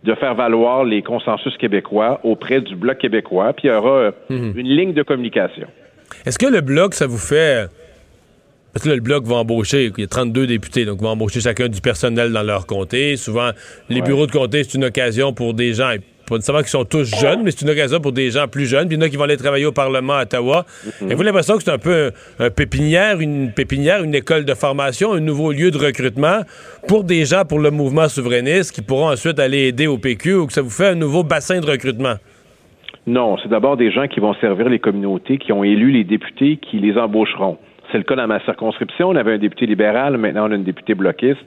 de 0.04 0.14
faire 0.14 0.36
valoir 0.36 0.86
les 0.86 1.02
consensus 1.02 1.58
québécois 1.58 2.22
auprès 2.24 2.62
du 2.62 2.76
Bloc 2.76 2.98
québécois. 2.98 3.52
Puis 3.54 3.68
il 3.68 3.72
y 3.72 3.74
aura 3.74 3.90
euh, 3.90 4.12
mhm. 4.30 4.54
une 4.56 4.68
ligne 4.68 4.94
de 4.94 5.04
communication. 5.04 5.68
Est-ce 6.26 6.40
que 6.40 6.46
le 6.46 6.62
Bloc, 6.62 6.94
ça 6.94 7.08
vous 7.08 7.18
fait 7.18 7.68
parce 8.76 8.84
que 8.84 8.90
là, 8.90 8.96
le 8.96 9.02
Bloc 9.02 9.24
va 9.24 9.36
embaucher, 9.36 9.90
il 9.98 10.02
y 10.02 10.04
a 10.04 10.08
32 10.08 10.48
députés, 10.48 10.84
donc 10.84 11.02
va 11.02 11.08
embaucher 11.08 11.40
chacun 11.40 11.70
du 11.70 11.80
personnel 11.80 12.34
dans 12.34 12.44
leur 12.44 12.66
comté. 12.66 13.16
Souvent, 13.16 13.52
les 13.88 14.02
bureaux 14.02 14.28
de 14.28 14.34
comté, 14.34 14.66
c'est 14.66 14.74
une 14.74 14.84
occasion 14.84 15.32
pour 15.32 15.54
des 15.54 15.72
gens, 15.72 15.92
pas 16.28 16.36
nécessairement 16.36 16.62
qui 16.62 16.72
sont 16.72 16.84
tous 16.84 17.10
jeunes, 17.18 17.44
mais 17.46 17.52
c'est 17.52 17.62
une 17.62 17.70
occasion 17.70 18.02
pour 18.02 18.12
des 18.12 18.32
gens 18.32 18.50
plus 18.50 18.66
jeunes. 18.66 18.90
Puis 18.90 18.98
il 18.98 19.00
y 19.00 19.02
en 19.02 19.06
a 19.06 19.10
qui 19.10 19.16
vont 19.16 19.24
aller 19.24 19.38
travailler 19.38 19.66
au 19.66 19.72
Parlement 19.72 20.16
à 20.16 20.24
Ottawa. 20.24 20.66
Mm-hmm. 20.66 21.10
Et 21.10 21.16
vous 21.16 21.24
l'impression 21.24 21.56
que 21.56 21.64
c'est 21.64 21.72
un 21.72 21.78
peu 21.78 22.12
un, 22.38 22.50
pépinière, 22.50 23.22
une 23.22 23.54
pépinière, 23.54 24.04
une 24.04 24.14
école 24.14 24.44
de 24.44 24.54
formation, 24.54 25.14
un 25.14 25.22
nouveau 25.22 25.54
lieu 25.54 25.72
de 25.72 25.78
recrutement 25.78 26.42
pour 26.86 27.06
des 27.06 27.24
gens 27.24 27.46
pour 27.46 27.60
le 27.60 27.72
mouvement 27.72 28.10
souverainiste 28.10 28.76
qui 28.76 28.82
pourront 28.82 29.08
ensuite 29.10 29.40
aller 29.40 29.68
aider 29.68 29.88
au 29.88 29.98
PQ 29.98 30.34
ou 30.34 30.48
que 30.48 30.54
ça 30.54 30.62
vous 30.62 30.70
fait 30.70 30.88
un 30.88 30.96
nouveau 30.96 31.24
bassin 31.24 31.62
de 31.62 31.66
recrutement? 31.66 32.16
Non, 33.08 33.38
c'est 33.42 33.48
d'abord 33.48 33.78
des 33.78 33.92
gens 33.92 34.08
qui 34.08 34.20
vont 34.20 34.34
servir 34.34 34.68
les 34.68 34.80
communautés, 34.80 35.38
qui 35.38 35.54
ont 35.54 35.64
élu 35.64 35.92
les 35.92 36.04
députés, 36.04 36.58
qui 36.58 36.80
les 36.80 36.98
embaucheront. 36.98 37.58
C'est 37.92 37.98
le 37.98 38.04
cas 38.04 38.16
dans 38.16 38.28
ma 38.28 38.40
circonscription. 38.46 39.10
On 39.10 39.16
avait 39.16 39.34
un 39.34 39.38
député 39.38 39.66
libéral, 39.66 40.18
maintenant 40.18 40.48
on 40.48 40.52
a 40.52 40.56
une 40.56 40.64
députée 40.64 40.96
bloquiste. 40.96 41.42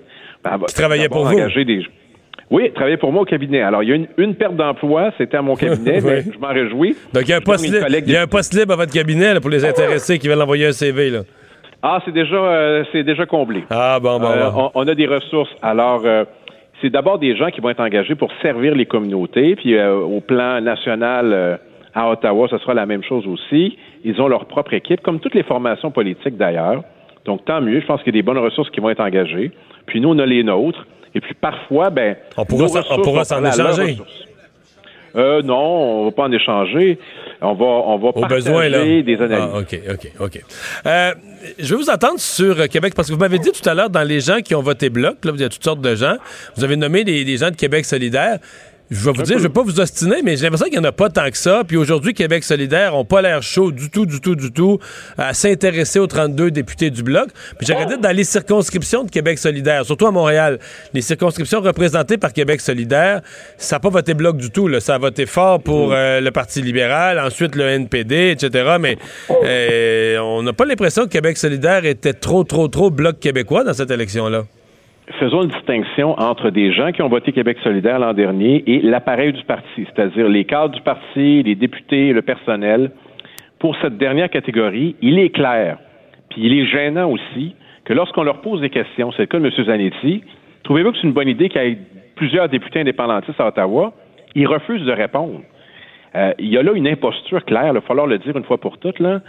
Ben, 0.45 0.59
qui 0.67 0.75
travaillait 0.75 1.09
pour 1.09 1.25
vous? 1.25 1.37
Des... 1.37 1.87
Oui, 2.51 2.73
travaillait 2.73 2.97
pour 2.97 3.13
moi 3.13 3.23
au 3.23 3.27
cabinet. 3.27 3.61
Alors, 3.61 3.83
il 3.83 3.89
y 3.89 3.93
a 3.93 3.97
une, 3.97 4.07
une 4.17 4.35
perte 4.35 4.57
d'emploi, 4.57 5.11
c'était 5.19 5.37
à 5.37 5.43
mon 5.43 5.55
cabinet, 5.57 6.01
mais 6.01 6.23
je 6.23 6.39
m'en 6.39 6.49
réjouis. 6.49 6.97
Donc, 7.13 7.25
il 7.25 7.31
y 7.31 7.33
a 7.33 7.39
un 7.39 7.41
poste, 7.41 7.67
il 7.67 8.11
y 8.11 8.17
a 8.17 8.23
un 8.23 8.27
poste 8.27 8.55
libre 8.55 8.73
à 8.73 8.77
votre 8.77 8.93
cabinet 8.93 9.39
pour 9.41 9.51
les 9.51 9.65
intéressés 9.65 10.19
qui 10.19 10.29
veulent 10.29 10.41
envoyer 10.41 10.67
un 10.67 10.73
CV. 10.73 11.11
Là. 11.11 11.21
Ah, 11.83 12.01
c'est 12.05 12.13
déjà, 12.13 12.37
euh, 12.37 12.85
c'est 12.91 13.05
déjà 13.05 13.25
comblé. 13.27 13.65
Ah, 13.71 13.99
bon, 14.03 14.19
bon. 14.19 14.27
Euh, 14.27 14.51
on, 14.75 14.89
a 14.89 14.95
des 14.95 15.07
ressources. 15.07 15.51
Alors, 15.63 16.03
euh, 16.05 16.25
c'est 16.81 16.91
d'abord 16.91 17.19
des 17.19 17.37
gens 17.37 17.51
qui 17.51 17.61
vont 17.61 17.71
être 17.71 17.81
engagés 17.81 18.17
pour 18.17 18.31
servir 18.43 18.75
les 18.75 18.87
communautés, 18.87 19.55
puis 19.55 19.81
au 19.81 20.21
plan 20.21 20.61
national 20.61 21.61
à 21.95 22.11
Ottawa, 22.11 22.49
ce 22.51 22.59
sera 22.59 22.75
la 22.75 22.87
même 22.87 23.03
chose 23.03 23.27
aussi. 23.27 23.77
Ils 24.05 24.21
ont 24.21 24.29
leur 24.29 24.47
propre 24.47 24.75
équipe, 24.75 25.01
comme 25.03 25.21
toutes 25.21 25.35
les 25.35 25.43
formations 25.43 25.91
politiques 25.91 26.37
d'ailleurs. 26.37 26.83
Donc, 27.25 27.45
tant 27.45 27.61
mieux. 27.61 27.81
Je 27.81 27.87
pense 27.87 28.03
qu'il 28.03 28.15
y 28.15 28.19
a 28.19 28.21
des 28.21 28.23
bonnes 28.23 28.39
ressources 28.39 28.71
qui 28.71 28.81
vont 28.81 28.91
être 28.91 29.01
engagées. 29.01 29.51
Puis 29.87 30.01
nous, 30.01 30.11
on 30.11 30.19
a 30.19 30.27
les 30.27 30.43
nôtres. 30.43 30.87
Et 31.15 31.21
puis 31.21 31.35
parfois, 31.35 31.91
ben, 31.91 32.17
on 32.37 32.45
pourra, 32.45 32.69
s'en 33.25 33.45
échanger. 33.45 33.99
Euh, 35.17 35.43
non, 35.43 35.57
on 35.57 36.05
va 36.05 36.11
pas 36.13 36.25
en 36.25 36.33
échanger. 36.33 36.99
On 37.41 37.55
va, 37.55 37.65
on 37.65 37.99
va 37.99 38.09
Au 38.15 38.27
besoin, 38.27 38.69
là. 38.69 38.85
des 38.85 39.17
analyses. 39.21 39.51
Ah, 39.55 39.59
OK, 39.59 39.81
OK, 39.91 40.13
OK. 40.21 40.41
Euh, 40.87 41.15
je 41.59 41.75
vais 41.75 41.83
vous 41.83 41.91
attendre 41.91 42.19
sur 42.21 42.69
Québec, 42.69 42.95
parce 42.95 43.09
que 43.09 43.15
vous 43.15 43.19
m'avez 43.19 43.39
dit 43.39 43.51
tout 43.51 43.67
à 43.69 43.75
l'heure, 43.75 43.91
dans 43.91 44.07
les 44.07 44.21
gens 44.21 44.41
qui 44.41 44.55
ont 44.55 44.61
voté 44.61 44.91
Bloc, 44.91 45.25
là, 45.25 45.33
il 45.35 45.41
y 45.41 45.45
a 45.45 45.49
toutes 45.49 45.65
sortes 45.65 45.81
de 45.81 45.95
gens, 45.95 46.17
vous 46.57 46.65
avez 46.65 46.77
nommé 46.77 47.05
des 47.05 47.37
gens 47.37 47.51
de 47.51 47.57
Québec 47.57 47.85
solidaire. 47.85 48.39
Je 48.91 49.05
vais 49.05 49.13
vous 49.13 49.23
dire, 49.23 49.37
je 49.37 49.43
vais 49.43 49.49
pas 49.51 49.63
vous 49.63 49.81
ostiner, 49.81 50.23
mais 50.23 50.37
j'ai 50.37 50.45
l'impression 50.45 50.67
qu'il 50.67 50.79
n'y 50.79 50.87
en 50.87 50.89
a 50.89 50.93
pas 50.93 51.11
tant 51.11 51.31
que 51.31 51.37
ça. 51.37 51.63
Puis 51.67 51.77
aujourd'hui, 51.77 52.15
Québec 52.15 52.43
solidaire 52.43 52.93
n'ont 52.93 53.05
pas 53.05 53.21
l'air 53.21 53.43
chaud 53.43 53.71
du 53.71 53.91
tout, 53.91 54.07
du 54.07 54.21
tout, 54.21 54.35
du 54.35 54.51
tout 54.51 54.79
à 55.19 55.35
s'intéresser 55.35 55.99
aux 55.99 56.07
32 56.07 56.51
députés 56.51 56.91
du 56.91 57.03
Bloc. 57.03 57.29
Puis 57.59 57.67
j'ai 57.67 57.75
regardé 57.75 57.99
dans 57.99 58.17
les 58.17 58.25
circonscriptions 58.25 59.05
de 59.05 59.11
Québec 59.11 59.39
solidaire, 59.39 59.85
surtout 59.85 60.07
à 60.07 60.11
Montréal, 60.11 60.59
les 60.95 61.03
circonscriptions 61.03 61.61
représentées 61.61 62.17
par 62.17 62.33
Québec 62.33 62.63
solidaire, 62.63 63.21
ça 63.59 63.77
n'a 63.77 63.81
pas 63.81 63.91
voté 63.91 64.15
Bloc 64.15 64.39
du 64.39 64.51
tout. 64.51 64.69
Là. 64.69 64.81
Ça 64.81 64.95
a 64.95 64.99
voté 64.99 65.27
fort 65.27 65.61
pour 65.61 65.89
mm. 65.89 65.93
euh, 65.93 66.21
le 66.21 66.31
Parti 66.31 66.63
libéral, 66.63 67.19
ensuite 67.19 67.57
le 67.57 67.65
NPD, 67.65 68.31
etc. 68.31 68.77
Mais 68.81 68.97
euh, 69.45 70.19
on 70.19 70.43
n'a 70.43 70.55
pas 70.55 70.65
l'impression 70.65 71.05
que 71.05 71.11
Québec 71.11 71.37
solidaire 71.37 71.85
était 71.85 72.15
trop, 72.15 72.43
trop, 72.43 72.69
trop 72.69 72.91
Bloc 72.91 73.21
québécois 73.21 73.65
dans 73.65 73.75
cette 73.75 73.91
élection-là 73.91 74.45
faisons 75.15 75.43
une 75.43 75.51
distinction 75.51 76.19
entre 76.19 76.51
des 76.51 76.73
gens 76.73 76.93
qui 76.93 77.03
ont 77.03 77.09
voté 77.09 77.33
Québec 77.33 77.59
solidaire 77.63 77.99
l'an 77.99 78.13
dernier 78.13 78.63
et 78.67 78.81
l'appareil 78.81 79.33
du 79.33 79.43
parti, 79.45 79.87
c'est-à-dire 79.87 80.29
les 80.29 80.45
cadres 80.45 80.75
du 80.75 80.83
parti, 80.83 81.43
les 81.43 81.55
députés, 81.55 82.13
le 82.13 82.23
personnel. 82.23 82.91
Pour 83.59 83.77
cette 83.81 83.99
dernière 83.99 84.31
catégorie, 84.31 84.97
il 85.01 85.19
est 85.19 85.31
clair, 85.31 85.79
puis 86.31 86.43
il 86.45 86.53
est 86.53 86.67
gênant 86.67 87.11
aussi, 87.11 87.55
que 87.85 87.95
lorsqu'on 87.95 88.23
leur 88.23 88.41
pose 88.41 88.61
des 88.61 88.71
questions, 88.71 89.11
c'est 89.13 89.23
le 89.23 89.27
cas 89.27 89.39
de 89.39 89.47
M. 89.47 89.65
Zanetti, 89.65 90.23
trouvez-vous 90.63 90.93
que 90.93 90.99
c'est 90.99 91.07
une 91.07 91.15
bonne 91.15 91.29
idée 91.29 91.49
qu'il 91.49 91.63
y 91.63 91.67
ait 91.67 91.79
plusieurs 92.15 92.49
députés 92.49 92.81
indépendantistes 92.81 93.41
à 93.41 93.49
Ottawa? 93.49 93.93
Ils 94.35 94.47
refusent 94.47 94.85
de 94.85 94.93
répondre. 94.93 95.41
Euh, 96.15 96.33
il 96.39 96.49
y 96.49 96.59
a 96.59 96.63
là 96.63 96.73
une 96.73 96.87
imposture 96.87 97.45
claire, 97.45 97.69
il 97.69 97.73
va 97.73 97.81
falloir 97.81 98.07
le 98.07 98.19
dire 98.19 98.37
une 98.37 98.45
fois 98.45 98.59
pour 98.59 98.79
toutes. 98.79 98.99
Là. 98.99 99.21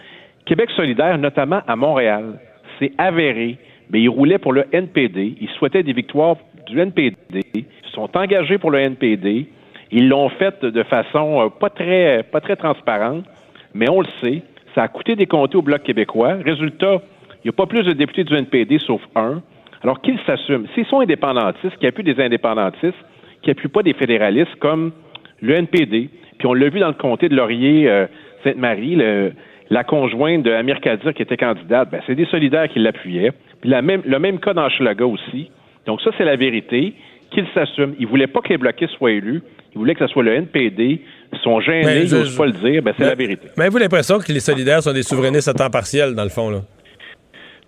Québec 0.46 0.70
solidaire, 0.76 1.18
notamment 1.18 1.62
à 1.68 1.76
Montréal, 1.76 2.40
c'est 2.80 2.92
avéré, 2.98 3.58
mais 3.90 4.02
ils 4.02 4.10
roulaient 4.10 4.38
pour 4.38 4.54
le 4.54 4.66
NPD, 4.72 5.36
ils 5.40 5.50
souhaitaient 5.50 5.84
des 5.84 5.94
victoires 5.94 6.36
du 6.68 6.80
NPD, 6.80 7.42
ils 7.54 7.66
sont 7.94 8.10
engagés 8.16 8.58
pour 8.58 8.72
le 8.72 8.80
NPD, 8.80 9.48
ils 9.92 10.08
l'ont 10.08 10.30
fait 10.30 10.64
de 10.64 10.84
façon 10.84 11.42
euh, 11.42 11.50
pas 11.50 11.70
très 11.70 12.24
pas 12.24 12.42
très 12.42 12.56
transparente, 12.56 13.26
mais 13.74 13.90
on 13.90 14.02
le 14.02 14.08
sait, 14.22 14.44
ça 14.76 14.84
a 14.84 14.88
coûté 14.88 15.16
des 15.16 15.26
comtés 15.26 15.58
au 15.58 15.62
Bloc 15.62 15.84
québécois. 15.84 16.36
Résultat, 16.44 17.02
il 17.44 17.48
n'y 17.48 17.50
a 17.50 17.54
pas 17.54 17.66
plus 17.66 17.84
de 17.84 17.94
députés 17.94 18.24
du 18.24 18.36
NPD 18.36 18.80
sauf 18.80 19.02
un. 19.16 19.42
Alors 19.82 20.02
qu'ils 20.02 20.20
s'assument. 20.26 20.68
S'ils 20.76 20.86
sont 20.86 21.00
indépendantistes, 21.00 21.78
qui 21.78 21.88
appuient 21.88 22.04
des 22.04 22.22
indépendantistes, 22.22 22.98
qui 23.42 23.50
n'appuient 23.50 23.70
pas 23.70 23.82
des 23.82 23.94
fédéralistes 23.94 24.56
comme 24.60 24.92
le 25.42 25.56
NPD, 25.56 26.10
puis 26.38 26.48
on 26.48 26.54
l'a 26.54 26.70
vu 26.70 26.80
dans 26.80 26.90
le 26.90 26.94
comté 26.94 27.30
de 27.30 27.36
Laurier-Sainte-Marie, 27.36 28.98
la 29.70 29.84
conjointe 29.84 30.44
de 30.44 30.52
Amir 30.52 30.80
Kadir 30.82 31.14
qui 31.14 31.22
était 31.22 31.38
candidate, 31.38 31.90
ben, 31.92 32.02
c'est 32.08 32.16
des 32.16 32.26
solidaires 32.26 32.68
qui 32.68 32.80
l'appuyaient. 32.80 33.32
Puis 33.62 33.70
la 33.70 33.82
même, 33.82 34.02
le 34.06 34.20
même 34.20 34.40
cas 34.40 34.54
dans 34.54 34.70
Schlaga 34.70 35.06
aussi. 35.06 35.52
Donc 35.86 36.02
ça, 36.02 36.12
c'est 36.18 36.26
la 36.26 36.36
vérité. 36.36 36.94
Qu'ils 37.32 37.46
s'assument. 37.54 37.94
Ils 38.00 38.08
voulaient 38.08 38.26
pas 38.26 38.42
que 38.42 38.50
les 38.50 38.58
bloquistes 38.58 38.94
soient 38.98 39.12
élus. 39.12 39.44
Ils 39.74 39.78
voulaient 39.78 39.94
que 39.94 40.06
ce 40.06 40.12
soit 40.12 40.24
le 40.24 40.34
NPD. 40.34 41.02
Ils 41.32 41.40
sont 41.40 41.60
gênés, 41.62 42.02
ils 42.06 42.12
n'osent 42.12 42.36
pas 42.36 42.48
le 42.48 42.54
dire. 42.54 42.82
Ben, 42.82 42.94
c'est 42.98 43.06
la 43.06 43.14
vérité. 43.14 43.50
Mais 43.56 43.66
avez-vous 43.66 43.78
l'impression 43.78 44.18
que 44.18 44.32
les 44.32 44.40
solidaires 44.40 44.82
sont 44.82 44.94
des 44.94 45.04
souverainistes 45.04 45.48
à 45.48 45.54
temps 45.54 45.70
partiel, 45.70 46.16
dans 46.16 46.24
le 46.24 46.30
fond, 46.30 46.50
là? 46.50 46.62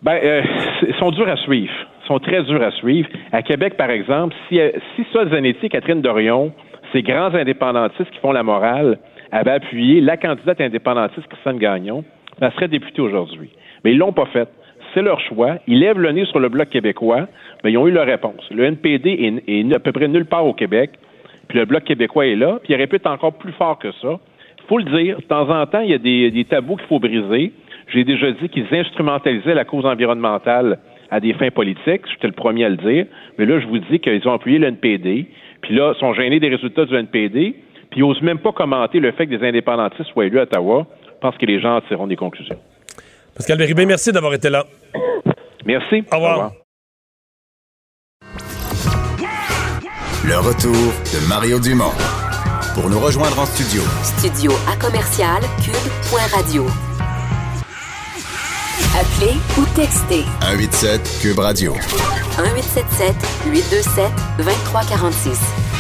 Ben, 0.02 0.20
euh, 0.24 0.42
ils 0.88 0.96
sont 0.96 1.12
durs 1.12 1.30
à 1.30 1.38
suivre. 1.38 1.72
Ils 2.04 2.08
sont 2.08 2.18
très 2.18 2.42
durs 2.44 2.64
à 2.64 2.72
suivre. 2.72 3.08
À 3.32 3.44
Québec, 3.44 3.78
par 3.78 3.92
exemple, 3.92 4.36
si, 4.50 4.60
euh, 4.60 4.72
si 4.96 5.06
Sol 5.14 5.30
Zanetti 5.30 5.68
et 5.68 5.70
Catherine 5.70 6.02
Dorion, 6.02 6.52
ces 6.92 7.04
grands 7.04 7.34
indépendantistes 7.36 8.10
qui 8.10 8.20
font 8.20 8.32
la 8.32 8.42
morale, 8.42 8.98
avaient 9.32 9.52
appuyé 9.52 10.02
la 10.02 10.18
candidate 10.18 10.62
indépendantiste 10.62 11.28
Christiane 11.28 11.58
Gagnon, 11.58 12.04
elle 12.40 12.52
serait 12.54 12.68
députée 12.68 13.02
aujourd'hui. 13.02 13.50
Mais 13.84 13.92
ils 13.92 13.98
l'ont 13.98 14.14
pas 14.14 14.26
fait. 14.28 14.50
C'est 14.94 15.02
leur 15.02 15.20
choix. 15.22 15.58
Ils 15.68 15.80
lèvent 15.80 16.00
le 16.00 16.12
nez 16.12 16.26
sur 16.26 16.40
le 16.40 16.50
Bloc 16.50 16.70
québécois, 16.70 17.28
mais 17.64 17.72
ils 17.72 17.78
ont 17.78 17.88
eu 17.88 17.92
leur 17.92 18.06
réponse. 18.06 18.44
Le 18.52 18.66
NPD 18.66 19.42
est, 19.48 19.74
à 19.74 19.80
peu 19.80 19.92
près 19.92 20.08
nulle 20.08 20.26
part 20.26 20.46
au 20.46 20.54
Québec, 20.54 20.92
puis 21.48 21.60
le 21.60 21.66
Bloc 21.66 21.84
québécois 21.84 22.28
est 22.28 22.36
là, 22.36 22.60
puis 22.64 22.74
il 22.74 22.76
répète 22.76 23.08
encore 23.08 23.34
plus 23.34 23.54
fort 23.54 23.80
que 23.80 23.92
ça. 24.02 24.20
Il 24.60 24.68
faut 24.68 24.78
le 24.78 24.86
dire, 24.86 25.18
de 25.18 25.24
temps 25.24 25.50
en 25.50 25.66
temps, 25.66 25.82
il 25.82 25.92
y 25.92 25.94
a 25.94 25.98
des 25.98 26.46
tabous 26.50 26.78
qu'il 26.78 26.88
faut 26.88 27.00
briser. 27.00 27.52
J'ai 27.94 28.04
déjà 28.04 28.32
dit 28.32 28.50
qu'ils 28.50 28.68
instrumentalisaient 28.72 29.54
la 29.54 29.66
cause 29.66 29.86
environnementale 29.86 30.80
à 31.10 31.20
des 31.20 31.34
fins 31.34 31.52
politiques. 31.52 32.04
J'étais 32.10 32.28
le 32.28 32.34
premier 32.34 32.66
à 32.66 32.70
le 32.70 32.78
dire. 32.78 33.06
Mais 33.38 33.46
là, 33.46 33.60
je 33.60 33.68
vous 33.68 33.80
dis 33.80 34.00
qu'ils 34.00 34.28
ont 34.28 34.34
appuyé 34.34 34.60
le 34.60 34.68
NPD. 34.68 35.28
Puis 35.62 35.76
là, 35.76 35.94
ils 35.96 36.00
sont 36.00 36.14
gênés 36.14 36.40
des 36.40 36.48
résultats 36.48 36.86
du 36.86 36.96
NPD. 36.96 37.56
Puis 37.92 38.00
ils 38.00 38.04
n'osent 38.04 38.22
même 38.22 38.40
pas 38.40 38.54
commenter 38.54 39.00
le 39.00 39.12
fait 39.12 39.28
que 39.28 39.36
des 39.36 39.46
indépendantistes 39.46 40.10
soient 40.12 40.26
élus 40.26 40.40
à 40.40 40.44
Ottawa 40.44 40.88
parce 41.22 41.38
que 41.38 41.46
les 41.46 41.60
gens 41.62 41.76
en 41.76 41.82
tireront 41.82 42.08
des 42.08 42.16
conclusions. 42.16 42.58
Pascal 43.36 43.58
Béribé, 43.58 43.86
merci 43.86 44.12
d'avoir 44.12 44.34
été 44.34 44.50
là. 44.50 44.66
Merci. 45.66 46.04
Au 46.12 46.16
revoir. 46.16 46.52
Le 50.24 50.38
retour 50.38 50.72
de 50.72 51.28
Mario 51.28 51.60
Dumont. 51.60 51.92
Pour 52.76 52.90
nous 52.90 53.00
rejoindre 53.00 53.38
en 53.40 53.46
studio. 53.46 53.82
Studio 54.04 54.52
à 54.72 54.78
commercial 54.78 55.42
cube.radio. 55.62 56.66
Appelez 58.96 59.36
ou 59.58 59.66
textez. 59.76 60.24
187 60.42 61.20
Cube 61.22 61.40
Radio. 61.40 61.74
1877 61.74 63.16
827 63.52 64.12
2346. 64.38 65.71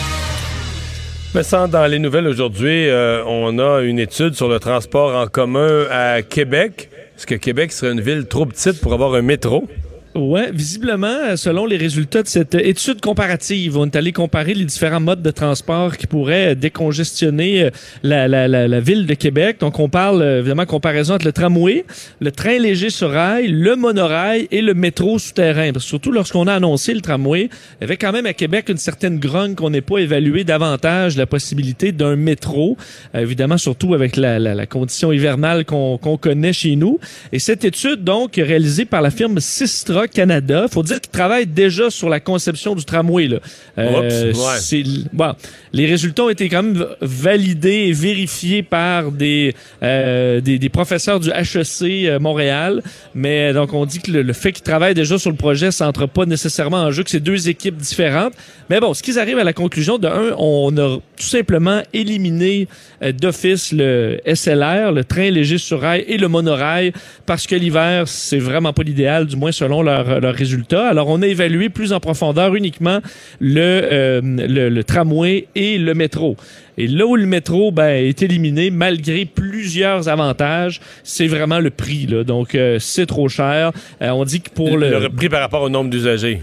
Mais 1.33 1.43
sans 1.43 1.69
dans 1.69 1.87
les 1.87 1.97
nouvelles 1.97 2.27
aujourd'hui, 2.27 2.89
euh, 2.89 3.23
on 3.25 3.57
a 3.57 3.79
une 3.83 3.99
étude 3.99 4.33
sur 4.33 4.49
le 4.49 4.59
transport 4.59 5.15
en 5.15 5.27
commun 5.27 5.85
à 5.89 6.23
Québec. 6.23 6.89
Est-ce 7.15 7.25
que 7.25 7.35
Québec 7.35 7.71
serait 7.71 7.93
une 7.93 8.01
ville 8.01 8.25
trop 8.27 8.45
petite 8.45 8.81
pour 8.81 8.91
avoir 8.93 9.13
un 9.13 9.21
métro? 9.21 9.65
Oui, 10.13 10.41
visiblement, 10.53 11.37
selon 11.37 11.65
les 11.65 11.77
résultats 11.77 12.21
de 12.21 12.27
cette 12.27 12.55
étude 12.55 12.99
comparative, 12.99 13.77
on 13.77 13.85
est 13.85 13.95
allé 13.95 14.11
comparer 14.11 14.53
les 14.53 14.65
différents 14.65 14.99
modes 14.99 15.21
de 15.21 15.31
transport 15.31 15.95
qui 15.95 16.05
pourraient 16.05 16.53
décongestionner 16.53 17.63
euh, 17.63 17.69
la, 18.03 18.27
la, 18.27 18.49
la, 18.49 18.67
la 18.67 18.79
ville 18.81 19.05
de 19.05 19.13
Québec. 19.13 19.57
Donc, 19.61 19.79
on 19.79 19.87
parle 19.87 20.21
euh, 20.21 20.39
évidemment 20.39 20.65
comparaison 20.65 21.13
entre 21.13 21.25
le 21.25 21.31
tramway, 21.31 21.85
le 22.19 22.29
train 22.33 22.57
léger 22.57 22.89
sur 22.89 23.09
rail, 23.09 23.47
le 23.47 23.77
monorail 23.77 24.49
et 24.51 24.61
le 24.61 24.73
métro 24.73 25.17
souterrain. 25.17 25.71
Surtout 25.77 26.11
lorsqu'on 26.11 26.45
a 26.47 26.55
annoncé 26.55 26.93
le 26.93 26.99
tramway, 26.99 27.43
il 27.43 27.81
y 27.81 27.83
avait 27.85 27.95
quand 27.95 28.11
même 28.11 28.25
à 28.25 28.33
Québec 28.33 28.65
une 28.67 28.75
certaine 28.75 29.17
grogne 29.17 29.55
qu'on 29.55 29.69
n'ait 29.69 29.79
pas 29.79 29.99
évalué 29.99 30.43
davantage 30.43 31.15
la 31.15 31.25
possibilité 31.25 31.93
d'un 31.93 32.17
métro. 32.17 32.75
Euh, 33.15 33.21
évidemment, 33.21 33.57
surtout 33.57 33.93
avec 33.93 34.17
la, 34.17 34.39
la 34.39 34.65
condition 34.65 35.13
hivernale 35.13 35.63
qu'on 35.63 35.97
connaît 35.97 36.51
chez 36.51 36.75
nous. 36.75 36.99
Et 37.31 37.39
cette 37.39 37.63
étude, 37.63 38.03
donc, 38.03 38.35
réalisée 38.35 38.83
par 38.83 39.01
la 39.01 39.09
firme 39.09 39.39
Sistra, 39.39 40.00
Canada. 40.07 40.67
faut 40.71 40.83
dire 40.83 40.99
qu'ils 40.99 41.11
travaillent 41.11 41.47
déjà 41.47 41.89
sur 41.89 42.09
la 42.09 42.19
conception 42.19 42.75
du 42.75 42.85
tramway. 42.85 43.27
Là. 43.27 43.39
Euh, 43.77 44.33
c'est, 44.59 44.83
bon, 45.13 45.33
les 45.73 45.85
résultats 45.85 46.23
ont 46.23 46.29
été 46.29 46.49
quand 46.49 46.63
même 46.63 46.85
validés 47.01 47.87
et 47.87 47.93
vérifiés 47.93 48.63
par 48.63 49.11
des, 49.11 49.55
euh, 49.83 50.41
des, 50.41 50.59
des, 50.59 50.69
professeurs 50.69 51.19
du 51.19 51.29
HEC 51.29 52.07
euh, 52.07 52.19
Montréal. 52.19 52.81
Mais 53.15 53.53
donc, 53.53 53.73
on 53.73 53.85
dit 53.85 53.99
que 53.99 54.11
le, 54.11 54.33
fait 54.33 54.51
qu'ils 54.51 54.63
travaillent 54.63 54.93
déjà 54.93 55.17
sur 55.17 55.29
le 55.29 55.37
projet, 55.37 55.71
ça 55.71 55.87
entre 55.87 56.07
pas 56.07 56.25
nécessairement 56.25 56.77
en 56.77 56.91
jeu, 56.91 57.03
que 57.03 57.09
c'est 57.09 57.19
deux 57.19 57.49
équipes 57.49 57.77
différentes. 57.77 58.33
Mais 58.69 58.79
bon, 58.79 58.93
ce 58.93 59.03
qu'ils 59.03 59.19
arrivent 59.19 59.39
à 59.39 59.43
la 59.43 59.53
conclusion, 59.53 59.97
de 59.97 60.07
un, 60.07 60.33
on 60.37 60.75
a 60.77 60.97
tout 60.97 61.25
simplement 61.25 61.81
éliminé 61.93 62.67
euh, 63.03 63.11
d'office 63.11 63.71
le 63.71 64.19
SLR, 64.25 64.91
le 64.91 65.03
train 65.03 65.29
léger 65.29 65.57
sur 65.57 65.81
rail 65.81 66.03
et 66.07 66.17
le 66.17 66.27
monorail, 66.27 66.93
parce 67.25 67.47
que 67.47 67.55
l'hiver, 67.55 68.07
c'est 68.07 68.39
vraiment 68.39 68.73
pas 68.73 68.83
l'idéal, 68.83 69.25
du 69.25 69.35
moins 69.35 69.51
selon 69.51 69.81
leurs 70.19 70.35
résultats. 70.35 70.87
Alors, 70.87 71.07
on 71.07 71.21
a 71.21 71.27
évalué 71.27 71.69
plus 71.69 71.93
en 71.93 71.99
profondeur 71.99 72.55
uniquement 72.55 72.99
le, 73.39 73.59
euh, 73.59 74.21
le, 74.21 74.69
le, 74.69 74.83
tramway 74.83 75.47
et 75.55 75.77
le 75.77 75.93
métro. 75.93 76.35
Et 76.77 76.87
là 76.87 77.05
où 77.05 77.15
le 77.15 77.25
métro 77.25 77.71
ben, 77.71 77.89
est 77.89 78.21
éliminé, 78.21 78.71
malgré 78.71 79.25
plusieurs 79.25 80.09
avantages, 80.09 80.79
c'est 81.03 81.27
vraiment 81.27 81.59
le 81.59 81.69
prix. 81.69 82.07
Là. 82.07 82.23
Donc, 82.23 82.55
euh, 82.55 82.77
c'est 82.79 83.05
trop 83.05 83.29
cher. 83.29 83.71
Euh, 84.01 84.09
on 84.09 84.23
dit 84.23 84.41
que 84.41 84.49
pour 84.49 84.77
le... 84.77 84.99
Le 84.99 85.09
prix 85.09 85.29
par 85.29 85.41
rapport 85.41 85.61
au 85.61 85.69
nombre 85.69 85.89
d'usagers. 85.89 86.41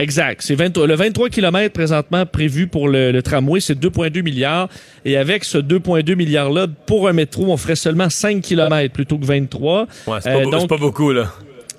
Exact. 0.00 0.40
C'est 0.40 0.56
le 0.56 0.94
23 0.94 1.28
km 1.28 1.72
présentement 1.74 2.24
prévu 2.24 2.66
pour 2.66 2.88
le, 2.88 3.12
le 3.12 3.22
tramway, 3.22 3.60
c'est 3.60 3.78
2,2 3.78 4.22
milliards. 4.22 4.68
Et 5.04 5.18
avec 5.18 5.44
ce 5.44 5.58
2,2 5.58 6.14
milliards-là, 6.14 6.68
pour 6.86 7.06
un 7.06 7.12
métro, 7.12 7.44
on 7.48 7.56
ferait 7.58 7.76
seulement 7.76 8.08
5 8.08 8.40
km 8.40 8.94
plutôt 8.94 9.18
que 9.18 9.26
23. 9.26 9.86
Ouais, 10.06 10.18
c'est 10.20 10.32
pas, 10.32 10.44
donc, 10.44 10.68
pas 10.68 10.78
beaucoup, 10.78 11.12
là. 11.12 11.30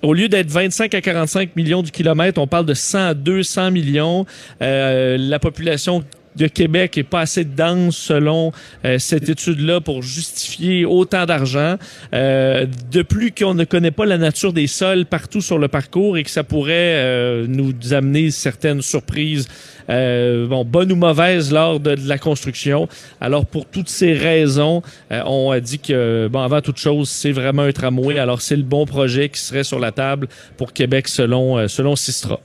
Au 0.02 0.14
lieu 0.14 0.30
d'être 0.30 0.50
25 0.50 0.96
à 0.96 1.02
45 1.02 1.56
millions 1.56 1.84
du 1.84 1.92
kilomètre, 1.92 2.42
on 2.42 2.48
parle 2.48 2.66
de 2.66 2.74
100 2.74 3.08
à 3.10 3.14
200 3.14 3.70
millions. 3.70 4.26
Euh, 4.62 5.16
la 5.20 5.38
population 5.38 6.04
de 6.36 6.48
Québec 6.48 6.98
est 6.98 7.04
pas 7.04 7.22
assez 7.22 7.44
dense 7.44 7.98
selon 7.98 8.52
euh, 8.86 9.00
cette 9.00 9.30
étude-là 9.30 9.82
pour 9.82 10.02
justifier 10.02 10.86
autant 10.86 11.26
d'argent. 11.26 11.76
Euh, 12.14 12.66
de 12.92 13.02
plus 13.02 13.32
qu'on 13.32 13.54
ne 13.54 13.64
connaît 13.64 13.92
pas 13.92 14.06
la 14.06 14.18
nature 14.18 14.54
des 14.54 14.68
sols 14.68 15.06
partout 15.06 15.42
sur 15.42 15.58
le 15.58 15.68
parcours 15.68 16.18
et 16.18 16.24
que 16.24 16.30
ça 16.30 16.44
pourrait 16.44 16.72
euh, 16.72 17.46
nous 17.48 17.74
amener 17.92 18.32
certaines 18.32 18.82
surprises, 18.82 19.48
bon, 19.88 20.64
bonnes 20.64 20.92
ou 20.92 20.96
mauvaises 20.96 21.52
lors 21.52 21.80
de, 21.80 21.96
la 22.08 22.18
construction. 22.18 22.88
Alors 23.20 23.46
pour 23.46 23.66
toutes 23.66 23.90
ces 23.90 24.14
raisons, 24.14 24.82
on 25.10 25.52
a 25.52 25.60
dit 25.60 25.80
que 25.80 26.30
bon 26.32 26.40
avant 26.40 26.62
toute 26.62 26.78
chose, 26.78 27.10
c'est 27.10 27.34
vraiment 27.34 27.64
un 27.64 27.72
tramway. 27.72 28.18
Alors 28.18 28.42
c'est 28.42 28.56
le 28.56 28.64
bon 28.64 28.86
projet 28.86 29.28
qui 29.30 29.42
serait 29.42 29.66
sur 29.66 29.80
la 29.80 29.92
table 29.92 30.28
pour 30.56 30.72
Québec 30.72 31.10
selon 31.10 31.68
selon 31.68 31.98
Sistra. 31.98 32.40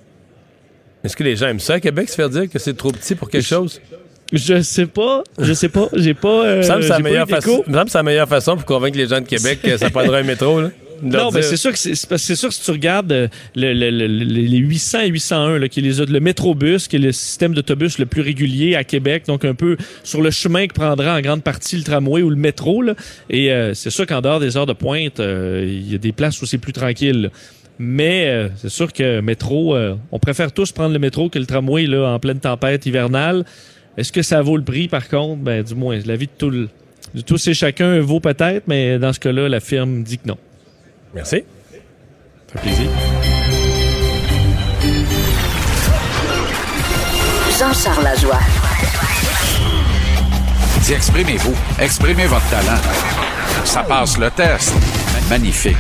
Est-ce 1.07 1.17
que 1.17 1.23
les 1.23 1.37
gens 1.37 1.47
aiment 1.47 1.61
ça 1.61 1.75
à 1.75 1.81
Québec, 1.81 2.09
se 2.09 2.17
faire 2.17 2.29
dire 2.29 2.51
que 2.51 2.59
c'est 2.59 2.77
trop 2.77 2.91
petit 2.91 3.15
pour 3.15 3.31
quelque 3.31 3.47
chose? 3.47 3.81
Je 4.33 4.61
sais 4.61 4.87
pas, 4.87 5.23
je 5.39 5.53
sais 5.53 5.69
pas, 5.69 5.89
j'ai 5.93 6.15
pas. 6.15 6.45
Euh, 6.45 6.63
ça 6.63 6.77
me 6.77 6.83
semble 6.83 7.05
c'est 7.89 7.99
la 7.99 8.03
meilleure 8.03 8.29
façon 8.29 8.57
pour 8.57 8.65
convaitre 8.65 8.97
les 8.99 9.07
gens 9.07 9.21
de 9.21 9.27
Québec 9.27 9.61
que 9.63 9.77
ça 9.77 9.89
prendrait 9.89 10.21
un 10.21 10.25
métro. 10.25 10.61
Là. 10.61 10.71
Non, 11.03 11.31
mais 11.31 11.43
c'est 11.43 11.57
sûr 11.57 11.73
que 11.73 11.79
c'est 11.79 12.35
sûr 12.35 12.49
que 12.49 12.55
si 12.55 12.63
tu 12.63 12.71
regardes 12.71 13.13
le, 13.13 13.29
le, 13.55 13.91
le, 13.91 14.07
les 14.07 14.59
800 14.59 15.01
et 15.01 15.09
801, 15.09 15.59
là, 15.59 15.69
qui 15.69 15.81
est 15.81 15.83
les, 15.83 16.07
le 16.07 16.21
métrobus, 16.21 16.89
qui 16.89 16.97
est 16.97 17.01
le 17.01 17.13
système 17.13 17.55
d'autobus 17.55 17.99
le 17.99 18.07
plus 18.07 18.23
régulier 18.23 18.77
à 18.77 18.85
Québec, 18.85 19.25
donc 19.27 19.45
un 19.45 19.55
peu 19.55 19.77
sur 20.05 20.23
le 20.23 20.31
chemin 20.31 20.67
que 20.67 20.75
prendra 20.75 21.17
en 21.17 21.21
grande 21.21 21.43
partie 21.43 21.77
le 21.77 21.83
tramway 21.83 22.23
ou 22.23 22.31
le 22.31 22.37
métro. 22.37 22.83
Là. 22.83 22.95
Et 23.31 23.53
euh, 23.53 23.75
c'est 23.75 23.91
sûr 23.91 24.07
qu'en 24.07 24.21
dehors 24.21 24.41
des 24.41 24.57
heures 24.57 24.67
de 24.67 24.73
pointe, 24.73 25.21
euh, 25.21 25.65
il 25.67 25.93
y 25.93 25.95
a 25.95 25.99
des 25.99 26.13
places 26.13 26.41
où 26.43 26.47
c'est 26.47 26.59
plus 26.59 26.73
tranquille. 26.73 27.23
Là. 27.23 27.29
Mais 27.79 28.27
euh, 28.29 28.49
c'est 28.57 28.71
sûr 28.71 28.93
que 28.93 29.21
métro, 29.21 29.75
euh, 29.75 29.97
on 30.11 30.19
préfère 30.19 30.53
tous 30.53 30.73
prendre 30.73 30.93
le 30.93 30.99
métro 30.99 31.29
que 31.29 31.39
le 31.39 31.47
tramway 31.47 31.87
là, 31.87 32.09
en 32.15 32.19
pleine 32.19 32.41
tempête 32.41 32.87
hivernale. 32.87 33.45
Est-ce 33.97 34.13
que 34.13 34.23
ça 34.23 34.43
vaut 34.43 34.57
le 34.57 34.65
prix, 34.65 34.89
par 34.89 35.09
contre? 35.09 35.43
Ben, 35.43 35.63
du 35.63 35.75
moins, 35.75 35.99
la 36.05 36.17
vie 36.17 36.27
de, 36.27 36.33
tout 36.37 36.51
le, 36.51 36.69
de 37.15 37.21
tous 37.21 37.47
et 37.49 37.55
chacun 37.55 38.01
vaut 38.01 38.21
peut-être, 38.21 38.65
mais 38.67 38.99
dans 38.99 39.13
ce 39.13 39.21
cas-là, 39.21 39.49
la 39.49 39.61
firme 39.61 40.03
dit 40.03 40.19
que 40.19 40.29
non. 40.29 40.39
Merci. 41.15 41.45
Ça 42.53 42.61
fait 42.61 42.69
plaisir. 42.69 42.91
Jean-Charles 47.59 48.05
Lajoie. 48.05 48.41
Dis, 50.83 50.93
exprimez-vous. 50.93 51.55
Exprimez 51.81 52.27
votre 52.27 52.49
talent. 52.51 52.81
Ça 53.65 53.83
passe 53.83 54.19
le 54.19 54.31
test. 54.31 54.75
Magnifique. 55.31 55.77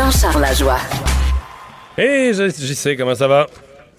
Jean-Charles 0.00 0.40
Lajoie. 0.40 0.78
Et 1.98 2.32
je, 2.32 2.48
j'y 2.58 2.74
sais 2.74 2.96
comment 2.96 3.14
ça 3.14 3.28
va? 3.28 3.46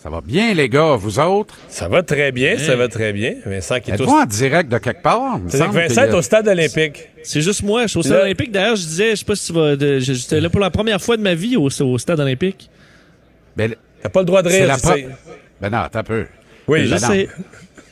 Ça 0.02 0.10
va 0.10 0.20
bien, 0.20 0.52
les 0.56 0.68
gars, 0.68 0.96
vous 0.96 1.20
autres? 1.20 1.54
Ça 1.70 1.88
va 1.90 2.02
très 2.02 2.32
bien, 2.32 2.58
ça 2.58 2.76
va 2.76 2.88
très 2.88 3.14
bien. 3.14 3.36
Vincent 3.46 3.80
qui 3.80 3.92
est 3.92 4.02
au 4.02 4.10
en 4.10 4.26
direct 4.26 4.68
de 4.72 4.80
quelque 4.80 5.04
part? 5.04 5.38
C'est 5.48 5.60
Vincent 5.68 6.02
est 6.06 6.14
au 6.16 6.24
stade 6.24 6.48
olympique. 6.48 7.08
C'est 7.22 7.42
juste 7.42 7.62
moi. 7.62 7.84
Je 7.84 7.88
suis 7.90 8.00
au 8.00 8.02
stade 8.02 8.18
Là- 8.18 8.24
olympique. 8.24 8.52
D'ailleurs, 8.52 8.78
je 8.78 8.82
disais, 8.82 9.12
je 9.12 9.16
sais 9.18 9.26
pas 9.26 9.36
si 9.36 9.46
tu 9.46 9.54
vas. 9.54 9.76
de- 9.76 10.00
je- 10.00 10.14
J'étais 10.14 10.42
là 10.42 10.50
pour 10.50 10.60
la 10.60 10.72
première 10.72 11.00
fois 11.00 11.18
de 11.18 11.22
ma 11.22 11.36
vie 11.36 11.56
au, 11.56 11.70
au 11.70 11.98
stade 12.00 12.20
olympique. 12.20 12.72
Ben, 13.56 13.76
T'as 14.02 14.10
pas 14.10 14.22
le 14.22 14.26
droit 14.26 14.42
de 14.42 14.50
rire, 14.50 14.66
la 14.66 14.78
tu 14.78 14.82
pro- 14.82 14.94
sais. 14.96 15.08
Ben 15.62 15.70
non, 15.70 15.84
un 15.94 16.04
peu. 16.04 16.26
Oui, 16.68 16.88
je 16.88 16.96
Ben 16.96 17.00
non. 17.02 17.08
sais. 17.10 17.30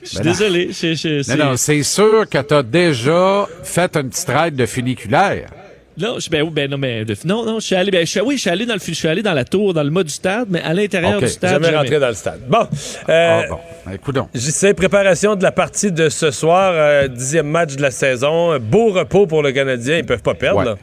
Je 0.01 0.07
suis 0.07 0.18
Ben 0.18 0.24
désolé. 0.24 0.70
Je- 0.72 0.95
je- 0.95 1.22
c'est- 1.22 1.36
Non, 1.36 1.51
non, 1.51 1.57
c'est 1.57 1.84
sûr 1.84 2.28
que 2.28 2.39
t'as 2.39 2.64
déjà 2.64 3.45
fait 3.64 3.95
une 3.95 4.10
petite 4.10 4.30
ride 4.30 4.55
de 4.55 4.66
funiculaire. 4.66 5.51
Non, 5.99 6.19
je, 6.19 6.29
ben, 6.29 6.49
ben 6.49 6.69
non, 6.69 6.77
mais 6.77 7.05
non, 7.25 7.45
non, 7.45 7.59
je 7.59 7.65
suis 7.65 7.75
allé, 7.75 7.91
ben, 7.91 8.05
je 8.05 8.19
oui, 8.19 8.35
je 8.35 8.41
suis 8.41 8.49
allé 8.49 8.65
dans 8.65 8.73
le, 8.73 8.79
je 8.79 8.91
suis 8.93 9.07
allé 9.07 9.21
dans 9.21 9.33
la 9.33 9.45
tour, 9.45 9.73
dans 9.73 9.83
le 9.83 9.89
mât 9.89 10.03
du 10.03 10.09
stade, 10.09 10.47
mais 10.49 10.61
à 10.61 10.73
l'intérieur 10.73 11.19
du 11.19 11.27
stade. 11.27 11.51
Jamais 11.51 11.65
jamais. 11.65 11.77
rentré 11.77 11.99
dans 11.99 12.07
le 12.07 12.13
stade. 12.13 12.41
Bon. 12.47 12.67
Euh, 13.09 13.41
Ah 13.45 13.45
bon, 13.49 13.59
ben. 13.85 14.27
J'y 14.33 14.51
sais, 14.51 14.73
préparation 14.73 15.35
de 15.35 15.43
la 15.43 15.51
partie 15.51 15.91
de 15.91 16.09
ce 16.09 16.31
soir, 16.31 16.71
euh, 16.73 17.07
dixième 17.07 17.47
match 17.47 17.75
de 17.75 17.81
la 17.81 17.91
saison. 17.91 18.57
Beau 18.59 18.91
repos 18.91 19.27
pour 19.27 19.43
le 19.43 19.51
Canadien, 19.51 19.97
ils 19.97 20.05
peuvent 20.05 20.21
pas 20.23 20.35
perdre. 20.35 20.59
Ouais. 20.59 20.65
là. 20.65 20.75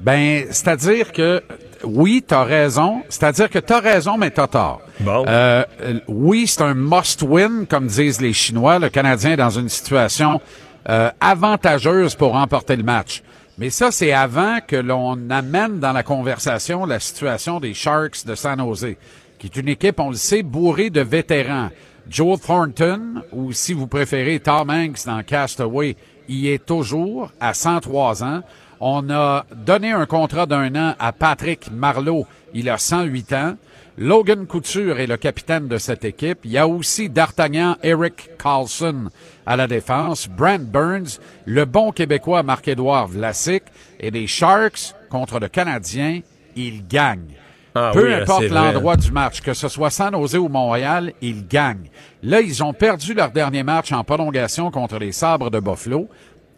Ben, 0.00 0.44
c'est-à-dire 0.50 1.12
que 1.12 1.42
oui, 1.84 2.24
t'as 2.26 2.44
raison. 2.44 3.02
C'est-à-dire 3.08 3.50
que 3.50 3.58
t'as 3.58 3.80
raison, 3.80 4.16
mais 4.16 4.30
t'as 4.30 4.46
tort. 4.46 4.80
Bon. 5.00 5.24
Euh, 5.26 5.64
euh, 5.82 6.00
oui, 6.06 6.46
c'est 6.46 6.62
un 6.62 6.74
must-win, 6.74 7.66
comme 7.66 7.86
disent 7.86 8.20
les 8.20 8.32
Chinois. 8.32 8.78
Le 8.78 8.88
Canadien 8.88 9.32
est 9.32 9.36
dans 9.36 9.50
une 9.50 9.68
situation 9.68 10.40
euh, 10.88 11.10
avantageuse 11.20 12.14
pour 12.14 12.32
remporter 12.32 12.76
le 12.76 12.82
match. 12.82 13.22
Mais 13.58 13.70
ça, 13.70 13.90
c'est 13.90 14.12
avant 14.12 14.58
que 14.64 14.76
l'on 14.76 15.30
amène 15.30 15.80
dans 15.80 15.92
la 15.92 16.04
conversation 16.04 16.86
la 16.86 17.00
situation 17.00 17.58
des 17.58 17.74
Sharks 17.74 18.24
de 18.24 18.36
San 18.36 18.60
Jose, 18.60 18.94
qui 19.36 19.46
est 19.48 19.56
une 19.56 19.68
équipe, 19.68 19.98
on 19.98 20.10
le 20.10 20.16
sait, 20.16 20.44
bourrée 20.44 20.90
de 20.90 21.00
vétérans. 21.00 21.70
Joe 22.08 22.40
Thornton, 22.40 23.24
ou 23.32 23.52
si 23.52 23.72
vous 23.72 23.88
préférez 23.88 24.38
Tom 24.38 24.70
Hanks 24.70 25.04
dans 25.06 25.24
Castaway, 25.24 25.96
y 26.28 26.48
est 26.48 26.64
toujours 26.64 27.32
à 27.40 27.52
103 27.52 28.22
ans. 28.22 28.42
On 28.80 29.10
a 29.10 29.44
donné 29.54 29.90
un 29.90 30.06
contrat 30.06 30.46
d'un 30.46 30.74
an 30.76 30.94
à 30.98 31.12
Patrick 31.12 31.70
Marleau. 31.72 32.26
Il 32.54 32.68
a 32.70 32.78
108 32.78 33.32
ans. 33.32 33.56
Logan 34.00 34.46
Couture 34.46 35.00
est 35.00 35.08
le 35.08 35.16
capitaine 35.16 35.66
de 35.66 35.76
cette 35.76 36.04
équipe. 36.04 36.38
Il 36.44 36.52
y 36.52 36.58
a 36.58 36.68
aussi 36.68 37.08
D'Artagnan 37.08 37.76
Eric 37.82 38.30
Carlson 38.40 39.10
à 39.44 39.56
la 39.56 39.66
défense, 39.66 40.28
Brent 40.28 40.70
Burns, 40.70 41.18
le 41.46 41.64
bon 41.64 41.90
Québécois 41.90 42.44
Marc-Édouard 42.44 43.08
Vlasic 43.08 43.64
et 43.98 44.12
les 44.12 44.28
Sharks 44.28 44.94
contre 45.10 45.40
le 45.40 45.48
Canadien, 45.48 46.20
ils 46.54 46.86
gagnent. 46.86 47.34
Ah 47.74 47.90
Peu 47.92 48.06
oui, 48.06 48.14
importe 48.14 48.48
l'endroit 48.48 48.96
du 48.96 49.12
match, 49.12 49.40
que 49.40 49.54
ce 49.54 49.68
soit 49.68 49.90
San 49.90 50.12
Jose 50.14 50.36
ou 50.36 50.48
Montréal, 50.48 51.12
ils 51.20 51.46
gagnent. 51.46 51.88
Là, 52.22 52.40
ils 52.40 52.62
ont 52.64 52.72
perdu 52.72 53.14
leur 53.14 53.30
dernier 53.30 53.62
match 53.62 53.92
en 53.92 54.04
prolongation 54.04 54.70
contre 54.70 54.98
les 54.98 55.12
Sabres 55.12 55.50
de 55.50 55.60
Buffalo. 55.60 56.08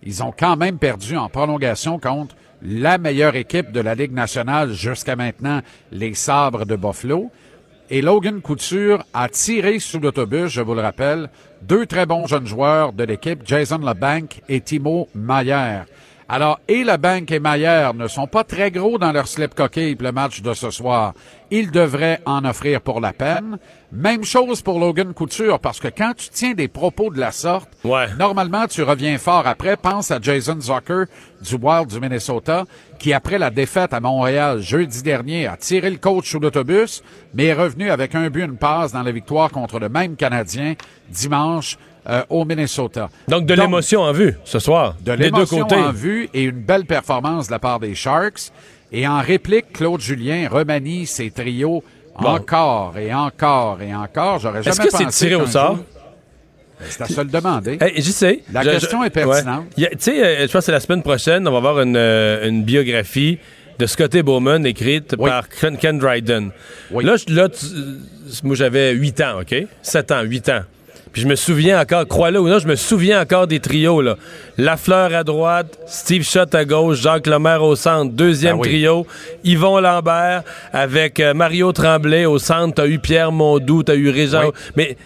Ils 0.02 0.22
ont 0.22 0.32
quand 0.36 0.56
même 0.56 0.78
perdu 0.78 1.16
en 1.16 1.28
prolongation 1.28 1.98
contre 1.98 2.34
la 2.62 2.98
meilleure 2.98 3.36
équipe 3.36 3.72
de 3.72 3.80
la 3.80 3.94
Ligue 3.94 4.12
nationale 4.12 4.72
jusqu'à 4.72 5.16
maintenant, 5.16 5.60
les 5.92 6.14
Sabres 6.14 6.66
de 6.66 6.76
Buffalo. 6.76 7.30
Et 7.90 8.02
Logan 8.02 8.40
Couture 8.40 9.04
a 9.12 9.28
tiré 9.28 9.78
sous 9.78 9.98
l'autobus, 9.98 10.48
je 10.48 10.60
vous 10.60 10.74
le 10.74 10.80
rappelle, 10.80 11.28
deux 11.62 11.86
très 11.86 12.06
bons 12.06 12.26
jeunes 12.26 12.46
joueurs 12.46 12.92
de 12.92 13.04
l'équipe, 13.04 13.40
Jason 13.44 13.78
LeBanc 13.78 14.28
et 14.48 14.60
Timo 14.60 15.08
Mayer. 15.14 15.82
Alors, 16.32 16.60
et 16.68 16.84
LeBanc 16.84 17.24
et 17.30 17.40
Mayer 17.40 17.90
ne 17.92 18.06
sont 18.06 18.28
pas 18.28 18.44
très 18.44 18.70
gros 18.70 18.98
dans 18.98 19.10
leur 19.10 19.26
slip 19.26 19.52
coquille 19.52 19.96
pour 19.96 20.06
le 20.06 20.12
match 20.12 20.42
de 20.42 20.54
ce 20.54 20.70
soir. 20.70 21.12
Ils 21.50 21.72
devraient 21.72 22.20
en 22.24 22.44
offrir 22.44 22.82
pour 22.82 23.00
la 23.00 23.12
peine. 23.12 23.58
Même 23.90 24.22
chose 24.22 24.62
pour 24.62 24.78
Logan 24.78 25.12
Couture, 25.12 25.58
parce 25.58 25.80
que 25.80 25.88
quand 25.88 26.12
tu 26.16 26.28
tiens 26.28 26.52
des 26.52 26.68
propos 26.68 27.10
de 27.10 27.18
la 27.18 27.32
sorte, 27.32 27.68
Ouais. 27.82 28.06
Normalement, 28.16 28.68
tu 28.68 28.84
reviens 28.84 29.18
fort 29.18 29.48
après. 29.48 29.76
Pense 29.76 30.12
à 30.12 30.20
Jason 30.22 30.60
Zucker 30.60 31.06
du 31.42 31.56
Wild 31.56 31.88
du 31.88 31.98
Minnesota, 31.98 32.64
qui 33.00 33.12
après 33.12 33.38
la 33.38 33.50
défaite 33.50 33.92
à 33.92 33.98
Montréal 33.98 34.60
jeudi 34.60 35.02
dernier 35.02 35.48
a 35.48 35.56
tiré 35.56 35.90
le 35.90 35.96
coach 35.96 36.30
sous 36.30 36.38
l'autobus, 36.38 37.02
mais 37.34 37.46
est 37.46 37.54
revenu 37.54 37.90
avec 37.90 38.14
un 38.14 38.30
but, 38.30 38.44
une 38.44 38.56
passe 38.56 38.92
dans 38.92 39.02
la 39.02 39.10
victoire 39.10 39.50
contre 39.50 39.80
le 39.80 39.88
même 39.88 40.14
Canadien 40.14 40.74
dimanche 41.08 41.76
euh, 42.08 42.22
au 42.30 42.44
Minnesota. 42.44 43.08
Donc, 43.28 43.46
de 43.46 43.54
l'émotion 43.54 44.00
en 44.02 44.12
vue 44.12 44.36
ce 44.44 44.58
soir. 44.58 44.96
De 45.00 45.12
des 45.12 45.16
deux 45.16 45.24
l'émotion 45.24 45.60
côtés. 45.62 45.74
en 45.76 45.92
vue 45.92 46.28
et 46.34 46.42
une 46.44 46.60
belle 46.62 46.84
performance 46.86 47.46
de 47.48 47.52
la 47.52 47.58
part 47.58 47.80
des 47.80 47.94
Sharks. 47.94 48.50
Et 48.92 49.06
en 49.06 49.20
réplique, 49.20 49.72
Claude 49.72 50.00
Julien 50.00 50.48
remanie 50.50 51.06
ses 51.06 51.30
trios 51.30 51.82
Bon. 52.20 52.28
encore 52.28 52.98
et 52.98 53.14
encore 53.14 53.80
et 53.80 53.94
encore. 53.94 54.40
J'aurais 54.40 54.62
jamais 54.62 54.76
Est-ce 54.76 54.80
que 54.80 54.96
c'est 54.96 55.06
tiré 55.26 55.36
au 55.36 55.46
sort? 55.46 55.76
jour- 55.76 55.84
Ben, 56.80 56.86
C'est 56.90 57.02
à 57.02 57.06
se 57.06 57.20
le 57.20 57.26
demander. 57.28 57.78
Hey, 57.80 57.92
j'y 58.02 58.12
sais. 58.12 58.40
La 58.52 58.64
question 58.64 59.04
est 59.04 59.10
pertinente. 59.10 59.66
ouais. 59.78 59.90
Tu 59.92 59.96
sais, 60.00 60.24
euh, 60.24 60.36
je 60.40 60.44
pense 60.52 60.52
que 60.52 60.60
c'est 60.66 60.72
la 60.72 60.80
semaine 60.80 61.02
prochaine, 61.02 61.46
on 61.46 61.50
va 61.52 61.58
avoir 61.58 61.80
une, 61.82 61.96
euh, 61.96 62.48
une 62.48 62.64
biographie 62.64 63.38
de 63.78 63.86
Scotty 63.86 64.22
Bowman 64.22 64.64
écrite 64.66 65.14
Oui. 65.18 65.28
par 65.30 65.48
Ken, 65.48 65.98
Dryden. 65.98 66.50
Oui. 66.90 67.04
Là, 67.04 67.16
là 67.28 67.48
tu- 67.48 67.66
moi, 68.44 68.54
j'avais 68.56 68.92
8 68.92 69.20
ans, 69.20 69.40
OK? 69.40 69.54
7 69.82 70.10
ans, 70.10 70.22
8 70.22 70.48
ans. 70.48 70.60
Puis 71.12 71.22
je 71.22 71.26
me 71.26 71.34
souviens 71.34 71.80
encore, 71.80 72.06
crois-le 72.06 72.40
ou 72.40 72.48
non, 72.48 72.60
je 72.60 72.68
me 72.68 72.76
souviens 72.76 73.20
encore 73.20 73.48
des 73.48 73.58
trios, 73.58 74.00
là. 74.00 74.16
Lafleur 74.58 75.12
à 75.14 75.24
droite, 75.24 75.76
Steve 75.86 76.22
Schott 76.22 76.54
à 76.54 76.64
gauche, 76.64 77.00
Jacques 77.00 77.26
Lemaire 77.26 77.62
au 77.64 77.74
centre, 77.74 78.12
deuxième 78.12 78.56
Ben 78.56 78.62
oui. 78.62 78.68
trio, 78.68 79.06
Yvon 79.42 79.80
Lambert 79.80 80.42
avec 80.72 81.18
euh, 81.18 81.34
Mario 81.34 81.72
Tremblay 81.72 82.26
au 82.26 82.38
centre, 82.38 82.74
t'as 82.74 82.86
eu 82.86 82.98
Pierre 83.00 83.32
Mondou, 83.32 83.82
t'as 83.82 83.96
eu 83.96 84.08
Régent. 84.10 84.46
Oui. 84.46 84.52
Mais 84.76 84.96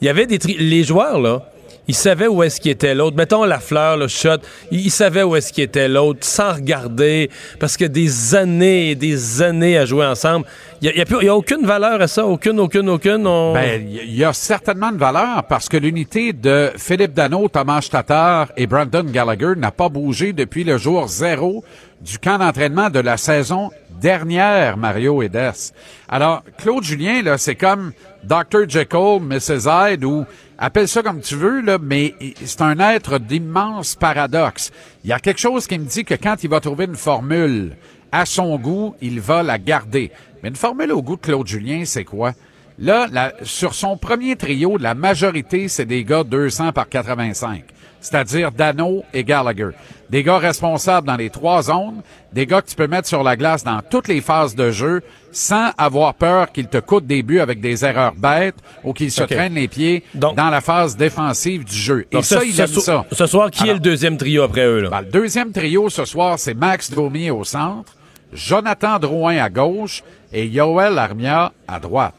il 0.00 0.04
y 0.06 0.08
avait 0.08 0.26
des 0.26 0.38
tri- 0.38 0.56
les 0.58 0.84
joueurs 0.84 1.20
là, 1.20 1.42
ils 1.88 1.94
savaient 1.94 2.28
où 2.28 2.42
est-ce 2.42 2.60
qu'il 2.60 2.70
était 2.70 2.94
l'autre. 2.94 3.16
Mettons 3.16 3.44
la 3.44 3.58
fleur, 3.58 3.96
le 3.96 4.08
shot, 4.08 4.38
ils 4.70 4.90
savaient 4.90 5.22
où 5.22 5.34
est-ce 5.36 5.52
qu'il 5.52 5.64
était 5.64 5.88
l'autre 5.88 6.20
sans 6.22 6.52
regarder 6.52 7.30
parce 7.58 7.76
que 7.76 7.86
des 7.86 8.34
années 8.34 8.90
et 8.90 8.94
des 8.94 9.42
années 9.42 9.78
à 9.78 9.86
jouer 9.86 10.06
ensemble, 10.06 10.46
il 10.80 10.86
y 10.86 10.90
a, 10.90 10.94
il 10.94 11.00
a 11.00 11.22
il 11.22 11.28
a 11.28 11.34
aucune 11.34 11.66
valeur 11.66 12.00
à 12.00 12.06
ça, 12.06 12.26
aucune 12.26 12.60
aucune 12.60 12.88
aucune. 12.88 13.24
Ben, 13.24 13.86
il 13.90 14.14
y 14.14 14.24
a 14.24 14.32
certainement 14.32 14.90
une 14.90 14.98
valeur 14.98 15.44
parce 15.48 15.68
que 15.68 15.76
l'unité 15.76 16.32
de 16.32 16.70
Philippe 16.76 17.14
Dano, 17.14 17.48
Thomas 17.48 17.86
Tatar 17.90 18.48
et 18.56 18.66
Brandon 18.66 19.04
Gallagher 19.04 19.54
n'a 19.56 19.70
pas 19.70 19.88
bougé 19.88 20.32
depuis 20.32 20.64
le 20.64 20.78
jour 20.78 21.08
zéro 21.08 21.64
du 22.00 22.18
camp 22.18 22.38
d'entraînement 22.38 22.90
de 22.90 23.00
la 23.00 23.16
saison 23.16 23.70
dernière, 24.00 24.76
Mario 24.76 25.22
et 25.22 25.28
Des. 25.28 25.72
Alors, 26.08 26.44
Claude 26.58 26.84
Julien, 26.84 27.22
là, 27.22 27.38
c'est 27.38 27.56
comme 27.56 27.92
Dr. 28.24 28.68
Jekyll, 28.68 29.20
Mrs. 29.20 29.68
Hyde 29.68 30.04
ou 30.04 30.24
appelle 30.58 30.88
ça 30.88 31.02
comme 31.02 31.20
tu 31.20 31.34
veux, 31.34 31.60
là, 31.60 31.78
mais 31.80 32.14
c'est 32.44 32.62
un 32.62 32.78
être 32.78 33.18
d'immense 33.18 33.96
paradoxe. 33.96 34.70
Il 35.04 35.10
y 35.10 35.12
a 35.12 35.18
quelque 35.18 35.40
chose 35.40 35.66
qui 35.66 35.78
me 35.78 35.86
dit 35.86 36.04
que 36.04 36.14
quand 36.14 36.42
il 36.44 36.50
va 36.50 36.60
trouver 36.60 36.84
une 36.84 36.96
formule 36.96 37.76
à 38.12 38.26
son 38.26 38.56
goût, 38.58 38.94
il 39.00 39.20
va 39.20 39.42
la 39.42 39.58
garder. 39.58 40.12
Mais 40.42 40.50
une 40.50 40.56
formule 40.56 40.92
au 40.92 41.02
goût 41.02 41.16
de 41.16 41.22
Claude 41.22 41.46
Julien, 41.46 41.84
c'est 41.84 42.04
quoi? 42.04 42.32
Là, 42.78 43.32
sur 43.42 43.74
son 43.74 43.96
premier 43.96 44.36
trio, 44.36 44.76
la 44.78 44.94
majorité, 44.94 45.66
c'est 45.66 45.84
des 45.84 46.04
gars 46.04 46.22
200 46.22 46.72
par 46.72 46.88
85. 46.88 47.64
C'est-à-dire 48.00 48.52
Dano 48.52 49.02
et 49.12 49.24
Gallagher. 49.24 49.70
Des 50.10 50.22
gars 50.22 50.38
responsables 50.38 51.06
dans 51.06 51.16
les 51.16 51.28
trois 51.28 51.62
zones, 51.62 52.00
des 52.32 52.46
gars 52.46 52.62
que 52.62 52.68
tu 52.68 52.74
peux 52.76 52.86
mettre 52.86 53.06
sur 53.06 53.22
la 53.22 53.36
glace 53.36 53.62
dans 53.62 53.80
toutes 53.90 54.08
les 54.08 54.20
phases 54.22 54.54
de 54.54 54.70
jeu 54.70 55.02
sans 55.32 55.70
avoir 55.76 56.14
peur 56.14 56.50
qu'ils 56.50 56.68
te 56.68 56.78
coûtent 56.78 57.06
des 57.06 57.22
buts 57.22 57.40
avec 57.40 57.60
des 57.60 57.84
erreurs 57.84 58.14
bêtes 58.14 58.54
ou 58.84 58.94
qu'ils 58.94 59.10
se 59.12 59.22
traînent 59.22 59.54
les 59.54 59.68
pieds 59.68 60.02
Donc- 60.14 60.34
dans 60.36 60.48
la 60.48 60.62
phase 60.62 60.96
défensive 60.96 61.64
du 61.64 61.76
jeu. 61.76 62.06
Et 62.10 62.22
ça, 62.22 62.40
ce, 62.40 62.46
il 62.46 62.54
ce 62.54 62.62
aime 62.62 62.68
ça. 62.68 63.04
ce 63.12 63.26
soir, 63.26 63.50
qui 63.50 63.68
est 63.68 63.74
le 63.74 63.80
deuxième 63.80 64.16
trio 64.16 64.42
après 64.44 64.64
eux 64.64 64.80
là? 64.80 64.88
Ben, 64.90 65.00
le 65.02 65.10
deuxième 65.10 65.52
trio 65.52 65.90
ce 65.90 66.04
soir, 66.06 66.38
c'est 66.38 66.54
Max 66.54 66.90
Domi 66.90 67.30
au 67.30 67.44
centre, 67.44 67.92
Jonathan 68.32 68.98
Drouin 68.98 69.36
à 69.38 69.50
gauche 69.50 70.02
et 70.32 70.46
Yoel 70.46 70.98
Armia 70.98 71.52
à 71.66 71.78
droite. 71.80 72.14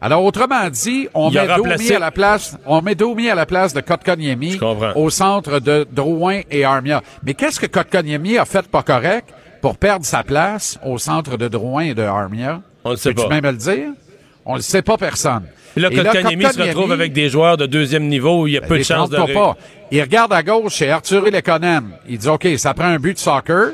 Alors, 0.00 0.24
autrement 0.24 0.68
dit, 0.68 1.08
on 1.14 1.30
Il 1.30 1.38
met 1.40 1.46
Domi 1.46 1.92
à 1.92 1.98
la 1.98 2.10
place, 2.10 2.56
on 2.66 2.82
met 2.82 2.94
Domi 2.94 3.30
à 3.30 3.34
la 3.34 3.46
place 3.46 3.72
de 3.72 3.80
Kotkaniemi 3.80 4.58
au 4.94 5.10
centre 5.10 5.58
de 5.58 5.86
Drouin 5.90 6.40
et 6.50 6.64
Armia. 6.64 7.02
Mais 7.24 7.34
qu'est-ce 7.34 7.58
que 7.58 7.66
Kotkaniemi 7.66 8.38
a 8.38 8.44
fait 8.44 8.66
pas 8.66 8.82
correct 8.82 9.28
pour 9.62 9.78
perdre 9.78 10.04
sa 10.04 10.22
place 10.22 10.78
au 10.84 10.98
centre 10.98 11.36
de 11.36 11.48
Drouin 11.48 11.84
et 11.84 11.94
de 11.94 12.02
Armia? 12.02 12.60
On 12.84 12.90
le 12.90 12.96
sait 12.96 13.14
Peux-tu 13.14 13.28
pas. 13.28 13.40
même 13.40 13.52
le 13.52 13.56
dire? 13.58 13.88
On 14.44 14.54
le 14.56 14.60
sait 14.60 14.82
pas 14.82 14.96
personne. 14.96 15.44
Et 15.76 15.80
là, 15.80 15.90
Kotkaniemi 15.90 16.44
se 16.44 16.62
retrouve 16.62 16.92
avec 16.92 17.12
des 17.12 17.28
joueurs 17.28 17.56
de 17.56 17.66
deuxième 17.66 18.06
niveau 18.06 18.42
où 18.42 18.46
il 18.46 18.54
y 18.54 18.58
a 18.58 18.60
peu 18.60 18.78
de 18.78 18.82
chances 18.82 19.10
de... 19.10 19.16
pas. 19.34 19.56
Il 19.90 20.00
regarde 20.00 20.32
à 20.32 20.42
gauche, 20.42 20.76
c'est 20.76 20.90
Arthur 20.90 21.22
Lekonen. 21.30 21.90
Il 22.08 22.18
dit, 22.18 22.28
OK, 22.28 22.46
ça 22.56 22.74
prend 22.74 22.86
un 22.86 22.98
but 22.98 23.14
de 23.14 23.18
soccer. 23.18 23.72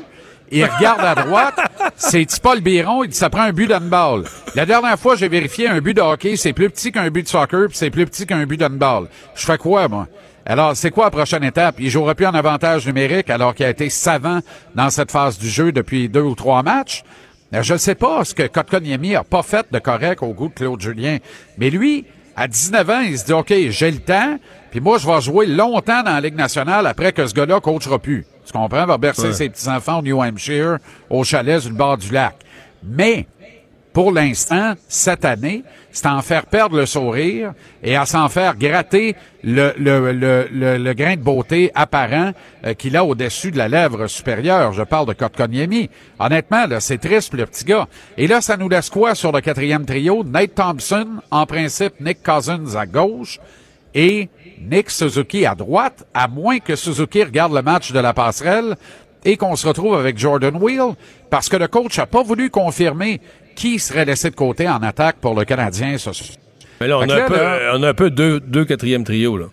Il 0.55 0.63
regarde 0.65 1.01
à 1.01 1.15
droite, 1.15 1.55
c'est 1.97 2.27
Paul 2.39 2.61
Biron. 2.61 3.03
Il 3.03 3.09
dit, 3.09 3.17
ça 3.17 3.31
prend 3.31 3.41
un 3.41 3.51
but 3.51 3.67
d'handball. 3.67 4.23
La 4.53 4.67
dernière 4.67 4.99
fois, 4.99 5.15
j'ai 5.15 5.27
vérifié 5.27 5.67
un 5.67 5.81
but 5.81 5.95
de 5.95 6.01
hockey, 6.01 6.35
c'est 6.37 6.53
plus 6.53 6.69
petit 6.69 6.91
qu'un 6.91 7.09
but 7.09 7.23
de 7.23 7.27
soccer, 7.27 7.67
puis 7.69 7.77
c'est 7.77 7.89
plus 7.89 8.05
petit 8.05 8.27
qu'un 8.27 8.45
but 8.45 8.57
d'handball. 8.57 9.07
Je 9.35 9.45
fais 9.45 9.57
quoi, 9.57 9.87
moi? 9.87 10.07
Alors, 10.45 10.75
c'est 10.75 10.91
quoi 10.91 11.05
la 11.05 11.11
prochaine 11.11 11.43
étape? 11.43 11.75
Il 11.79 11.89
jouera 11.89 12.13
plus 12.13 12.27
en 12.27 12.35
avantage 12.35 12.85
numérique 12.85 13.31
alors 13.31 13.55
qu'il 13.55 13.65
a 13.65 13.69
été 13.69 13.89
savant 13.89 14.41
dans 14.75 14.91
cette 14.91 15.09
phase 15.09 15.39
du 15.39 15.49
jeu 15.49 15.71
depuis 15.71 16.07
deux 16.07 16.21
ou 16.21 16.35
trois 16.35 16.61
matchs. 16.61 17.03
Euh, 17.55 17.63
Je 17.63 17.73
ne 17.73 17.77
sais 17.79 17.95
pas 17.95 18.23
ce 18.23 18.35
que 18.35 18.43
Kotkaniemi 18.45 19.15
a 19.15 19.23
pas 19.23 19.41
fait 19.41 19.65
de 19.71 19.79
correct 19.79 20.21
au 20.21 20.33
goût 20.33 20.49
de 20.49 20.53
Claude 20.53 20.81
Julien, 20.81 21.17
mais 21.57 21.71
lui, 21.71 22.05
à 22.35 22.47
19 22.47 22.89
ans, 22.89 23.01
il 23.01 23.17
se 23.17 23.25
dit, 23.25 23.33
OK, 23.33 23.53
j'ai 23.69 23.89
le 23.89 23.99
temps, 23.99 24.37
puis 24.69 24.81
moi, 24.81 24.97
je 24.99 25.07
vais 25.07 25.21
jouer 25.21 25.45
longtemps 25.47 26.03
dans 26.03 26.13
la 26.13 26.21
Ligue 26.21 26.35
nationale 26.35 26.85
après 26.85 27.11
que 27.11 27.25
ce 27.25 27.33
gars-là 27.33 27.59
coachera 27.59 27.97
plus. 27.97 28.25
Tu 28.45 28.51
comprends? 28.51 28.85
Va 28.85 28.97
bercer 28.97 29.27
Ouais. 29.27 29.33
ses 29.33 29.49
petits-enfants 29.49 29.99
au 29.99 30.01
New 30.01 30.21
Hampshire, 30.21 30.77
au 31.09 31.23
chalet 31.23 31.59
sur 31.59 31.69
le 31.69 31.75
bord 31.75 31.97
du 31.97 32.11
lac. 32.11 32.35
Mais, 32.83 33.25
pour 33.93 34.11
l'instant, 34.11 34.73
cette 34.87 35.23
année, 35.23 35.63
c'est 35.91 36.07
à 36.07 36.15
en 36.15 36.21
faire 36.23 36.47
perdre 36.47 36.75
le 36.75 36.85
sourire 36.87 37.53
et 37.83 37.95
à 37.95 38.05
s'en 38.07 38.27
faire 38.27 38.57
gratter 38.57 39.15
le, 39.43 39.71
le, 39.77 40.11
le, 40.11 40.47
le, 40.51 40.77
le 40.77 40.93
grain 40.93 41.15
de 41.15 41.21
beauté 41.21 41.71
apparent 41.75 42.31
euh, 42.65 42.73
qu'il 42.73 42.97
a 42.97 43.05
au-dessus 43.05 43.51
de 43.51 43.57
la 43.59 43.67
lèvre 43.69 44.07
supérieure. 44.07 44.73
Je 44.73 44.81
parle 44.81 45.07
de 45.07 45.13
Kotkaniemi. 45.13 45.89
Honnêtement, 46.19 46.65
là, 46.65 46.79
c'est 46.79 46.97
triste 46.97 47.29
pour 47.29 47.37
le 47.39 47.45
petit 47.45 47.65
gars. 47.65 47.87
Et 48.17 48.25
là, 48.25 48.41
ça 48.41 48.57
nous 48.57 48.67
laisse 48.67 48.89
quoi 48.89 49.13
sur 49.13 49.31
le 49.31 49.41
quatrième 49.41 49.85
trio? 49.85 50.23
Nate 50.23 50.55
Thompson, 50.55 51.07
en 51.29 51.45
principe, 51.45 51.93
Nick 52.01 52.23
Cousins 52.23 52.75
à 52.75 52.85
gauche 52.87 53.39
et 53.95 54.29
Nick 54.61 54.89
Suzuki 54.89 55.45
à 55.45 55.55
droite, 55.55 56.05
à 56.13 56.27
moins 56.27 56.59
que 56.59 56.75
Suzuki 56.75 57.23
regarde 57.23 57.53
le 57.53 57.61
match 57.61 57.91
de 57.91 57.99
la 57.99 58.13
passerelle 58.13 58.75
et 59.25 59.37
qu'on 59.37 59.55
se 59.55 59.67
retrouve 59.67 59.95
avec 59.95 60.17
Jordan 60.17 60.55
Wheel, 60.59 60.95
parce 61.29 61.49
que 61.49 61.57
le 61.57 61.67
coach 61.67 61.97
n'a 61.97 62.05
pas 62.05 62.23
voulu 62.23 62.49
confirmer 62.49 63.21
qui 63.55 63.79
serait 63.79 64.05
laissé 64.05 64.29
de 64.29 64.35
côté 64.35 64.67
en 64.67 64.81
attaque 64.83 65.17
pour 65.17 65.35
le 65.35 65.45
Canadien. 65.45 65.97
ce 65.97 66.11
soir. 66.11 66.29
Mais 66.81 66.87
là, 66.87 66.97
on 66.97 67.01
a, 67.09 67.23
un 67.23 67.27
peu, 67.27 67.35
là- 67.37 67.71
on 67.75 67.83
a 67.83 67.89
un 67.89 67.93
peu 67.93 68.09
deux, 68.09 68.39
deux 68.39 68.65
quatrième 68.65 69.03
trio, 69.03 69.37
là. 69.37 69.45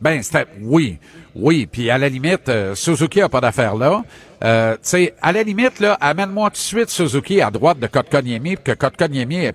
Ben, 0.00 0.22
c'était, 0.22 0.44
oui, 0.60 0.98
oui. 1.34 1.66
Puis 1.70 1.88
à 1.88 1.96
la 1.98 2.08
limite, 2.08 2.48
euh, 2.48 2.74
Suzuki 2.74 3.22
a 3.22 3.28
pas 3.28 3.40
d'affaire 3.40 3.74
là. 3.74 4.04
Euh, 4.42 4.72
tu 4.74 4.78
sais, 4.82 5.14
à 5.22 5.32
la 5.32 5.42
limite, 5.42 5.80
là, 5.80 5.96
amène-moi 6.00 6.50
tout 6.50 6.54
de 6.54 6.58
suite 6.58 6.90
Suzuki 6.90 7.40
à 7.40 7.50
droite 7.50 7.78
de 7.78 7.86
Kotkaniemi 7.86 8.56
pour 8.56 8.64
que 8.64 8.72
Kotkaniemi 8.72 9.48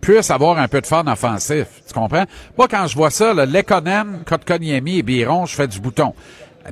puisse 0.00 0.30
avoir 0.30 0.58
un 0.58 0.68
peu 0.68 0.80
de 0.80 0.86
fun 0.86 1.04
offensif. 1.06 1.66
Tu 1.86 1.94
comprends? 1.94 2.24
Moi, 2.56 2.68
quand 2.68 2.86
je 2.86 2.94
vois 2.94 3.10
ça, 3.10 3.32
Lekonen, 3.34 4.22
Kotkaniemi 4.26 4.98
et 4.98 5.02
Biron, 5.02 5.46
je 5.46 5.54
fais 5.54 5.66
du 5.66 5.80
bouton. 5.80 6.14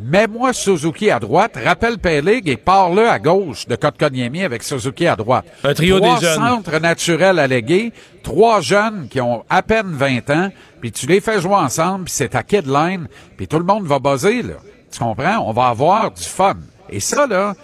Mets-moi 0.02 0.52
Suzuki 0.52 1.08
à 1.10 1.20
droite, 1.20 1.56
rappelle 1.64 1.98
Pelig 1.98 2.48
et 2.48 2.56
pars-le 2.56 3.08
à 3.08 3.20
gauche 3.20 3.68
de 3.68 3.76
Kotkaniemi 3.76 4.42
avec 4.42 4.64
Suzuki 4.64 5.06
à 5.06 5.14
droite. 5.14 5.44
Un 5.62 5.72
trio 5.72 5.98
Trois 6.00 6.18
des 6.18 6.26
jeunes. 6.26 6.34
centres 6.34 6.78
naturels 6.80 7.38
allégués, 7.38 7.92
trois 8.24 8.60
jeunes 8.60 9.06
qui 9.08 9.20
ont 9.20 9.44
à 9.48 9.62
peine 9.62 9.92
20 9.92 10.30
ans, 10.30 10.50
puis 10.80 10.90
tu 10.90 11.06
les 11.06 11.20
fais 11.20 11.40
jouer 11.40 11.54
ensemble, 11.54 12.04
puis 12.06 12.14
c'est 12.14 12.30
ta 12.30 12.42
kid 12.42 12.66
line, 12.66 13.06
puis 13.36 13.46
tout 13.46 13.58
le 13.58 13.64
monde 13.64 13.86
va 13.86 14.00
buzzer, 14.00 14.42
là. 14.42 14.54
Tu 14.90 14.98
comprends? 14.98 15.38
On 15.46 15.52
va 15.52 15.66
avoir 15.68 16.10
du 16.10 16.22
fun. 16.24 16.54
Et 16.90 17.00
ça, 17.00 17.26
là, 17.26 17.54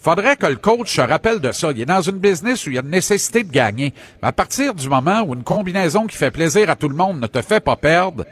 faudrait 0.00 0.36
que 0.36 0.46
le 0.46 0.56
coach 0.56 0.94
se 0.94 1.00
rappelle 1.00 1.40
de 1.40 1.52
ça. 1.52 1.70
Il 1.70 1.80
est 1.80 1.86
dans 1.86 2.00
une 2.02 2.18
business 2.18 2.66
où 2.66 2.70
il 2.70 2.74
y 2.76 2.78
a 2.78 2.82
une 2.82 2.90
nécessité 2.90 3.42
de 3.44 3.50
gagner. 3.50 3.92
Mais 4.22 4.28
à 4.28 4.32
partir 4.32 4.74
du 4.74 4.88
moment 4.88 5.22
où 5.22 5.34
une 5.34 5.44
combinaison 5.44 6.06
qui 6.06 6.16
fait 6.16 6.30
plaisir 6.30 6.68
à 6.70 6.76
tout 6.76 6.88
le 6.88 6.96
monde 6.96 7.20
ne 7.20 7.26
te 7.26 7.40
fait 7.42 7.60
pas 7.60 7.76
perdre, 7.76 8.24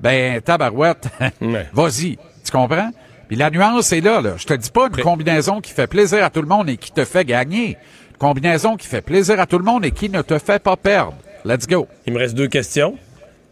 ben, 0.00 0.40
tabarouette, 0.40 1.08
Ouais. 1.40 1.68
vas-y. 1.72 2.16
Tu 2.44 2.50
comprends? 2.50 2.90
Puis 3.28 3.36
la 3.36 3.50
nuance 3.50 3.92
est 3.92 4.00
là, 4.00 4.20
là. 4.20 4.32
Je 4.36 4.44
te 4.46 4.54
dis 4.54 4.70
pas 4.70 4.88
une 4.94 5.02
combinaison 5.02 5.60
qui 5.60 5.72
fait 5.72 5.86
plaisir 5.86 6.24
à 6.24 6.30
tout 6.30 6.42
le 6.42 6.48
monde 6.48 6.68
et 6.68 6.76
qui 6.76 6.90
te 6.92 7.04
fait 7.04 7.24
gagner. 7.24 7.78
Une 8.10 8.16
combinaison 8.18 8.76
qui 8.76 8.86
fait 8.86 9.00
plaisir 9.00 9.38
à 9.40 9.46
tout 9.46 9.58
le 9.58 9.64
monde 9.64 9.84
et 9.84 9.90
qui 9.90 10.08
ne 10.10 10.20
te 10.22 10.38
fait 10.38 10.62
pas 10.62 10.76
perdre. 10.76 11.14
Let's 11.44 11.66
go. 11.66 11.86
Il 12.06 12.12
me 12.12 12.18
reste 12.18 12.34
deux 12.34 12.48
questions. 12.48 12.98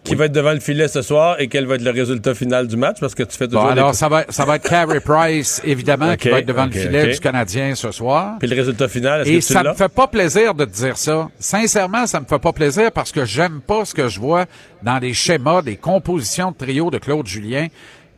Qui 0.02 0.14
va 0.14 0.24
être 0.24 0.32
devant 0.32 0.52
le 0.54 0.60
filet 0.60 0.88
ce 0.88 1.02
soir 1.02 1.36
et 1.40 1.48
quel 1.48 1.66
va 1.66 1.74
être 1.74 1.82
le 1.82 1.90
résultat 1.90 2.34
final 2.34 2.66
du 2.66 2.76
match? 2.76 2.96
Parce 3.00 3.14
que 3.14 3.22
tu 3.22 3.36
fais 3.36 3.46
Bon, 3.46 3.58
toujours 3.58 3.72
des- 3.74 3.80
alors, 3.80 3.94
ça 3.94 4.08
va, 4.08 4.24
ça 4.30 4.46
va 4.46 4.56
être 4.56 4.68
Carey 4.68 4.98
Price, 5.00 5.60
évidemment, 5.62 6.16
qui 6.16 6.30
va 6.30 6.38
être 6.38 6.46
devant 6.46 6.64
le 6.64 6.70
filet 6.72 7.12
du 7.12 7.20
Canadien 7.20 7.74
ce 7.74 7.92
soir. 7.92 8.36
Puis 8.40 8.48
le 8.48 8.56
résultat 8.56 8.88
final, 8.88 9.20
est-ce 9.20 9.28
Et 9.30 9.38
que 9.40 9.44
tu 9.46 9.52
ça 9.52 9.62
me 9.62 9.74
fait 9.74 9.88
pas 9.92 10.06
plaisir 10.06 10.54
de 10.54 10.64
te 10.64 10.70
dire 10.70 10.96
ça. 10.96 11.28
Sincèrement, 11.38 12.06
ça 12.06 12.18
me 12.18 12.24
fait 12.24 12.38
pas 12.38 12.52
plaisir 12.52 12.90
parce 12.92 13.12
que 13.12 13.24
j'aime 13.26 13.60
pas 13.60 13.84
ce 13.84 13.92
que 13.94 14.08
je 14.08 14.18
vois 14.18 14.46
dans 14.82 14.98
les 14.98 15.12
schémas, 15.12 15.60
des 15.62 15.76
compositions 15.76 16.50
de 16.50 16.56
trio 16.56 16.90
de 16.90 16.96
Claude 16.98 17.26
Julien. 17.26 17.66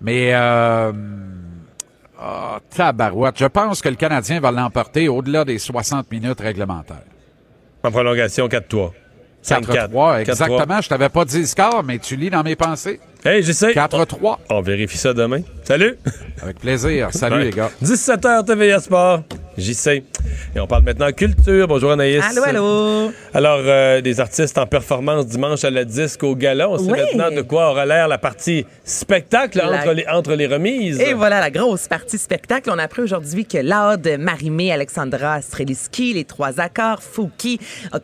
Mais, 0.00 0.30
euh, 0.34 0.92
ah, 2.20 2.58
tabarouette. 2.74 3.38
Je 3.38 3.46
pense 3.46 3.82
que 3.82 3.88
le 3.88 3.96
Canadien 3.96 4.40
va 4.40 4.52
l'emporter 4.52 5.08
au-delà 5.08 5.44
des 5.44 5.58
60 5.58 6.10
minutes 6.12 6.40
réglementaires. 6.40 7.02
En 7.82 7.90
prolongation, 7.90 8.46
4-3. 8.48 8.92
5-4. 9.42 9.90
4-3, 9.90 10.20
exactement. 10.20 10.80
Je 10.80 10.88
t'avais 10.88 11.08
pas 11.08 11.24
dit 11.24 11.40
le 11.40 11.46
score, 11.46 11.82
mais 11.84 11.98
tu 11.98 12.16
lis 12.16 12.30
dans 12.30 12.42
mes 12.42 12.56
pensées. 12.56 13.00
Hey, 13.24 13.42
j'essaie. 13.44 13.72
4-3. 13.72 14.38
On 14.50 14.60
vérifie 14.62 14.98
ça 14.98 15.14
demain. 15.14 15.42
Salut! 15.62 15.96
Avec 16.42 16.58
plaisir. 16.58 17.08
Salut, 17.12 17.36
Ouais. 17.36 17.44
les 17.44 17.50
gars. 17.50 17.70
17h 17.82 18.44
TVA 18.44 18.80
Sport. 18.80 19.22
J'y 19.56 19.74
sais. 19.74 20.02
Et 20.56 20.60
on 20.60 20.66
parle 20.66 20.82
maintenant 20.82 21.12
culture. 21.12 21.68
Bonjour 21.68 21.92
Anaïs. 21.92 22.24
Allô, 22.24 22.42
allô. 22.42 23.12
Alors, 23.34 23.60
euh, 23.62 24.00
des 24.00 24.18
artistes 24.18 24.56
en 24.58 24.66
performance 24.66 25.26
dimanche 25.26 25.62
à 25.62 25.70
la 25.70 25.84
disque 25.84 26.22
au 26.24 26.34
gala. 26.34 26.68
On 26.70 26.78
sait 26.78 26.90
Oui. 26.90 26.98
maintenant 26.98 27.30
de 27.30 27.42
quoi 27.42 27.70
aura 27.70 27.84
l'air 27.86 28.08
la 28.08 28.16
partie 28.18 28.64
spectacle 28.82 29.58
La- 29.58 29.70
entre, 29.82 29.92
les, 29.92 30.06
entre 30.08 30.34
les 30.34 30.46
remises. 30.46 30.98
Et 31.00 31.12
voilà 31.12 31.38
la 31.38 31.50
grosse 31.50 31.86
partie 31.86 32.16
spectacle. 32.18 32.70
On 32.72 32.78
a 32.78 32.84
appris 32.84 33.02
aujourd'hui 33.02 33.44
que 33.44 33.58
Laude, 33.58 34.16
Marimé, 34.18 34.72
Alexandra 34.72 35.42
Streliski, 35.42 36.14
les 36.14 36.24
trois 36.24 36.58
accords, 36.58 37.02
Fouki, 37.02 37.60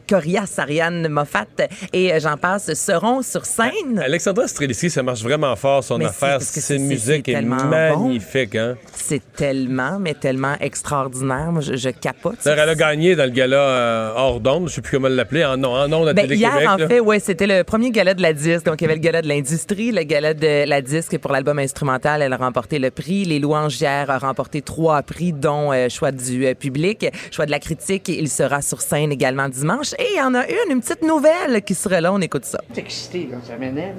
Corias, 0.09 0.55
Ariane 0.59 1.09
Moffat 1.09 1.47
et 1.95 2.13
euh, 2.13 2.21
j'en 2.21 2.37
passe 2.37 2.73
seront 2.75 3.23
sur 3.23 3.47
scène. 3.47 3.99
Alexandra 3.99 4.47
Streliski, 4.47 4.91
ça 4.91 5.03
marche 5.09 5.23
vraiment 5.23 5.55
fort, 5.57 5.83
son 5.83 5.99
Mais 5.99 6.07
affaire. 6.07 6.39
parce 6.39 6.47
que 6.53 6.61
Ses 6.61 6.61
c'est- 6.61 6.79
musiques 6.79 7.23
c'est 7.27 7.33
est 7.33 7.43
magnifique. 7.43 8.55
Hein? 8.55 8.77
C'est 8.93 9.23
tellement, 9.35 9.99
mais 9.99 10.15
tellement 10.15 10.55
extraordinaire. 10.61 11.51
Moi, 11.53 11.61
je, 11.63 11.77
je 11.77 11.91
capote. 11.91 12.37
Elle 12.47 12.59
a 12.59 12.75
gagné 12.75 13.17
dans 13.17 13.25
le 13.25 13.31
gala 13.31 13.57
euh, 13.57 14.13
hors 14.15 14.41
d'onde, 14.41 14.69
je 14.69 14.75
sais 14.75 14.81
plus 14.83 14.97
comment 14.99 15.09
l'appeler, 15.09 15.45
en, 15.45 15.57
non, 15.57 15.73
en 15.73 15.93
onde 15.93 16.09
à 16.09 16.15
Ben, 16.15 16.23
Télé-Québec. 16.27 16.55
hier, 16.61 16.71
en 16.73 16.79
fait, 16.79 17.01
ouais, 17.01 17.21
c'était 17.21 17.47
le 17.47 17.65
premier 17.65 17.91
gala 17.91 18.15
de 18.15 18.23
la 18.23 18.33
disque. 18.33 18.65
Donc, 18.67 18.81
il 18.81 18.85
y 18.85 18.87
avait 18.87 18.95
le 18.97 19.01
gala 19.01 19.23
de 19.23 19.29
l'industrie, 19.29 19.91
le 19.93 20.03
gala 20.03 20.35
de 20.35 20.69
la 20.69 20.81
disque 20.83 21.19
pour 21.19 21.33
l'album 21.33 21.59
instrumental. 21.59 22.23
Elle 22.23 22.33
a 22.33 22.37
remporté 22.37 22.79
le 22.79 22.91
prix. 22.91 23.25
Les 23.25 23.39
louanges 23.39 23.81
hier 23.81 24.11
a 24.11 24.19
remporté 24.19 24.63
trois 24.63 25.03
prix, 25.03 25.33
dont 25.33 25.73
euh, 25.73 25.89
choix 25.89 26.13
du 26.13 26.47
euh, 26.47 26.55
public, 26.55 27.07
choix 27.31 27.47
de 27.47 27.51
la 27.51 27.59
critique. 27.59 28.09
Il 28.09 28.29
sera 28.29 28.61
sur 28.63 28.81
scène 28.81 29.13
également 29.13 29.49
dimanche. 29.49 29.93
Et 29.99 30.07
il 30.15 30.19
y 30.19 30.23
en 30.23 30.35
a 30.35 30.47
une, 30.47 30.73
une 30.73 30.81
petite 30.81 31.03
nouvelle 31.03 31.63
qui 31.63 31.75
serait 31.75 32.01
là. 32.01 32.13
On 32.13 32.21
écoute 32.21 32.45
ça. 32.45 32.61
suis 32.73 32.81
excité, 32.83 33.29
là, 33.31 33.39
ça 33.47 33.57
m'énerve. 33.57 33.95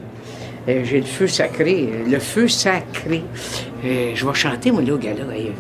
Euh, 0.68 0.82
J'ai 0.84 1.00
le 1.00 1.06
feu 1.06 1.28
sacré, 1.28 1.90
euh, 1.92 2.10
le 2.10 2.20
feu 2.20 2.48
sacré. 2.48 3.24
Euh, 3.86 4.12
je 4.14 4.26
vais 4.26 4.34
chanter, 4.34 4.72
moi, 4.72 4.82
là, 4.82 4.94
au 4.94 4.98
gala. 4.98 5.24
Hey, 5.34 5.48
euh, 5.48 5.52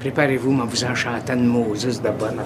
Préparez-vous, 0.00 0.50
moi, 0.50 0.66
vous 0.68 0.84
en 0.84 0.94
chantant 0.94 1.36
de 1.36 1.42
Moses 1.42 2.02
de 2.02 2.08
bonne. 2.10 2.38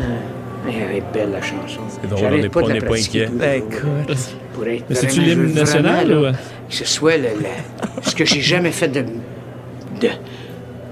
Euh, 0.00 0.70
elle 0.70 0.96
est 0.96 1.02
belle, 1.12 1.30
la 1.32 1.40
chanson. 1.42 1.80
C'est 1.88 2.06
drôle, 2.08 2.20
J'arrête 2.20 2.38
on 2.40 2.42
n'est 2.42 2.48
pas 2.80 2.86
pas- 2.86 2.94
inquiet. 2.94 3.28
les 3.40 3.56
Écoute. 3.56 3.80
jours 3.80 4.16
Pour 4.52 4.66
être 4.66 4.84
Mais 4.88 4.94
c'est-tu 4.94 5.20
l'hymne 5.22 5.54
national, 5.54 6.08
là, 6.08 6.30
ou- 6.30 6.32
Que 6.68 6.74
ce 6.74 6.84
soit 6.84 7.16
le, 7.16 7.22
le- 7.28 8.02
ce 8.02 8.14
que 8.14 8.24
j'ai 8.26 8.40
jamais 8.42 8.70
fait 8.72 8.88
de, 8.88 9.00
de- 9.02 10.08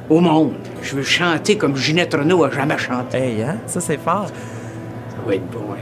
au 0.09 0.21
monde. 0.21 0.53
Je 0.83 0.97
veux 0.97 1.03
chanter 1.03 1.59
comme 1.59 1.77
Ginette 1.77 2.15
Renault 2.15 2.45
a 2.45 2.51
jamais 2.51 2.79
chanté. 2.79 3.19
Hey, 3.19 3.43
hein? 3.43 3.59
Ça, 3.67 3.81
c'est 3.81 3.99
fort. 4.01 4.29
Ça 4.29 5.17
va 5.27 5.35
être 5.35 5.47
bon, 5.51 5.73
hein. 5.73 5.77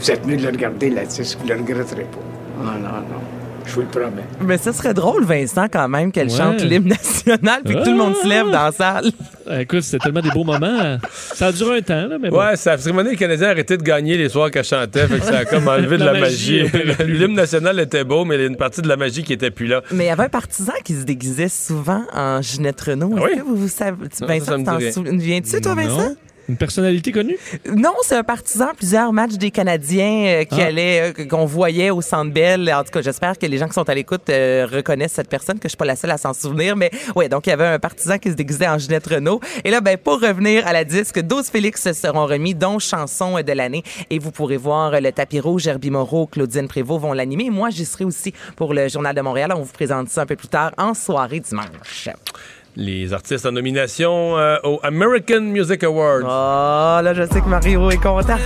Vous 0.00 0.10
êtes 0.10 0.26
mieux 0.26 0.36
de 0.36 0.42
le 0.42 0.48
regarder 0.48 0.90
là-dessus, 0.90 1.36
vous 1.38 1.46
ne 1.46 1.54
le 1.54 1.60
regretterez 1.60 2.02
pas. 2.04 2.18
Ah 2.64 2.78
non, 2.78 2.88
non. 2.88 3.20
Je 3.64 3.74
vous 3.74 3.82
le 3.82 3.86
promets. 3.86 4.24
Mais 4.40 4.58
ça 4.58 4.72
serait 4.72 4.92
drôle, 4.92 5.24
Vincent, 5.24 5.66
quand 5.72 5.86
même, 5.88 6.10
qu'elle 6.10 6.28
Ouais. 6.28 6.36
chante 6.36 6.62
l'hymne 6.62 6.88
national 6.88 7.60
puis 7.64 7.76
que 7.76 7.84
tout 7.84 7.90
le 7.92 7.96
monde 7.96 8.16
se 8.16 8.26
lève 8.26 8.46
dans 8.46 8.64
la 8.64 8.72
salle. 8.72 9.04
Euh, 9.48 9.60
Écoute, 9.60 9.82
c'était 9.82 9.98
tellement 10.02 10.20
des 10.20 10.30
beaux 10.30 10.42
moments. 10.42 10.98
Ça 11.12 11.46
a 11.46 11.52
duré 11.52 11.78
un 11.78 11.80
temps, 11.80 12.08
là, 12.08 12.18
mais 12.20 12.28
bon. 12.30 12.38
Ouais, 12.40 12.56
ça 12.56 12.72
a 12.72 12.76
vraiment 12.76 13.02
les 13.02 13.14
Canadiens 13.16 13.50
arrêté 13.50 13.76
de 13.76 13.82
gagner 13.84 14.16
les 14.16 14.28
soirs 14.28 14.50
qu'elle 14.50 14.64
chantait, 14.64 15.06
fait 15.06 15.20
que 15.20 15.24
ça 15.24 15.38
a 15.38 15.44
comme 15.44 15.68
enlevé 15.68 15.96
de 15.96 16.04
la, 16.04 16.12
La 16.12 16.20
magie. 16.20 16.64
magie. 16.64 17.04
L'hymne 17.06 17.34
national 17.34 17.78
était 17.78 18.02
beau, 18.02 18.24
mais 18.24 18.34
il 18.34 18.40
y 18.40 18.44
a 18.44 18.48
une 18.48 18.56
partie 18.56 18.82
de 18.82 18.88
la 18.88 18.96
magie 18.96 19.22
qui 19.22 19.32
était 19.32 19.52
plus 19.52 19.66
là. 19.68 19.80
Mais 19.92 20.04
il 20.04 20.08
y 20.08 20.10
avait 20.10 20.24
un 20.24 20.28
partisan 20.28 20.72
qui 20.84 20.94
se 20.94 21.04
déguisait 21.04 21.48
souvent 21.48 22.02
en 22.12 22.42
Ginette 22.42 22.80
Renault. 22.80 23.16
Est-ce 23.16 23.24
Ah 23.24 23.28
oui? 23.30 23.38
que 23.38 23.42
vous, 23.44 23.56
vous 23.56 23.68
savez? 23.68 23.96
Vincent, 24.22 24.44
ça 24.46 24.58
me 24.58 24.78
tu 24.80 24.92
t'en 24.92 25.04
souviens-tu, 25.04 25.60
toi, 25.60 25.74
Vincent? 25.76 26.14
Une 26.48 26.56
personnalité 26.56 27.12
connue? 27.12 27.36
Non, 27.76 27.92
c'est 28.02 28.16
un 28.16 28.24
partisan. 28.24 28.68
Plusieurs 28.76 29.12
matchs 29.12 29.34
des 29.34 29.50
Canadiens 29.50 30.24
euh, 30.26 30.44
qui 30.44 30.60
Ah. 30.60 30.66
allaient, 30.66 31.12
euh, 31.18 31.24
qu'on 31.26 31.44
voyait 31.44 31.90
au 31.90 32.00
Centre 32.00 32.32
Bell. 32.32 32.72
En 32.74 32.82
tout 32.84 32.90
cas, 32.90 33.00
j'espère 33.02 33.38
que 33.38 33.46
les 33.46 33.58
gens 33.58 33.66
qui 33.68 33.74
sont 33.74 33.88
à 33.88 33.94
l'écoute 33.94 34.28
euh, 34.28 34.66
reconnaissent 34.70 35.12
cette 35.12 35.28
personne, 35.28 35.58
que 35.58 35.64
je 35.64 35.70
suis 35.70 35.76
pas 35.76 35.84
la 35.84 35.96
seule 35.96 36.10
à 36.10 36.18
s'en 36.18 36.32
souvenir. 36.34 36.76
Mais 36.76 36.90
ouais, 37.14 37.28
donc 37.28 37.46
il 37.46 37.50
y 37.50 37.52
avait 37.52 37.66
un 37.66 37.78
partisan 37.78 38.18
qui 38.18 38.30
se 38.30 38.34
déguisait 38.34 38.66
en 38.68 38.78
Ginette 38.78 39.06
Renault. 39.06 39.40
Et 39.64 39.70
là, 39.70 39.80
ben 39.80 39.96
pour 39.96 40.20
revenir 40.20 40.66
à 40.66 40.72
la 40.72 40.84
disque, 40.84 41.20
12 41.20 41.48
Félix 41.48 41.92
seront 41.92 42.26
remis, 42.26 42.54
dont 42.54 42.78
chanson 42.78 43.40
de 43.40 43.52
l'année. 43.52 43.82
Et 44.10 44.18
vous 44.18 44.30
pourrez 44.32 44.56
voir 44.56 45.00
le 45.00 45.12
tapis 45.12 45.40
rouge, 45.40 45.66
Herbie 45.66 45.90
Moreau, 45.90 46.26
Claudine 46.26 46.68
Prévost 46.68 47.00
vont 47.02 47.12
l'animer. 47.12 47.50
Moi, 47.50 47.70
j'y 47.70 47.84
serai 47.84 48.04
aussi 48.04 48.32
pour 48.56 48.74
le 48.74 48.88
Journal 48.88 49.14
de 49.14 49.20
Montréal. 49.20 49.52
On 49.56 49.62
vous 49.62 49.72
présente 49.72 50.08
ça 50.08 50.22
un 50.22 50.26
peu 50.26 50.36
plus 50.36 50.48
tard 50.48 50.72
en 50.76 50.94
soirée 50.94 51.40
dimanche. 51.40 52.08
Les 52.76 53.12
artistes 53.12 53.44
en 53.44 53.52
nomination 53.52 54.38
euh, 54.38 54.56
au 54.64 54.80
American 54.82 55.42
Music 55.42 55.84
Awards. 55.84 56.22
Oh, 56.22 57.02
là, 57.02 57.12
je 57.12 57.22
sais 57.24 57.40
que 57.40 57.48
Mario 57.48 57.90
est 57.90 57.98
content. 57.98 58.38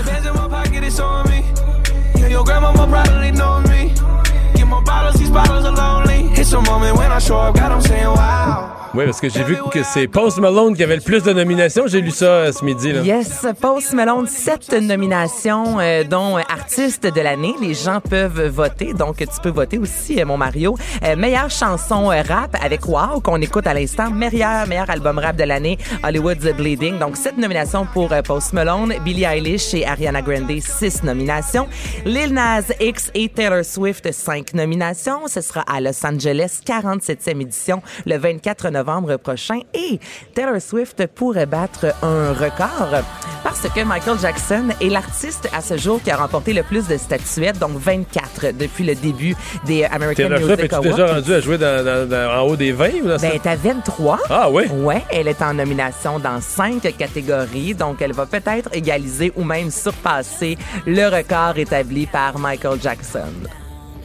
Oui, 8.94 9.05
parce 9.05 9.20
que 9.20 9.28
j'ai 9.28 9.42
vu 9.42 9.59
que 9.70 9.82
c'est 9.82 10.07
Post 10.07 10.38
Malone 10.38 10.74
qui 10.74 10.82
avait 10.82 10.97
le 10.97 11.03
plus 11.03 11.22
de 11.22 11.32
nominations. 11.32 11.86
J'ai 11.86 12.01
lu 12.01 12.11
ça 12.11 12.24
euh, 12.24 12.53
ce 12.53 12.64
midi. 12.64 12.92
Là. 12.92 13.03
Yes, 13.03 13.44
Post 13.61 13.92
Malone, 13.92 14.26
sept 14.26 14.72
nominations, 14.72 15.78
euh, 15.78 16.03
dont 16.03 16.38
euh, 16.38 16.42
artiste 16.49 17.07
de 17.07 17.20
l'année. 17.20 17.55
Les 17.61 17.74
gens 17.74 18.01
peuvent 18.01 18.47
voter, 18.47 18.94
donc 18.94 19.18
tu 19.18 19.26
peux 19.42 19.51
voter 19.51 19.76
aussi, 19.76 20.18
euh, 20.18 20.24
mon 20.24 20.38
Mario. 20.38 20.78
Euh, 21.05 21.14
meilleure 21.14 21.51
chanson 21.51 22.11
euh, 22.11 22.22
rap 22.22 22.57
avec 22.62 22.88
Wow, 22.88 23.20
qu'on 23.20 23.38
écoute 23.42 23.66
à 23.66 23.74
l'instant. 23.74 24.11
Meilleur, 24.11 24.66
meilleur 24.66 24.88
album 24.88 25.18
rap 25.18 25.36
de 25.36 25.44
l'année, 25.44 25.76
Hollywood's 26.03 26.47
Bleeding. 26.57 26.99
Donc, 26.99 27.18
sept 27.18 27.36
nominations 27.36 27.86
pour 27.92 28.12
euh, 28.12 28.22
Post 28.22 28.55
Malone. 28.55 28.94
Billie 29.05 29.24
Eilish 29.24 29.74
et 29.74 29.84
Ariana 29.84 30.22
Grande, 30.22 30.59
six 30.61 31.03
nominations. 31.03 31.68
Lil 32.07 32.32
Nas 32.32 32.62
X 32.80 33.11
et 33.14 33.28
Taylor 33.28 33.62
Swift, 33.62 34.11
cinq 34.12 34.55
nominations. 34.55 35.26
Ce 35.26 35.42
sera 35.42 35.64
à 35.70 35.82
Los 35.82 36.07
Angeles, 36.07 36.36
47e 36.45 37.41
édition, 37.41 37.82
le 38.07 38.16
24 38.18 38.70
novembre 38.70 39.16
prochain. 39.16 39.61
Et 39.74 39.99
Taylor 40.34 40.61
Swift 40.61 41.07
pourrait 41.09 41.47
battre 41.47 41.87
un 42.03 42.32
record 42.32 43.03
parce 43.43 43.68
que 43.68 43.80
Michael 43.84 44.18
Jackson 44.20 44.68
est 44.80 44.89
l'artiste 44.89 45.49
à 45.55 45.61
ce 45.61 45.76
jour 45.76 46.03
qui 46.03 46.11
a 46.11 46.16
remporté 46.16 46.53
le 46.53 46.62
plus 46.62 46.87
de 46.89 46.97
statuettes, 46.97 47.59
donc 47.59 47.78
24 47.78 48.53
depuis 48.59 48.84
le 48.84 48.95
début 48.95 49.34
des 49.66 49.84
American 49.84 50.14
Taylor 50.24 50.39
Swift, 50.41 50.57
Music 50.59 50.72
Awards. 50.72 50.82
déjà 50.97 51.07
rendu 51.14 51.32
à 51.34 51.41
jouer 51.41 51.59
dans, 51.59 51.84
dans- 51.84 52.09
dans- 52.09 52.39
en 52.39 52.43
haut 52.43 52.57
des 52.57 52.72
20 52.72 52.89
ou 53.05 53.09
dans? 53.09 53.16
Ben, 53.18 53.32
t'as 53.43 53.57
23. 53.57 54.18
Ah 54.28 54.51
oui? 54.51 54.64
Ouais, 54.68 55.03
elle 55.11 55.28
est 55.28 55.41
en 55.43 55.55
nomination 55.55 56.18
dans 56.18 56.41
cinq 56.41 56.82
catégories, 56.99 57.74
donc 57.74 58.03
elle 58.03 58.12
va 58.12 58.26
peut-être 58.26 58.68
égaliser 58.72 59.32
ou 59.37 59.45
même 59.45 59.70
surpasser 59.70 60.59
le 60.87 61.07
record 61.09 61.57
établi 61.59 62.07
par 62.07 62.39
Michael 62.39 62.80
Jackson. 62.82 63.20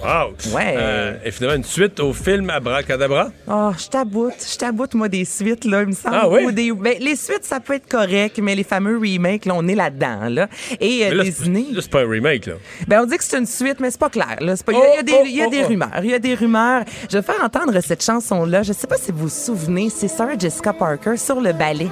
Wow! 0.04 0.34
Ouais. 0.56 0.76
Euh, 0.78 1.14
et 1.24 1.32
finalement, 1.32 1.58
une 1.58 1.64
suite 1.64 2.00
au 2.00 2.12
film 2.12 2.50
Abracadabra? 2.50 3.30
Oh, 3.48 3.72
je 3.78 3.88
t'aboute, 3.88 4.34
je 4.52 4.58
t'aboute, 4.58 4.96
moi, 4.96 5.08
des 5.10 5.26
suites, 5.26 5.64
là, 5.66 5.82
il 5.84 5.90
me 5.90 5.94
semble. 5.94 6.16
Ah 6.20 6.28
oui? 6.28 6.44
Ou 6.46 6.52
des- 6.52 6.72
ben, 6.72 6.96
les 7.00 7.16
suites, 7.16 7.44
ça 7.44 7.60
peut 7.60 7.76
être 7.76 7.88
correct, 7.88 8.40
mais 8.42 8.56
les 8.56 8.64
fameux 8.64 8.98
remakes, 8.98 9.46
là, 9.46 9.54
on 9.56 9.68
est 9.68 9.76
là-dedans, 9.76 10.28
là. 10.30 10.48
Et 10.80 11.06
euh, 11.06 11.14
là, 11.14 11.24
c'est 11.26 11.30
Disney... 11.32 11.66
là, 11.72 11.82
c'est 11.82 11.92
pas 11.92 12.02
un 12.02 12.10
remake, 12.10 12.48
là. 12.48 12.54
Ben, 12.88 13.02
on 13.04 13.06
dit 13.06 13.16
que 13.18 13.24
c'est 13.24 13.38
une 13.38 13.46
suite, 13.46 13.80
mais 13.80 13.92
c'est 13.92 14.00
pas 14.00 14.10
clair. 14.10 14.38
Là. 14.40 14.56
Pas- 14.66 14.72
Il 14.74 14.78
y 14.78 14.82
a, 14.82 14.88
il 14.94 14.96
y 14.96 15.00
a 15.00 15.04
des, 15.04 15.14
Oh, 15.14 15.24
il 15.26 15.36
y 15.36 15.42
a 15.42 15.46
oh, 15.48 15.50
des 15.52 15.62
oh. 15.64 15.68
rumeurs. 15.68 16.00
Il 16.04 16.10
y 16.10 16.14
a 16.16 16.20
des 16.20 16.34
rumeurs. 16.34 16.84
Je 17.12 17.18
vais 17.18 17.24
faire 17.24 17.44
entendre 17.44 17.80
cette 17.82 18.04
chanson-là. 18.04 18.64
Je 18.64 18.74
sais 18.74 18.88
pas 18.88 18.98
si 18.98 19.12
vous 19.12 19.20
vous 19.24 19.30
souvenez. 19.30 19.90
C'est 19.90 20.08
Sarah 20.08 20.38
Jessica 20.38 20.74
Parker 20.74 21.18
sur 21.18 21.40
le 21.42 21.54
ballet. 21.54 21.88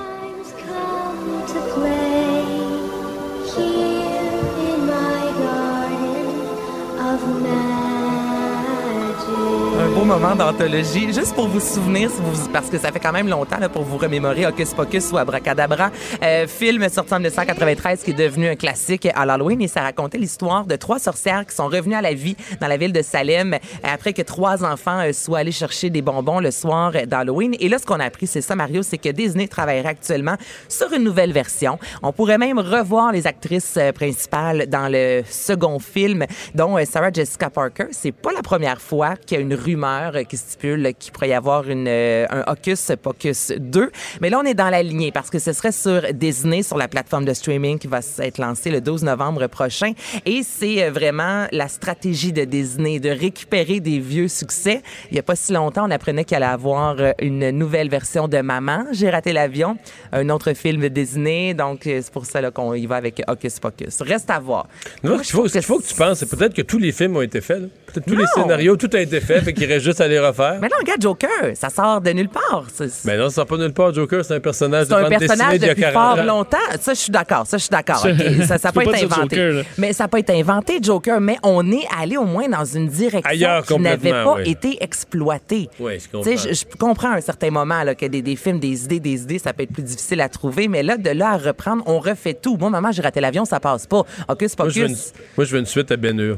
Moment 10.05 10.35
d'anthologie, 10.35 11.11
juste 11.11 11.33
pour 11.33 11.47
vous 11.47 11.59
souvenir, 11.59 12.11
parce 12.53 12.69
que 12.69 12.77
ça 12.77 12.91
fait 12.91 12.99
quand 12.99 13.11
même 13.11 13.27
longtemps 13.27 13.57
là, 13.59 13.69
pour 13.69 13.83
vous 13.83 13.97
remémorer 13.97 14.45
Hocus 14.45 14.73
Pocus 14.73 15.11
ou 15.11 15.17
Abracadabra. 15.17 15.89
Euh, 16.23 16.47
film 16.47 16.87
sorti 16.89 17.13
en 17.13 17.17
1993 17.17 18.03
qui 18.03 18.11
est 18.11 18.13
devenu 18.13 18.47
un 18.47 18.55
classique 18.55 19.07
à 19.13 19.25
l'Halloween 19.25 19.61
et 19.61 19.67
ça 19.67 19.81
racontait 19.81 20.19
l'histoire 20.19 20.65
de 20.65 20.75
trois 20.75 20.99
sorcières 20.99 21.43
qui 21.45 21.55
sont 21.55 21.67
revenues 21.67 21.95
à 21.95 22.01
la 22.01 22.13
vie 22.13 22.35
dans 22.61 22.67
la 22.67 22.77
ville 22.77 22.93
de 22.93 23.01
Salem 23.01 23.55
euh, 23.55 23.57
après 23.83 24.13
que 24.13 24.21
trois 24.21 24.63
enfants 24.63 24.99
euh, 24.99 25.11
soient 25.11 25.39
allés 25.39 25.51
chercher 25.51 25.89
des 25.89 26.01
bonbons 26.01 26.39
le 26.39 26.51
soir 26.51 26.93
d'Halloween. 27.07 27.55
Et 27.59 27.67
là, 27.67 27.79
ce 27.79 27.85
qu'on 27.85 27.99
a 27.99 28.05
appris, 28.05 28.27
c'est 28.27 28.41
ça, 28.41 28.55
Mario, 28.55 28.83
c'est 28.83 28.99
que 28.99 29.09
Disney 29.09 29.47
travaillerait 29.47 29.89
actuellement 29.89 30.35
sur 30.67 30.93
une 30.93 31.03
nouvelle 31.03 31.33
version. 31.33 31.79
On 32.03 32.13
pourrait 32.13 32.37
même 32.37 32.59
revoir 32.59 33.11
les 33.11 33.25
actrices 33.25 33.75
euh, 33.77 33.91
principales 33.91 34.67
dans 34.67 34.87
le 34.87 35.23
second 35.27 35.79
film, 35.79 36.25
dont 36.53 36.77
Sarah 36.85 37.11
Jessica 37.11 37.49
Parker. 37.49 37.87
C'est 37.91 38.11
pas 38.11 38.31
la 38.31 38.43
première 38.43 38.79
fois 38.79 39.15
qu'il 39.15 39.37
y 39.37 39.39
a 39.39 39.41
une 39.41 39.55
rumeur 39.55 39.88
qui 40.27 40.37
stipule 40.37 40.93
qu'il 40.97 41.11
pourrait 41.11 41.29
y 41.29 41.33
avoir 41.33 41.69
une, 41.69 41.87
euh, 41.87 42.25
un 42.29 42.51
Hocus 42.51 42.91
Pocus 43.01 43.51
2. 43.57 43.91
Mais 44.21 44.29
là, 44.29 44.39
on 44.39 44.45
est 44.45 44.53
dans 44.53 44.69
la 44.69 44.83
lignée 44.83 45.11
parce 45.11 45.29
que 45.29 45.39
ce 45.39 45.53
serait 45.53 45.71
sur 45.71 46.01
Disney, 46.13 46.63
sur 46.63 46.77
la 46.77 46.87
plateforme 46.87 47.25
de 47.25 47.33
streaming 47.33 47.79
qui 47.79 47.87
va 47.87 47.99
être 48.19 48.37
lancée 48.37 48.69
le 48.69 48.81
12 48.81 49.03
novembre 49.03 49.47
prochain. 49.47 49.93
Et 50.25 50.41
c'est 50.43 50.83
euh, 50.83 50.91
vraiment 50.91 51.47
la 51.51 51.67
stratégie 51.67 52.33
de 52.33 52.43
Disney 52.43 52.99
de 52.99 53.09
récupérer 53.09 53.79
des 53.79 53.99
vieux 53.99 54.27
succès. 54.27 54.81
Il 55.11 55.15
y 55.15 55.19
a 55.19 55.23
pas 55.23 55.35
si 55.35 55.53
longtemps, 55.53 55.87
on 55.87 55.91
apprenait 55.91 56.25
qu'il 56.25 56.37
allait 56.37 56.45
avoir 56.45 56.95
euh, 56.99 57.11
une 57.19 57.49
nouvelle 57.51 57.89
version 57.89 58.27
de 58.27 58.39
Maman, 58.39 58.85
J'ai 58.91 59.09
raté 59.09 59.33
l'avion, 59.33 59.77
un 60.11 60.29
autre 60.29 60.53
film 60.53 60.89
Disney. 60.89 61.53
Donc, 61.53 61.81
c'est 61.83 62.11
pour 62.11 62.25
ça 62.25 62.49
qu'on 62.51 62.73
y 62.73 62.85
va 62.85 62.97
avec 62.97 63.21
Hocus 63.27 63.59
Pocus. 63.59 64.01
Reste 64.01 64.29
à 64.29 64.39
voir. 64.39 64.67
Non, 65.03 65.17
ce 65.17 65.23
qu'il 65.23 65.61
faut, 65.61 65.79
que 65.79 65.87
tu 65.87 65.95
penses, 65.95 66.19
c'est 66.19 66.29
peut-être 66.29 66.53
que 66.53 66.61
tous 66.61 66.77
les 66.77 66.91
films 66.91 67.17
ont 67.17 67.21
été 67.21 67.41
faits. 67.41 67.69
Peut-être 67.87 68.05
tous 68.05 68.15
les 68.15 68.25
scénarios, 68.35 68.75
tout 68.77 68.89
a 68.93 68.99
été 68.99 69.19
fait, 69.19 69.41
fait 69.41 69.53
qu'il 69.53 69.69
juste 69.79 70.01
à 70.01 70.07
les 70.07 70.19
refaire. 70.19 70.57
Mais 70.61 70.67
là, 70.69 70.75
regarde 70.79 71.01
Joker, 71.01 71.29
ça 71.55 71.69
sort 71.69 72.01
de 72.01 72.11
nulle 72.11 72.29
part. 72.29 72.65
Mais 73.05 73.17
non, 73.17 73.29
ça 73.29 73.35
sort 73.35 73.45
pas 73.47 73.57
nulle 73.57 73.73
part. 73.73 73.93
Joker, 73.93 74.23
c'est 74.23 74.35
un 74.35 74.39
personnage 74.39 74.85
c'est 74.87 74.93
de 74.93 74.99
un 74.99 75.01
bande 75.03 75.09
personnage 75.19 75.37
dessinée 75.37 75.59
d'il 75.59 75.67
y 75.67 75.69
a 75.69 75.73
depuis 75.73 75.81
40 75.81 75.93
fort 75.93 76.19
ans. 76.23 76.27
longtemps. 76.27 76.57
Ça, 76.79 76.93
je 76.93 76.99
suis 76.99 77.11
d'accord. 77.11 77.47
Ça, 77.47 77.57
je 77.57 77.63
suis 77.63 77.69
d'accord. 77.69 77.97
Ça- 77.99 78.09
OK, 78.09 78.43
Ça, 78.47 78.57
ça 78.57 78.69
Tu 78.71 78.79
peut 78.79 78.85
peux 78.85 78.95
être 78.95 79.09
pas 79.09 79.15
inventé. 79.17 79.35
Joker, 79.35 79.63
mais 79.77 79.93
ça 79.93 80.07
peut 80.07 80.17
être 80.19 80.29
inventé, 80.31 80.79
Joker. 80.81 81.19
Mais 81.21 81.37
on 81.43 81.71
est 81.71 81.85
allé 81.99 82.17
au 82.17 82.25
moins 82.25 82.47
dans 82.47 82.65
une 82.65 82.87
direction 82.87 83.29
Ailleurs, 83.29 83.65
qui 83.65 83.77
n'avait 83.79 84.11
pas 84.11 84.35
oui. 84.35 84.49
été 84.49 84.77
exploitée. 84.83 85.69
Oui, 85.79 85.99
je 85.99 86.05
comprends. 86.09 86.29
Tu 86.31 86.37
sais, 86.37 86.49
Je, 86.49 86.53
je 86.71 86.77
comprends 86.77 87.11
à 87.11 87.17
un 87.17 87.21
certain 87.21 87.49
moment 87.51 87.83
là, 87.83 87.95
que 87.95 88.05
des, 88.05 88.21
des 88.21 88.35
films, 88.35 88.59
des 88.59 88.83
idées, 88.85 88.99
des 88.99 89.21
idées, 89.23 89.39
ça 89.39 89.53
peut 89.53 89.63
être 89.63 89.73
plus 89.73 89.83
difficile 89.83 90.21
à 90.21 90.29
trouver. 90.29 90.67
Mais 90.67 90.83
là, 90.83 90.97
de 90.97 91.09
là 91.09 91.31
à 91.31 91.37
reprendre, 91.37 91.83
on 91.85 91.99
refait 91.99 92.33
tout. 92.33 92.57
Moi, 92.57 92.69
maman, 92.69 92.91
j'ai 92.91 93.01
raté 93.01 93.19
l'avion, 93.21 93.45
ça 93.45 93.59
passe 93.59 93.87
pas. 93.87 94.03
Moi, 94.27 94.37
je 94.69 94.79
veux 94.81 94.87
une, 94.87 94.95
moi, 95.37 95.45
je 95.45 95.53
veux 95.53 95.59
une 95.59 95.65
suite 95.65 95.91
à 95.91 95.97
Ben 95.97 96.19
Hur. 96.19 96.37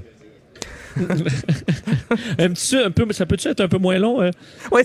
Un 2.37 2.49
petit, 2.49 2.75
un 2.77 2.91
peu, 2.91 3.05
ça 3.11 3.25
peut-tu 3.25 3.47
être 3.47 3.61
un 3.61 3.67
peu 3.67 3.77
moins 3.77 3.97
long? 3.97 4.21
hein? 4.21 4.31
Ouais, 4.71 4.83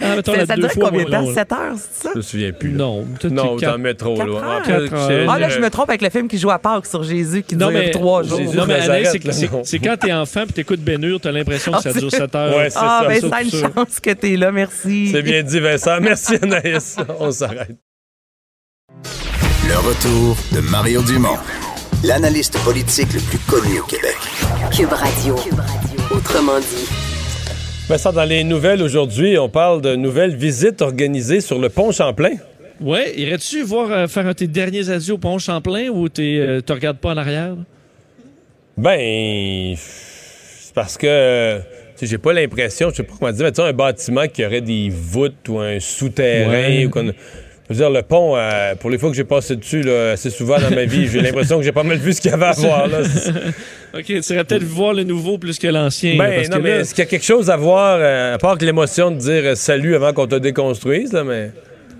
Ah, 0.00 0.16
mettons, 0.16 0.34
ça 0.46 0.54
dure 0.56 0.68
combien 0.80 1.04
de 1.04 1.10
temps? 1.10 1.20
long, 1.22 1.28
là. 1.28 1.34
7 1.34 1.52
heures, 1.52 1.74
c'est 1.76 2.02
ça? 2.04 2.10
Je 2.12 2.18
me 2.18 2.22
souviens 2.22 2.52
plus. 2.52 2.70
là. 2.70 2.76
Non, 2.78 3.04
peut-être 3.18 3.32
Non, 3.34 3.56
t'en 3.56 3.78
mets 3.78 3.94
trop 3.94 4.16
c'est- 4.16 5.26
Ah 5.28 5.38
là, 5.38 5.48
je 5.48 5.58
me 5.58 5.68
trompe 5.70 5.88
avec 5.88 6.02
le 6.02 6.10
film 6.10 6.28
qui 6.28 6.38
joue 6.38 6.50
à 6.50 6.58
Pâques 6.58 6.86
sur 6.86 7.02
Jésus 7.02 7.42
qui 7.42 7.56
Non, 7.56 7.68
dure 7.70 7.78
mais, 7.78 7.90
trois 7.90 8.22
jours. 8.22 8.38
Jésus 8.38 8.56
non, 8.56 8.66
mais 8.66 8.74
Anaïs, 8.80 9.08
c'est- 9.10 9.24
là, 9.24 9.32
c'est 9.32 9.50
non. 9.52 9.62
c'est 9.64 9.78
quand 9.78 9.96
t'es 9.96 10.12
enfant 10.12 10.44
puis 10.44 10.52
t'écoutes 10.52 10.80
Ben 10.80 11.02
Hur, 11.02 11.20
t'as 11.20 11.32
l'impression 11.32 11.72
que 11.72 11.82
ça 11.82 11.92
dure 11.92 12.10
7 12.10 12.34
heures. 12.34 12.56
Ouais, 12.56 12.70
c'est 12.70 12.78
Ah, 12.80 13.00
ça. 13.02 13.08
ben 13.08 13.20
ça, 13.20 13.28
ça 13.28 13.36
a 13.36 13.42
une 13.42 13.50
chance 13.50 14.00
que 14.00 14.10
t'es 14.10 14.36
là, 14.36 14.52
merci. 14.52 15.08
C'est 15.12 15.22
bien 15.22 15.42
dit, 15.42 15.58
Vincent. 15.60 16.00
Merci, 16.00 16.36
Anaïs. 16.40 16.96
On 17.18 17.30
s'arrête. 17.32 17.76
Le 19.68 19.76
retour 19.76 20.36
de 20.52 20.60
Mario 20.70 21.02
Dumont, 21.02 21.36
l'analyste 22.04 22.58
politique 22.64 23.12
le 23.12 23.20
plus 23.20 23.38
connu 23.40 23.80
au 23.80 23.84
Québec. 23.84 24.16
Cube 24.74 24.92
Radio. 24.92 25.36
Autrement 26.10 26.58
dit. 26.58 26.88
Vincent, 27.88 28.12
dans 28.12 28.24
les 28.24 28.44
nouvelles 28.44 28.82
aujourd'hui, 28.82 29.36
on 29.38 29.48
parle 29.48 29.82
de 29.82 29.96
nouvelles 29.96 30.34
visites 30.36 30.80
organisées 30.82 31.40
sur 31.40 31.58
le 31.58 31.68
pont 31.68 31.92
Champlain. 31.92 32.32
Ouais, 32.80 33.12
irais-tu 33.18 33.62
voir 33.62 33.90
euh, 33.90 34.06
faire 34.06 34.24
un 34.26 34.30
de 34.30 34.34
tes 34.34 34.46
derniers 34.46 34.88
adieux 34.90 35.14
au 35.14 35.18
pont 35.18 35.38
Champlain 35.38 35.88
ou 35.88 36.08
t'es, 36.08 36.36
euh, 36.38 36.60
te 36.60 36.72
regardes 36.72 36.98
pas 36.98 37.10
en 37.10 37.16
arrière? 37.16 37.54
Ben, 38.76 39.74
c'est 39.76 40.72
parce 40.74 40.96
que 40.96 41.58
tu 41.58 41.62
sais, 41.96 42.06
j'ai 42.06 42.18
pas 42.18 42.32
l'impression, 42.32 42.88
je 42.90 42.96
sais 42.96 43.02
pas 43.02 43.12
comment 43.18 43.32
dire, 43.32 43.44
mais 43.44 43.52
tu 43.52 43.60
un 43.60 43.72
bâtiment 43.74 44.26
qui 44.28 44.44
aurait 44.46 44.62
des 44.62 44.88
voûtes 44.88 45.46
ou 45.48 45.58
un 45.58 45.78
souterrain. 45.80 46.50
Ouais. 46.50 46.86
Ou 46.86 46.90
qu'on- 46.90 47.12
je 47.70 47.74
veux 47.76 47.80
dire, 47.80 47.90
le 47.90 48.02
pont, 48.02 48.36
euh, 48.36 48.74
pour 48.74 48.90
les 48.90 48.98
fois 48.98 49.10
que 49.10 49.16
j'ai 49.16 49.24
passé 49.24 49.54
dessus 49.56 49.82
là, 49.82 50.10
assez 50.12 50.28
souvent 50.28 50.58
dans 50.58 50.74
ma 50.74 50.84
vie, 50.86 51.06
j'ai 51.08 51.20
l'impression 51.20 51.56
que 51.56 51.62
j'ai 51.62 51.70
pas 51.72 51.84
mal 51.84 51.98
vu 51.98 52.12
ce 52.12 52.20
qu'il 52.20 52.30
y 52.30 52.34
avait 52.34 52.46
à 52.46 52.52
voir. 52.58 52.88
Là. 52.88 52.98
OK, 53.94 54.04
tu 54.04 54.22
serais 54.22 54.44
peut-être 54.44 54.64
voir 54.64 54.92
le 54.92 55.04
nouveau 55.04 55.38
plus 55.38 55.58
que 55.58 55.68
l'ancien. 55.68 56.16
Ben, 56.18 56.34
parce 56.36 56.48
non, 56.48 56.56
que 56.58 56.62
mais 56.62 56.70
là- 56.70 56.80
est-ce 56.80 56.94
qu'il 56.94 57.04
y 57.04 57.06
a 57.06 57.10
quelque 57.10 57.24
chose 57.24 57.48
à 57.48 57.56
voir, 57.56 57.98
euh, 58.00 58.34
à 58.34 58.38
part 58.38 58.58
que 58.58 58.64
l'émotion 58.64 59.10
de 59.12 59.16
dire 59.18 59.42
euh, 59.44 59.54
salut 59.54 59.94
avant 59.94 60.12
qu'on 60.12 60.26
te 60.26 60.34
déconstruise, 60.36 61.12
là, 61.12 61.22
mais... 61.24 61.50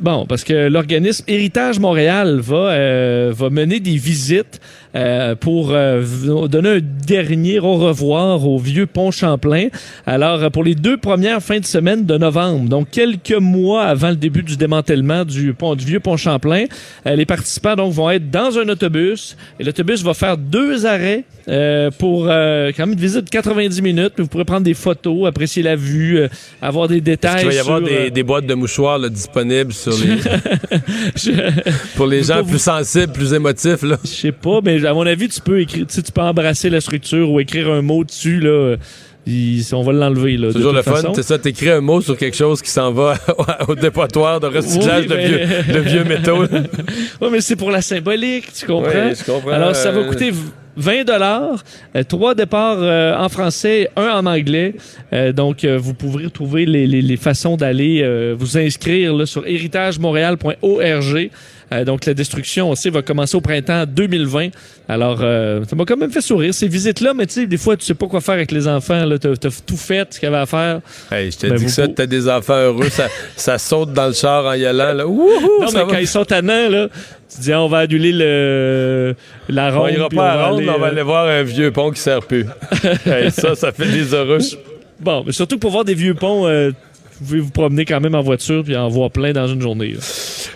Bon, 0.00 0.24
parce 0.24 0.44
que 0.44 0.68
l'organisme 0.68 1.24
Héritage 1.28 1.78
Montréal 1.78 2.40
va, 2.40 2.70
euh, 2.70 3.32
va 3.36 3.50
mener 3.50 3.80
des 3.80 3.96
visites 3.98 4.58
euh, 4.94 5.34
pour 5.34 5.70
euh, 5.70 6.02
donner 6.48 6.68
un 6.68 6.80
dernier 7.06 7.60
au 7.60 7.74
revoir 7.74 8.46
au 8.46 8.58
vieux 8.58 8.86
pont 8.86 9.10
Champlain. 9.10 9.68
Alors, 10.06 10.50
pour 10.50 10.64
les 10.64 10.74
deux 10.74 10.96
premières 10.96 11.42
fins 11.42 11.60
de 11.60 11.64
semaine 11.64 12.06
de 12.06 12.18
novembre, 12.18 12.68
donc 12.68 12.90
quelques 12.90 13.32
mois 13.32 13.84
avant 13.84 14.10
le 14.10 14.16
début 14.16 14.42
du 14.42 14.56
démantèlement 14.56 15.24
du 15.24 15.54
pont 15.54 15.74
du 15.74 15.84
vieux 15.84 16.00
pont 16.00 16.16
Champlain, 16.16 16.64
euh, 17.06 17.16
les 17.16 17.26
participants 17.26 17.76
donc 17.76 17.92
vont 17.92 18.10
être 18.10 18.30
dans 18.30 18.58
un 18.58 18.68
autobus 18.68 19.36
et 19.58 19.64
l'autobus 19.64 20.02
va 20.02 20.14
faire 20.14 20.36
deux 20.36 20.86
arrêts 20.86 21.24
euh, 21.48 21.90
pour 21.90 22.26
euh, 22.28 22.70
quand 22.76 22.86
même 22.86 22.92
une 22.92 23.00
visite 23.00 23.24
de 23.24 23.30
90 23.30 23.82
minutes. 23.82 24.12
Vous 24.18 24.26
pourrez 24.26 24.44
prendre 24.44 24.62
des 24.62 24.74
photos, 24.74 25.26
apprécier 25.26 25.62
la 25.62 25.74
vue, 25.74 26.18
euh, 26.18 26.28
avoir 26.62 26.86
des 26.86 27.00
détails. 27.00 27.40
qu'il 27.40 27.48
va 27.48 27.54
y 27.54 27.58
avoir 27.58 27.80
des, 27.80 28.10
des 28.10 28.22
boîtes 28.22 28.46
de 28.46 28.54
mouchoirs 28.54 28.98
là, 28.98 29.08
disponibles 29.08 29.72
sur 29.72 29.92
les... 29.92 31.30
pour 31.96 32.06
les 32.06 32.22
gens 32.22 32.44
plus 32.44 32.60
sensibles, 32.60 33.12
plus 33.12 33.32
émotifs? 33.32 33.78
Je 33.82 34.08
sais 34.08 34.32
pas, 34.32 34.60
mais 34.62 34.78
à 34.86 34.94
mon 34.94 35.06
avis, 35.06 35.28
tu 35.28 35.40
peux 35.40 35.60
écrire, 35.60 35.86
tu 35.86 36.00
peux 36.12 36.20
embrasser 36.20 36.70
la 36.70 36.80
structure 36.80 37.30
ou 37.30 37.40
écrire 37.40 37.70
un 37.70 37.82
mot 37.82 38.04
dessus, 38.04 38.40
là. 38.40 38.76
Il- 39.26 39.62
on 39.74 39.82
va 39.82 39.92
l'enlever, 39.92 40.38
de 40.38 40.50
Toujours 40.50 40.72
le 40.72 40.80
fun, 40.82 41.02
c'est 41.14 41.22
ça, 41.22 41.38
t'écris 41.38 41.68
un 41.68 41.82
mot 41.82 42.00
sur 42.00 42.16
quelque 42.16 42.36
chose 42.36 42.62
qui 42.62 42.70
s'en 42.70 42.90
va 42.90 43.14
au 43.68 43.74
dépotoir 43.74 44.40
de 44.40 44.46
recyclage 44.46 45.02
Oui, 45.02 45.08
de, 45.08 45.14
vieux, 45.16 45.40
de 45.74 45.78
vieux 45.80 46.04
métaux. 46.04 46.44
Ouais, 47.20 47.28
mais 47.30 47.42
c'est 47.42 47.54
pour 47.56 47.70
la 47.70 47.82
symbolique, 47.82 48.50
tu 48.52 48.64
comprends? 48.66 49.08
Oui, 49.08 49.14
je 49.14 49.30
comprends. 49.30 49.50
Alors, 49.50 49.76
ça 49.76 49.92
va 49.92 50.04
coûter 50.04 50.32
20 50.76 51.04
dollars, 51.04 51.62
euh, 51.94 52.02
trois 52.02 52.34
départs 52.34 52.78
euh, 52.80 53.14
en 53.14 53.28
français, 53.28 53.90
un 53.94 54.08
en 54.20 54.24
anglais. 54.26 54.74
Euh, 55.12 55.32
donc, 55.32 55.64
euh, 55.64 55.76
vous 55.78 55.92
pourrez 55.92 56.30
trouver 56.30 56.64
les, 56.64 56.86
les- 56.86 57.02
les 57.02 57.16
façons 57.18 57.56
d'aller 57.58 58.02
vous 58.38 58.56
inscrire 58.56 59.14
là, 59.14 59.26
sur 59.26 59.46
héritagemontréal.org. 59.46 61.30
Euh, 61.72 61.84
donc, 61.84 62.04
la 62.06 62.14
destruction, 62.14 62.70
on 62.70 62.74
sait, 62.74 62.90
va 62.90 63.02
commencer 63.02 63.36
au 63.36 63.40
printemps 63.40 63.84
2020. 63.86 64.48
Alors, 64.88 65.20
euh, 65.22 65.64
ça 65.68 65.76
m'a 65.76 65.84
quand 65.84 65.96
même 65.96 66.10
fait 66.10 66.20
sourire, 66.20 66.52
ces 66.52 66.66
visites-là, 66.66 67.14
mais 67.14 67.26
tu 67.26 67.34
sais, 67.34 67.46
des 67.46 67.56
fois, 67.58 67.76
tu 67.76 67.84
sais 67.84 67.94
pas 67.94 68.06
quoi 68.08 68.20
faire 68.20 68.34
avec 68.34 68.50
les 68.50 68.66
enfants. 68.66 69.04
Là, 69.04 69.18
t'as, 69.18 69.36
t'as 69.36 69.50
tout 69.64 69.76
fait, 69.76 70.12
ce 70.12 70.18
qu'il 70.18 70.28
y 70.28 70.32
avait 70.32 70.42
à 70.42 70.46
faire. 70.46 70.80
Hey, 71.12 71.30
je 71.30 71.38
te 71.38 71.46
Ben, 71.46 71.56
dis 71.56 71.66
que 71.66 71.70
ça, 71.70 71.86
t'as 71.86 72.06
des 72.06 72.28
enfants 72.28 72.54
heureux, 72.58 72.88
ça, 72.88 73.06
ça 73.36 73.58
saute 73.58 73.92
dans 73.92 74.08
le 74.08 74.12
char 74.14 74.44
en 74.46 74.54
y 74.54 74.66
allant. 74.66 74.92
Là. 74.92 75.06
Wouhou, 75.06 75.60
Non, 75.60 75.68
ça 75.68 75.78
mais 75.78 75.84
va. 75.84 75.90
quand 75.92 75.98
ils 75.98 76.08
sont 76.08 76.24
tannants, 76.24 76.68
là, 76.68 76.88
tu 77.32 77.40
dis, 77.40 77.52
ah, 77.52 77.62
on 77.62 77.68
va 77.68 77.78
annuler 77.78 78.12
le, 78.12 79.14
la 79.48 79.72
On 79.72 79.82
ronde. 79.82 79.92
ira 79.92 80.08
puis 80.08 80.18
pas 80.18 80.30
à 80.32 80.48
ronde, 80.48 80.62
on 80.66 80.78
va 80.78 80.86
euh, 80.86 80.90
aller 80.90 81.02
voir 81.02 81.26
un 81.28 81.42
vieux 81.44 81.70
pont 81.70 81.90
qui 81.92 82.00
sert 82.00 82.20
plus. 82.22 82.46
Hey, 83.06 83.30
ça, 83.30 83.54
ça 83.54 83.70
fait 83.70 83.86
des 83.86 84.12
heureux. 84.12 84.38
Bon, 84.98 85.22
mais 85.24 85.32
surtout 85.32 85.58
pour 85.58 85.70
voir 85.70 85.84
des 85.84 85.94
vieux 85.94 86.14
ponts, 86.14 86.46
euh, 86.46 86.72
pouvez 87.24 87.40
vous 87.40 87.50
promener 87.50 87.84
quand 87.84 88.00
même 88.00 88.14
en 88.14 88.22
voiture 88.22 88.62
puis 88.64 88.76
en 88.76 88.88
voir 88.88 89.10
plein 89.10 89.32
dans 89.32 89.46
une 89.46 89.60
journée. 89.60 89.94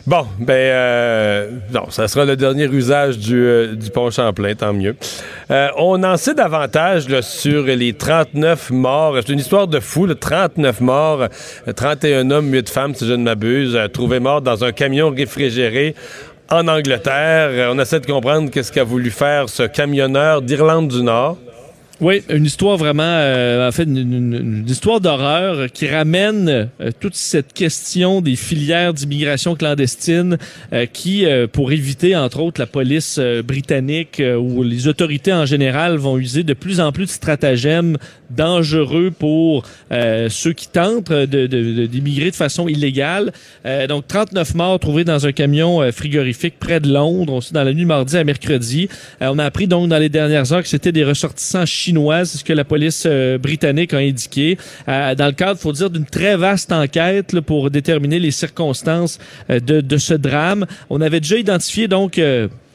Bon, 0.06 0.26
ben, 0.38 0.52
euh, 0.52 1.50
non, 1.72 1.88
ça 1.90 2.08
sera 2.08 2.24
le 2.24 2.36
dernier 2.36 2.64
usage 2.64 3.18
du, 3.18 3.36
euh, 3.36 3.74
du 3.74 3.90
pont 3.90 4.10
Champlain, 4.10 4.54
tant 4.54 4.74
mieux. 4.74 4.96
Euh, 5.50 5.68
on 5.78 6.02
en 6.02 6.16
sait 6.16 6.34
davantage 6.34 7.20
sur 7.20 7.64
les 7.64 7.92
39 7.94 8.70
morts. 8.70 9.16
C'est 9.24 9.32
une 9.32 9.38
histoire 9.38 9.66
de 9.66 9.80
fou, 9.80 10.06
là, 10.06 10.14
39 10.14 10.80
morts, 10.80 11.28
euh, 11.68 11.72
31 11.72 12.30
hommes, 12.30 12.52
8 12.52 12.68
femmes, 12.68 12.94
si 12.94 13.06
je 13.06 13.12
ne 13.12 13.22
m'abuse, 13.22 13.74
euh, 13.76 13.88
trouvés 13.88 14.20
morts 14.20 14.42
dans 14.42 14.64
un 14.64 14.72
camion 14.72 15.10
réfrigéré 15.10 15.94
en 16.50 16.68
Angleterre. 16.68 17.48
Euh, 17.50 17.72
On 17.74 17.78
essaie 17.78 18.00
de 18.00 18.06
comprendre 18.06 18.50
qu'est-ce 18.50 18.72
qu'a 18.72 18.84
voulu 18.84 19.10
faire 19.10 19.48
ce 19.48 19.62
camionneur 19.62 20.42
d'Irlande 20.42 20.88
du 20.88 21.02
Nord. 21.02 21.38
Oui, 22.00 22.22
une 22.28 22.44
histoire 22.44 22.76
vraiment, 22.76 23.02
euh, 23.04 23.68
en 23.68 23.70
fait, 23.70 23.84
une, 23.84 24.64
histoire 24.66 25.00
d'horreur 25.00 25.70
qui 25.72 25.86
ramène 25.86 26.68
euh, 26.80 26.90
toute 26.98 27.14
cette 27.14 27.52
question 27.52 28.20
des 28.20 28.34
filières 28.34 28.92
d'immigration 28.92 29.54
clandestine 29.54 30.36
euh, 30.72 30.86
qui, 30.86 31.24
pour 31.52 31.70
éviter, 31.70 32.16
entre 32.16 32.40
autres, 32.40 32.60
la 32.60 32.66
police 32.66 33.20
britannique 33.44 34.20
ou 34.20 34.62
les 34.62 34.88
autorités 34.88 35.32
en 35.32 35.46
général 35.46 35.96
vont 35.96 36.18
user 36.18 36.42
de 36.42 36.54
plus 36.54 36.80
en 36.80 36.90
plus 36.90 37.06
de 37.06 37.10
stratagèmes 37.10 37.96
dangereux 38.36 39.10
pour 39.16 39.64
euh, 39.92 40.28
ceux 40.28 40.52
qui 40.52 40.68
tentent 40.68 41.12
de- 41.12 41.26
de- 41.26 41.46
de- 41.46 41.86
d'immigrer 41.86 42.30
de, 42.30 42.36
façon 42.36 42.68
illégale. 42.68 43.32
Euh, 43.66 43.86
donc, 43.86 44.06
39 44.08 44.54
morts 44.54 44.78
trouvés 44.80 45.04
dans 45.04 45.26
un 45.26 45.32
camion 45.32 45.82
euh, 45.82 45.92
frigorifique 45.92 46.54
près 46.58 46.80
de 46.80 46.92
Londres, 46.92 47.32
on 47.32 47.40
sait, 47.40 47.54
dans 47.54 47.62
la 47.64 47.72
nuit 47.72 47.82
de 47.82 47.88
mardi 47.88 48.16
à 48.16 48.24
mercredi. 48.24 48.88
Euh, 49.22 49.28
on 49.32 49.38
a 49.38 49.44
appris 49.44 49.66
donc 49.66 49.88
dans 49.88 49.98
les 49.98 50.08
dernières 50.08 50.52
heures 50.52 50.62
que 50.62 50.68
c'était 50.68 50.92
des 50.92 51.04
ressortissants 51.04 51.66
chinois, 51.66 52.24
c'est 52.24 52.38
ce 52.38 52.44
que 52.44 52.52
la 52.52 52.64
police 52.64 53.04
euh, 53.06 53.38
britannique 53.38 53.94
a 53.94 53.98
indiqué. 53.98 54.58
Euh, 54.88 55.14
dans 55.14 55.26
le 55.26 55.32
cadre, 55.32 55.58
faut 55.60 55.72
dire, 55.72 55.90
d'une 55.90 56.06
très 56.06 56.36
vaste 56.36 56.72
enquête 56.72 57.32
là, 57.32 57.42
pour 57.42 57.70
déterminer 57.70 58.18
les 58.18 58.30
circonstances 58.30 59.18
de, 59.48 59.80
de 59.80 59.96
ce 59.96 60.14
drame. 60.14 60.66
On 60.90 61.00
avait 61.00 61.20
déjà 61.20 61.36
identifié 61.36 61.88
donc 61.88 62.20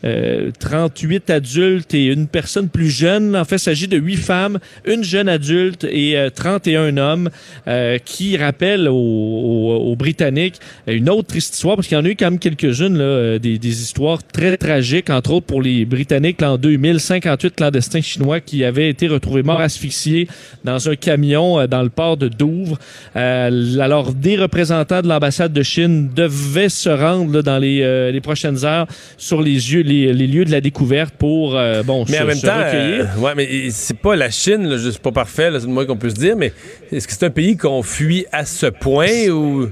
euh, 0.03 0.47
euh, 0.47 0.51
38 0.59 1.29
adultes 1.29 1.93
et 1.93 2.05
une 2.07 2.27
personne 2.27 2.69
plus 2.69 2.89
jeune. 2.89 3.35
En 3.35 3.45
fait, 3.45 3.55
il 3.57 3.59
s'agit 3.59 3.87
de 3.87 3.97
8 3.97 4.15
femmes, 4.17 4.59
une 4.85 5.03
jeune 5.03 5.29
adulte 5.29 5.85
et 5.89 6.17
euh, 6.17 6.29
31 6.29 6.97
hommes 6.97 7.29
euh, 7.67 7.97
qui 8.03 8.37
rappellent 8.37 8.87
aux, 8.87 8.93
aux- 8.95 9.91
aux 9.91 9.95
Britanniques 9.95 10.55
une 10.87 11.09
autre 11.09 11.27
triste 11.27 11.53
histoire, 11.55 11.75
parce 11.75 11.87
qu'il 11.87 11.97
y 11.97 12.01
en 12.01 12.05
a 12.05 12.09
eu 12.09 12.15
quand 12.15 12.29
même 12.31 12.39
quelques-unes, 12.39 12.97
là, 12.97 13.03
euh, 13.03 13.39
des, 13.39 13.57
des 13.57 13.81
histoires 13.81 14.21
très 14.23 14.57
tragiques, 14.57 15.09
entre 15.09 15.31
autres 15.31 15.45
pour 15.45 15.61
les 15.61 15.85
Britanniques 15.85 16.41
l'an 16.41 16.57
2000, 16.57 16.99
58 16.99 17.55
clandestins 17.55 18.01
chinois 18.01 18.39
qui 18.39 18.63
avaient 18.63 18.89
été 18.89 19.07
retrouvés 19.07 19.43
morts 19.43 19.61
asphyxiés 19.61 20.27
dans 20.63 20.89
un 20.89 20.95
camion 20.95 21.59
euh, 21.59 21.67
dans 21.67 21.83
le 21.83 21.89
port 21.89 22.17
de 22.17 22.27
Douvres. 22.27 22.77
Euh, 23.15 23.79
alors, 23.79 24.13
des 24.13 24.37
représentants 24.37 25.01
de 25.01 25.07
l'ambassade 25.07 25.53
de 25.53 25.63
Chine 25.63 26.09
devaient 26.15 26.69
se 26.69 26.89
rendre 26.89 27.33
là, 27.33 27.41
dans 27.41 27.57
les, 27.59 28.11
les 28.11 28.21
prochaines 28.21 28.65
heures 28.65 28.87
sur 29.17 29.41
les, 29.41 29.73
yeux, 29.73 29.81
les, 29.89 30.13
les 30.13 30.27
lieux 30.27 30.45
de 30.45 30.51
la 30.51 30.61
découverte 30.61 31.13
pour 31.17 31.57
euh, 31.57 31.83
bon, 31.83 32.05
Mais 32.07 32.17
se, 32.17 32.23
en 32.23 32.25
même 32.25 32.37
se 32.37 32.45
temps, 32.45 32.57
recueillir. 32.57 33.07
euh, 33.17 33.19
ouais, 33.19 33.33
mais 33.35 33.69
c'est 33.71 33.97
pas 33.97 34.15
la 34.15 34.29
Chine, 34.29 34.77
c'est 34.79 35.01
pas 35.01 35.11
parfait, 35.11 35.49
c'est 35.53 35.65
le 35.65 35.73
moins 35.73 35.85
qu'on 35.85 35.97
peut 35.97 36.09
se 36.09 36.15
dire, 36.15 36.35
mais 36.37 36.53
est-ce 36.91 37.07
que 37.07 37.13
c'est 37.13 37.25
un 37.25 37.29
pays 37.29 37.57
qu'on 37.57 37.83
fuit 37.83 38.25
à 38.31 38.45
ce 38.45 38.67
point 38.67 39.27
ou 39.29 39.67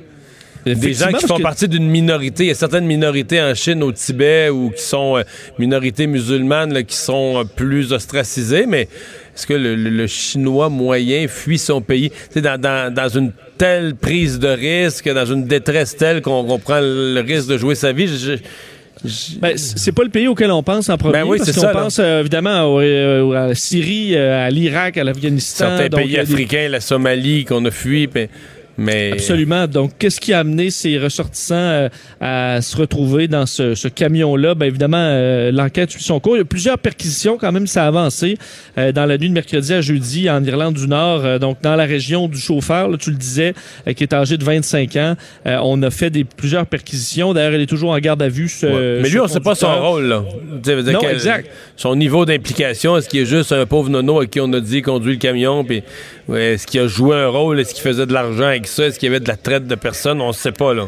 des 0.66 0.94
gens 0.94 1.14
qui 1.14 1.26
font 1.26 1.38
que- 1.38 1.42
partie 1.44 1.70
d'une 1.70 1.88
minorité, 1.90 2.44
il 2.44 2.48
y 2.48 2.52
a 2.52 2.56
certaines 2.56 2.86
minorités 2.86 3.42
en 3.42 3.54
Chine, 3.56 3.82
au 3.84 3.94
Tibet, 3.94 4.50
ou 4.50 4.70
qui 4.72 4.82
sont 4.84 5.16
euh, 5.18 5.24
minorités 5.58 6.08
musulmanes, 6.08 6.74
là, 6.74 6.84
qui 6.84 6.96
sont 6.98 7.38
euh, 7.40 7.44
plus 7.46 7.94
ostracisées, 7.94 8.66
mais 8.68 8.82
est-ce 9.34 9.48
que 9.48 9.54
le, 9.54 9.76
le- 9.76 9.90
le 9.90 10.08
chinois 10.08 10.68
moyen 10.68 11.28
fuit 11.30 11.58
son 11.58 11.80
pays? 11.82 12.12
C'est 12.32 12.42
dans, 12.42 12.60
dans, 12.60 12.94
dans 12.94 13.08
une 13.08 13.32
telle 13.58 13.96
prise 13.96 14.40
de 14.40 14.50
risque, 14.50 15.08
dans 15.10 15.26
une 15.26 15.46
détresse 15.46 15.96
telle 15.96 16.22
qu'on 16.22 16.44
qu'on 16.44 16.60
prend 16.60 16.80
le 16.82 17.22
risque 17.22 17.48
de 17.48 17.58
jouer 17.58 17.76
sa 17.76 17.94
vie. 17.94 18.08
je- 18.10 18.34
je- 18.36 18.42
Ben, 19.42 19.58
c'est 19.58 19.92
pas 19.92 20.04
le 20.04 20.10
pays 20.10 20.28
auquel 20.28 20.52
on 20.52 20.64
pense 20.64 20.90
en 20.90 20.98
premier. 20.98 21.14
Ben 21.14 21.24
oui, 21.26 21.38
parce 21.38 21.52
qu'on 21.54 21.72
pense 21.74 22.00
euh, 22.00 22.22
évidemment 22.22 22.64
au- 22.66 22.82
euh, 22.82 23.32
à 23.34 23.48
la 23.48 23.56
Syrie, 23.56 24.16
euh, 24.16 24.46
à 24.46 24.50
l'Irak, 24.50 24.98
à 24.98 25.04
l'Afghanistan. 25.04 25.66
certains 25.78 25.90
Donc, 25.90 26.02
pays 26.02 26.14
des- 26.14 26.20
africains, 26.20 26.68
la 26.70 26.82
Somalie 26.82 27.46
qu'on 27.46 27.64
a 27.66 27.72
fui, 27.72 28.10
mais, 28.14 28.30
mais 28.78 29.12
Absolument. 29.14 29.68
Donc, 29.68 29.92
qu'est-ce 29.98 30.20
qui 30.22 30.34
a 30.34 30.40
amené 30.40 30.70
ces 30.70 30.98
ressortissants 31.00 31.56
euh, 31.56 31.90
à 32.22 32.62
se 32.62 32.78
retrouver 32.78 33.28
dans 33.28 33.46
ce, 33.46 33.76
ce 33.76 33.88
camion-là? 33.88 34.56
Ben, 34.56 34.68
évidemment, 34.68 34.98
euh, 35.00 35.52
l'enquête 35.52 35.92
suit 35.92 36.04
son 36.04 36.20
cours. 36.20 36.36
Il 36.36 36.40
y 36.40 36.42
a 36.42 36.46
plusieurs 36.46 36.78
perquisitions, 36.78 37.38
quand 37.38 37.52
même, 37.52 37.68
ça 37.68 37.86
a 37.86 37.88
avancé 37.88 38.38
euh, 38.78 38.92
dans 38.92 39.06
la 39.06 39.18
nuit 39.18 39.30
de 39.30 39.34
mercredi 39.34 39.74
à 39.74 39.82
jeudi 39.82 40.30
en 40.30 40.44
Irlande 40.44 40.76
du 40.76 40.88
Nord, 40.88 41.40
donc 41.40 41.58
dans 41.62 41.76
la 41.76 41.86
région 41.86 42.28
du 42.28 42.38
chauffeur, 42.40 42.90
là, 42.90 42.98
tu 42.98 43.10
le 43.12 43.18
disais, 43.18 43.54
qui 43.96 44.04
est 44.04 44.14
âgé 44.14 44.38
de 44.38 44.44
25 44.44 44.96
ans. 44.98 45.16
On 45.46 45.82
a 45.84 45.90
fait 45.90 46.10
des, 46.10 46.24
plusieurs 46.24 46.66
perquisitions. 46.66 47.34
D'ailleurs, 47.34 47.54
il 47.54 47.62
est 47.62 47.66
toujours 47.68 47.92
en 47.92 48.00
garde 48.00 48.22
à 48.22 48.30
vue. 48.30 48.48
Ce, 48.48 48.68
Ouais. 48.68 49.00
Mais 49.02 49.10
lui, 49.10 49.20
on 49.20 49.24
ne 49.24 49.30
sait 49.30 49.40
pas 49.40 49.56
son 49.56 49.74
rôle, 49.82 50.04
là. 50.06 50.24
Dire 50.62 50.84
Non, 50.84 51.00
quel- 51.00 51.14
exact. 51.14 51.50
Son 51.76 51.96
niveau 51.96 52.26
d'implication, 52.26 52.98
est-ce 52.98 53.08
qu'il 53.10 53.22
est 53.22 53.26
juste 53.26 53.52
un 53.52 53.66
pauvre 53.66 53.90
nono 53.90 54.20
à 54.20 54.26
qui 54.26 54.40
on 54.40 54.52
a 54.54 54.60
dit 54.60 54.82
conduit 54.82 55.14
le 55.14 55.20
camion, 55.20 55.64
puis 55.64 55.84
est-ce 56.34 56.68
qu'il 56.68 56.80
a 56.82 56.88
joué 56.88 57.16
un 57.16 57.28
rôle, 57.28 57.60
est-ce 57.60 57.74
qu'il 57.74 57.84
faisait 57.84 58.06
de 58.06 58.14
l'argent 58.14 58.44
avec 58.46 58.67
est-ce 58.68 59.00
qu'il 59.00 59.08
y 59.08 59.10
avait 59.10 59.20
de 59.20 59.28
la 59.28 59.38
traite 59.38 59.68
de 59.68 59.76
personnes, 59.76 60.22
on 60.22 60.28
ne 60.28 60.34
sait 60.34 60.52
pas, 60.52 60.74
là. 60.74 60.88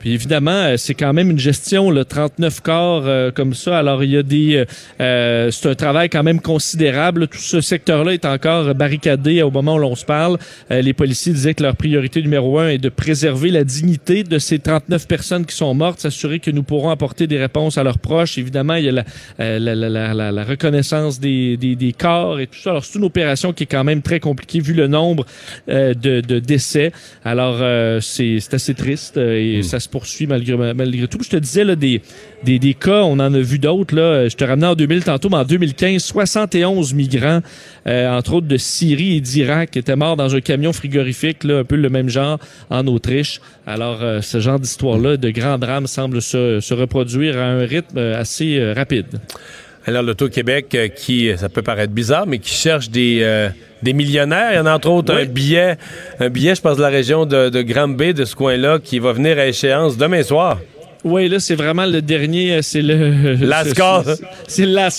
Puis 0.00 0.14
évidemment, 0.14 0.50
euh, 0.50 0.76
c'est 0.78 0.94
quand 0.94 1.12
même 1.12 1.30
une 1.30 1.38
gestion, 1.38 1.90
là, 1.90 2.06
39 2.06 2.62
corps 2.62 3.02
euh, 3.06 3.30
comme 3.30 3.52
ça. 3.52 3.78
Alors 3.78 4.02
il 4.02 4.10
y 4.10 4.16
a 4.16 4.22
des, 4.22 4.56
euh, 4.56 4.64
euh, 5.00 5.50
c'est 5.50 5.68
un 5.68 5.74
travail 5.74 6.08
quand 6.08 6.22
même 6.22 6.40
considérable. 6.40 7.28
Tout 7.28 7.38
ce 7.38 7.60
secteur-là 7.60 8.14
est 8.14 8.24
encore 8.24 8.74
barricadé 8.74 9.42
au 9.42 9.50
moment 9.50 9.74
où 9.74 9.78
l'on 9.78 9.94
se 9.94 10.06
parle. 10.06 10.38
Euh, 10.70 10.80
les 10.80 10.94
policiers 10.94 11.34
disaient 11.34 11.52
que 11.52 11.62
leur 11.62 11.76
priorité 11.76 12.22
numéro 12.22 12.58
un 12.58 12.68
est 12.68 12.78
de 12.78 12.88
préserver 12.88 13.50
la 13.50 13.62
dignité 13.62 14.24
de 14.24 14.38
ces 14.38 14.58
39 14.58 15.06
personnes 15.06 15.44
qui 15.44 15.54
sont 15.54 15.74
mortes, 15.74 16.00
s'assurer 16.00 16.40
que 16.40 16.50
nous 16.50 16.62
pourrons 16.62 16.88
apporter 16.88 17.26
des 17.26 17.38
réponses 17.38 17.76
à 17.76 17.82
leurs 17.82 17.98
proches. 17.98 18.38
Évidemment, 18.38 18.76
il 18.76 18.86
y 18.86 18.88
a 18.88 18.92
la, 18.92 19.04
la, 19.38 19.74
la, 19.74 20.32
la, 20.32 20.44
reconnaissance 20.44 21.20
des, 21.20 21.58
des, 21.58 21.76
des 21.76 21.92
corps 21.92 22.40
et 22.40 22.46
tout 22.46 22.58
ça. 22.58 22.70
Alors 22.70 22.86
c'est 22.86 22.98
une 22.98 23.04
opération 23.04 23.52
qui 23.52 23.64
est 23.64 23.66
quand 23.66 23.84
même 23.84 24.00
très 24.00 24.18
compliquée 24.18 24.60
vu 24.60 24.72
le 24.72 24.86
nombre 24.86 25.26
euh, 25.68 25.92
de, 25.92 26.22
de 26.22 26.38
décès. 26.38 26.90
Alors 27.22 27.58
euh, 27.60 28.00
c'est 28.00 28.38
assez 28.52 28.72
triste 28.74 29.18
et 29.18 29.62
ça 29.62 29.78
se 29.78 29.89
poursuit 29.90 30.26
malgré, 30.26 30.56
tout. 31.08 31.18
Je 31.22 31.30
te 31.30 31.36
disais, 31.36 31.64
des, 31.76 32.74
cas, 32.74 33.02
on 33.02 33.14
en 33.14 33.34
a 33.34 33.40
vu 33.40 33.58
d'autres. 33.58 33.94
Je 33.94 34.34
te 34.34 34.44
ramenais 34.44 34.68
en 34.68 34.74
2000 34.74 35.04
tantôt, 35.04 35.28
mais 35.28 35.36
en 35.36 35.44
2015, 35.44 36.02
71 36.02 36.94
migrants, 36.94 37.40
euh, 37.86 38.10
entre 38.10 38.34
autres 38.34 38.46
de 38.46 38.56
Syrie 38.56 39.16
et 39.16 39.20
d'Irak, 39.20 39.76
étaient 39.76 39.96
morts 39.96 40.16
dans 40.16 40.34
un 40.34 40.40
camion 40.40 40.72
frigorifique, 40.72 41.44
un 41.44 41.64
peu 41.64 41.76
le 41.76 41.88
même 41.88 42.08
genre, 42.08 42.38
en 42.70 42.86
Autriche. 42.86 43.40
Alors, 43.66 44.02
euh, 44.02 44.20
ce 44.20 44.40
genre 44.40 44.58
d'histoire-là, 44.58 45.16
de 45.16 45.30
grands 45.30 45.58
drames, 45.58 45.86
semble 45.86 46.22
se, 46.22 46.74
reproduire 46.74 47.38
à 47.38 47.44
un 47.44 47.66
rythme 47.66 47.98
euh, 47.98 48.20
assez 48.20 48.72
rapide. 48.72 49.06
Alors, 49.86 50.02
l'Auto-Québec, 50.02 50.92
qui, 50.94 51.30
ça 51.36 51.48
peut 51.48 51.62
paraître 51.62 51.92
bizarre, 51.92 52.26
mais 52.26 52.38
qui 52.38 52.54
cherche 52.54 52.90
des, 52.90 53.50
des 53.82 53.92
millionnaires. 53.92 54.52
Il 54.52 54.56
y 54.56 54.60
en 54.60 54.66
a 54.66 54.74
entre 54.74 54.90
autres 54.90 55.14
un 55.14 55.24
billet, 55.24 55.76
un 56.18 56.28
billet, 56.28 56.54
je 56.54 56.60
pense, 56.60 56.76
de 56.76 56.82
la 56.82 56.88
région 56.88 57.26
de, 57.26 57.48
de 57.48 57.62
Granby, 57.62 58.14
de 58.14 58.24
ce 58.24 58.34
coin-là, 58.34 58.78
qui 58.82 58.98
va 58.98 59.12
venir 59.12 59.38
à 59.38 59.46
échéance 59.46 59.96
demain 59.96 60.22
soir. 60.22 60.58
Oui, 61.02 61.28
là, 61.28 61.40
c'est 61.40 61.54
vraiment 61.54 61.86
le 61.86 62.02
dernier, 62.02 62.56
euh, 62.56 62.62
c'est 62.62 62.82
le... 62.82 63.34
Lascar. 63.40 64.04
c'est- 64.46 64.66
là, 64.66 64.90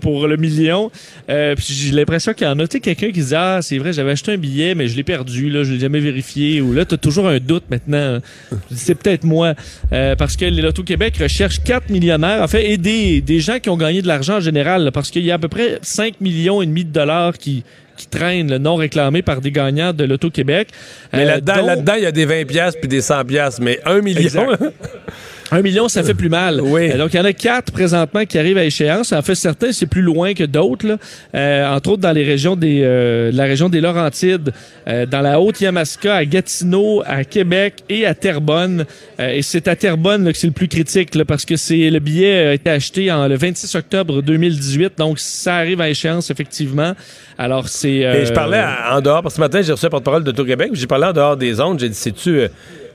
pour 0.00 0.28
le 0.28 0.36
million. 0.36 0.92
Euh, 1.28 1.56
puis 1.56 1.66
j'ai 1.68 1.90
l'impression 1.90 2.32
qu'il 2.34 2.46
y 2.46 2.50
en 2.50 2.58
a, 2.60 2.68
tu 2.68 2.78
quelqu'un 2.80 3.10
qui 3.10 3.20
dit, 3.20 3.34
ah, 3.34 3.58
c'est 3.60 3.78
vrai, 3.78 3.92
j'avais 3.92 4.12
acheté 4.12 4.32
un 4.32 4.36
billet, 4.36 4.76
mais 4.76 4.86
je 4.86 4.96
l'ai 4.96 5.02
perdu, 5.02 5.50
là, 5.50 5.64
je 5.64 5.72
l'ai 5.72 5.80
jamais 5.80 5.98
vérifié. 5.98 6.60
Ou 6.60 6.72
là, 6.72 6.84
t'as 6.84 6.96
toujours 6.98 7.26
un 7.26 7.38
doute 7.38 7.64
maintenant. 7.68 8.20
C'est 8.70 8.94
peut-être 8.94 9.24
moi. 9.24 9.54
Euh, 9.92 10.14
parce 10.14 10.36
que 10.36 10.44
les 10.44 10.62
Loto-Québec 10.62 11.16
recherchent 11.20 11.62
quatre 11.64 11.90
millionnaires, 11.90 12.42
en 12.42 12.48
fait, 12.48 12.70
et 12.70 12.76
des, 12.78 13.20
des 13.20 13.40
gens 13.40 13.58
qui 13.58 13.70
ont 13.70 13.76
gagné 13.76 14.02
de 14.02 14.06
l'argent 14.06 14.36
en 14.36 14.40
général, 14.40 14.84
là, 14.84 14.92
parce 14.92 15.10
qu'il 15.10 15.24
y 15.24 15.32
a 15.32 15.34
à 15.34 15.38
peu 15.38 15.48
près 15.48 15.78
5 15.82 16.20
millions 16.20 16.62
et 16.62 16.66
demi 16.66 16.84
de 16.84 16.92
dollars 16.92 17.36
qui 17.36 17.64
qui 18.00 18.06
traînent, 18.08 18.50
le 18.50 18.58
non 18.58 18.76
réclamés 18.76 19.22
par 19.22 19.40
des 19.40 19.52
gagnants 19.52 19.92
de 19.92 20.04
l'Auto-Québec. 20.04 20.68
Mais 21.12 21.22
Euh, 21.22 21.26
là-dedans, 21.26 21.76
dont- 21.76 21.92
il 21.98 22.02
y 22.02 22.06
a 22.06 22.12
des 22.12 22.24
20$ 22.26 22.72
puis 22.80 22.88
des 22.88 23.00
100$, 23.02 23.60
mais 23.60 23.78
un 23.84 24.00
million. 24.00 24.46
Un 25.52 25.62
million, 25.62 25.88
ça 25.88 26.02
fait 26.04 26.14
plus 26.14 26.28
mal. 26.28 26.60
Oui. 26.60 26.90
Euh, 26.92 26.98
donc, 26.98 27.12
il 27.12 27.16
y 27.16 27.20
en 27.20 27.24
a 27.24 27.32
quatre 27.32 27.72
présentement 27.72 28.24
qui 28.24 28.38
arrivent 28.38 28.58
à 28.58 28.64
échéance. 28.64 29.12
En 29.12 29.22
fait, 29.22 29.34
certains, 29.34 29.72
c'est 29.72 29.86
plus 29.86 30.02
loin 30.02 30.32
que 30.34 30.44
d'autres. 30.44 30.98
Euh, 31.34 31.66
entre 31.68 31.90
autres, 31.90 32.02
dans 32.02 32.12
les 32.12 32.24
régions 32.24 32.54
des, 32.56 32.82
euh, 32.84 33.30
la 33.32 33.44
région 33.44 33.68
des 33.68 33.80
Laurentides, 33.80 34.52
euh, 34.86 35.06
dans 35.06 35.20
la 35.20 35.40
Haute-Yamaska, 35.40 36.14
à 36.14 36.24
Gatineau, 36.24 37.02
à 37.04 37.24
Québec 37.24 37.82
et 37.88 38.06
à 38.06 38.14
Terrebonne. 38.14 38.84
Euh, 39.18 39.30
et 39.32 39.42
c'est 39.42 39.66
à 39.68 39.74
Terrebonne 39.76 40.24
là, 40.24 40.32
que 40.32 40.38
c'est 40.38 40.46
le 40.46 40.52
plus 40.52 40.68
critique 40.68 41.14
là, 41.14 41.24
parce 41.24 41.44
que 41.44 41.56
c'est 41.56 41.90
le 41.90 41.98
billet 41.98 42.46
a 42.46 42.52
été 42.54 42.70
acheté 42.70 43.10
en, 43.10 43.26
le 43.26 43.36
26 43.36 43.74
octobre 43.74 44.22
2018. 44.22 44.92
Donc, 44.98 45.18
ça 45.18 45.56
arrive 45.56 45.80
à 45.80 45.88
échéance, 45.88 46.30
effectivement. 46.30 46.94
Alors, 47.38 47.68
c'est... 47.68 47.90
Et 47.90 48.26
je 48.26 48.32
parlais 48.32 48.58
à- 48.58 48.96
en 48.96 49.00
dehors, 49.00 49.22
parce 49.22 49.34
que 49.34 49.36
ce 49.36 49.40
matin, 49.40 49.62
j'ai 49.62 49.72
reçu 49.72 49.86
un 49.86 49.90
porte-parole 49.90 50.22
d'Auto-Québec, 50.24 50.68
puis 50.72 50.80
j'ai 50.80 50.86
parlé 50.86 51.06
en 51.06 51.12
dehors 51.12 51.36
des 51.36 51.58
ondes, 51.60 51.80
j'ai 51.80 51.88
dit, 51.88 51.94
c'est-tu, 51.94 52.30
euh, 52.38 52.48
tu 52.48 52.52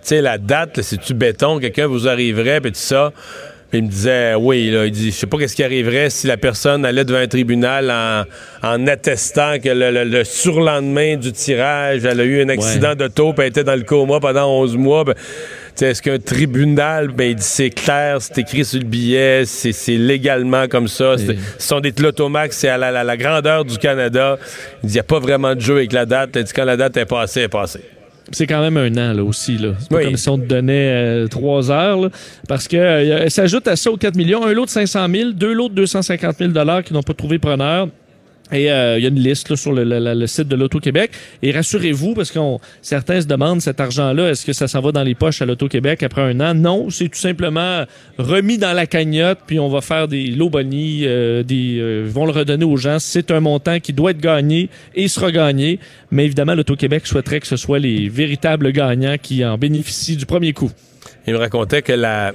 sais, 0.08 0.22
la 0.22 0.38
date, 0.38 0.82
c'est-tu 0.82 1.14
béton, 1.14 1.60
quelqu'un 1.60 1.88
vous 1.88 2.08
arriverait, 2.08 2.62
puis 2.62 2.72
tout 2.72 2.78
ça? 2.80 3.12
Puis 3.72 3.80
il 3.80 3.86
me 3.86 3.90
disait, 3.90 4.36
oui, 4.36 4.70
là, 4.70 4.86
il 4.86 4.92
dit, 4.92 5.08
je 5.10 5.16
sais 5.16 5.26
pas 5.26 5.38
qu'est-ce 5.40 5.56
qui 5.56 5.64
arriverait 5.64 6.12
si 6.12 6.28
la 6.28 6.38
personne 6.38 6.86
allait 6.86 7.04
devant 7.04 7.18
un 7.20 7.28
tribunal 7.28 7.90
en, 7.90 8.24
en 8.68 8.86
attestant 8.88 9.58
que 9.60 9.70
le, 9.70 9.90
le- 9.90 10.04
le 10.04 10.24
surlendemain 10.24 11.16
du 11.18 11.32
tirage, 11.32 12.06
elle 12.06 12.20
a 12.22 12.24
eu 12.24 12.44
un 12.44 12.50
accident 12.50 12.94
d'auto, 12.96 13.34
puis 13.34 13.42
elle 13.42 13.50
était 13.50 13.64
dans 13.64 13.76
le 13.76 13.82
coma 13.82 14.20
pendant 14.20 14.48
11 14.62 14.78
mois. 14.78 15.04
ben, 15.04 15.16
est-ce 15.82 16.02
qu'un 16.04 16.20
tribunal, 16.20 17.08
ben, 17.08 17.32
il 17.32 17.36
dit 17.36 17.44
c'est 17.44 17.72
clair, 17.72 18.18
c'est 18.22 18.38
écrit 18.38 18.64
sur 18.64 18.80
le 18.80 18.86
billet, 18.86 19.44
c'est 19.46 19.72
c'est 19.74 19.98
légalement 19.98 20.68
comme 20.68 20.88
ça. 20.88 21.16
Ce 21.18 21.34
sont 21.58 21.80
des 21.80 21.92
Tlotomax, 21.92 22.56
c'est 22.56 22.70
à 22.70 22.78
la, 22.78 22.92
la- 22.92 23.04
la 23.04 23.18
grandeur 23.18 23.66
du 23.66 23.80
Canada. 23.80 24.38
Il 24.84 24.88
dit, 24.88 24.94
il 24.94 24.96
n'y 24.96 25.00
a 25.00 25.04
pas 25.04 25.20
vraiment 25.20 25.56
de 25.56 25.60
jeu 25.62 25.78
avec 25.78 25.92
la 25.92 26.06
date. 26.06 26.30
Il 26.36 26.44
dit, 26.44 26.54
quand 26.56 26.66
la 26.66 26.78
date 26.78 26.96
est 26.98 27.06
passée, 27.06 27.40
elle 27.40 27.46
est 27.48 27.50
passée. 27.50 27.82
C'est 28.32 28.48
quand 28.48 28.62
même 28.62 28.78
un 28.78 28.92
an, 28.98 29.14
là, 29.14 29.24
aussi, 29.24 29.58
là. 29.58 29.74
C'est 29.80 29.90
pas 29.90 29.98
Oui. 29.98 30.04
comme 30.06 30.18
si 30.18 30.30
on 30.30 30.38
te 30.38 30.46
donnait 30.46 30.92
euh, 30.94 31.28
trois 31.28 31.70
heures, 31.72 32.02
là, 32.02 32.10
parce 32.48 32.68
que 32.68 32.76
euh, 32.78 33.30
s'ajoute 33.30 33.68
à 33.68 33.76
ça 33.76 33.92
aux 33.92 33.98
4 33.98 34.16
millions, 34.16 34.44
un 34.46 34.54
lot 34.54 34.66
de 34.66 34.70
500 34.70 35.08
000, 35.12 35.32
deux 35.32 35.54
lots 35.54 35.70
de 35.70 35.76
250 35.76 36.38
000 36.40 36.52
qui 36.84 36.94
n'ont 36.94 37.04
pas 37.04 37.14
trouvé 37.14 37.38
preneur. 37.40 37.88
Et 38.52 38.72
euh, 38.72 39.00
il 39.00 39.04
y 39.04 39.06
a 39.08 39.10
une 39.10 39.20
liste 39.20 39.50
là, 39.50 39.56
sur 39.56 39.74
le, 39.74 39.84
le- 39.84 40.14
le 40.14 40.28
site 40.28 40.48
de 40.48 40.56
l'Auto-Québec. 40.56 41.10
Et 41.42 41.52
rassurez-vous, 41.52 42.14
parce 42.14 42.30
que 42.30 42.38
certains 42.80 43.20
se 43.20 43.26
demandent 43.26 43.60
cet 43.60 43.80
argent-là, 43.80 44.30
est-ce 44.30 44.46
que 44.46 44.54
ça 44.54 44.68
s'en 44.68 44.82
va 44.82 44.92
dans 44.92 45.02
les 45.02 45.16
poches 45.16 45.42
à 45.42 45.46
l'Auto-Québec 45.48 46.04
après 46.04 46.22
un 46.22 46.40
an? 46.42 46.54
Non, 46.54 46.92
c'est 46.92 47.10
tout 47.10 47.18
simplement 47.18 47.86
remis 48.20 48.60
dans 48.60 48.74
la 48.74 48.86
cagnotte, 48.86 49.40
puis 49.48 49.60
on 49.60 49.68
va 49.68 49.82
faire 49.82 50.08
des 50.08 50.28
lots 50.28 50.52
bonnies, 50.52 51.02
euh, 51.06 51.42
des, 51.42 51.78
euh, 51.80 52.06
vont 52.08 52.28
le 52.28 52.32
redonner 52.34 52.66
aux 52.66 52.78
gens. 52.78 52.98
C'est 53.00 53.32
un 53.32 53.40
montant 53.40 53.80
qui 53.80 53.94
doit 53.94 54.12
être 54.12 54.22
gagné 54.22 54.70
et 54.94 55.08
sera 55.08 55.32
gagné. 55.32 55.80
Mais 56.12 56.26
évidemment, 56.26 56.54
l'Auto-Québec 56.54 57.08
souhaiterait 57.08 57.40
que 57.40 57.48
ce 57.48 57.58
soit 57.58 57.80
les 57.80 58.10
véritables 58.10 58.72
gagnants 58.72 59.16
qui 59.20 59.44
en 59.44 59.58
bénéficient 59.58 60.18
du 60.18 60.28
premier 60.28 60.54
coup. 60.54 60.70
Il 61.26 61.34
me 61.34 61.40
racontait 61.40 61.82
que 61.82 61.94
la, 61.94 62.32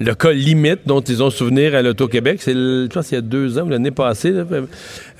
le 0.00 0.14
cas 0.14 0.32
limite 0.32 0.80
dont 0.86 1.00
ils 1.00 1.22
ont 1.22 1.30
souvenir 1.30 1.74
à 1.74 1.82
l'Auto-Québec, 1.82 2.40
c'est, 2.42 2.54
le- 2.54 2.84
je 2.84 2.94
pense, 2.94 3.08
qu'il 3.08 3.16
y 3.16 3.18
a 3.18 3.22
deux 3.22 3.58
ans 3.58 3.62
ou 3.62 3.68
l'année 3.68 3.90
passée, 3.90 4.30
là, 4.30 4.44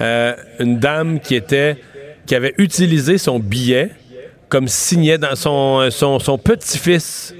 euh, 0.01 0.33
une 0.59 0.79
dame 0.79 1.21
qui 1.21 1.35
était, 1.35 1.77
qui 2.27 2.35
avait 2.35 2.55
utilisé 2.59 3.19
son 3.19 3.39
billet 3.39 3.91
comme 4.49 4.67
signet 4.69 5.19
dans 5.19 5.37
son, 5.37 5.89
son, 5.91 6.19
son 6.19 6.39
petit-fils 6.39 7.35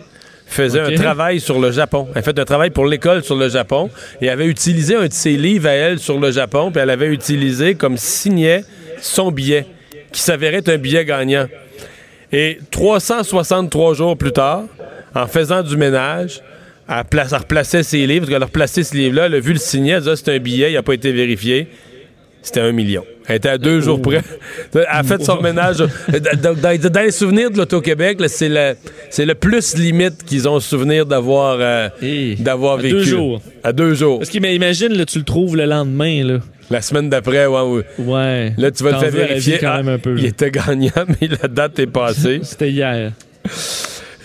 faisait 0.47 0.81
un 0.81 0.91
travail 0.97 1.41
sur 1.41 1.59
le 1.61 1.71
Japon. 1.73 2.09
Elle 2.15 2.23
fait 2.23 2.39
un 2.39 2.45
travail 2.45 2.71
pour 2.71 2.85
l'école 2.87 3.23
sur 3.25 3.37
le 3.37 3.49
Japon 3.49 3.89
et 4.21 4.29
avait 4.29 4.47
utilisé 4.47 4.95
un 4.97 5.07
de 5.07 5.13
ses 5.13 5.37
livres 5.37 5.69
à 5.69 5.73
elle 5.73 5.99
sur 5.99 6.19
le 6.21 6.31
Japon, 6.33 6.71
puis 6.71 6.81
elle 6.83 6.91
avait 6.91 7.07
utilisé 7.09 7.75
comme 7.75 7.97
signet 7.97 8.65
son 9.01 9.31
billet, 9.33 9.65
qui 10.13 10.21
s'avérait 10.21 10.59
être 10.59 10.69
un 10.69 10.77
billet 10.79 11.05
gagnant. 11.05 11.47
Et 12.33 12.59
363 12.71 13.95
jours 13.95 14.17
plus 14.17 14.33
tard, 14.33 14.65
en 15.15 15.27
faisant 15.27 15.63
du 15.63 15.77
ménage, 15.77 16.41
elle, 16.91 17.05
place, 17.05 17.33
elle 17.33 17.39
replaçait 17.39 17.83
ses 17.83 18.07
livres, 18.07 18.21
parce 18.27 18.31
qu'elle 18.33 18.43
a 18.43 18.47
replacé 18.47 18.83
ce 18.85 18.95
livre-là, 18.95 19.27
elle 19.27 19.35
a 19.37 19.41
vu 19.41 19.53
le 19.53 19.59
signet, 19.59 19.93
elle 19.93 20.03
dit, 20.03 20.11
c'est 20.15 20.29
un 20.35 20.39
billet, 20.39 20.71
il 20.71 20.75
n'a 20.75 20.83
pas 20.83 20.95
été 20.95 21.13
vérifié. 21.13 21.69
C'était 22.43 22.61
un 22.61 22.73
million. 22.73 23.05
Elle 23.29 23.37
était 23.37 23.51
à 23.51 23.59
deux 23.59 23.83
jours 23.83 24.01
près. 24.01 24.23
Elle 24.75 24.87
a 24.89 25.03
fait 25.03 25.23
son 25.23 25.43
ménage. 25.43 25.77
Dans, 25.77 26.55
dans- 26.55 26.91
dans 26.91 27.01
les 27.03 27.11
souvenirs 27.11 27.51
de 27.51 27.59
l'Auto-Québec, 27.59 28.17
c'est 28.29 28.49
le, 28.49 28.75
le 29.19 29.35
plus 29.35 29.77
limite 29.77 30.25
qu'ils 30.25 30.49
ont 30.49 30.59
souvenir 30.59 31.05
d'avoir 31.05 31.59
euh, 31.61 31.89
d'avoir 32.39 32.79
à 32.79 32.83
vécu. 32.83 32.95
deux 32.95 33.03
jours. 33.03 33.43
À 33.63 33.73
deux 33.75 33.93
jours. 33.93 34.21
Parce 34.21 34.31
qu'imagine, 34.31 34.95
là, 34.95 35.05
tu 35.05 35.19
le 35.19 35.25
trouves 35.25 35.55
le 35.55 35.67
lendemain, 35.67 36.25
là. 36.25 36.39
La 36.71 36.81
semaine 36.81 37.11
d'après, 37.11 37.45
ouais, 37.45 37.61
ouais. 37.61 37.85
Ouais. 37.99 38.55
Là, 38.57 38.71
tu 38.71 38.85
vas 38.85 38.93
le 38.93 38.99
faire 39.01 39.11
vérifier. 39.11 39.59
quand 39.59 39.73
Ah, 39.75 39.83
même 39.83 39.95
un 39.97 39.99
peu, 39.99 40.15
il 40.17 40.25
était 40.25 40.51
gagnant, 40.51 40.91
mais 41.21 41.29
la 41.43 41.47
date 41.49 41.79
est 41.79 41.87
passée. 41.89 42.41
C'était 42.43 42.71
hier. 42.71 43.13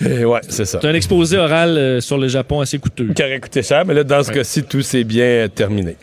Ouais, 0.01 0.41
c'est 0.49 0.65
ça. 0.65 0.79
C'est 0.81 0.87
un 0.87 0.93
exposé 0.93 1.37
oral 1.37 1.77
euh, 1.77 2.01
sur 2.01 2.17
le 2.17 2.27
Japon 2.27 2.59
assez 2.59 2.77
coûteux. 2.79 3.13
Qui 3.15 3.23
aurait 3.23 3.39
coûté 3.39 3.63
cher, 3.63 3.85
mais 3.85 3.93
là, 3.93 4.03
dans 4.03 4.23
ce 4.23 4.31
cas-ci, 4.31 4.63
tout 4.63 4.81
s'est 4.81 5.03
bien 5.03 5.25
euh, 5.25 5.47
terminé. 5.47 5.95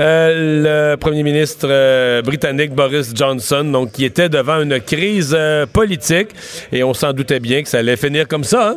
Euh, 0.00 0.90
le 0.92 0.96
premier 0.96 1.22
ministre 1.22 1.66
euh, 1.70 2.22
britannique 2.22 2.72
Boris 2.72 3.12
Johnson, 3.14 3.64
donc, 3.64 3.92
qui 3.92 4.04
était 4.04 4.28
devant 4.28 4.60
une 4.60 4.80
crise 4.80 5.36
politique, 5.72 6.28
et 6.72 6.82
on 6.82 6.94
s'en 6.94 7.12
doutait 7.12 7.40
bien 7.40 7.62
que 7.62 7.68
ça 7.68 7.78
allait 7.78 7.96
finir 7.96 8.28
comme 8.28 8.44
ça. 8.44 8.70
hein? 8.70 8.76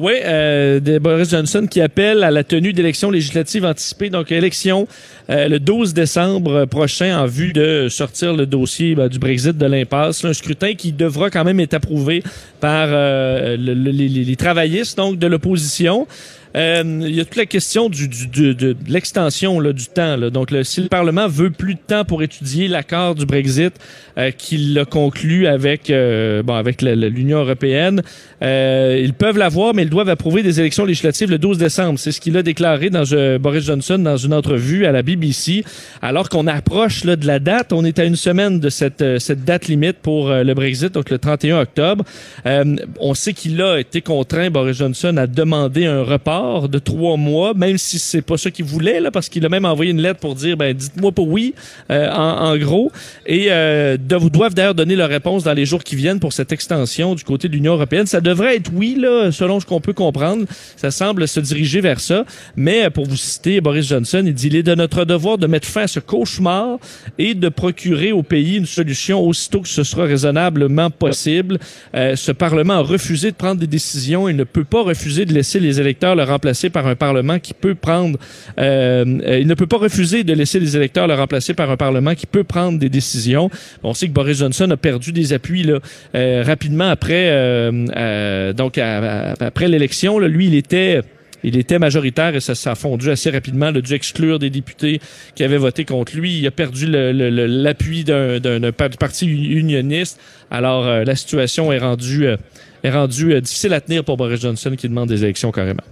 Oui, 0.00 0.12
euh, 0.24 0.78
Boris 1.00 1.28
Johnson 1.30 1.66
qui 1.68 1.80
appelle 1.80 2.22
à 2.22 2.30
la 2.30 2.44
tenue 2.44 2.72
d'élections 2.72 3.10
législatives 3.10 3.64
anticipées. 3.64 4.10
Donc, 4.10 4.30
élection 4.30 4.86
euh, 5.28 5.48
le 5.48 5.58
12 5.58 5.92
décembre 5.92 6.66
prochain 6.66 7.18
en 7.18 7.26
vue 7.26 7.52
de 7.52 7.88
sortir 7.90 8.32
le 8.32 8.46
dossier 8.46 8.94
ben, 8.94 9.08
du 9.08 9.18
Brexit 9.18 9.58
de 9.58 9.66
l'impasse. 9.66 10.24
Un 10.24 10.32
scrutin 10.34 10.74
qui 10.74 10.92
devra 10.92 11.30
quand 11.30 11.42
même 11.42 11.58
être 11.58 11.74
approuvé 11.74 12.22
par 12.60 12.86
euh, 12.90 13.56
le- 13.56 13.74
le- 13.74 13.90
les, 13.90 14.08
les 14.08 14.36
travaillistes 14.36 14.96
donc 14.96 15.18
de 15.18 15.26
l'opposition. 15.26 16.06
Euh, 16.58 16.82
il 17.02 17.14
y 17.14 17.20
a 17.20 17.24
toute 17.24 17.36
la 17.36 17.46
question 17.46 17.88
du, 17.88 18.08
du- 18.08 18.26
de, 18.26 18.52
de- 18.52 18.76
l'extension 18.88 19.60
du 19.62 19.86
temps. 19.86 20.16
là. 20.16 20.30
Donc, 20.30 20.50
le- 20.50 20.64
si 20.64 20.80
le 20.82 20.88
Parlement 20.88 21.28
veut 21.28 21.50
plus 21.50 21.74
de 21.74 21.80
temps 21.86 22.04
pour 22.04 22.22
étudier 22.22 22.66
l'accord 22.68 23.14
du 23.14 23.26
Brexit 23.26 23.74
euh, 24.18 24.32
qu'il 24.32 24.76
a 24.78 24.84
conclu 24.84 25.46
avec, 25.46 25.88
euh, 25.90 26.42
bon, 26.42 26.54
avec 26.54 26.82
l'Union 26.82 27.38
européenne, 27.38 28.02
euh, 28.42 29.00
ils 29.00 29.12
peuvent 29.14 29.38
l'avoir, 29.38 29.72
mais 29.74 29.82
ils 29.84 29.90
doivent 29.90 30.08
approuver 30.08 30.42
des 30.42 30.58
élections 30.58 30.84
législatives 30.84 31.30
le 31.30 31.38
12 31.38 31.58
décembre. 31.58 31.98
C'est 31.98 32.10
ce 32.12 32.20
qu'il 32.20 32.36
a 32.36 32.42
déclaré 32.42 32.90
dans 32.90 33.04
euh, 33.12 33.38
Boris 33.38 33.64
Johnson 33.64 33.98
dans 33.98 34.16
une 34.16 34.34
entrevue 34.34 34.84
à 34.86 34.90
la 34.92 35.02
BBC. 35.02 35.64
Alors 36.02 36.28
qu'on 36.28 36.46
approche 36.48 37.04
là, 37.04 37.14
de 37.14 37.26
la 37.26 37.38
date, 37.38 37.72
on 37.72 37.84
est 37.84 37.98
à 38.00 38.04
une 38.04 38.16
semaine 38.16 38.58
de 38.58 38.68
cette, 38.68 39.02
euh, 39.02 39.18
cette 39.20 39.44
date 39.44 39.68
limite 39.68 39.98
pour 40.02 40.28
euh, 40.30 40.42
le 40.42 40.54
Brexit, 40.54 40.92
donc 40.92 41.10
le 41.10 41.18
31 41.18 41.60
octobre. 41.60 42.04
Euh, 42.46 42.64
on 42.98 43.14
sait 43.14 43.32
qu'il 43.32 43.62
a 43.62 43.78
été 43.78 44.00
contraint, 44.00 44.50
Boris 44.50 44.76
Johnson, 44.78 45.16
à 45.18 45.26
demander 45.28 45.86
un 45.86 46.02
report 46.02 46.47
de 46.68 46.78
trois 46.78 47.16
mois, 47.16 47.54
même 47.54 47.78
si 47.78 47.98
c'est 47.98 48.22
pas 48.22 48.36
ça 48.36 48.50
qu'il 48.50 48.64
voulait, 48.64 49.00
là, 49.00 49.10
parce 49.10 49.28
qu'il 49.28 49.44
a 49.44 49.48
même 49.48 49.64
envoyé 49.64 49.90
une 49.92 50.00
lettre 50.00 50.20
pour 50.20 50.34
dire, 50.34 50.56
ben, 50.56 50.74
dites-moi 50.74 51.12
pour 51.12 51.28
oui, 51.28 51.54
euh, 51.90 52.10
en, 52.10 52.50
en 52.52 52.56
gros. 52.56 52.90
Et 53.26 53.46
euh, 53.50 53.96
de- 53.96 54.28
doivent 54.28 54.54
d'ailleurs 54.54 54.74
donner 54.74 54.96
leur 54.96 55.08
réponse 55.08 55.44
dans 55.44 55.52
les 55.52 55.66
jours 55.66 55.84
qui 55.84 55.96
viennent 55.96 56.20
pour 56.20 56.32
cette 56.32 56.52
extension 56.52 57.14
du 57.14 57.24
côté 57.24 57.48
de 57.48 57.52
l'Union 57.54 57.74
européenne. 57.74 58.06
Ça 58.06 58.20
devrait 58.20 58.56
être 58.56 58.70
oui, 58.74 58.96
là, 58.98 59.30
selon 59.32 59.60
ce 59.60 59.66
qu'on 59.66 59.80
peut 59.80 59.92
comprendre. 59.92 60.44
Ça 60.76 60.90
semble 60.90 61.26
se 61.28 61.40
diriger 61.40 61.80
vers 61.80 62.00
ça. 62.00 62.24
Mais 62.56 62.84
euh, 62.86 62.90
pour 62.90 63.06
vous 63.06 63.16
citer 63.16 63.60
Boris 63.60 63.86
Johnson, 63.88 64.22
il 64.26 64.34
dit, 64.34 64.48
il 64.48 64.56
est 64.56 64.62
de 64.62 64.74
notre 64.74 65.04
devoir 65.04 65.38
de 65.38 65.46
mettre 65.46 65.68
fin 65.68 65.82
à 65.82 65.86
ce 65.88 66.00
cauchemar 66.00 66.78
et 67.18 67.34
de 67.34 67.48
procurer 67.48 68.12
au 68.12 68.22
pays 68.22 68.56
une 68.56 68.66
solution 68.66 69.20
aussitôt 69.20 69.60
que 69.60 69.68
ce 69.68 69.82
sera 69.84 70.04
raisonnablement 70.04 70.90
possible. 70.90 71.58
Euh, 71.94 72.16
ce 72.16 72.32
Parlement 72.32 72.74
a 72.74 72.80
refusé 72.80 73.30
de 73.30 73.36
prendre 73.36 73.60
des 73.60 73.66
décisions. 73.66 74.28
Il 74.28 74.36
ne 74.36 74.44
peut 74.44 74.64
pas 74.64 74.82
refuser 74.82 75.24
de 75.24 75.32
laisser 75.32 75.60
les 75.60 75.80
électeurs 75.80 76.14
le 76.16 76.22
remplacer 76.38 76.70
par 76.70 76.86
un 76.86 76.94
Parlement 76.94 77.38
qui 77.40 77.52
peut 77.64 77.74
prendre... 77.74 78.16
euh, 78.58 79.04
euh, 79.26 79.38
il 79.42 79.46
ne 79.46 79.54
peut 79.54 79.66
pas 79.66 79.78
refuser 79.78 80.22
de 80.24 80.32
laisser 80.40 80.60
les 80.60 80.76
électeurs 80.76 81.06
le 81.08 81.14
remplacer 81.14 81.52
par 81.54 81.68
un 81.70 81.76
Parlement 81.76 82.14
qui 82.14 82.26
peut 82.26 82.44
prendre 82.44 82.78
des 82.78 82.88
décisions. 82.88 83.50
On 83.82 83.92
sait 83.94 84.06
que 84.06 84.12
Boris 84.12 84.38
Johnson 84.38 84.70
a 84.70 84.76
perdu 84.76 85.10
des 85.12 85.32
appuis 85.32 85.64
là, 85.64 85.78
euh, 86.14 86.44
rapidement 86.46 86.88
après, 86.90 87.24
donc 88.54 88.78
après 88.78 89.68
l'élection. 89.68 90.18
Lui, 90.20 90.46
il 90.46 90.54
était... 90.54 91.00
Il 91.44 91.56
était 91.56 91.78
majoritaire 91.78 92.34
et 92.34 92.40
ça 92.40 92.56
s'est 92.56 92.74
fondu 92.74 93.10
assez 93.10 93.30
rapidement. 93.30 93.68
Il 93.70 93.76
a 93.76 93.80
dû 93.80 93.94
exclure 93.94 94.40
des 94.40 94.50
députés 94.50 95.00
qui 95.36 95.44
avaient 95.44 95.56
voté 95.68 95.84
contre 95.84 96.16
lui. 96.16 96.36
Il 96.40 96.44
a 96.48 96.50
perdu 96.50 96.84
le- 96.86 97.12
le- 97.12 97.30
le- 97.30 97.46
l'appui 97.46 98.02
d'un, 98.02 98.40
d'un- 98.40 98.58
d'un 98.58 98.72
pa- 98.72 98.88
du 98.88 98.96
parti 98.96 99.24
unioniste. 99.60 100.18
Alors, 100.50 100.84
la 101.10 101.14
situation 101.14 101.72
est 101.72 101.78
rendue, 101.78 102.26
est 102.82 102.90
rendue 102.90 103.40
difficile 103.40 103.72
à 103.72 103.80
tenir 103.80 104.02
pour 104.02 104.16
Boris 104.16 104.40
Johnson 104.40 104.72
qui 104.76 104.88
demande 104.88 105.08
des 105.08 105.22
élections 105.22 105.52
carrément. 105.52 105.84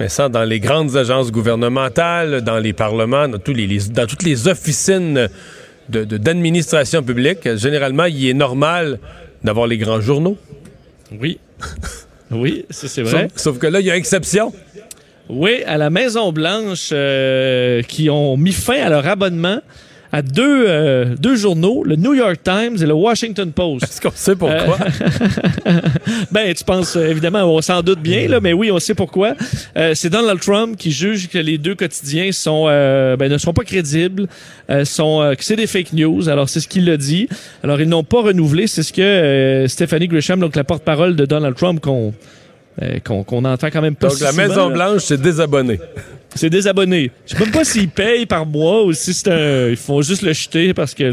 Mais 0.00 0.08
ça, 0.08 0.28
dans 0.28 0.44
les 0.44 0.58
grandes 0.60 0.96
agences 0.96 1.30
gouvernementales, 1.30 2.40
dans 2.42 2.58
les 2.58 2.72
parlements, 2.72 3.28
dans, 3.28 3.38
tous 3.38 3.52
les, 3.54 3.66
les- 3.66 3.88
dans 3.90 4.06
toutes 4.06 4.22
les 4.24 4.48
officines 4.48 5.28
de- 5.88 6.04
de- 6.04 6.16
d'administration 6.16 7.02
publique, 7.02 7.54
généralement, 7.56 8.04
il 8.06 8.28
est 8.28 8.34
normal 8.34 8.98
d'avoir 9.44 9.66
les 9.66 9.78
grands 9.78 10.00
journaux. 10.00 10.36
Oui. 11.20 11.38
Oui, 12.30 12.64
ça 12.70 12.88
c'est 12.88 13.02
vrai. 13.02 13.28
Sauf, 13.34 13.42
sauf 13.42 13.58
que 13.58 13.66
là, 13.68 13.78
il 13.80 13.86
y 13.86 13.90
a 13.90 13.96
exception. 13.96 14.52
Oui, 15.28 15.62
à 15.66 15.76
la 15.76 15.90
Maison 15.90 16.32
Blanche, 16.32 16.88
euh, 16.90 17.82
qui 17.82 18.08
ont 18.10 18.36
mis 18.36 18.50
fin 18.52 18.80
à 18.82 18.88
leur 18.88 19.06
abonnement 19.06 19.60
à 20.14 20.22
deux, 20.22 20.66
euh, 20.68 21.16
deux 21.18 21.34
journaux, 21.34 21.82
le 21.84 21.96
New 21.96 22.14
York 22.14 22.36
Times 22.44 22.76
et 22.80 22.86
le 22.86 22.94
Washington 22.94 23.50
Post. 23.50 23.82
Est-ce 23.82 24.00
qu'on 24.00 24.12
sait 24.14 24.36
pourquoi? 24.36 24.78
Euh, 25.66 25.80
ben, 26.30 26.54
tu 26.54 26.62
penses, 26.62 26.94
euh, 26.94 27.10
évidemment, 27.10 27.42
on 27.42 27.60
s'en 27.60 27.82
doute 27.82 27.98
bien, 27.98 28.28
là, 28.28 28.38
mais 28.38 28.52
oui, 28.52 28.70
on 28.70 28.78
sait 28.78 28.94
pourquoi. 28.94 29.34
Euh, 29.76 29.90
c'est 29.96 30.10
Donald 30.10 30.38
Trump 30.38 30.76
qui 30.76 30.92
juge 30.92 31.28
que 31.28 31.38
les 31.38 31.58
deux 31.58 31.74
quotidiens 31.74 32.30
sont, 32.30 32.66
ben, 32.66 33.28
ne 33.28 33.38
sont 33.38 33.52
pas 33.52 33.64
crédibles, 33.64 34.28
sont, 34.84 35.34
que 35.36 35.42
c'est 35.42 35.56
des 35.56 35.66
fake 35.66 35.92
news. 35.94 36.28
Alors, 36.28 36.48
c'est 36.48 36.60
ce 36.60 36.68
qu'il 36.68 36.88
a 36.90 36.96
dit. 36.96 37.28
Alors, 37.64 37.80
ils 37.80 37.88
n'ont 37.88 38.04
pas 38.04 38.22
renouvelé. 38.22 38.68
C'est 38.68 38.84
ce 38.84 38.92
que 38.92 39.66
Stephanie 39.66 40.06
Grisham, 40.06 40.38
donc 40.38 40.54
la 40.54 40.62
porte-parole 40.62 41.16
de 41.16 41.26
Donald 41.26 41.56
Trump, 41.56 41.80
qu'on 41.80 42.14
euh, 42.82 42.98
qu'on 43.04 43.22
qu'on 43.24 43.44
entend 43.44 43.68
quand 43.68 43.82
même 43.82 43.94
pas 43.96 44.08
Donc, 44.08 44.16
si 44.18 44.24
la. 44.24 44.32
Maison-Blanche 44.32 45.02
s'est 45.02 45.16
désabonnée. 45.18 45.80
C'est 46.34 46.50
des 46.50 46.66
abonnés. 46.66 47.10
Je 47.26 47.34
sais 47.34 47.40
même 47.44 47.52
pas 47.52 47.64
s'ils 47.64 47.88
payent 47.88 48.26
par 48.26 48.44
mois 48.44 48.82
ou 48.84 48.92
si 48.92 49.14
c'est 49.14 49.30
un. 49.30 49.68
Ils 49.68 49.76
font 49.76 50.02
juste 50.02 50.22
le 50.22 50.32
jeter 50.32 50.74
parce 50.74 50.92
que. 50.94 51.12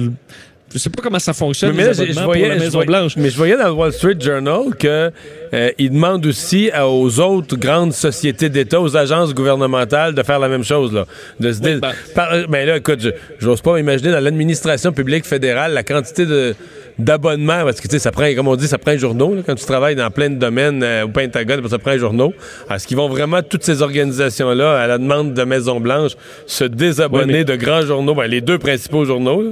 Je 0.73 0.77
sais 0.79 0.89
pas 0.89 1.01
comment 1.03 1.19
ça 1.19 1.33
fonctionne, 1.33 1.75
Mais 1.75 1.83
les 1.83 1.93
là, 1.93 2.05
je 2.05 2.13
voyais, 2.23 2.43
pour 2.45 2.53
la 2.53 2.55
Maison 2.63 2.83
Blanche. 2.85 3.17
mais 3.17 3.29
je 3.29 3.35
voyais 3.35 3.57
dans 3.57 3.65
le 3.67 3.73
Wall 3.73 3.91
Street 3.91 4.15
Journal 4.17 4.73
que 4.79 5.11
euh, 5.53 5.69
il 5.77 5.91
demande 5.91 6.25
aussi 6.25 6.71
à- 6.71 6.87
aux 6.87 7.19
autres 7.19 7.57
grandes 7.57 7.91
sociétés 7.91 8.47
d'État, 8.47 8.79
aux 8.79 8.95
agences 8.95 9.33
gouvernementales 9.33 10.15
de 10.15 10.23
faire 10.23 10.39
la 10.39 10.47
même 10.47 10.63
chose 10.63 10.93
là, 10.93 11.05
de 11.41 11.51
se 11.51 11.59
dire. 11.59 11.79
ben- 11.81 11.91
Par- 12.15 12.47
ben 12.47 12.65
là, 12.65 12.77
écoute, 12.77 13.01
je 13.01 13.09
j'ose 13.39 13.59
pas 13.59 13.77
imaginer 13.79 14.11
dans 14.11 14.21
l'administration 14.21 14.93
publique 14.93 15.25
fédérale 15.25 15.73
la 15.73 15.83
quantité 15.83 16.25
de 16.25 16.55
d'abonnements 17.01 17.63
parce 17.63 17.81
que 17.81 17.87
tu 17.87 17.93
sais 17.93 17.99
ça 17.99 18.11
prend 18.11 18.33
comme 18.35 18.47
on 18.47 18.55
dit 18.55 18.67
ça 18.67 18.77
prend 18.77 18.91
un 18.91 18.97
journaux 18.97 19.35
là, 19.35 19.41
quand 19.45 19.55
tu 19.55 19.65
travailles 19.65 19.95
dans 19.95 20.09
plein 20.11 20.29
de 20.29 20.35
domaines 20.35 20.81
euh, 20.83 21.05
au 21.05 21.09
Pentagone 21.09 21.67
ça 21.69 21.79
prend 21.79 21.91
un 21.91 21.97
journaux 21.97 22.33
est-ce 22.73 22.87
qu'ils 22.87 22.97
vont 22.97 23.09
vraiment 23.09 23.41
toutes 23.41 23.63
ces 23.63 23.81
organisations 23.81 24.51
là 24.51 24.79
à 24.79 24.87
la 24.87 24.97
demande 24.97 25.33
de 25.33 25.43
Maison 25.43 25.79
Blanche 25.79 26.11
se 26.47 26.63
désabonner 26.63 27.25
Oui, 27.25 27.31
mais- 27.39 27.43
de 27.43 27.55
grands 27.55 27.81
journaux? 27.81 28.15
Ben, 28.15 28.27
les 28.27 28.41
deux 28.41 28.57
principaux 28.57 29.05
journaux 29.05 29.41
là. 29.41 29.49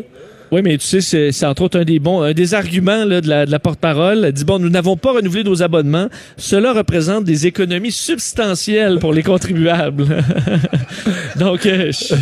Oui, 0.52 0.62
mais 0.64 0.80
tu 0.80 1.00
sais, 1.00 1.32
c'est, 1.32 1.46
entre 1.46 1.62
autres 1.62 1.80
un 1.80 1.84
des 1.84 2.00
bons, 2.00 2.24
un 2.24 2.34
des 2.34 2.56
arguments 2.56 3.06
là, 3.06 3.22
de 3.22 3.30
la, 3.30 3.46
de 3.46 3.52
la 3.52 3.60
porte-parole. 3.60 4.26
Elle 4.26 4.32
dit 4.34 4.46
bon, 4.46 4.58
nous 4.58 4.70
n'avons 4.70 4.98
pas 4.98 5.12
renouvelé 5.12 5.44
nos 5.44 5.62
abonnements. 5.62 6.08
Cela 6.38 6.74
représente 6.74 7.24
des 7.24 7.46
économies 7.46 7.92
substantielles 7.92 8.98
pour 8.98 9.14
les 9.14 9.22
contribuables. 9.22 10.08
Donc, 11.40 11.66
euh, 11.66 11.92
je 11.92 12.16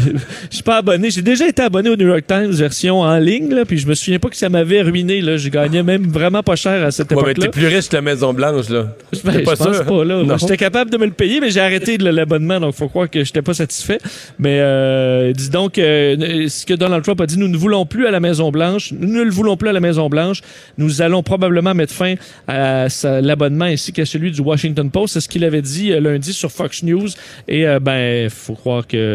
suis 0.49 0.63
pas 0.63 0.77
abonné. 0.77 1.09
J'ai 1.09 1.21
déjà 1.21 1.47
été 1.47 1.61
abonné 1.61 1.89
au 1.89 1.95
New 1.95 2.07
York 2.07 2.23
Times 2.27 2.51
version 2.51 3.01
en 3.01 3.17
ligne, 3.17 3.53
là, 3.53 3.65
puis 3.65 3.77
je 3.77 3.87
me 3.87 3.95
souviens 3.95 4.19
pas 4.19 4.29
que 4.29 4.35
ça 4.37 4.49
m'avait 4.49 4.81
ruiné. 4.81 5.21
Là, 5.21 5.37
je 5.37 5.49
gagnais 5.49 5.83
même 5.83 6.07
vraiment 6.07 6.43
pas 6.43 6.55
cher 6.55 6.85
à 6.85 6.91
cette 6.91 7.11
Ouais, 7.11 7.17
époque-là. 7.21 7.45
t'es 7.45 7.49
plus 7.49 7.67
riche 7.67 7.89
que 7.89 7.95
la 7.95 8.01
Maison 8.01 8.33
Blanche 8.33 8.69
là 8.69 8.87
Ben, 9.23 9.33
je 9.39 9.43
pense 9.43 9.57
pas, 9.57 10.03
là. 10.05 10.37
J'étais 10.37 10.57
capable 10.57 10.91
de 10.91 10.97
me 10.97 11.05
le 11.05 11.11
payer, 11.11 11.39
mais 11.39 11.49
j'ai 11.49 11.59
arrêté 11.61 11.97
de 11.97 12.07
l'abonnement, 12.09 12.59
donc 12.59 12.75
faut 12.75 12.87
croire 12.87 13.09
que 13.09 13.23
j'étais 13.23 13.41
pas 13.41 13.53
satisfait. 13.53 13.97
Mais 14.39 14.59
euh, 14.61 15.33
dis 15.33 15.49
donc, 15.49 15.77
euh, 15.77 16.47
ce 16.47 16.65
que 16.65 16.73
Donald 16.73 17.03
Trump 17.03 17.19
a 17.21 17.25
dit, 17.25 17.37
nous 17.37 17.47
ne 17.47 17.57
voulons 17.57 17.85
plus 17.85 18.05
à 18.07 18.11
la 18.11 18.19
Maison-Blanche, 18.19 18.93
nous 18.99 19.13
ne 19.19 19.23
le 19.23 19.31
voulons 19.31 19.57
plus 19.57 19.69
à 19.69 19.73
la 19.73 19.79
Maison-Blanche. 19.79 20.41
Nous 20.77 21.01
allons 21.01 21.23
probablement 21.23 21.73
mettre 21.73 21.93
fin 21.93 22.15
à 22.47 22.87
l'abonnement 23.21 23.65
ainsi 23.65 23.91
qu'à 23.93 24.05
celui 24.05 24.31
du 24.31 24.41
Washington 24.41 24.89
Post. 24.91 25.13
C'est 25.15 25.21
ce 25.21 25.29
qu'il 25.29 25.43
avait 25.43 25.61
dit 25.61 25.91
euh, 25.91 25.99
lundi 25.99 26.33
sur 26.33 26.51
Fox 26.51 26.83
News. 26.83 27.07
Et 27.47 27.65
ben, 27.81 28.29
faut 28.29 28.53
croire 28.53 28.85
que 28.85 29.06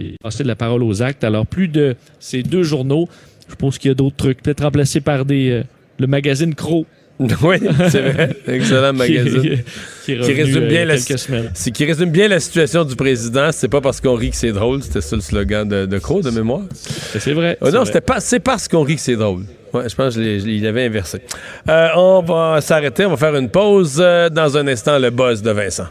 il 0.00 0.16
passait 0.22 0.42
de 0.42 0.48
la 0.48 0.56
parole 0.56 0.82
aux 0.82 1.02
actes. 1.02 1.24
Alors, 1.24 1.46
plus 1.46 1.68
de 1.68 1.96
ces 2.18 2.42
deux 2.42 2.62
journaux, 2.62 3.08
je 3.48 3.54
pense 3.54 3.78
qu'il 3.78 3.90
y 3.90 3.92
a 3.92 3.94
d'autres 3.94 4.16
trucs, 4.16 4.42
peut-être 4.42 4.62
remplacés 4.62 5.00
par 5.00 5.24
des... 5.24 5.50
euh, 5.50 5.62
le 5.98 6.06
magazine 6.06 6.54
Crow. 6.54 6.86
oui, 7.42 7.58
c'est 7.90 8.00
vrai. 8.00 8.34
Excellent 8.48 8.92
magazine. 8.94 9.58
qui, 10.06 10.18
qui 10.18 10.32
résume 10.32 10.62
euh, 10.62 10.68
bien 10.68 10.84
la 10.86 10.96
qui 10.96 11.84
résume 11.84 12.10
bien 12.10 12.28
la 12.28 12.40
situation 12.40 12.82
du 12.82 12.96
président. 12.96 13.50
C'est 13.52 13.68
pas 13.68 13.82
parce 13.82 14.00
qu'on 14.00 14.14
rit 14.14 14.30
que 14.30 14.36
c'est 14.36 14.52
drôle. 14.52 14.82
C'était 14.82 15.02
ça 15.02 15.16
le 15.16 15.22
slogan 15.22 15.68
de, 15.68 15.84
de 15.84 15.98
Crow 15.98 16.22
de 16.22 16.30
mémoire. 16.30 16.62
C'est 16.72 17.34
vrai. 17.34 17.58
Oh 17.60 17.70
non, 17.70 17.84
c'était 17.84 18.00
pas. 18.00 18.20
C'est 18.20 18.40
parce 18.40 18.68
qu'on 18.68 18.82
rit 18.84 18.94
que 18.96 19.02
c'est 19.02 19.16
drôle. 19.16 19.42
Ouais, 19.74 19.86
je 19.86 19.94
pense 19.94 20.14
qu'il 20.14 20.66
avait 20.66 20.86
inversé. 20.86 21.20
Euh, 21.68 21.88
on 21.94 22.22
va 22.22 22.58
s'arrêter. 22.62 23.04
On 23.04 23.10
va 23.10 23.16
faire 23.18 23.36
une 23.36 23.50
pause. 23.50 23.98
euh, 24.00 24.30
dans 24.30 24.56
un 24.56 24.66
instant, 24.66 24.98
le 24.98 25.10
buzz 25.10 25.42
de 25.42 25.50
Vincent. 25.50 25.88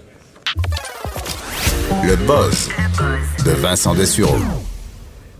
Le 2.03 2.15
buzz 2.25 2.69
de 3.45 3.51
Vincent 3.51 3.93
Dessureau. 3.95 4.37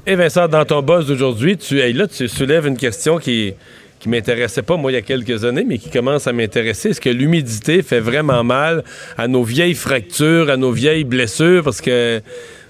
Et 0.06 0.16
Vincent, 0.16 0.48
dans 0.48 0.66
ton 0.66 0.82
buzz 0.82 1.08
d'aujourd'hui, 1.08 1.58
tu, 1.58 1.80
hey, 1.80 1.94
là, 1.94 2.08
tu 2.08 2.28
soulèves 2.28 2.66
une 2.68 2.78
question 2.78 3.18
qui 3.18 3.54
qui 4.00 4.08
m'intéressait 4.08 4.62
pas 4.62 4.78
moi 4.78 4.94
il 4.94 4.96
y 4.96 4.98
a 4.98 5.02
quelques 5.02 5.44
années, 5.44 5.66
mais 5.68 5.78
qui 5.78 5.90
commence 5.90 6.26
à 6.26 6.32
m'intéresser. 6.32 6.92
Est-ce 6.92 7.02
que 7.02 7.10
l'humidité 7.10 7.82
fait 7.84 8.00
vraiment 8.00 8.46
mal 8.46 8.86
à 9.18 9.28
nos 9.28 9.44
vieilles 9.44 9.74
fractures, 9.74 10.50
à 10.50 10.56
nos 10.56 10.72
vieilles 10.72 11.04
blessures? 11.04 11.64
Parce 11.66 11.82
que 11.82 12.22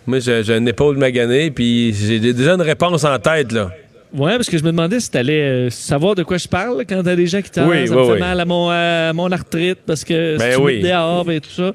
moi, 0.07 0.17
j'ai 0.17 0.43
j'ai 0.43 0.57
une 0.57 0.67
épaule 0.67 0.97
maganée, 0.97 1.51
puis 1.51 1.93
j'ai 1.93 2.19
déjà 2.19 2.55
une 2.55 2.63
réponse 2.63 3.03
en 3.03 3.19
tête, 3.19 3.51
là. 3.51 3.69
Ouais, 4.11 4.37
parce 4.37 4.49
que 4.49 4.57
je 4.57 4.63
me 4.63 4.71
demandais 4.71 4.99
si 4.99 5.11
t'allais 5.11 5.41
euh, 5.43 5.69
savoir 5.69 6.15
de 6.15 6.23
quoi 6.23 6.37
je 6.39 6.47
parle 6.47 6.83
quand 6.89 7.03
t'as 7.03 7.15
des 7.15 7.27
gens 7.27 7.43
qui 7.43 7.51
t'en 7.51 7.67
Oui, 7.69 7.87
ça 7.87 7.93
oui, 7.93 7.99
me 8.01 8.05
fait 8.07 8.11
oui. 8.13 8.19
mal 8.19 8.39
à 8.39 8.45
mon, 8.45 8.67
à 8.71 9.13
mon 9.13 9.31
arthrite 9.31 9.77
parce 9.85 10.03
que 10.03 10.35
Ben 10.35 10.53
c'est 10.53 10.57
oui. 10.59 10.81
dehors 10.81 11.29
et 11.29 11.39
tout 11.39 11.51
ça. 11.51 11.73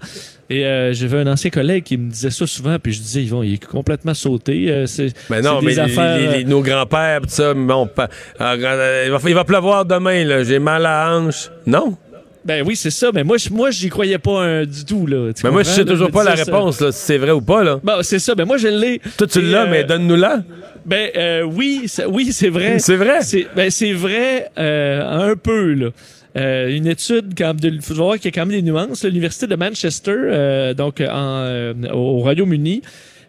Et 0.50 0.64
euh, 0.66 0.92
j'avais 0.92 1.18
un 1.18 1.26
ancien 1.26 1.50
collègue 1.50 1.84
qui 1.84 1.96
me 1.96 2.10
disait 2.10 2.30
ça 2.30 2.46
souvent, 2.46 2.78
puis 2.78 2.92
je 2.92 3.00
disais, 3.00 3.22
Yvon, 3.22 3.42
il 3.42 3.54
est 3.54 3.64
complètement 3.64 4.14
sauté. 4.14 4.66
euh, 4.70 4.86
c'est 4.86 5.08
Mais 5.30 5.40
non, 5.40 5.58
c'est 5.60 5.66
mais 5.66 5.74
des 5.74 5.76
les- 5.76 5.80
affaires, 5.80 6.18
les- 6.18 6.26
euh, 6.26 6.36
les- 6.38 6.44
nos 6.44 6.60
grands-pères, 6.60 7.20
pis 7.22 7.30
ça, 7.30 7.54
bon, 7.54 7.86
pa- 7.86 8.08
ah, 8.38 8.54
euh, 8.54 9.04
il, 9.06 9.10
va, 9.12 9.18
il 9.26 9.34
va 9.34 9.44
pleuvoir 9.44 9.84
demain, 9.86 10.22
là. 10.24 10.44
J'ai 10.44 10.58
mal 10.58 10.84
à 10.84 11.06
la 11.08 11.16
hanche. 11.16 11.50
Non? 11.66 11.96
Ben 12.44 12.62
oui, 12.66 12.76
c'est 12.76 12.90
ça. 12.90 13.08
Mais 13.14 13.24
moi, 13.24 13.38
je- 13.38 13.48
moi, 13.48 13.70
j'y 13.70 13.88
croyais 13.88 14.18
pas 14.18 14.42
un, 14.42 14.64
du 14.66 14.84
tout. 14.84 15.06
Là, 15.06 15.30
Mais 15.42 15.50
moi, 15.50 15.62
je 15.62 15.70
sais 15.70 15.84
toujours 15.86 16.10
pas 16.10 16.24
la 16.24 16.34
réponse, 16.34 16.78
là, 16.78 16.92
si 16.92 17.00
c'est 17.00 17.16
vrai 17.16 17.30
ou 17.30 17.40
pas, 17.40 17.64
là. 17.64 17.80
Bon, 17.82 17.94
c'est 18.02 18.18
ça. 18.18 18.34
Ben 18.34 18.44
moi, 18.44 18.58
je 18.58 18.68
l'ai. 18.68 19.00
Toi, 19.16 19.26
tu 19.26 19.40
l'as, 19.40 19.62
euh, 19.62 19.66
mais 19.70 19.84
donne-nous-la. 19.84 20.42
Ben 20.84 21.08
euh, 21.16 21.42
oui, 21.44 21.86
oui, 22.10 22.32
c'est 22.32 22.50
vrai. 22.50 22.78
C'est 22.80 22.96
vrai? 22.96 23.22
C'est 23.22 23.46
ben, 23.56 23.70
c'est 23.70 23.94
vrai 23.94 24.50
euh, 24.58 25.30
un 25.30 25.36
peu 25.36 25.72
là. 25.72 25.88
Euh, 26.36 26.74
une 26.74 26.86
étude, 26.86 27.34
quand 27.38 27.54
il 27.62 27.80
faut 27.80 27.94
voir 27.94 28.16
qu'il 28.16 28.24
y 28.24 28.28
a 28.28 28.32
quand 28.32 28.46
même 28.46 28.60
des 28.60 28.62
nuances. 28.62 29.04
L'université 29.04 29.46
de 29.46 29.54
Manchester, 29.54 30.16
euh, 30.16 30.74
donc 30.74 31.00
en, 31.00 31.04
euh, 31.06 31.74
au 31.92 32.18
Royaume-Uni, 32.18 32.82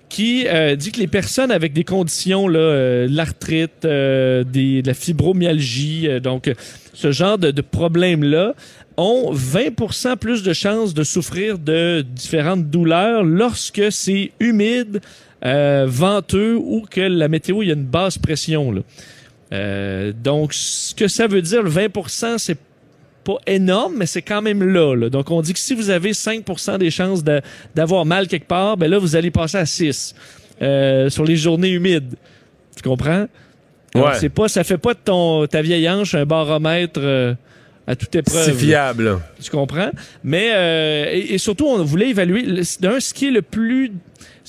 qui 0.10 0.47
euh, 0.47 0.76
dit 0.76 0.91
que 0.91 0.99
les 0.99 1.08
personnes 1.08 1.51
avec 1.51 1.74
des 1.74 1.84
conditions 1.84 2.47
là, 2.47 2.60
euh, 2.60 3.08
l'arthrite, 3.10 3.86
euh, 3.86 4.43
des, 4.43 4.82
de 4.82 4.88
la 4.88 4.93
fibromyalgie, 4.93 6.08
euh, 6.08 6.20
donc 6.20 6.47
euh, 6.47 6.53
ce 6.93 7.12
genre 7.12 7.38
de, 7.38 7.51
de 7.51 7.62
problèmes 7.62 8.24
là 8.24 8.53
ont 8.97 9.34
20% 9.34 10.16
plus 10.18 10.41
de 10.41 10.53
chances 10.53 10.93
de 10.93 11.03
souffrir 11.03 11.58
de 11.60 12.01
différentes 12.01 12.70
douleurs 12.70 13.24
lorsque 13.24 13.91
c'est 13.91 14.32
humide, 14.39 15.01
euh, 15.43 15.86
venteux 15.88 16.56
ou 16.56 16.86
que 16.89 17.01
la 17.01 17.28
météo 17.28 17.62
il 17.62 17.68
y 17.68 17.72
a 17.72 17.76
une 17.76 17.84
basse 17.84 18.18
pression 18.18 18.72
là. 18.72 18.82
Euh, 19.53 20.12
donc 20.24 20.53
ce 20.53 20.95
que 20.95 21.08
ça 21.08 21.28
veut 21.28 21.41
dire 21.41 21.62
le 21.62 21.70
20% 21.70 22.38
c'est 22.38 22.58
pas 23.26 23.38
énorme, 23.48 23.96
mais 23.98 24.06
c'est 24.06 24.22
quand 24.22 24.42
même 24.42 24.64
là, 24.64 24.96
là. 24.96 25.10
Donc, 25.10 25.32
on 25.32 25.42
dit 25.42 25.54
que 25.54 25.60
si 25.60 25.74
vous 25.74 25.90
avez 25.90 26.12
5% 26.12 26.78
des 26.78 26.92
chances 26.92 27.24
d'avoir 27.76 28.06
mal 28.06 28.28
quelque 28.28 28.48
part, 28.48 28.78
ben 28.78 28.90
là, 28.90 29.00
vous 29.00 29.16
allez 29.16 29.32
passer 29.32 29.58
à 29.58 29.66
6 29.66 30.16
euh, 30.62 31.10
sur 31.10 31.26
les 31.26 31.36
journées 31.36 31.72
humides. 31.72 32.16
Tu 32.76 32.84
comprends? 32.88 33.28
Ouais. 33.96 34.12
c'est 34.20 34.30
pas, 34.30 34.48
ça 34.48 34.64
fait 34.64 34.78
pas 34.78 34.94
de 34.94 35.00
ton, 35.04 35.48
ta 35.48 35.62
vieille 35.62 35.90
hanche 35.90 36.16
un 36.16 36.26
baromètre 36.26 37.00
euh, 37.02 37.34
à 37.88 37.96
toute 37.96 38.14
épreuve. 38.14 38.44
C'est 38.44 38.54
fiable, 38.54 39.04
là. 39.06 39.20
Tu 39.42 39.50
comprends? 39.50 39.90
Mais, 40.24 40.52
euh, 40.54 41.06
et, 41.12 41.34
et 41.34 41.38
surtout, 41.38 41.66
on 41.66 41.84
voulait 41.84 42.10
évaluer, 42.10 42.44
d'un, 42.80 43.00
ce 43.00 43.14
qui 43.14 43.28
est 43.28 43.32
le 43.32 43.42
plus, 43.42 43.92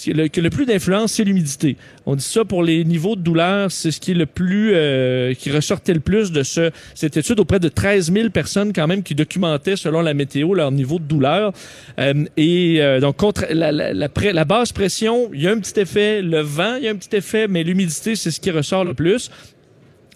le, 0.07 0.49
plus 0.49 0.67
d'influence, 0.67 1.13
c'est 1.13 1.25
l'humidité. 1.25 1.77
On 2.05 2.17
dit 2.17 2.25
ça 2.25 2.45
pour 2.45 2.63
les 2.63 2.85
niveaux 2.85 3.17
de 3.17 3.23
douleur, 3.23 3.73
c'est 3.73 3.91
ce 3.91 4.01
qui 4.01 4.11
est 4.11 4.15
le 4.15 4.27
plus, 4.27 4.73
euh, 4.75 5.35
qui 5.35 5.51
ressortait 5.51 5.95
le 5.95 6.01
plus 6.01 6.33
de 6.33 6.43
ce, 6.43 6.71
cette 6.95 7.17
étude 7.17 7.41
auprès 7.41 7.61
de 7.61 7.69
13 7.69 8.13
000 8.13 8.31
personnes 8.31 8.73
quand 8.73 8.87
même 8.87 9.03
qui 9.03 9.15
documentaient 9.15 9.77
selon 9.77 10.03
la 10.03 10.15
météo 10.15 10.55
leur 10.55 10.71
niveau 10.71 10.99
de 10.99 11.05
douleur. 11.05 11.53
Euh, 11.99 12.25
et 12.37 12.83
euh, 12.83 13.01
donc, 13.01 13.17
contre 13.17 13.47
la, 13.51 14.45
basse 14.45 14.73
pression, 14.73 15.31
il 15.33 15.43
y 15.43 15.49
a 15.49 15.53
un 15.53 15.59
petit 15.59 15.81
effet. 15.81 16.21
Le 16.23 16.41
vent, 16.41 16.77
il 16.77 16.85
y 16.85 16.89
a 16.89 16.91
un 16.91 16.97
petit 16.97 17.17
effet, 17.17 17.49
mais 17.49 17.65
l'humidité, 17.65 18.17
c'est 18.17 18.31
ce 18.31 18.41
qui 18.41 18.51
ressort 18.51 18.85
le 18.85 18.95
plus. 18.95 19.31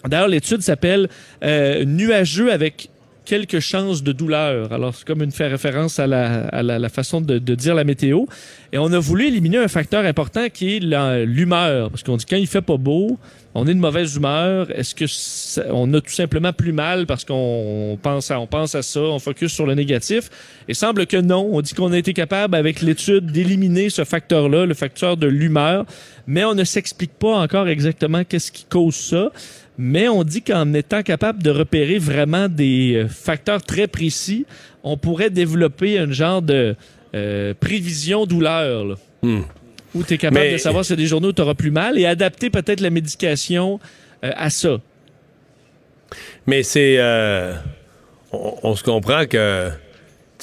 D'ailleurs, 0.07 0.27
l'étude 0.27 0.61
s'appelle 0.61 1.09
nuageux 1.41 2.51
avec 2.51 2.89
quelques 3.25 3.59
chances 3.59 4.03
de 4.03 4.11
douleur. 4.11 4.71
Alors, 4.73 4.95
c'est 4.95 5.05
comme 5.05 5.21
une 5.21 5.31
fait 5.31 5.47
référence 5.47 5.99
à 5.99 6.07
la, 6.07 6.47
à 6.47 6.63
la, 6.63 6.89
façon 6.89 7.21
de, 7.21 7.37
dire 7.37 7.75
la 7.75 7.83
météo. 7.83 8.25
Et 8.73 8.77
on 8.77 8.91
a 8.91 8.99
voulu 8.99 9.27
éliminer 9.27 9.57
un 9.57 9.67
facteur 9.67 10.05
important 10.05 10.47
qui 10.49 10.77
est 10.77 11.25
l'humeur. 11.25 11.89
Parce 11.89 12.03
qu'on 12.03 12.17
dit 12.17 12.25
quand 12.25 12.37
il 12.37 12.47
fait 12.47 12.61
pas 12.61 12.77
beau, 12.77 13.19
on 13.53 13.67
est 13.67 13.73
de 13.73 13.79
mauvaise 13.79 14.15
humeur. 14.15 14.71
Est-ce 14.71 14.95
que 14.95 15.05
ça- 15.07 15.65
on 15.71 15.93
a 15.93 16.01
tout 16.01 16.11
simplement 16.11 16.53
plus 16.53 16.71
mal 16.71 17.05
parce 17.05 17.25
qu'on 17.25 17.97
pense 18.01 18.31
à, 18.31 18.39
on 18.39 18.47
pense 18.47 18.75
à 18.75 18.81
ça, 18.81 19.01
on 19.01 19.19
focus 19.19 19.51
sur 19.51 19.65
le 19.65 19.75
négatif? 19.75 20.29
Et 20.67 20.73
semble 20.73 21.05
que 21.05 21.17
non. 21.17 21.49
On 21.51 21.61
dit 21.61 21.73
qu'on 21.73 21.91
a 21.91 21.97
été 21.97 22.13
capable 22.13 22.55
avec 22.55 22.81
l'étude 22.81 23.31
d'éliminer 23.31 23.89
ce 23.89 24.03
facteur-là, 24.03 24.65
le 24.65 24.73
facteur 24.73 25.17
de 25.17 25.27
l'humeur. 25.27 25.85
Mais 26.27 26.45
on 26.45 26.55
ne 26.55 26.63
s'explique 26.63 27.13
pas 27.13 27.39
encore 27.39 27.67
exactement 27.67 28.23
qu'est-ce 28.23 28.51
qui 28.51 28.65
cause 28.65 28.95
ça. 28.95 29.31
Mais 29.77 30.07
on 30.09 30.23
dit 30.23 30.41
qu'en 30.41 30.73
étant 30.73 31.01
capable 31.01 31.41
de 31.41 31.49
repérer 31.49 31.97
vraiment 31.97 32.47
des 32.49 32.93
euh, 32.95 33.07
facteurs 33.07 33.61
très 33.63 33.87
précis, 33.87 34.45
on 34.83 34.97
pourrait 34.97 35.29
développer 35.29 35.97
un 35.97 36.11
genre 36.11 36.41
de 36.41 36.75
euh, 37.15 37.53
prévision 37.59 38.25
douleur. 38.25 38.85
là. 38.85 38.95
Hmm. 39.23 39.41
où 39.93 40.03
tu 40.03 40.15
es 40.15 40.17
capable 40.17 40.45
Mais- 40.45 40.53
de 40.53 40.57
savoir 40.57 40.83
y 40.89 40.93
a 40.93 40.95
des 40.95 41.05
journées 41.05 41.27
où 41.27 41.33
tu 41.33 41.41
auras 41.41 41.53
plus 41.53 41.69
mal 41.71 41.97
et 41.99 42.05
adapter 42.05 42.49
peut-être 42.49 42.79
la 42.81 42.89
médication 42.89 43.79
euh, 44.23 44.31
à 44.35 44.49
ça. 44.49 44.77
Mais 46.47 46.63
c'est. 46.63 46.95
euh, 46.97 47.53
on, 48.31 48.55
on 48.63 48.75
se 48.75 48.83
comprend 48.83 49.25
que 49.25 49.69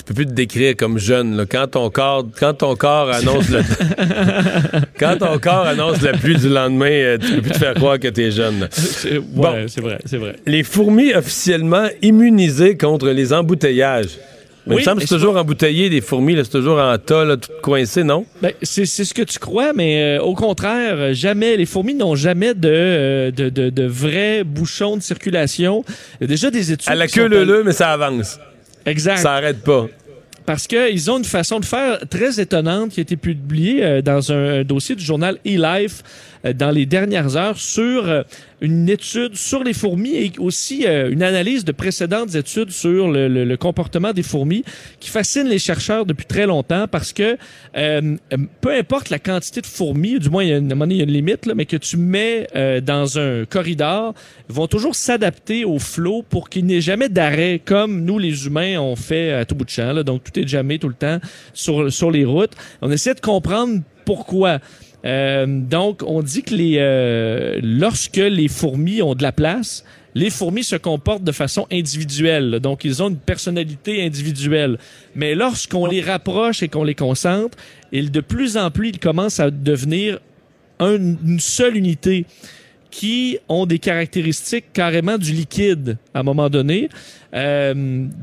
peux 0.09 0.15
plus 0.15 0.27
te 0.27 0.33
décrire 0.33 0.77
comme 0.77 0.99
jeune. 0.99 1.37
là. 1.37 1.45
Quand, 1.47 1.67
ton 1.69 1.91
corps, 1.91 2.27
quand 2.39 2.55
ton 2.55 2.75
corps 2.77 3.11
annonce 3.11 3.49
le. 3.51 3.61
quand 4.99 5.17
ton 5.19 5.39
corps 5.39 5.67
annonce 5.67 6.03
la 6.03 6.13
pluie 6.13 6.37
du 6.37 6.49
lendemain, 6.49 6.91
euh, 6.91 7.19
tu 7.19 7.35
peux 7.35 7.43
plus 7.43 7.51
te 7.53 7.59
faire 7.59 7.75
croire 7.75 7.99
que 7.99 8.09
tu 8.09 8.23
es 8.25 8.31
jeune. 8.31 8.69
Bon. 9.35 9.55
c'est 9.69 9.81
vrai, 9.81 9.99
c'est 10.05 10.17
vrai. 10.19 10.37
Les 10.47 10.63
fourmis 10.63 11.13
officiellement 11.15 11.87
immunisées 12.03 12.77
contre 12.77 13.09
les 13.11 13.33
embouteillages. 13.33 14.19
Mais 14.67 14.75
il 14.75 14.77
Oui, 14.77 14.83
me 14.83 14.85
semble 14.85 15.01
que 15.01 15.09
c'est 15.09 15.15
toujours 15.15 15.37
embouteillé, 15.39 15.89
des 15.89 16.03
fourmis, 16.03 16.37
c'est 16.37 16.51
toujours 16.51 16.79
en 16.79 16.99
tas, 16.99 17.25
là, 17.25 17.39
tout 17.39 17.49
coincé, 17.63 18.05
non? 18.05 18.27
Ben, 18.43 18.53
c'est 18.63 18.85
ce 18.85 19.15
que 19.15 19.23
tu 19.23 19.39
crois, 19.39 19.73
mais 19.73 20.19
euh, 20.19 20.23
au 20.23 20.35
contraire, 20.35 21.15
jamais. 21.15 21.57
Les 21.57 21.65
fourmis 21.65 21.95
n'ont 21.95 22.17
jamais 22.17 22.53
de, 22.53 22.69
euh, 22.71 23.31
de, 23.31 23.49
de, 23.49 23.71
de 23.71 23.85
vrais 23.87 24.45
bouchons 24.45 24.99
de 24.99 25.03
circulation. 25.03 25.85
Il 26.21 26.25
y 26.25 26.25
a 26.25 26.27
déjà 26.29 26.51
des 26.51 26.71
études. 26.71 26.91
À 26.91 26.95
la 26.95 27.07
queue 27.09 27.23
sont 27.23 27.29
leu 27.29 27.63
mais 27.65 27.73
ça 27.73 27.93
avance. 27.93 28.39
Exact. 28.87 29.19
Ça 29.19 29.35
arrête 29.35 29.63
pas. 29.63 29.87
Parce 30.49 30.67
qu'ils 30.67 31.11
ont 31.11 31.19
une 31.19 31.27
façon 31.27 31.61
de 31.61 31.67
faire 31.67 31.99
très 32.09 32.41
étonnante 32.41 32.93
qui 32.93 33.01
a 33.01 33.03
été 33.03 33.17
publiée 33.17 33.85
euh, 33.85 34.01
dans 34.01 34.33
un, 34.33 34.65
dossier 34.65 34.95
du 34.95 35.05
journal 35.05 35.37
eLife 35.45 36.03
euh, 36.47 36.55
dans 36.55 36.71
les 36.71 36.87
dernières 36.87 37.37
heures 37.37 37.59
sur 37.59 38.09
euh, 38.09 38.23
une 38.61 38.89
étude 38.89 39.37
sur 39.37 39.63
les 39.63 39.73
fourmis 39.73 40.15
et 40.17 40.33
aussi 40.39 40.87
euh, 40.87 41.11
une 41.11 41.23
analyse 41.23 41.65
de 41.65 41.73
précédentes 41.73 42.35
études 42.35 42.71
sur 42.71 43.09
le, 43.11 43.29
le- 43.29 43.45
le 43.45 43.57
comportement 43.57 44.13
des 44.13 44.23
fourmis 44.23 44.65
qui 45.01 45.11
fascine 45.11 45.47
les 45.47 45.59
chercheurs 45.59 46.05
depuis 46.07 46.27
très 46.27 46.47
longtemps 46.47 46.87
parce 46.91 47.13
que 47.13 47.37
euh, 47.77 48.17
euh, 48.33 48.37
peu 48.61 48.73
importe 48.77 49.11
la 49.11 49.19
quantité 49.19 49.61
de 49.61 49.67
fourmis, 49.67 50.19
du 50.19 50.29
moins 50.31 50.43
il 50.43 50.51
y 50.51 50.53
a 50.53 50.57
une, 50.59 50.75
il 50.91 50.97
y 50.97 51.01
a 51.01 51.05
une 51.05 51.11
limite, 51.13 51.47
là, 51.47 51.55
mais 51.55 51.67
que 51.67 51.77
tu 51.77 51.97
mets 51.97 52.47
euh, 52.57 52.81
dans 52.81 53.19
un 53.19 53.45
corridor, 53.45 54.15
vont 54.49 54.67
toujours 54.67 54.95
s'adapter 54.95 55.65
au 55.65 55.79
flot 55.79 56.25
pour 56.29 56.49
qu'il 56.49 56.65
n'y 56.67 56.75
ait 56.77 56.81
jamais 56.81 57.09
d'arrêt 57.09 57.61
comme 57.65 58.05
nous 58.05 58.19
les 58.19 58.47
humains 58.47 58.79
on 58.81 58.97
fait 58.97 59.33
à 59.33 59.45
tout 59.45 59.55
bout 59.55 59.65
de 59.65 59.71
champ. 59.71 59.93
là. 59.93 60.03
Donc 60.03 60.25
tout 60.25 60.39
est 60.39 60.47
jamais 60.49 60.79
tout 60.79 60.89
le 60.89 60.95
temps 60.95 61.19
sur, 61.55 61.93
sur 61.93 62.11
les 62.11 62.25
routes. 62.25 62.53
On 62.83 62.91
essaie 62.91 63.15
de 63.15 63.21
comprendre 63.21 63.81
pourquoi. 64.05 64.59
Euh, 65.05 65.47
donc, 65.47 66.03
on 66.07 66.23
dit 66.23 66.43
que 66.43 66.55
les, 66.55 66.77
euh, 66.79 67.61
lorsque 67.63 68.17
les 68.17 68.49
fourmis 68.49 69.01
ont 69.03 69.15
de 69.15 69.23
la 69.23 69.33
place, 69.33 69.85
les 70.15 70.31
fourmis 70.31 70.65
se 70.65 70.75
comportent 70.77 71.23
de 71.23 71.33
façon 71.33 71.67
individuelle. 71.71 72.59
Donc, 72.61 72.85
ils 72.85 73.03
ont 73.03 73.09
une 73.09 73.17
personnalité 73.19 74.05
individuelle. 74.05 74.79
Mais 75.15 75.35
lorsqu'on 75.35 75.87
les 75.87 76.01
rapproche 76.01 76.63
et 76.63 76.69
qu'on 76.69 76.83
les 76.83 76.97
concentre, 76.97 77.57
ils, 77.93 78.11
de 78.11 78.21
plus 78.21 78.57
en 78.57 78.71
plus, 78.71 78.89
ils 78.89 78.99
commencent 78.99 79.39
à 79.41 79.51
devenir 79.51 80.19
un- 80.81 80.97
une 81.25 81.41
seule 81.41 81.77
unité 81.77 82.25
qui 82.91 83.39
ont 83.49 83.67
des 83.67 83.79
caractéristiques 83.79 84.73
carrément 84.73 85.19
du 85.19 85.33
liquide 85.33 85.99
à 86.15 86.21
un 86.21 86.23
moment 86.23 86.49
donné. 86.49 86.89
Euh, 87.35 87.75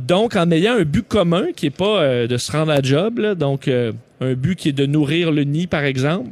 donc, 0.07 0.35
en 0.35 0.49
ayant 0.51 0.73
un 0.73 0.83
but 0.83 1.07
commun 1.07 1.47
qui 1.55 1.67
est 1.67 1.77
pas 1.77 2.25
de 2.27 2.37
se 2.37 2.51
rendre 2.51 2.71
à 2.71 2.81
job, 2.81 3.21
donc 3.37 3.69
un 3.69 4.33
but 4.33 4.55
qui 4.57 4.69
est 4.69 4.73
de 4.73 4.87
nourrir 4.87 5.31
le 5.31 5.43
nid, 5.43 5.67
par 5.67 5.83
exemple, 5.83 6.31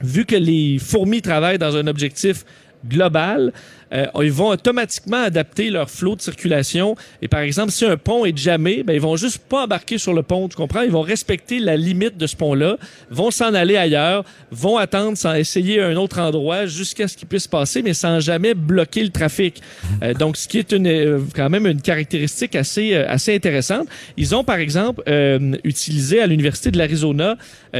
vu 0.00 0.24
que 0.24 0.36
les 0.36 0.78
fourmis 0.78 1.22
travaillent 1.22 1.58
dans 1.58 1.76
un 1.76 1.86
objectif 1.86 2.44
global, 2.86 3.52
euh, 3.92 4.06
ils 4.22 4.32
vont 4.32 4.48
automatiquement 4.48 5.22
adapter 5.22 5.70
leur 5.70 5.90
flot 5.90 6.16
de 6.16 6.22
circulation. 6.22 6.96
Et 7.20 7.28
par 7.28 7.40
exemple, 7.40 7.72
si 7.72 7.84
un 7.84 7.96
pont 7.96 8.24
est 8.24 8.36
jamais, 8.36 8.82
ben, 8.82 8.94
ils 8.94 9.00
vont 9.00 9.16
juste 9.16 9.38
pas 9.38 9.64
embarquer 9.64 9.98
sur 9.98 10.14
le 10.14 10.22
pont, 10.22 10.48
tu 10.48 10.56
comprends? 10.56 10.82
Ils 10.82 10.90
vont 10.90 11.02
respecter 11.02 11.58
la 11.58 11.76
limite 11.76 12.16
de 12.16 12.26
ce 12.26 12.36
pont-là, 12.36 12.76
vont 13.10 13.30
s'en 13.30 13.54
aller 13.54 13.76
ailleurs, 13.76 14.24
vont 14.50 14.76
attendre 14.76 15.16
sans 15.16 15.34
essayer 15.34 15.80
un 15.82 15.96
autre 15.96 16.18
endroit 16.20 16.66
jusqu'à 16.66 17.08
ce 17.08 17.16
qu'ils 17.16 17.28
puissent 17.28 17.48
passer, 17.48 17.82
mais 17.82 17.94
sans 17.94 18.20
jamais 18.20 18.54
bloquer 18.54 19.02
le 19.02 19.10
trafic. 19.10 19.60
Euh, 20.02 20.14
donc, 20.14 20.36
ce 20.36 20.48
qui 20.48 20.58
est 20.58 20.72
une, 20.72 20.86
euh, 20.86 21.20
quand 21.34 21.50
même 21.50 21.66
une 21.66 21.80
caractéristique 21.80 22.56
assez, 22.56 22.94
euh, 22.94 23.04
assez 23.08 23.34
intéressante. 23.34 23.88
Ils 24.16 24.34
ont, 24.34 24.44
par 24.44 24.56
exemple, 24.56 25.02
euh, 25.08 25.56
utilisé 25.64 26.20
à 26.20 26.26
l'Université 26.26 26.70
de 26.70 26.78
l'Arizona 26.78 27.36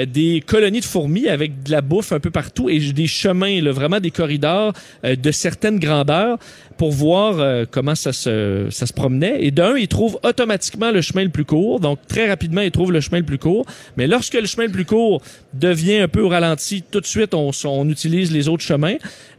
des 0.06 0.42
colonies 0.46 0.80
de 0.80 0.86
fourmis 0.86 1.28
avec 1.28 1.62
de 1.64 1.70
la 1.70 1.82
bouffe 1.82 2.12
un 2.12 2.20
peu 2.20 2.30
partout 2.30 2.70
et 2.70 2.78
des 2.78 3.06
chemins, 3.06 3.60
là, 3.60 3.72
vraiment 3.72 4.00
des 4.00 4.10
corridors 4.10 4.72
de 5.04 5.30
certaines 5.30 5.78
pour 6.76 6.90
voir 6.90 7.38
euh, 7.38 7.64
comment 7.70 7.94
ça 7.94 8.12
se, 8.12 8.66
ça 8.70 8.86
se 8.86 8.92
promenait. 8.92 9.44
Et 9.44 9.50
d'un, 9.50 9.76
ils 9.76 9.88
trouvent 9.88 10.18
automatiquement 10.22 10.90
le 10.90 11.00
chemin 11.00 11.24
le 11.24 11.30
plus 11.30 11.44
court. 11.44 11.80
Donc, 11.80 11.98
très 12.08 12.28
rapidement, 12.28 12.60
ils 12.60 12.70
trouvent 12.70 12.92
le 12.92 13.00
chemin 13.00 13.18
le 13.18 13.24
plus 13.24 13.38
court. 13.38 13.66
Mais 13.96 14.06
lorsque 14.06 14.34
le 14.34 14.46
chemin 14.46 14.66
le 14.66 14.72
plus 14.72 14.84
court 14.84 15.22
devient 15.54 15.98
un 15.98 16.08
peu 16.08 16.26
ralenti, 16.26 16.82
tout 16.82 17.00
de 17.00 17.06
suite, 17.06 17.34
on, 17.34 17.50
on 17.64 17.88
utilise 17.88 18.32
les 18.32 18.48
autres 18.48 18.64
chemins. 18.64 18.96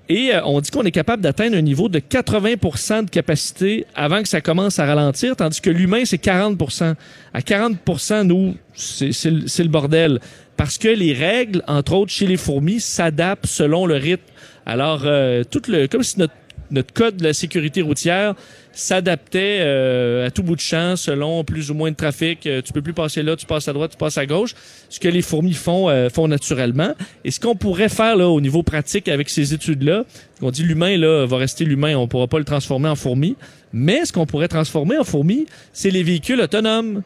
Et 0.10 0.34
euh, 0.34 0.42
on 0.46 0.60
dit 0.60 0.70
qu'on 0.70 0.84
est 0.84 0.92
capable 0.92 1.22
d'atteindre 1.22 1.56
un 1.56 1.62
niveau 1.62 1.88
de 1.88 2.00
80% 2.00 3.06
de 3.06 3.10
capacité 3.10 3.86
avant 3.96 4.22
que 4.22 4.28
ça 4.28 4.42
commence 4.42 4.80
à 4.80 4.86
ralentir, 4.86 5.36
tandis 5.36 5.62
que 5.62 5.70
l'humain, 5.70 6.04
c'est 6.06 6.24
40% 6.24 6.96
À 7.34 7.40
40% 7.40 8.24
nous, 8.24 8.56
c'est 8.76 9.64
le 9.64 9.70
bordel. 9.70 10.20
Parce 10.58 10.78
que 10.78 10.90
les 10.90 11.14
règles, 11.14 11.64
entre 11.68 11.94
autres 11.94 12.12
chez 12.12 12.28
les 12.28 12.38
fourmis, 12.38 12.80
s'adaptent 12.80 13.48
selon 13.48 13.86
le 13.86 13.96
rythme. 13.96 14.24
Alors, 14.66 15.02
euh, 15.06 15.44
tout 15.44 15.62
le, 15.68 15.88
comme 15.88 16.04
si 16.04 16.20
notre, 16.20 16.34
notre 16.72 16.94
code 16.94 17.18
de 17.18 17.24
la 17.24 17.34
sécurité 17.34 17.82
routière 17.82 18.36
s'adaptait 18.74 19.60
euh, 19.62 20.28
à 20.28 20.32
tout 20.32 20.44
bout 20.44 20.56
de 20.56 20.62
champ 20.62 20.96
selon 20.96 21.44
plus 21.44 21.70
ou 21.72 21.74
moins 21.74 21.92
de 21.92 21.96
trafic. 21.96 22.46
Euh, 22.48 22.62
tu 22.62 22.74
peux 22.74 22.82
plus 22.82 22.94
passer 22.94 23.22
là, 23.22 23.36
tu 23.36 23.46
passes 23.46 23.68
à 23.68 23.74
droite, 23.74 23.92
tu 23.92 23.98
passes 23.98 24.18
à 24.18 24.26
gauche. 24.26 24.56
Ce 24.90 25.00
que 25.00 25.08
les 25.08 25.22
fourmis 25.22 25.54
font, 25.54 25.90
euh, 25.90 26.10
font 26.10 26.28
naturellement. 26.28 26.94
Et 27.24 27.32
ce 27.32 27.40
qu'on 27.40 27.56
pourrait 27.56 27.90
faire 27.90 28.16
là 28.16 28.28
au 28.28 28.42
niveau 28.42 28.64
pratique 28.64 29.08
avec 29.08 29.30
ces 29.30 29.54
études-là, 29.54 30.06
on 30.42 30.52
dit 30.52 30.64
l'humain 30.64 30.98
là 30.98 31.26
va 31.26 31.38
rester 31.38 31.66
l'humain, 31.66 31.96
on 31.96 32.08
pourra 32.08 32.28
pas 32.28 32.40
le 32.40 32.46
transformer 32.46 32.90
en 32.90 32.96
fourmi. 32.96 33.36
Mais 33.72 34.06
ce 34.06 34.14
qu'on 34.14 34.26
pourrait 34.26 34.48
transformer 34.48 34.98
en 34.98 35.04
fourmi, 35.04 35.46
c'est 35.72 35.90
les 35.90 36.04
véhicules 36.04 36.42
autonomes. 36.42 37.04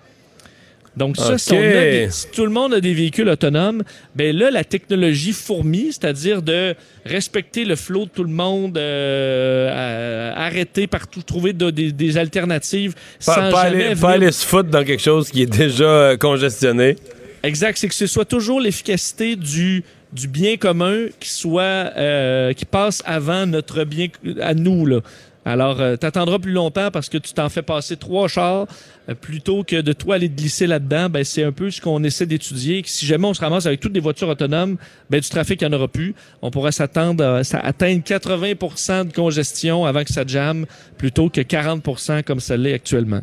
Donc 0.97 1.15
ça, 1.15 1.37
si, 1.37 1.53
on 1.53 1.57
a 1.57 1.61
des- 1.61 2.07
si 2.09 2.27
tout 2.31 2.43
le 2.43 2.49
monde 2.49 2.73
a 2.73 2.81
des 2.81 2.93
véhicules 2.93 3.29
autonomes, 3.29 3.83
ben 4.15 4.35
là, 4.35 4.49
la 4.49 4.63
technologie 4.63 5.31
fourmi, 5.31 5.89
c'est-à-dire 5.91 6.41
de 6.41 6.73
respecter 7.05 7.65
le 7.65 7.75
flot 7.75 8.05
de 8.05 8.09
tout 8.09 8.23
le 8.23 8.31
monde, 8.31 8.77
euh, 8.77 10.33
à- 10.35 10.45
arrêter 10.45 10.87
partout, 10.87 11.21
trouver 11.21 11.53
de- 11.53 11.69
des, 11.69 11.91
des 11.91 12.17
alternatives 12.17 12.93
Pas, 13.25 13.33
sans 13.35 13.51
pas 13.51 13.63
jamais 13.63 13.67
aller, 13.67 13.83
venir- 13.93 14.01
pas 14.01 14.11
aller 14.11 14.31
se 14.31 14.45
foutre 14.45 14.69
dans 14.69 14.83
quelque 14.83 15.03
chose 15.03 15.29
qui 15.29 15.43
est 15.43 15.45
déjà 15.45 15.85
euh, 15.85 16.17
congestionné. 16.17 16.95
Exact, 17.43 17.77
c'est 17.77 17.87
que 17.87 17.93
ce 17.95 18.07
soit 18.07 18.25
toujours 18.25 18.59
l'efficacité 18.59 19.35
du 19.35 19.83
du 20.13 20.29
bien 20.29 20.55
commun 20.55 21.07
qui 21.19 21.29
soit 21.29 21.61
euh, 21.97 22.53
qui 22.53 22.63
passe 22.65 23.03
avant 23.05 23.45
notre 23.45 23.83
bien 23.83 24.07
à 24.41 24.53
nous 24.53 24.85
là. 24.85 25.01
Alors, 25.45 25.79
euh, 25.79 25.95
t'attendras 25.97 26.39
plus 26.39 26.51
longtemps 26.53 26.91
parce 26.91 27.07
que 27.09 27.17
tu 27.17 27.33
t'en 27.33 27.47
fais 27.49 27.61
passer 27.61 27.95
trois 27.97 28.27
chars 28.27 28.67
plutôt 29.15 29.63
que 29.63 29.79
de 29.81 29.93
toi 29.93 30.15
aller 30.15 30.29
te 30.29 30.35
glisser 30.35 30.67
là-dedans. 30.67 31.09
Ben, 31.09 31.23
c'est 31.23 31.43
un 31.43 31.51
peu 31.51 31.71
ce 31.71 31.79
qu'on 31.81 32.03
essaie 32.03 32.25
d'étudier. 32.25 32.83
Si 32.85 33.05
jamais 33.05 33.25
on 33.25 33.33
se 33.33 33.41
ramasse 33.41 33.65
avec 33.65 33.79
toutes 33.79 33.93
des 33.93 33.99
voitures 33.99 34.27
autonomes, 34.29 34.77
ben, 35.09 35.19
du 35.19 35.29
trafic, 35.29 35.61
il 35.61 35.67
n'y 35.67 35.73
en 35.73 35.77
aura 35.77 35.87
plus. 35.87 36.13
On 36.41 36.51
pourrait 36.51 36.71
s'attendre 36.71 37.23
à 37.23 37.57
atteindre 37.59 38.01
80% 38.03 39.07
de 39.07 39.13
congestion 39.13 39.85
avant 39.85 40.03
que 40.03 40.11
ça 40.11 40.23
jamme 40.25 40.65
plutôt 40.97 41.29
que 41.29 41.41
40% 41.41 42.23
comme 42.23 42.39
ça 42.39 42.57
l'est 42.57 42.73
actuellement. 42.73 43.21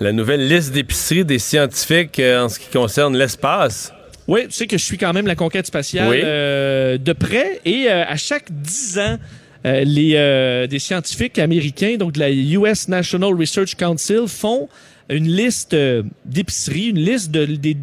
La 0.00 0.12
nouvelle 0.12 0.48
liste 0.48 0.72
d'épicerie 0.72 1.24
des 1.24 1.38
scientifiques 1.38 2.18
euh, 2.18 2.44
en 2.44 2.48
ce 2.48 2.58
qui 2.58 2.68
concerne 2.70 3.16
l'espace. 3.16 3.92
Oui, 4.28 4.42
tu 4.46 4.52
sais 4.52 4.66
que 4.66 4.78
je 4.78 4.84
suis 4.84 4.98
quand 4.98 5.12
même 5.12 5.26
la 5.26 5.34
conquête 5.36 5.66
spatiale 5.66 6.08
Oui. 6.08 6.20
euh, 6.22 6.96
de 6.98 7.12
près 7.12 7.60
et 7.64 7.86
euh, 7.88 8.04
à 8.06 8.16
chaque 8.16 8.50
10 8.50 8.98
ans, 8.98 9.18
euh, 9.64 9.84
les 9.84 10.14
euh, 10.16 10.66
des 10.66 10.78
scientifiques 10.80 11.38
américains, 11.38 11.96
donc 11.98 12.12
de 12.12 12.18
la 12.20 12.30
US 12.32 12.88
National 12.88 13.32
Research 13.34 13.76
Council, 13.76 14.22
font 14.26 14.68
une 15.08 15.28
liste 15.28 15.74
euh, 15.74 16.02
d'épiceries, 16.24 16.88
une 16.90 16.98
liste 17.04 17.30
de, 17.30 17.44
des- 17.46 17.76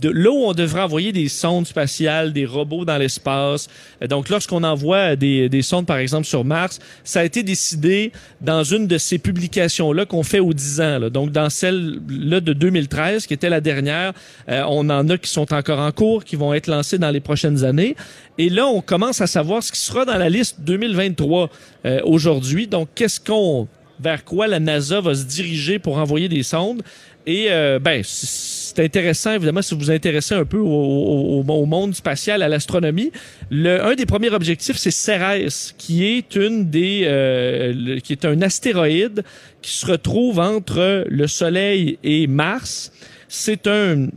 de 0.00 0.08
là 0.08 0.30
où 0.32 0.44
on 0.46 0.52
devrait 0.54 0.80
envoyer 0.80 1.12
des 1.12 1.28
sondes 1.28 1.66
spatiales, 1.66 2.32
des 2.32 2.46
robots 2.46 2.84
dans 2.84 2.96
l'espace. 2.96 3.68
Euh, 4.02 4.06
Donc, 4.08 4.30
lorsqu'on 4.30 4.64
envoie 4.64 5.14
des, 5.16 5.48
des 5.48 5.62
sondes, 5.62 5.86
par 5.86 5.98
exemple, 5.98 6.26
sur 6.26 6.44
Mars, 6.44 6.80
ça 7.04 7.20
a 7.20 7.24
été 7.24 7.42
décidé 7.44 8.10
dans 8.40 8.64
une 8.64 8.86
de 8.88 8.98
ces 8.98 9.18
publications-là 9.18 10.06
qu'on 10.06 10.22
fait 10.24 10.40
aux 10.40 10.54
10 10.54 10.80
ans. 10.80 10.98
là. 10.98 11.10
Donc, 11.10 11.30
dans 11.30 11.50
celle-là 11.50 12.40
de 12.40 12.52
2013, 12.52 13.26
qui 13.26 13.34
était 13.34 13.50
la 13.50 13.60
dernière, 13.60 14.12
euh, 14.48 14.64
on 14.66 14.88
en 14.90 15.08
a 15.08 15.18
qui 15.18 15.30
sont 15.30 15.52
encore 15.52 15.78
en 15.78 15.92
cours, 15.92 16.24
qui 16.24 16.34
vont 16.36 16.52
être 16.54 16.66
lancés 16.68 16.98
dans 16.98 17.10
les 17.10 17.20
prochaines 17.20 17.62
années. 17.62 17.94
Et 18.38 18.48
là, 18.48 18.66
on 18.66 18.80
commence 18.80 19.20
à 19.20 19.26
savoir 19.28 19.62
ce 19.62 19.70
qui 19.70 19.78
sera 19.78 20.04
dans 20.04 20.18
la 20.18 20.30
liste 20.30 20.62
2023 20.62 21.50
euh, 21.84 22.00
aujourd'hui. 22.04 22.66
Donc, 22.66 22.88
qu'est-ce 22.94 23.20
qu'on 23.20 23.68
vers 24.02 24.24
quoi 24.24 24.46
la 24.46 24.58
NASA 24.58 25.00
va 25.00 25.14
se 25.14 25.24
diriger 25.24 25.78
pour 25.78 25.98
envoyer 25.98 26.28
des 26.28 26.42
sondes. 26.42 26.82
Et 27.26 27.46
euh, 27.50 27.78
ben, 27.78 28.02
c'est 28.04 28.84
intéressant, 28.84 29.34
évidemment, 29.34 29.62
si 29.62 29.74
vous 29.74 29.80
vous 29.80 29.90
intéressez 29.90 30.34
un 30.34 30.44
peu 30.44 30.58
au, 30.58 31.42
monde 31.44 31.94
spatial, 31.94 32.42
à 32.42 32.48
l'astronomie. 32.48 33.12
Un 33.52 33.94
des 33.94 34.06
premiers 34.06 34.30
objectifs, 34.30 34.76
c'est 34.76 34.90
Cérès, 34.90 35.74
qui 35.78 36.04
est 36.04 36.34
une 36.34 36.68
des, 36.68 37.02
euh, 37.04 38.00
qui 38.00 38.12
est 38.12 38.24
un 38.24 38.42
astéroïde 38.42 39.22
qui 39.60 39.72
se 39.72 39.86
retrouve 39.86 40.40
entre 40.40 41.04
le 41.08 41.26
Soleil 41.28 41.98
et 42.02 42.26
Mars. 42.26 42.92
C'est 43.28 43.66
un, 43.66 44.08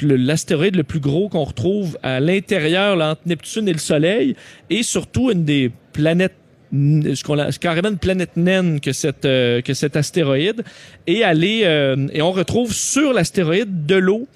l'astéroïde 0.00 0.76
le 0.76 0.82
plus 0.82 1.00
gros 1.00 1.28
qu'on 1.28 1.44
retrouve 1.44 1.98
à 2.02 2.20
l'intérieur 2.20 3.00
entre 3.00 3.20
Neptune 3.26 3.68
et 3.68 3.72
le 3.72 3.78
Soleil, 3.78 4.34
et 4.70 4.82
surtout 4.82 5.30
une 5.30 5.44
des 5.44 5.70
planètes 5.92 6.34
ce 6.72 7.58
carrément 7.58 7.90
une 7.90 7.98
planète 7.98 8.36
naine 8.36 8.80
euh, 9.24 9.60
que 9.60 9.74
cet 9.74 9.96
astéroïde 9.96 10.62
et 11.06 11.20
est, 11.20 11.64
euh, 11.64 12.08
et 12.12 12.22
on 12.22 12.32
retrouve 12.32 12.72
sur 12.72 13.12
l'astéroïde 13.12 13.86
de 13.86 13.96
l'eau 13.96 14.26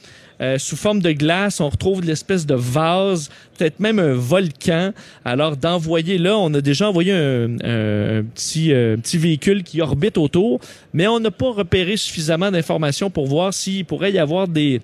euh, 0.40 0.56
sous 0.56 0.76
forme 0.76 1.00
de 1.00 1.12
glace, 1.12 1.60
on 1.60 1.68
retrouve 1.68 2.02
l'espèce 2.02 2.46
de 2.46 2.54
vase, 2.54 3.28
peut-être 3.58 3.78
même 3.78 3.98
un 3.98 4.14
volcan. 4.14 4.92
Alors 5.22 5.54
d'envoyer 5.54 6.16
là, 6.16 6.38
on 6.38 6.54
a 6.54 6.62
déjà 6.62 6.88
envoyé 6.88 7.12
un, 7.12 8.24
petit 8.34 8.70
petit 8.70 9.18
véhicule 9.18 9.62
qui 9.62 9.82
orbite 9.82 10.16
autour, 10.16 10.60
mais 10.94 11.06
on 11.08 11.20
n'a 11.20 11.30
pas 11.30 11.50
repéré 11.50 11.98
suffisamment 11.98 12.50
d'informations 12.50 13.10
pour 13.10 13.26
voir 13.26 13.52
s'il 13.52 13.84
pourrait 13.84 14.12
y 14.12 14.18
avoir 14.18 14.48
des 14.48 14.80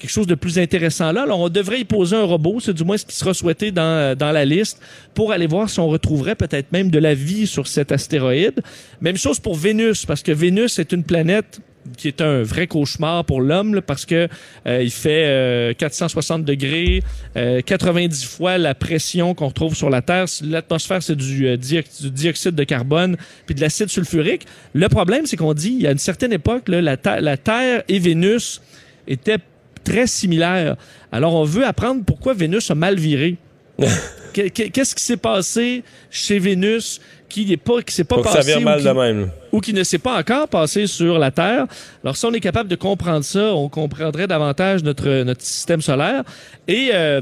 quelque 0.00 0.10
chose 0.10 0.26
de 0.26 0.34
plus 0.34 0.58
intéressant 0.58 1.12
là. 1.12 1.22
Alors, 1.22 1.40
on 1.40 1.48
devrait 1.48 1.80
y 1.80 1.84
poser 1.84 2.16
un 2.16 2.24
robot, 2.24 2.58
c'est 2.60 2.74
du 2.74 2.84
moins 2.84 2.96
ce 2.96 3.06
qui 3.06 3.14
sera 3.14 3.34
souhaité 3.34 3.70
dans, 3.70 4.16
dans 4.16 4.32
la 4.32 4.44
liste, 4.44 4.80
pour 5.14 5.32
aller 5.32 5.46
voir 5.46 5.70
si 5.70 5.78
on 5.78 5.88
retrouverait 5.88 6.34
peut-être 6.34 6.72
même 6.72 6.90
de 6.90 6.98
la 6.98 7.14
vie 7.14 7.46
sur 7.46 7.66
cet 7.66 7.92
astéroïde. 7.92 8.60
Même 9.00 9.16
chose 9.16 9.38
pour 9.38 9.54
Vénus, 9.54 10.06
parce 10.06 10.22
que 10.22 10.32
Vénus 10.32 10.78
est 10.78 10.92
une 10.92 11.04
planète 11.04 11.60
qui 11.96 12.08
est 12.08 12.20
un 12.20 12.42
vrai 12.42 12.66
cauchemar 12.66 13.24
pour 13.24 13.40
l'homme 13.40 13.80
parce 13.80 14.06
que 14.06 14.28
euh, 14.66 14.82
il 14.82 14.90
fait 14.90 15.24
euh, 15.26 15.72
460 15.74 16.44
degrés, 16.44 17.02
euh, 17.36 17.60
90 17.62 18.24
fois 18.24 18.58
la 18.58 18.74
pression 18.74 19.34
qu'on 19.34 19.48
retrouve 19.48 19.74
sur 19.74 19.90
la 19.90 20.02
Terre. 20.02 20.26
L'atmosphère, 20.42 21.02
c'est 21.02 21.16
du, 21.16 21.46
euh, 21.46 21.56
du 21.56 22.10
dioxyde 22.10 22.54
de 22.54 22.64
carbone 22.64 23.16
puis 23.46 23.54
de 23.54 23.60
l'acide 23.60 23.88
sulfurique. 23.88 24.46
Le 24.74 24.88
problème, 24.88 25.26
c'est 25.26 25.36
qu'on 25.36 25.54
dit, 25.54 25.70
il 25.70 25.82
y 25.82 25.86
a 25.86 25.92
une 25.92 25.98
certaine 25.98 26.32
époque, 26.32 26.68
là, 26.68 26.80
la, 26.80 27.20
la 27.20 27.36
Terre 27.36 27.82
et 27.88 27.98
Vénus 27.98 28.60
étaient 29.08 29.38
très 29.84 30.06
similaires. 30.06 30.76
Alors, 31.12 31.34
on 31.34 31.44
veut 31.44 31.64
apprendre 31.66 32.02
pourquoi 32.04 32.34
Vénus 32.34 32.70
a 32.70 32.74
mal 32.74 32.96
viré. 32.96 33.36
Que- 34.32 34.48
que- 34.48 34.68
Qu'est-ce 34.68 34.94
qui 34.94 35.02
s'est 35.02 35.16
passé 35.16 35.82
chez 36.08 36.38
Vénus 36.38 37.00
qui 37.28 37.46
n'est 37.46 37.56
pas 37.56 37.82
qui 37.82 37.92
s'est 37.92 38.04
pas 38.04 38.22
passé 38.22 38.54
ou 38.54 38.60
mal 38.60 38.78
qui- 38.78 38.84
de 38.86 38.90
même. 38.92 39.30
ou 39.50 39.60
qui 39.60 39.74
ne 39.74 39.82
s'est 39.82 39.98
pas 39.98 40.20
encore 40.20 40.46
passé 40.46 40.86
sur 40.86 41.18
la 41.18 41.32
Terre? 41.32 41.66
Alors, 42.04 42.16
si 42.16 42.24
on 42.26 42.32
est 42.32 42.38
capable 42.38 42.68
de 42.68 42.76
comprendre 42.76 43.24
ça, 43.24 43.52
on 43.54 43.68
comprendrait 43.68 44.28
davantage 44.28 44.84
notre, 44.84 45.24
notre 45.24 45.42
système 45.42 45.80
solaire. 45.82 46.22
Et 46.68 46.90
euh, 46.94 47.20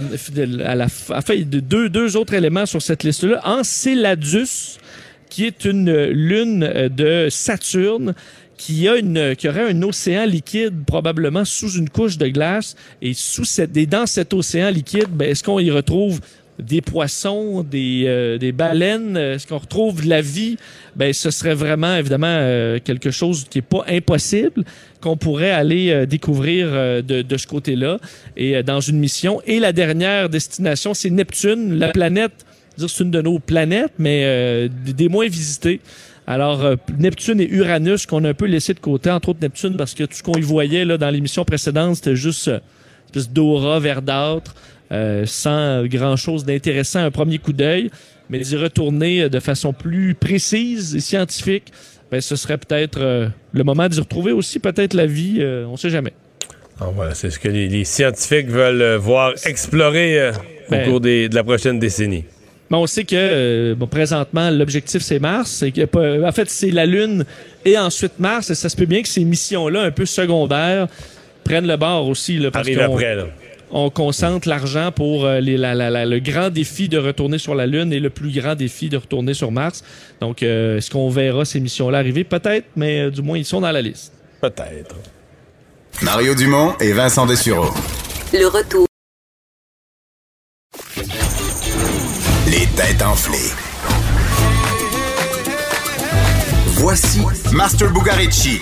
à 0.67 0.75
la 0.75 0.87
à 1.09 1.23
fait 1.23 1.45
deux, 1.45 1.89
deux 1.89 2.15
autres 2.19 2.35
éléments 2.35 2.67
sur 2.67 2.83
cette 2.83 3.05
liste-là. 3.05 3.41
Enceladus, 3.47 4.77
qui 5.31 5.47
est 5.47 5.65
une 5.65 5.91
lune 6.09 6.63
euh, 6.63 6.89
de 6.91 7.29
Saturne, 7.31 8.15
qui 8.59 8.87
a 8.89 8.97
une 8.97 9.35
qui 9.37 9.49
aurait 9.49 9.71
un 9.71 9.83
océan 9.83 10.27
liquide 10.27 10.85
probablement 10.87 11.45
sous 11.47 11.71
une 11.79 11.89
couche 11.89 12.19
de 12.19 12.29
glace 12.29 12.75
et 13.01 13.15
sous 13.15 13.45
cette 13.45 13.75
et 13.77 13.87
dans 13.87 14.07
cet 14.07 14.35
océan 14.35 14.69
liquide 14.71 15.09
ben, 15.11 15.31
est-ce 15.31 15.43
qu'on 15.43 15.61
y 15.61 15.71
retrouve 15.71 16.21
des 16.59 16.81
poissons, 16.81 17.63
des, 17.63 18.05
euh, 18.07 18.37
des 18.37 18.53
baleines, 18.53 19.17
est-ce 19.17 19.47
qu'on 19.47 19.59
retrouve 19.59 20.03
de 20.03 20.09
la 20.09 20.21
vie? 20.21 20.57
Ben, 20.97 21.13
ce 21.13 21.31
serait 21.31 21.55
vraiment, 21.55 21.95
évidemment, 21.95 22.27
euh, 22.27 22.79
quelque 22.83 23.11
chose 23.11 23.47
qui 23.49 23.59
est 23.59 23.63
pas 23.63 23.85
impossible, 23.89 24.65
qu'on 25.01 25.17
pourrait 25.17 25.53
aller 25.53 25.91
euh, 25.91 26.07
découvrir 26.07 26.69
euh, 26.71 27.03
de, 27.03 27.23
de 27.23 27.37
ce 27.37 27.47
côté-là 27.47 27.99
et 28.37 28.57
euh, 28.57 28.63
dans 28.63 28.81
une 28.81 28.99
mission. 28.99 29.41
Et 29.47 29.61
la 29.61 29.73
dernière 29.73 30.29
destination, 30.29 30.95
c'est 30.95 31.11
Neptune, 31.11 31.79
la 31.79 31.91
planète, 31.91 32.33
c'est 32.77 33.01
une 33.01 33.11
de 33.11 33.23
nos 33.23 33.39
planètes, 33.39 33.93
mais 33.99 34.23
euh, 34.25 34.69
des 34.69 35.09
moins 35.09 35.29
visitées. 35.29 35.81
Alors, 36.31 36.63
euh, 36.63 36.77
Neptune 36.99 37.41
et 37.41 37.49
Uranus, 37.51 38.05
qu'on 38.05 38.23
a 38.25 38.29
un 38.29 38.35
peu 38.35 38.45
laissé 38.45 38.75
de 38.75 38.81
côté, 38.81 39.11
entre 39.11 39.31
autres 39.31 39.39
Neptune, 39.41 39.77
parce 39.79 39.95
que 39.95 40.05
tout 40.05 40.13
ce 40.15 40.23
qu'on 40.23 40.35
y 40.35 40.43
voyait 40.43 40.85
là, 40.85 40.99
dans 40.99 41.09
l'émission 41.09 41.43
précédente, 41.47 41.97
c'était 41.97 42.17
juste 42.17 42.49
euh, 42.49 42.59
une 42.59 43.07
espèce 43.21 43.31
d'aura 43.33 43.81
verdâtre, 43.81 44.55
euh, 44.93 45.25
sans 45.25 45.87
grand-chose 45.87 46.45
d'intéressant 46.45 46.99
à 47.01 47.05
un 47.05 47.11
premier 47.11 47.39
coup 47.39 47.55
d'œil, 47.55 47.91
mais 48.29 48.41
d'y 48.41 48.57
retourner 48.57 49.31
de 49.31 49.41
façon 49.41 49.73
plus 49.73 50.15
précise 50.15 50.95
et 50.95 51.01
scientifique, 51.01 51.73
ben, 52.11 52.21
ce 52.21 52.37
serait 52.37 52.59
peut-être 52.59 53.31
le 53.53 53.65
moment 53.65 53.89
d'y 53.89 53.99
retrouver 54.01 54.33
aussi 54.33 54.59
peut-être 54.59 54.93
la 54.93 55.07
vie, 55.07 55.43
on 55.67 55.77
sait 55.79 55.89
jamais. 55.91 56.13
Ah, 56.81 56.87
voilà, 56.95 57.15
c'est 57.15 57.31
ce 57.31 57.39
que 57.39 57.49
les, 57.49 57.69
les 57.69 57.85
scientifiques 57.85 58.49
veulent 58.49 58.97
voir 58.97 59.33
explorer 59.47 60.31
au 60.31 60.71
Ben- 60.71 60.89
cours 60.89 61.01
des- 61.01 61.29
de 61.31 61.35
la 61.35 61.43
prochaine 61.45 61.79
décennie. 61.79 62.25
Mais 62.70 62.77
on 62.77 62.86
sait 62.86 63.05
que 63.05 63.16
euh, 63.16 63.74
bon, 63.74 63.86
présentement, 63.86 64.51
l'objectif, 64.51 65.03
c'est 65.03 65.19
Mars. 65.19 65.65
Que, 65.74 66.24
en 66.27 66.32
fait, 66.32 66.51
c'est 66.51 66.70
la 66.70 66.85
Lune 66.86 67.24
et 67.65 67.78
ensuite 67.78 68.19
Mars. 68.19 68.51
Et 68.51 68.55
ça 68.55 68.69
se 68.69 68.77
peut 68.77 68.85
bien 68.86 69.03
que 69.03 69.09
ces 69.09 69.24
missions-là, 69.24 69.82
un 69.82 69.90
peu 69.90 70.05
secondaires, 70.07 70.86
prennent 71.45 71.66
le 71.66 71.77
bord 71.77 72.07
aussi. 72.09 72.39
Là, 72.39 72.51
parce 72.51 72.69
après, 72.69 73.15
là. 73.15 73.24
On 73.70 73.90
concentre 73.90 74.49
l'argent 74.49 74.90
pour 74.93 75.27
euh, 75.27 75.40
les- 75.40 75.59
la- 75.59 75.74
la- 75.74 75.90
la- 75.90 76.07
le 76.07 76.20
grand 76.20 76.49
défi 76.49 76.89
de 76.89 76.97
retourner 76.97 77.36
sur 77.36 77.55
la 77.55 77.66
Lune 77.66 77.93
et 77.93 78.01
le 78.01 78.09
plus 78.09 78.31
grand 78.39 78.55
défi 78.55 78.89
de 78.89 78.97
retourner 78.97 79.35
sur 79.35 79.51
Mars. 79.53 79.85
Donc, 80.23 80.43
euh, 80.43 80.78
est-ce 80.78 80.90
qu'on 80.90 81.11
verra 81.11 81.45
ces 81.45 81.61
missions-là 81.61 81.99
arriver? 81.99 82.24
Peut-être, 82.24 82.65
mais 82.77 83.03
euh, 83.03 83.11
du 83.11 83.20
moins, 83.20 83.36
ils 83.36 83.45
sont 83.45 83.61
dans 83.61 83.70
la 83.70 83.82
liste. 83.82 84.12
Peut-être. 84.40 84.95
Mario 86.03 86.35
Dumont 86.35 86.74
et 86.81 86.93
Vincent 86.93 87.27
Dessureau. 87.27 87.70
Le 88.32 88.47
retour. 88.47 88.88
Les 92.79 92.85
têtes 92.85 93.03
enflées. 93.03 93.53
Voici 96.75 97.21
Master 97.53 97.93
Bugarici. 97.93 98.61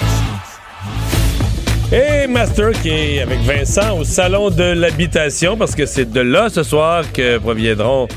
Et 1.92 2.26
Master 2.26 2.70
qui 2.80 2.88
est 2.88 3.20
avec 3.20 3.40
Vincent 3.40 3.98
au 3.98 4.04
salon 4.04 4.48
de 4.50 4.62
l'habitation 4.62 5.58
parce 5.58 5.74
que 5.74 5.84
c'est 5.84 6.10
de 6.10 6.20
là 6.20 6.48
ce 6.48 6.62
soir 6.62 7.04
que 7.12 7.36
proviendront 7.38 8.08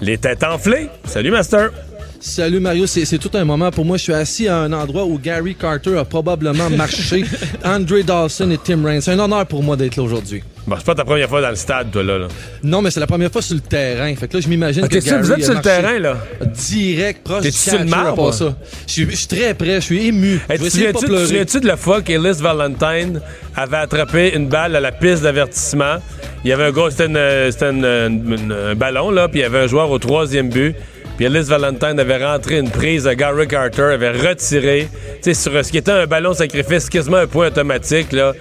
les 0.00 0.18
têtes 0.18 0.44
enflées. 0.44 0.88
Salut 1.04 1.32
Master. 1.32 1.70
Salut 2.22 2.60
Mario, 2.60 2.86
c'est 2.86 3.16
tout 3.16 3.30
un 3.32 3.44
moment 3.46 3.70
pour 3.70 3.86
moi. 3.86 3.96
Je 3.96 4.02
suis 4.02 4.12
assis 4.12 4.46
à 4.46 4.58
un 4.58 4.72
endroit 4.74 5.04
où 5.06 5.18
Gary 5.18 5.54
Carter 5.54 5.96
a 5.96 6.04
probablement 6.04 6.68
marché, 6.68 7.24
Andre 7.64 8.02
Dawson 8.02 8.50
et 8.50 8.58
Tim 8.58 8.84
Raines. 8.84 9.00
C'est 9.00 9.12
un 9.12 9.18
honneur 9.18 9.46
pour 9.46 9.62
moi 9.62 9.74
d'être 9.74 9.96
là 9.96 10.02
aujourd'hui. 10.02 10.42
Bon, 10.66 10.76
c'est 10.76 10.84
pas 10.84 10.94
ta 10.94 11.06
première 11.06 11.30
fois 11.30 11.40
dans 11.40 11.48
le 11.48 11.56
stade, 11.56 11.90
toi, 11.90 12.02
là. 12.02 12.18
là. 12.18 12.28
Non, 12.62 12.82
mais 12.82 12.90
c'est 12.90 13.00
la 13.00 13.06
première 13.06 13.32
fois 13.32 13.40
sur 13.40 13.54
le 13.54 13.62
terrain. 13.62 14.14
Fait 14.16 14.28
que 14.28 14.36
là, 14.36 14.40
je 14.42 14.48
m'imagine 14.48 14.84
Ok, 14.84 14.90
que 14.90 14.98
Gary 14.98 15.22
vous 15.22 15.32
êtes 15.32 15.44
sur 15.44 15.54
le 15.54 15.62
terrain, 15.62 15.98
là? 15.98 16.18
Direct, 16.44 17.22
proche 17.24 17.42
du 17.42 17.52
sur 17.52 17.78
le 17.78 17.86
marbre? 17.86 18.34
ça. 18.34 18.54
Je 18.86 18.92
suis, 18.92 19.26
très 19.26 19.54
près, 19.54 19.76
je 19.76 19.86
suis 19.86 20.06
ému. 20.08 20.40
Hey, 20.50 20.58
je 20.58 20.68
tu 20.68 21.08
de 21.08 21.16
souviens-tu- 21.24 21.60
de 21.60 21.66
la 21.66 21.78
fois 21.78 22.02
qu'Ellis 22.02 22.38
Valentine 22.42 23.22
avait 23.56 23.78
attrapé 23.78 24.34
une 24.36 24.46
balle 24.48 24.76
à 24.76 24.80
la 24.80 24.92
piste 24.92 25.22
d'avertissement? 25.22 25.96
Il 26.44 26.50
y 26.50 26.52
avait 26.52 26.64
un 26.64 26.72
gars, 26.72 26.88
c'était, 26.90 27.04
un 27.74 28.74
ballon, 28.74 29.10
là, 29.10 29.28
puis 29.28 29.40
il 29.40 29.42
y 29.42 29.46
avait 29.46 29.60
un 29.60 29.66
joueur 29.66 29.90
au 29.90 29.98
troisième 29.98 30.50
but. 30.50 30.76
Puis 31.20 31.26
Ellis 31.26 31.48
Valentine 31.48 32.00
avait 32.00 32.24
rentré 32.24 32.58
une 32.60 32.70
prise 32.70 33.06
à 33.06 33.14
Gary 33.14 33.46
Carter, 33.46 33.82
avait 33.92 34.10
retiré, 34.12 34.88
tu 35.16 35.18
sais, 35.20 35.34
sur 35.34 35.62
ce 35.62 35.70
qui 35.70 35.76
était 35.76 35.92
un 35.92 36.06
ballon 36.06 36.32
sacrifice, 36.32 36.88
quasiment 36.88 37.18
un 37.18 37.26
point 37.26 37.48
automatique, 37.48 38.12
là. 38.12 38.32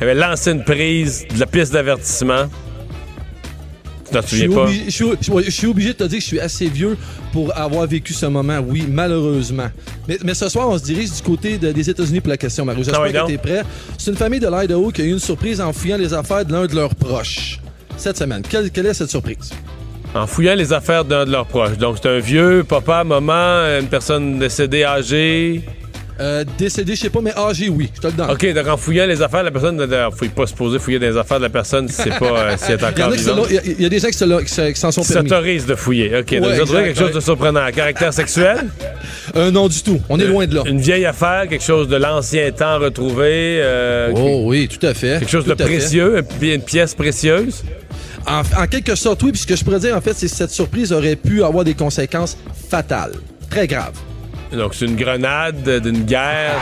Il 0.00 0.02
avait 0.02 0.16
lancé 0.16 0.50
une 0.50 0.64
prise 0.64 1.24
de 1.32 1.38
la 1.38 1.46
piste 1.46 1.72
d'avertissement. 1.72 2.46
Tu 4.06 4.10
t'en 4.12 4.20
Je 4.22 4.26
suis, 4.26 4.40
souviens 4.40 4.56
pas? 4.56 4.62
obligé, 5.68 5.92
de 5.92 5.96
te 5.96 6.04
dire 6.04 6.18
que 6.18 6.22
je 6.22 6.26
suis 6.26 6.40
assez 6.40 6.66
vieux 6.66 6.96
pour 7.32 7.56
avoir 7.56 7.86
vécu 7.86 8.12
ce 8.12 8.26
moment, 8.26 8.58
oui, 8.66 8.84
malheureusement. 8.90 9.68
Mais, 10.08 10.18
mais 10.24 10.34
ce 10.34 10.48
soir, 10.48 10.68
on 10.68 10.76
se 10.76 10.82
dirige 10.82 11.12
du 11.12 11.22
côté 11.22 11.56
de- 11.56 11.70
des 11.70 11.88
États-Unis 11.88 12.20
pour 12.20 12.30
la 12.30 12.36
question. 12.36 12.66
J'espère 12.76 12.98
Ah 12.98 13.02
oui, 13.04 13.12
que 13.12 13.16
donc. 13.18 13.28
tu 13.28 13.34
es 13.34 13.38
prêt. 13.38 13.62
C'est 13.96 14.10
une 14.10 14.16
famille 14.16 14.40
de 14.40 14.48
l'Idaho 14.48 14.90
qui 14.90 15.02
a 15.02 15.04
eu 15.04 15.12
une 15.12 15.20
surprise 15.20 15.60
en 15.60 15.72
fouillant 15.72 15.98
les 15.98 16.12
affaires 16.12 16.44
de 16.44 16.52
l'un 16.52 16.66
de 16.66 16.74
leurs 16.74 16.96
proches 16.96 17.60
cette 17.96 18.18
semaine. 18.18 18.42
Quelle, 18.42 18.72
quelle 18.72 18.86
est 18.86 18.94
cette 18.94 19.10
surprise? 19.10 19.52
En 20.14 20.26
fouillant 20.26 20.54
les 20.54 20.72
affaires 20.72 21.04
d'un 21.04 21.24
de 21.24 21.32
leurs 21.32 21.46
proches. 21.46 21.76
Donc, 21.76 21.96
c'est 22.00 22.08
un 22.08 22.18
vieux, 22.20 22.64
papa, 22.68 23.02
maman, 23.04 23.78
une 23.80 23.88
personne 23.88 24.38
décédée, 24.38 24.84
âgée. 24.84 25.62
Euh, 26.20 26.44
décédé, 26.56 26.94
je 26.94 27.00
sais 27.00 27.10
pas, 27.10 27.20
mais 27.20 27.36
âgé, 27.36 27.68
oui. 27.68 27.90
Je 27.96 28.00
te 28.00 28.06
le 28.06 28.12
donne. 28.12 28.30
OK, 28.30 28.54
donc 28.54 28.68
en 28.68 28.76
fouillant 28.76 29.06
les 29.06 29.20
affaires 29.20 29.40
de 29.40 29.46
la 29.46 29.50
personne, 29.50 29.74
ne 29.76 29.86
faut 30.16 30.26
pas 30.28 30.46
se 30.46 30.54
poser 30.54 30.78
fouiller 30.78 31.00
des 31.00 31.16
affaires 31.16 31.38
de 31.38 31.42
la 31.42 31.48
personne 31.50 31.88
si 31.88 31.94
c'est 32.02 32.16
pas 32.16 32.26
euh, 32.26 32.54
si 32.56 32.70
elle 32.70 32.78
est 32.78 32.84
encore 32.84 33.10
vivante. 33.16 33.46
il 33.50 33.54
y 33.56 33.58
a- 33.58 33.62
il 33.64 33.82
y 33.82 33.86
a 33.86 33.88
des 33.88 33.98
gens 33.98 34.06
qui 34.06 34.74
s'en 34.78 34.92
sont 34.92 35.02
permis. 35.02 35.28
s'autorise 35.28 35.66
de 35.66 35.74
fouiller. 35.74 36.16
OK, 36.20 36.32
donc 36.36 36.44
Ouais, 36.44 36.58
vous 36.60 36.64
trouvé 36.66 36.78
exact, 36.80 36.84
quelque 36.84 36.98
chose 37.00 37.14
de 37.16 37.18
surprenant. 37.20 37.66
Caractère 37.74 38.12
sexuel? 38.14 38.58
Euh, 39.36 39.50
non, 39.50 39.66
du 39.68 39.82
tout. 39.82 40.00
On 40.10 40.20
est 40.20 40.26
loin 40.26 40.46
de 40.46 40.54
là. 40.54 40.62
Une 40.66 40.78
vieille 40.80 41.06
affaire, 41.06 41.46
quelque 41.48 41.64
chose 41.64 41.88
de 41.88 41.96
l'ancien 41.96 42.52
temps 42.52 42.78
retrouvé. 42.78 43.58
euh, 43.60 44.12
Oh 44.14 44.42
oui, 44.44 44.68
tout 44.68 44.84
à 44.86 44.92
fait. 44.94 45.18
Quelque 45.18 45.30
chose 45.30 45.46
de 45.46 45.54
Tout 45.54 45.64
précieux, 45.64 46.22
une 46.42 46.60
pièce 46.62 46.94
précieuse? 46.94 47.64
En, 48.26 48.66
quelque 48.66 48.94
sorte, 48.94 49.22
oui. 49.22 49.32
Puis 49.32 49.42
ce 49.42 49.46
que 49.46 49.56
je 49.56 49.64
pourrais 49.64 49.80
dire, 49.80 49.96
en 49.96 50.00
fait, 50.00 50.14
c'est 50.14 50.28
que 50.28 50.34
cette 50.34 50.50
surprise 50.50 50.92
aurait 50.92 51.16
pu 51.16 51.42
avoir 51.42 51.64
des 51.64 51.74
conséquences 51.74 52.36
fatales. 52.70 53.14
Très 53.50 53.66
graves. 53.66 53.98
Donc, 54.52 54.74
c'est 54.74 54.86
une 54.86 54.96
grenade 54.96 55.68
d'une 55.80 56.04
guerre. 56.04 56.60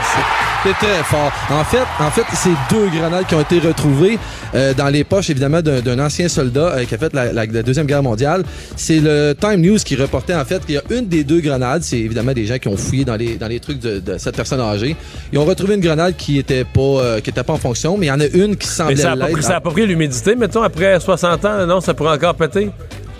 C'est 0.65 0.71
très 0.75 1.03
fort. 1.03 1.29
En 1.49 1.63
fait, 1.65 1.83
en 1.99 2.09
fait, 2.09 2.23
c'est 2.35 2.49
deux 2.73 2.87
grenades 2.87 3.25
qui 3.27 3.35
ont 3.35 3.41
été 3.41 3.59
retrouvées 3.59 4.17
euh, 4.55 4.73
dans 4.73 4.87
les 4.87 5.03
poches, 5.03 5.29
évidemment, 5.29 5.61
d'un 5.61 5.99
ancien 5.99 6.29
soldat 6.29 6.75
euh, 6.77 6.85
qui 6.85 6.95
a 6.95 6.97
fait 6.97 7.13
la, 7.13 7.33
la- 7.33 7.45
la 7.45 7.63
Deuxième 7.63 7.85
Guerre 7.85 8.01
mondiale. 8.01 8.43
C'est 8.77 9.01
le 9.01 9.33
Time 9.37 9.59
News 9.59 9.77
qui 9.83 9.97
reportait, 9.97 10.33
en 10.33 10.45
fait, 10.45 10.65
qu'il 10.65 10.75
y 10.75 10.77
a 10.77 10.83
une 10.89 11.07
des 11.09 11.25
deux 11.25 11.41
grenades. 11.41 11.83
C'est 11.83 11.97
évidemment 11.99 12.31
des 12.31 12.45
gens 12.45 12.57
qui 12.59 12.69
ont 12.69 12.77
fouillé 12.77 13.03
dans 13.03 13.17
les, 13.17 13.35
dans 13.35 13.47
les 13.49 13.59
trucs 13.59 13.79
de, 13.79 13.99
de 13.99 14.17
cette 14.17 14.37
personne 14.37 14.61
âgée. 14.61 14.95
Ils 15.33 15.39
ont 15.39 15.43
retrouvé 15.43 15.75
une 15.75 15.81
grenade 15.81 16.15
qui 16.15 16.37
était 16.37 16.63
pas, 16.63 16.79
euh, 16.79 17.19
qui 17.19 17.29
était 17.31 17.43
pas 17.43 17.53
en 17.53 17.57
fonction, 17.57 17.97
mais 17.97 18.05
il 18.05 18.09
y 18.09 18.11
en 18.13 18.21
a 18.21 18.27
une 18.27 18.55
qui 18.55 18.67
semblait 18.67 18.95
Mais 18.95 19.01
ça 19.01 19.11
a, 19.11 19.17
pas, 19.17 19.41
ça 19.41 19.55
a 19.57 19.59
pas 19.61 19.71
pris 19.71 19.85
l'humidité, 19.85 20.33
mettons, 20.37 20.61
après 20.63 20.97
60 20.97 21.43
ans, 21.43 21.67
non, 21.67 21.81
ça 21.81 21.93
pourrait 21.93 22.13
encore 22.15 22.35
péter? 22.35 22.69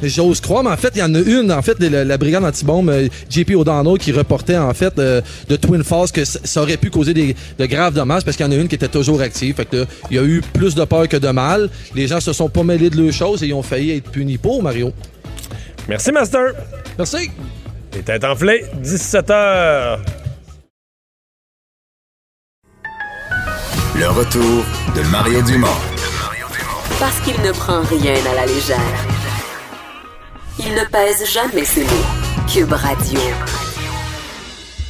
J'ose 0.09 0.41
croire, 0.41 0.63
mais 0.63 0.71
en 0.71 0.77
fait, 0.77 0.91
il 0.95 0.99
y 0.99 1.03
en 1.03 1.13
a 1.13 1.19
une, 1.19 1.51
en 1.51 1.61
fait, 1.61 1.79
la, 1.79 2.03
la 2.03 2.17
brigade 2.17 2.43
antibombe 2.43 2.89
euh, 2.89 3.07
JP 3.29 3.55
O'Donnell 3.55 3.97
qui 3.97 4.11
reportait, 4.11 4.57
en 4.57 4.73
fait, 4.73 4.97
euh, 4.99 5.21
de 5.47 5.55
Twin 5.55 5.83
Falls 5.83 6.11
que 6.11 6.25
ça 6.25 6.61
aurait 6.61 6.77
pu 6.77 6.89
causer 6.89 7.13
des, 7.13 7.35
de 7.57 7.65
graves 7.65 7.93
dommages 7.93 8.23
parce 8.23 8.37
qu'il 8.37 8.45
y 8.45 8.49
en 8.49 8.51
a 8.51 8.55
une 8.55 8.67
qui 8.67 8.75
était 8.75 8.87
toujours 8.87 9.21
active. 9.21 9.55
Fait 9.55 9.65
que 9.65 9.77
là, 9.77 9.85
il 10.09 10.15
y 10.17 10.19
a 10.19 10.23
eu 10.23 10.41
plus 10.53 10.75
de 10.75 10.83
peur 10.85 11.07
que 11.07 11.17
de 11.17 11.29
mal. 11.29 11.69
Les 11.95 12.07
gens 12.07 12.19
se 12.19 12.33
sont 12.33 12.49
pas 12.49 12.63
mêlés 12.63 12.89
de 12.89 13.01
leurs 13.01 13.13
choses 13.13 13.43
et 13.43 13.47
ils 13.47 13.53
ont 13.53 13.63
failli 13.63 13.91
être 13.91 14.09
punis 14.09 14.37
pour, 14.37 14.61
Mario. 14.61 14.91
Merci, 15.87 16.11
Master. 16.11 16.53
Merci. 16.97 17.31
Les 17.93 18.01
têtes 18.01 18.23
enflées, 18.23 18.65
17 18.81 19.27
h. 19.29 19.99
Le 23.95 24.09
retour 24.09 24.65
de 24.95 25.01
Mario 25.11 25.41
Dumont. 25.43 25.67
Parce 26.99 27.19
qu'il 27.19 27.39
ne 27.41 27.51
prend 27.51 27.81
rien 27.81 28.15
à 28.31 28.35
la 28.35 28.45
légère. 28.45 29.12
Il 30.59 30.71
ne 30.73 30.85
pèse 30.91 31.25
jamais 31.31 31.65
ses 31.65 31.81
mots. 31.83 32.47
Cube 32.51 32.71
Radio. 32.73 33.19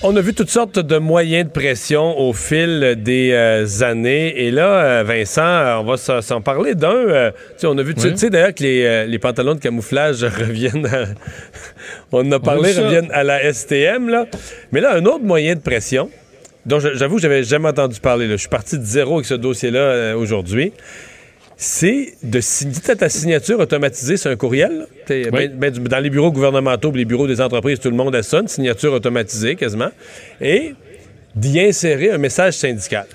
On 0.06 0.14
a 0.18 0.22
vu 0.22 0.34
toutes 0.34 0.50
sortes 0.50 0.80
de 0.80 0.98
moyens 0.98 1.46
de 1.46 1.52
pression 1.52 2.20
au 2.20 2.34
fil 2.34 2.96
des 2.98 3.32
euh, 3.32 3.66
années. 3.82 4.46
Et 4.46 4.52
là, 4.52 4.68
euh, 5.00 5.04
Vincent, 5.06 5.42
euh, 5.46 5.76
on 5.78 5.84
va 5.86 5.96
s'en 6.22 6.42
parler 6.42 6.76
d'un. 6.76 6.90
euh, 6.92 7.32
tu 7.32 7.38
sais, 7.60 7.68
on 7.68 7.78
a 7.78 7.84
vu, 7.84 7.96
tu 7.96 8.08
Oui. 8.08 8.12
tu 8.12 8.18
sais 8.18 8.30
d'ailleurs 8.30 8.54
que 8.54 8.64
les, 8.64 8.84
euh, 8.84 9.06
les 9.06 9.18
pantalons 9.20 9.56
de 9.56 9.60
camouflage 9.62 10.24
reviennent 10.40 10.88
à- 10.88 11.06
On 12.12 12.28
en 12.28 12.32
a 12.34 12.40
parlé, 12.40 12.74
reviennent 12.74 13.12
à 13.14 13.24
la 13.24 13.42
STM. 13.54 14.10
Là. 14.10 14.26
Mais 14.74 14.82
là, 14.82 14.94
un 14.96 15.06
autre 15.06 15.24
moyen 15.24 15.56
de 15.56 15.62
pression, 15.62 16.10
dont 16.66 16.80
j'avoue 16.82 17.16
que 17.16 17.22
j'avais 17.22 17.44
jamais 17.44 17.70
entendu 17.70 18.02
parler. 18.02 18.28
là. 18.28 18.34
Je 18.34 18.42
suis 18.42 18.50
parti 18.50 18.78
de 18.78 18.84
zéro 18.84 19.16
avec 19.16 19.26
ce 19.26 19.36
dossier-là 19.36 19.80
euh, 19.80 20.16
aujourd'hui. 20.18 20.74
C'est 21.58 22.14
de 22.24 22.40
signer 22.42 22.74
ta 22.98 23.10
signature 23.10 23.60
automatisée 23.60 24.18
sur 24.18 24.32
un 24.32 24.36
courriel. 24.36 24.88
ben- 25.32 25.52
ben, 25.58 25.72
dans 25.72 26.00
les 26.00 26.10
bureaux 26.10 26.32
gouvernementaux, 26.32 26.92
les 26.92 27.06
bureaux 27.06 27.28
des 27.28 27.40
entreprises, 27.42 27.80
tout 27.80 27.90
le 27.90 27.96
monde 27.96 28.16
a 28.16 28.24
ça, 28.24 28.40
une 28.40 28.48
signature 28.48 28.94
automatisée 28.94 29.56
quasiment. 29.56 29.90
Et 30.42 30.74
d'y 31.36 31.60
insérer 31.60 32.12
un 32.12 32.18
message 32.18 32.54
syndical. 32.54 33.06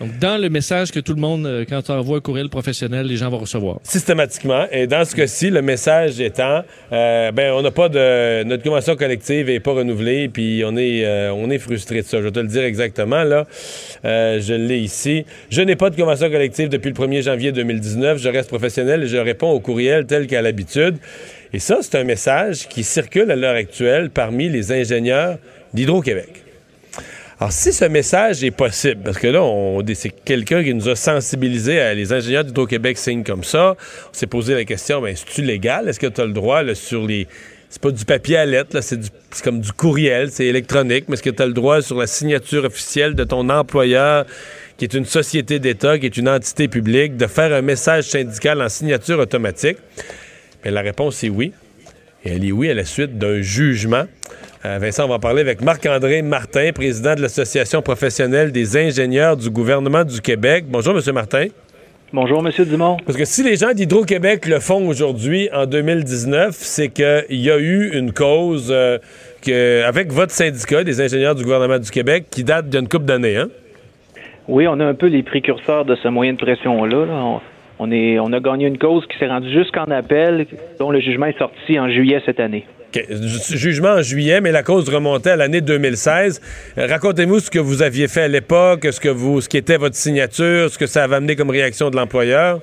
Donc, 0.00 0.18
dans 0.18 0.40
le 0.40 0.48
message 0.48 0.90
que 0.90 1.00
tout 1.00 1.14
le 1.14 1.20
monde, 1.20 1.46
euh, 1.46 1.64
quand 1.68 1.82
tu 1.82 1.92
envoies 1.92 2.18
un 2.18 2.20
courriel 2.20 2.48
professionnel, 2.48 3.06
les 3.06 3.16
gens 3.16 3.30
vont 3.30 3.38
recevoir. 3.38 3.78
Systématiquement. 3.82 4.66
Et 4.70 4.86
dans 4.86 5.04
ce 5.04 5.14
cas-ci, 5.14 5.50
le 5.50 5.62
message 5.62 6.20
étant, 6.20 6.62
euh, 6.92 7.30
ben, 7.32 7.52
on 7.52 7.62
n'a 7.62 7.70
pas 7.70 7.88
de. 7.88 8.42
Notre 8.44 8.62
convention 8.62 8.96
collective 8.96 9.46
n'est 9.46 9.60
pas 9.60 9.72
renouvelée, 9.72 10.28
puis 10.28 10.62
on 10.66 10.76
est, 10.76 11.04
euh, 11.04 11.32
on 11.32 11.50
est 11.50 11.58
frustré 11.58 12.02
de 12.02 12.06
ça. 12.06 12.18
Je 12.18 12.24
vais 12.24 12.32
te 12.32 12.40
le 12.40 12.48
dire 12.48 12.64
exactement, 12.64 13.22
là. 13.22 13.46
Euh, 14.04 14.40
je 14.40 14.54
l'ai 14.54 14.80
ici. 14.80 15.24
Je 15.50 15.62
n'ai 15.62 15.76
pas 15.76 15.90
de 15.90 15.96
convention 15.96 16.30
collective 16.30 16.68
depuis 16.68 16.88
le 16.88 16.94
1er 16.94 17.22
janvier 17.22 17.52
2019. 17.52 18.18
Je 18.18 18.28
reste 18.28 18.48
professionnel 18.48 19.04
et 19.04 19.06
je 19.06 19.18
réponds 19.18 19.50
au 19.50 19.60
courriel 19.60 20.06
tel 20.06 20.26
qu'à 20.26 20.42
l'habitude. 20.42 20.96
Et 21.52 21.58
ça, 21.58 21.78
c'est 21.82 21.98
un 21.98 22.04
message 22.04 22.68
qui 22.68 22.82
circule 22.82 23.30
à 23.30 23.36
l'heure 23.36 23.56
actuelle 23.56 24.10
parmi 24.10 24.48
les 24.48 24.72
ingénieurs 24.72 25.38
d'Hydro-Québec. 25.74 26.41
Alors, 27.42 27.50
si 27.50 27.72
ce 27.72 27.86
message 27.86 28.44
est 28.44 28.52
possible, 28.52 29.00
parce 29.02 29.18
que 29.18 29.26
là, 29.26 29.42
on, 29.42 29.84
c'est 29.94 30.10
quelqu'un 30.10 30.62
qui 30.62 30.72
nous 30.74 30.88
a 30.88 30.94
sensibilisés 30.94 31.80
à 31.80 31.92
les 31.92 32.12
ingénieurs 32.12 32.44
d'Hydro-Québec 32.44 32.96
signent 32.96 33.24
comme 33.24 33.42
ça, 33.42 33.74
on 34.08 34.14
s'est 34.14 34.28
posé 34.28 34.54
la 34.54 34.64
question, 34.64 35.02
ben, 35.02 35.08
est-ce 35.08 35.42
légal? 35.42 35.88
Est-ce 35.88 35.98
que 35.98 36.06
tu 36.06 36.20
as 36.20 36.24
le 36.24 36.34
droit 36.34 36.62
sur 36.76 37.04
les. 37.04 37.26
C'est 37.68 37.82
pas 37.82 37.90
du 37.90 38.04
papier 38.04 38.36
à 38.36 38.46
lettres, 38.46 38.80
c'est, 38.80 39.00
c'est 39.32 39.42
comme 39.42 39.60
du 39.60 39.72
courriel, 39.72 40.30
c'est 40.30 40.46
électronique, 40.46 41.06
mais 41.08 41.14
est-ce 41.14 41.22
que 41.24 41.30
tu 41.30 41.42
as 41.42 41.46
le 41.46 41.52
droit 41.52 41.82
sur 41.82 41.98
la 41.98 42.06
signature 42.06 42.64
officielle 42.64 43.16
de 43.16 43.24
ton 43.24 43.50
employeur, 43.50 44.24
qui 44.76 44.84
est 44.84 44.94
une 44.94 45.04
société 45.04 45.58
d'État, 45.58 45.98
qui 45.98 46.06
est 46.06 46.16
une 46.16 46.28
entité 46.28 46.68
publique, 46.68 47.16
de 47.16 47.26
faire 47.26 47.52
un 47.52 47.62
message 47.62 48.04
syndical 48.04 48.62
en 48.62 48.68
signature 48.68 49.18
automatique? 49.18 49.78
Bien, 50.62 50.70
la 50.70 50.82
réponse 50.82 51.24
est 51.24 51.28
oui. 51.28 51.52
Et 52.24 52.34
elle 52.34 52.44
est 52.44 52.52
oui 52.52 52.70
à 52.70 52.74
la 52.74 52.84
suite 52.84 53.18
d'un 53.18 53.42
jugement. 53.42 54.04
Euh, 54.64 54.78
Vincent, 54.80 55.06
on 55.06 55.08
va 55.08 55.14
en 55.14 55.18
parler 55.18 55.40
avec 55.40 55.60
Marc-André 55.60 56.22
Martin, 56.22 56.70
président 56.72 57.16
de 57.16 57.20
l'Association 57.20 57.82
professionnelle 57.82 58.52
des 58.52 58.76
ingénieurs 58.76 59.36
du 59.36 59.50
gouvernement 59.50 60.04
du 60.04 60.20
Québec. 60.20 60.66
Bonjour, 60.68 60.94
M. 60.96 61.14
Martin. 61.14 61.46
Bonjour, 62.12 62.46
M. 62.46 62.64
Dumont. 62.66 62.96
Parce 63.04 63.18
que 63.18 63.24
si 63.24 63.42
les 63.42 63.56
gens 63.56 63.72
d'Hydro-Québec 63.72 64.46
le 64.46 64.60
font 64.60 64.86
aujourd'hui, 64.86 65.48
en 65.52 65.66
2019, 65.66 66.50
c'est 66.52 66.90
qu'il 66.90 67.40
y 67.40 67.50
a 67.50 67.58
eu 67.58 67.90
une 67.92 68.12
cause 68.12 68.68
euh, 68.70 68.98
que, 69.44 69.82
avec 69.82 70.12
votre 70.12 70.30
syndicat 70.30 70.84
des 70.84 71.00
ingénieurs 71.00 71.34
du 71.34 71.42
gouvernement 71.42 71.80
du 71.80 71.90
Québec 71.90 72.26
qui 72.30 72.44
date 72.44 72.68
d'une 72.68 72.86
couple 72.86 73.06
d'années. 73.06 73.38
Hein? 73.38 73.48
Oui, 74.46 74.68
on 74.68 74.78
a 74.78 74.84
un 74.84 74.94
peu 74.94 75.06
les 75.06 75.24
précurseurs 75.24 75.84
de 75.84 75.96
ce 75.96 76.06
moyen 76.06 76.34
de 76.34 76.38
pression-là. 76.38 77.06
là. 77.06 77.12
On, 77.14 77.40
on 77.80 77.90
est, 77.90 78.20
on 78.20 78.32
a 78.32 78.38
gagné 78.38 78.68
une 78.68 78.78
cause 78.78 79.04
qui 79.08 79.18
s'est 79.18 79.26
rendue 79.26 79.50
jusqu'en 79.50 79.86
appel, 79.86 80.46
dont 80.78 80.92
le 80.92 81.00
jugement 81.00 81.26
est 81.26 81.38
sorti 81.38 81.80
en 81.80 81.90
juillet 81.90 82.22
cette 82.24 82.38
année. 82.38 82.64
Jugement 83.54 83.90
en 83.90 84.02
juillet, 84.02 84.40
mais 84.40 84.52
la 84.52 84.62
cause 84.62 84.88
remontait 84.88 85.30
à 85.30 85.36
l'année 85.36 85.60
2016. 85.60 86.40
Euh, 86.78 86.86
Racontez-nous 86.86 87.40
ce 87.40 87.50
que 87.50 87.58
vous 87.58 87.82
aviez 87.82 88.08
fait 88.08 88.22
à 88.22 88.28
l'époque, 88.28 88.86
ce 88.90 89.00
que 89.00 89.08
vous, 89.08 89.40
ce 89.40 89.48
qui 89.48 89.56
était 89.56 89.76
votre 89.76 89.96
signature, 89.96 90.70
ce 90.70 90.78
que 90.78 90.86
ça 90.86 91.04
avait 91.04 91.16
amené 91.16 91.36
comme 91.36 91.50
réaction 91.50 91.90
de 91.90 91.96
l'employeur? 91.96 92.60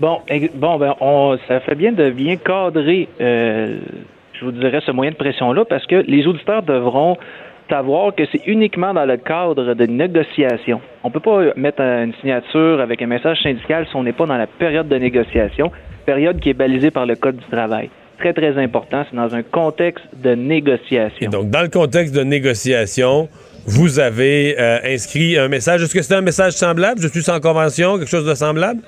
Bon, 0.00 0.20
bon, 0.54 0.78
ben, 0.78 0.94
on, 1.00 1.38
ça 1.46 1.60
fait 1.60 1.74
bien 1.74 1.92
de 1.92 2.10
bien 2.10 2.36
cadrer, 2.36 3.08
euh, 3.20 3.78
je 4.32 4.44
vous 4.44 4.52
dirais, 4.52 4.80
ce 4.84 4.92
moyen 4.92 5.12
de 5.12 5.16
pression-là, 5.16 5.64
parce 5.66 5.86
que 5.86 5.96
les 6.06 6.26
auditeurs 6.26 6.62
devront 6.62 7.18
savoir 7.68 8.14
que 8.14 8.24
c'est 8.32 8.46
uniquement 8.46 8.92
dans 8.92 9.04
le 9.04 9.16
cadre 9.16 9.74
de 9.74 9.86
négociation. 9.86 10.80
On 11.04 11.10
peut 11.10 11.20
pas 11.20 11.52
mettre 11.56 11.80
une 11.80 12.14
signature 12.14 12.80
avec 12.80 13.00
un 13.02 13.06
message 13.06 13.42
syndical 13.42 13.86
si 13.88 13.96
on 13.96 14.02
n'est 14.02 14.12
pas 14.12 14.26
dans 14.26 14.36
la 14.36 14.46
période 14.46 14.88
de 14.88 14.96
négociation, 14.96 15.70
période 16.04 16.40
qui 16.40 16.50
est 16.50 16.54
balisée 16.54 16.90
par 16.90 17.06
le 17.06 17.14
Code 17.14 17.36
du 17.36 17.44
travail. 17.44 17.90
Très, 18.20 18.34
très 18.34 18.58
important, 18.58 19.06
c'est 19.08 19.16
dans 19.16 19.34
un 19.34 19.42
contexte 19.42 20.04
de 20.22 20.34
négociation. 20.34 21.30
Donc, 21.30 21.48
dans 21.48 21.62
le 21.62 21.68
contexte 21.68 22.14
de 22.14 22.22
négociation, 22.22 23.30
vous 23.66 23.98
avez 23.98 24.60
euh, 24.60 24.78
inscrit 24.84 25.38
un 25.38 25.48
message. 25.48 25.82
Est-ce 25.82 25.94
que 25.94 26.02
c'était 26.02 26.16
un 26.16 26.20
message 26.20 26.52
semblable? 26.52 27.00
Je 27.00 27.08
suis 27.08 27.22
sans 27.22 27.40
convention, 27.40 27.96
quelque 27.96 28.10
chose 28.10 28.26
de 28.26 28.34
semblable? 28.34 28.80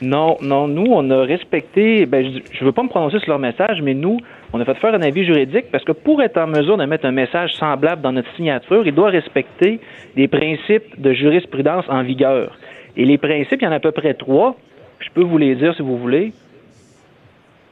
Non, 0.00 0.36
non, 0.40 0.66
nous, 0.66 0.86
on 0.90 1.08
a 1.12 1.22
respecté, 1.22 2.06
ben, 2.06 2.24
je 2.24 2.60
ne 2.60 2.64
veux 2.64 2.72
pas 2.72 2.82
me 2.82 2.88
prononcer 2.88 3.20
sur 3.20 3.28
leur 3.28 3.38
message, 3.38 3.80
mais 3.82 3.94
nous, 3.94 4.18
on 4.52 4.60
a 4.60 4.64
fait 4.64 4.74
faire 4.74 4.94
un 4.94 5.02
avis 5.02 5.24
juridique 5.24 5.66
parce 5.70 5.84
que 5.84 5.92
pour 5.92 6.20
être 6.20 6.36
en 6.38 6.48
mesure 6.48 6.76
de 6.76 6.84
mettre 6.84 7.06
un 7.06 7.12
message 7.12 7.52
semblable 7.54 8.02
dans 8.02 8.10
notre 8.10 8.34
signature, 8.34 8.84
il 8.84 8.92
doit 8.92 9.10
respecter 9.10 9.78
des 10.16 10.26
principes 10.26 11.00
de 11.00 11.12
jurisprudence 11.12 11.84
en 11.88 12.02
vigueur. 12.02 12.58
Et 12.96 13.04
les 13.04 13.16
principes, 13.16 13.62
il 13.62 13.64
y 13.64 13.68
en 13.68 13.72
a 13.72 13.76
à 13.76 13.80
peu 13.80 13.92
près 13.92 14.14
trois. 14.14 14.56
Je 14.98 15.08
peux 15.14 15.22
vous 15.22 15.38
les 15.38 15.54
dire 15.54 15.72
si 15.76 15.82
vous 15.82 15.98
voulez. 15.98 16.32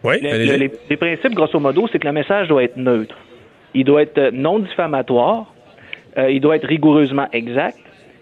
Oui, 0.05 0.21
Le- 0.21 0.31
allez-y. 0.31 0.49
le- 0.49 0.57
les, 0.57 0.71
les 0.89 0.97
principes, 0.97 1.35
grosso 1.35 1.59
modo, 1.61 1.89
c'est 1.93 1.99
que 1.99 2.07
le 2.07 2.13
message 2.13 2.49
doit 2.49 2.63
être 2.65 2.77
neutre. 2.77 3.17
Il 3.75 3.85
doit 3.85 4.03
être 4.03 4.19
euh, 4.19 4.31
non 4.33 4.59
diffamatoire. 4.59 5.53
euh, 6.19 6.31
il 6.31 6.41
doit 6.41 6.57
être 6.57 6.67
rigoureusement 6.67 7.29
exact. 7.33 7.79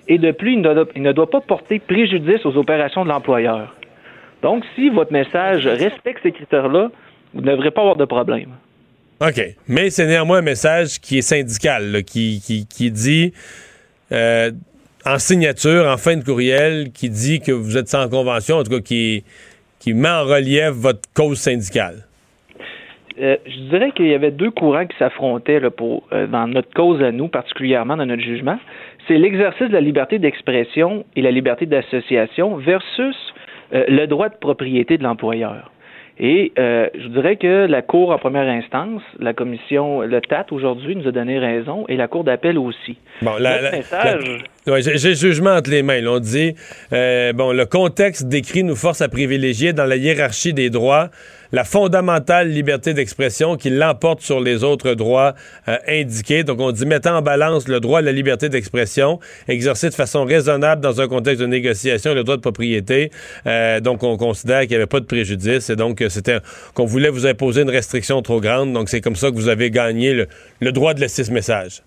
Et 0.08 0.18
de 0.18 0.30
plus, 0.32 0.52
il 0.54 0.60
ne, 0.60 0.74
doit, 0.74 0.86
il 0.96 1.02
ne 1.02 1.12
doit 1.12 1.30
pas 1.30 1.40
porter 1.40 1.78
préjudice 1.78 2.44
aux 2.44 2.56
opérations 2.56 3.04
de 3.04 3.08
l'employeur. 3.08 3.74
Donc, 4.42 4.64
si 4.74 4.88
votre 4.90 5.12
message 5.12 5.66
respecte 5.66 6.20
ces 6.22 6.32
critères-là, 6.32 6.90
vous 7.34 7.40
ne 7.40 7.50
devrez 7.50 7.70
pas 7.70 7.80
avoir 7.82 7.96
de 7.96 8.04
problème. 8.04 8.50
OK. 9.20 9.40
Mais 9.66 9.90
c'est 9.90 10.06
néanmoins 10.06 10.38
un 10.38 10.42
message 10.42 10.98
qui 11.00 11.18
est 11.18 11.22
syndical, 11.22 11.90
là, 11.92 12.02
qui, 12.02 12.40
qui, 12.44 12.66
qui 12.66 12.90
dit 12.90 13.32
euh, 14.12 14.50
en 15.04 15.18
signature, 15.18 15.86
en 15.86 15.96
fin 15.96 16.16
de 16.16 16.24
courriel, 16.24 16.90
qui 16.92 17.10
dit 17.10 17.40
que 17.40 17.52
vous 17.52 17.76
êtes 17.76 17.88
sans 17.88 18.08
convention, 18.08 18.56
en 18.58 18.62
tout 18.62 18.70
cas 18.70 18.80
qui, 18.80 19.24
met 19.94 20.08
en 20.08 20.24
relief 20.24 20.70
votre 20.70 21.00
cause 21.14 21.38
syndicale? 21.38 22.04
Euh, 23.20 23.36
je 23.46 23.70
dirais 23.70 23.90
qu'il 23.92 24.06
y 24.06 24.14
avait 24.14 24.30
deux 24.30 24.50
courants 24.50 24.86
qui 24.86 24.96
s'affrontaient 24.96 25.60
euh, 25.60 26.26
dans 26.28 26.46
notre 26.46 26.72
cause 26.74 27.02
à 27.02 27.10
nous, 27.10 27.28
particulièrement 27.28 27.96
dans 27.96 28.06
notre 28.06 28.22
jugement. 28.22 28.58
C'est 29.08 29.18
l'exercice 29.18 29.68
de 29.68 29.72
la 29.72 29.80
liberté 29.80 30.18
d'expression 30.18 31.04
et 31.16 31.22
la 31.22 31.30
liberté 31.30 31.66
d'association 31.66 32.56
versus 32.56 33.16
euh, 33.74 33.84
le 33.88 34.06
droit 34.06 34.28
de 34.28 34.36
propriété 34.36 34.98
de 34.98 35.02
l'employeur. 35.02 35.72
Et 36.20 36.52
euh, 36.58 36.88
je 37.00 37.06
dirais 37.08 37.36
que 37.36 37.66
la 37.66 37.80
Cour 37.82 38.10
en 38.10 38.18
première 38.18 38.48
instance, 38.48 39.02
la 39.20 39.32
commission, 39.34 40.00
le 40.00 40.20
TAT 40.20 40.46
aujourd'hui 40.50 40.96
nous 40.96 41.06
a 41.06 41.12
donné 41.12 41.38
raison 41.38 41.84
et 41.88 41.96
la 41.96 42.08
Cour 42.08 42.24
d'appel 42.24 42.58
aussi. 42.58 42.96
Bon, 43.22 43.34
la, 43.38 43.60
la- 43.60 43.70
message, 43.70 44.24
la- 44.66 44.72
ouais, 44.72 44.82
j'ai 44.82 45.14
jugement 45.14 45.50
entre 45.54 45.70
les 45.70 45.82
mains. 45.82 46.00
là. 46.00 46.10
On 46.12 46.18
dit, 46.18 46.54
euh, 46.92 47.32
bon, 47.32 47.52
le 47.52 47.66
contexte 47.66 48.26
décrit 48.28 48.64
nous 48.64 48.74
force 48.76 49.00
à 49.00 49.08
privilégier 49.08 49.72
dans 49.72 49.84
la 49.86 49.96
hiérarchie 49.96 50.52
des 50.52 50.70
droits 50.70 51.08
la 51.52 51.64
fondamentale 51.64 52.50
liberté 52.50 52.94
d'expression 52.94 53.56
qui 53.56 53.70
l'emporte 53.70 54.20
sur 54.20 54.40
les 54.40 54.64
autres 54.64 54.94
droits 54.94 55.34
euh, 55.68 55.76
indiqués. 55.88 56.44
Donc, 56.44 56.60
on 56.60 56.72
dit 56.72 56.86
mettant 56.86 57.16
en 57.16 57.22
balance 57.22 57.68
le 57.68 57.80
droit 57.80 58.00
à 58.00 58.02
la 58.02 58.12
liberté 58.12 58.48
d'expression, 58.48 59.18
exercé 59.48 59.88
de 59.88 59.94
façon 59.94 60.24
raisonnable 60.24 60.82
dans 60.82 61.00
un 61.00 61.08
contexte 61.08 61.40
de 61.40 61.46
négociation 61.46 62.14
le 62.14 62.24
droit 62.24 62.36
de 62.36 62.42
propriété. 62.42 63.10
Euh, 63.46 63.80
donc, 63.80 64.02
on 64.02 64.16
considère 64.16 64.60
qu'il 64.62 64.70
n'y 64.70 64.76
avait 64.76 64.86
pas 64.86 65.00
de 65.00 65.06
préjudice 65.06 65.70
et 65.70 65.76
donc 65.76 66.04
c'était 66.08 66.38
qu'on 66.74 66.86
voulait 66.86 67.10
vous 67.10 67.26
imposer 67.26 67.62
une 67.62 67.70
restriction 67.70 68.22
trop 68.22 68.40
grande. 68.40 68.72
Donc, 68.72 68.88
c'est 68.88 69.00
comme 69.00 69.16
ça 69.16 69.30
que 69.30 69.36
vous 69.36 69.48
avez 69.48 69.70
gagné 69.70 70.26
le 70.60 70.72
droit 70.72 70.94
de 70.94 71.00
laisser 71.00 71.24
ce 71.24 71.32
message. 71.32 71.82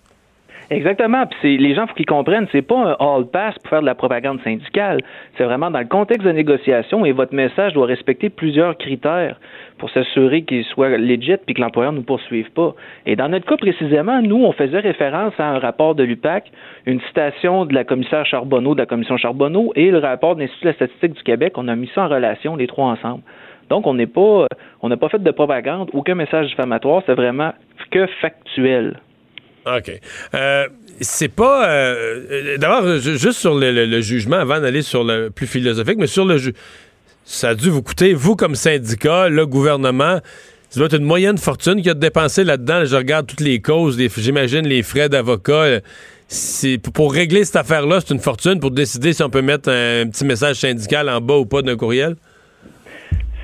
Exactement. 0.72 1.26
Puis 1.26 1.58
les 1.58 1.74
gens, 1.74 1.86
faut 1.86 1.94
qu'ils 1.94 2.06
comprennent, 2.06 2.46
c'est 2.50 2.62
pas 2.62 2.76
un 2.76 2.96
all 2.98 3.26
pass 3.26 3.54
pour 3.58 3.68
faire 3.68 3.82
de 3.82 3.86
la 3.86 3.94
propagande 3.94 4.40
syndicale. 4.42 5.00
C'est 5.36 5.44
vraiment 5.44 5.70
dans 5.70 5.80
le 5.80 5.84
contexte 5.86 6.26
de 6.26 6.32
négociation 6.32 7.04
et 7.04 7.12
votre 7.12 7.34
message 7.34 7.74
doit 7.74 7.84
respecter 7.84 8.30
plusieurs 8.30 8.78
critères 8.78 9.38
pour 9.76 9.90
s'assurer 9.90 10.44
qu'il 10.44 10.64
soit 10.64 10.96
legit 10.96 11.36
puis 11.44 11.54
que 11.54 11.60
l'employeur 11.60 11.92
ne 11.92 11.98
nous 11.98 12.04
poursuive 12.04 12.50
pas. 12.52 12.74
Et 13.04 13.16
dans 13.16 13.28
notre 13.28 13.44
cas 13.44 13.58
précisément, 13.58 14.22
nous, 14.22 14.44
on 14.44 14.52
faisait 14.52 14.80
référence 14.80 15.34
à 15.38 15.46
un 15.50 15.58
rapport 15.58 15.94
de 15.94 16.04
l'UPAC, 16.04 16.50
une 16.86 17.02
citation 17.02 17.66
de 17.66 17.74
la 17.74 17.84
commissaire 17.84 18.24
Charbonneau 18.24 18.74
de 18.74 18.80
la 18.80 18.86
commission 18.86 19.18
Charbonneau 19.18 19.72
et 19.76 19.90
le 19.90 19.98
rapport 19.98 20.36
de 20.36 20.40
l'Institut 20.40 20.64
de 20.64 20.68
la 20.70 20.74
statistique 20.74 21.12
du 21.12 21.22
Québec. 21.22 21.52
On 21.56 21.68
a 21.68 21.76
mis 21.76 21.90
ça 21.94 22.04
en 22.04 22.08
relation, 22.08 22.56
les 22.56 22.66
trois 22.66 22.86
ensemble. 22.86 23.22
Donc, 23.68 23.86
on 23.86 23.92
n'est 23.92 24.06
pas, 24.06 24.46
on 24.80 24.88
n'a 24.88 24.96
pas 24.96 25.10
fait 25.10 25.22
de 25.22 25.30
propagande, 25.30 25.90
aucun 25.92 26.14
message 26.14 26.46
diffamatoire, 26.46 27.02
c'est 27.04 27.14
vraiment 27.14 27.52
que 27.90 28.06
factuel. 28.22 28.96
OK. 29.66 30.00
Euh, 30.34 30.66
c'est 31.00 31.28
pas. 31.28 31.68
Euh, 31.68 32.56
D'abord, 32.58 32.98
juste 32.98 33.38
sur 33.38 33.54
le, 33.54 34.00
jugement, 34.00 34.36
avant 34.36 34.60
d'aller 34.60 34.82
sur 34.82 35.04
le 35.04 35.30
plus 35.30 35.46
philosophique, 35.46 35.96
mais 35.98 36.06
sur 36.06 36.24
le 36.24 36.38
ju- 36.38 36.54
ça 37.24 37.50
a 37.50 37.54
dû 37.54 37.70
vous 37.70 37.82
coûter, 37.82 38.14
vous 38.14 38.36
comme 38.36 38.54
syndicat, 38.54 39.28
le 39.28 39.46
gouvernement, 39.46 40.20
ça 40.70 40.80
doit 40.80 40.86
être 40.86 40.96
une 40.96 41.04
moyenne 41.04 41.38
fortune 41.38 41.82
qui 41.82 41.90
a 41.90 41.94
dépensé 41.94 42.44
là-dedans. 42.44 42.84
Je 42.84 42.96
regarde 42.96 43.26
toutes 43.26 43.40
les 43.40 43.60
causes, 43.60 43.98
j'imagine 44.16 44.66
les 44.66 44.82
frais 44.82 45.08
d'avocat. 45.08 45.52
euh, 45.52 45.80
Pour, 46.94 47.12
régler 47.12 47.44
cette 47.44 47.56
affaire-là, 47.56 48.00
c'est 48.00 48.14
une 48.14 48.20
fortune 48.20 48.58
pour 48.58 48.70
décider 48.70 49.12
si 49.12 49.22
on 49.22 49.30
peut 49.30 49.42
mettre 49.42 49.68
un, 49.70 50.08
petit 50.08 50.24
message 50.24 50.56
syndical 50.56 51.08
en 51.08 51.20
bas 51.20 51.36
ou 51.36 51.46
pas 51.46 51.62
d'un 51.62 51.76
courriel? 51.76 52.16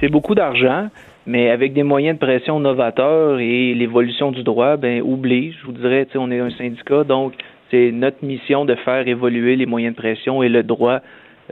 C'est 0.00 0.08
beaucoup 0.08 0.34
d'argent, 0.34 0.88
mais 1.28 1.50
avec 1.50 1.74
des 1.74 1.84
moyens 1.84 2.18
de 2.18 2.24
pression 2.26 2.58
novateurs 2.58 3.38
et 3.38 3.74
l'évolution 3.74 4.32
du 4.32 4.42
droit, 4.42 4.76
ben 4.76 5.02
oublie. 5.02 5.52
Je 5.60 5.66
vous 5.66 5.72
dirais, 5.72 6.06
on 6.16 6.30
est 6.30 6.40
un 6.40 6.50
syndicat, 6.50 7.04
donc 7.04 7.34
c'est 7.70 7.92
notre 7.92 8.24
mission 8.24 8.64
de 8.64 8.74
faire 8.76 9.06
évoluer 9.06 9.54
les 9.54 9.66
moyens 9.66 9.94
de 9.94 10.00
pression 10.00 10.42
et 10.42 10.48
le 10.48 10.62
droit 10.62 11.00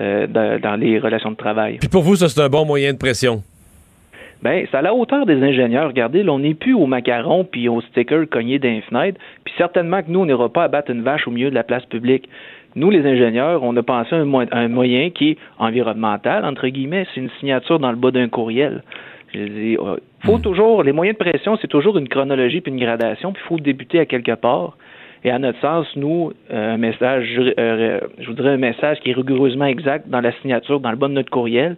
euh, 0.01 0.27
dans, 0.27 0.59
dans 0.61 0.77
les 0.77 0.99
relations 0.99 1.31
de 1.31 1.37
travail. 1.37 1.77
Puis 1.79 1.89
pour 1.89 2.03
vous, 2.03 2.17
ça, 2.17 2.29
c'est 2.29 2.41
un 2.41 2.49
bon 2.49 2.65
moyen 2.65 2.93
de 2.95 2.99
pression? 2.99 3.43
Ben, 4.43 4.67
c'est 4.71 4.77
à 4.77 4.83
la 4.83 4.95
hauteur 4.95 5.25
des 5.27 5.43
ingénieurs. 5.43 5.89
Regardez, 5.89 6.23
là, 6.23 6.33
on 6.33 6.39
n'est 6.39 6.55
plus 6.55 6.75
au 6.75 6.87
macaron 6.87 7.45
puis 7.45 7.69
au 7.69 7.81
sticker 7.81 8.29
cogné 8.29 8.59
d'un 8.59 8.81
fenêtre. 8.83 9.19
Puis 9.45 9.55
certainement 9.57 10.03
que 10.03 10.11
nous, 10.11 10.21
on 10.21 10.27
n'ira 10.27 10.49
pas 10.49 10.65
abattre 10.65 10.91
une 10.91 11.03
vache 11.03 11.27
au 11.27 11.31
milieu 11.31 11.51
de 11.51 11.55
la 11.55 11.65
place 11.65 11.85
publique. 11.87 12.29
Nous, 12.75 12.91
les 12.91 13.07
ingénieurs, 13.07 13.63
on 13.63 13.75
a 13.77 13.83
pensé 13.83 14.15
à 14.15 14.19
un, 14.19 14.27
mo- 14.27 14.45
un 14.51 14.69
moyen 14.69 15.09
qui 15.09 15.31
est 15.31 15.39
environnemental, 15.59 16.45
entre 16.45 16.69
guillemets. 16.69 17.07
C'est 17.15 17.21
une 17.23 17.31
signature 17.41 17.79
dans 17.79 17.91
le 17.91 17.97
bas 17.97 18.11
d'un 18.11 18.29
courriel. 18.29 18.83
Je 19.35 19.41
dis, 19.45 19.77
euh, 19.79 19.97
faut 20.25 20.39
toujours, 20.39 20.83
les 20.83 20.93
moyens 20.93 21.19
de 21.19 21.25
pression, 21.25 21.59
c'est 21.61 21.69
toujours 21.69 21.99
une 21.99 22.09
chronologie 22.09 22.61
puis 22.61 22.73
une 22.73 22.81
gradation, 22.81 23.33
puis 23.33 23.43
il 23.45 23.49
faut 23.49 23.59
débuter 23.61 23.99
à 24.01 24.07
quelque 24.07 24.35
part. 24.35 24.77
Et 25.25 25.31
à 25.31 25.39
notre 25.39 25.61
sens, 25.61 25.87
nous, 25.97 26.33
euh, 26.53 26.75
un 26.75 26.77
message, 26.77 27.27
euh, 27.59 28.01
je 28.19 28.27
voudrais 28.27 28.51
un 28.51 28.57
message 28.59 28.99
qui 29.01 29.11
est 29.11 29.15
rigoureusement 29.15 29.65
exact 29.67 30.09
dans 30.09 30.21
la 30.21 30.33
signature, 30.41 30.79
dans 30.81 30.91
le 30.91 30.97
bas 30.97 31.09
de 31.09 31.15
notre 31.15 31.31
courriel, 31.31 31.77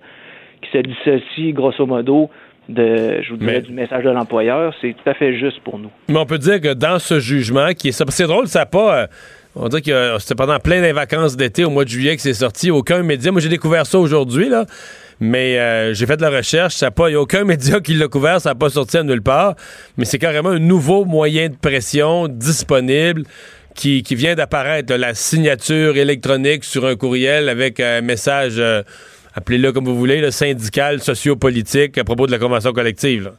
qui 0.63 0.71
se 0.71 0.79
dissocie 0.79 1.53
grosso 1.55 1.87
modo 1.87 2.29
de, 2.69 3.23
je 3.23 3.31
vous 3.31 3.39
dirais, 3.39 3.53
Mais- 3.55 3.61
du 3.63 3.73
message 3.73 4.05
de 4.05 4.11
l'employeur, 4.11 4.75
c'est 4.81 4.93
tout 4.93 5.09
à 5.09 5.15
fait 5.15 5.39
juste 5.39 5.61
pour 5.61 5.79
nous. 5.79 5.91
Mais 6.09 6.19
on 6.19 6.27
peut 6.27 6.37
dire 6.39 6.61
que 6.61 6.75
dans 6.75 6.99
ce 6.99 7.19
jugement, 7.19 7.69
qui 7.73 7.89
est 7.89 7.93
ça, 7.93 8.05
c'est 8.09 8.27
drôle, 8.27 8.47
ça 8.47 8.61
n'a 8.61 8.67
pas. 8.67 9.03
euh, 9.03 9.07
on 9.57 9.69
dirait 9.69 9.81
que 9.83 9.91
euh, 9.91 10.19
c'était 10.19 10.35
pendant 10.35 10.59
plein 10.59 10.83
des 10.83 10.93
vacances 10.93 11.35
d'été 11.37 11.65
au 11.65 11.71
mois 11.71 11.85
de 11.85 11.89
juillet 11.89 12.15
que 12.17 12.21
c'est 12.23 12.35
sorti. 12.35 12.71
Aucun 12.71 13.03
média. 13.03 13.33
Moi, 13.33 13.41
j'ai 13.41 13.49
découvert 13.49 13.87
ça 13.87 13.99
aujourd'hui, 13.99 14.51
là. 14.51 14.67
Mais 15.21 15.59
euh, 15.59 15.95
j'ai 15.95 16.07
fait 16.07 16.17
de 16.17 16.23
la 16.23 16.31
recherche. 16.31 16.81
Il 16.81 17.05
n'y 17.09 17.15
a 17.15 17.21
aucun 17.21 17.45
média 17.45 17.81
qui 17.81 17.95
l'a 17.95 18.09
couvert. 18.09 18.41
Ça 18.41 18.51
n'a 18.51 18.55
pas 18.55 18.71
sorti 18.71 18.97
à 18.97 19.03
nulle 19.03 19.23
part. 19.23 19.55
Mais 19.97 20.05
c'est 20.05 20.19
carrément 20.19 20.51
un 20.51 20.59
nouveau 20.59 21.05
moyen 21.05 21.49
de 21.49 21.57
pression 21.57 22.29
disponible 22.29 23.23
qui, 23.75 24.03
vient 24.15 24.35
d'apparaître. 24.35 24.95
La 24.95 25.15
signature 25.15 25.97
électronique 25.97 26.65
sur 26.65 26.87
un 26.87 26.97
courriel 26.97 27.49
avec 27.49 27.81
un 27.81 28.01
message, 28.01 28.57
euh, 28.59 28.83
appelez-le 29.35 29.73
comme 29.73 29.85
vous 29.85 29.97
voulez, 29.97 30.21
le 30.21 30.31
syndical, 30.31 31.01
sociopolitique 31.01 31.97
à 31.99 32.05
propos 32.05 32.27
de 32.27 32.33
la 32.33 32.39
convention 32.39 32.73
collective. 32.73 33.33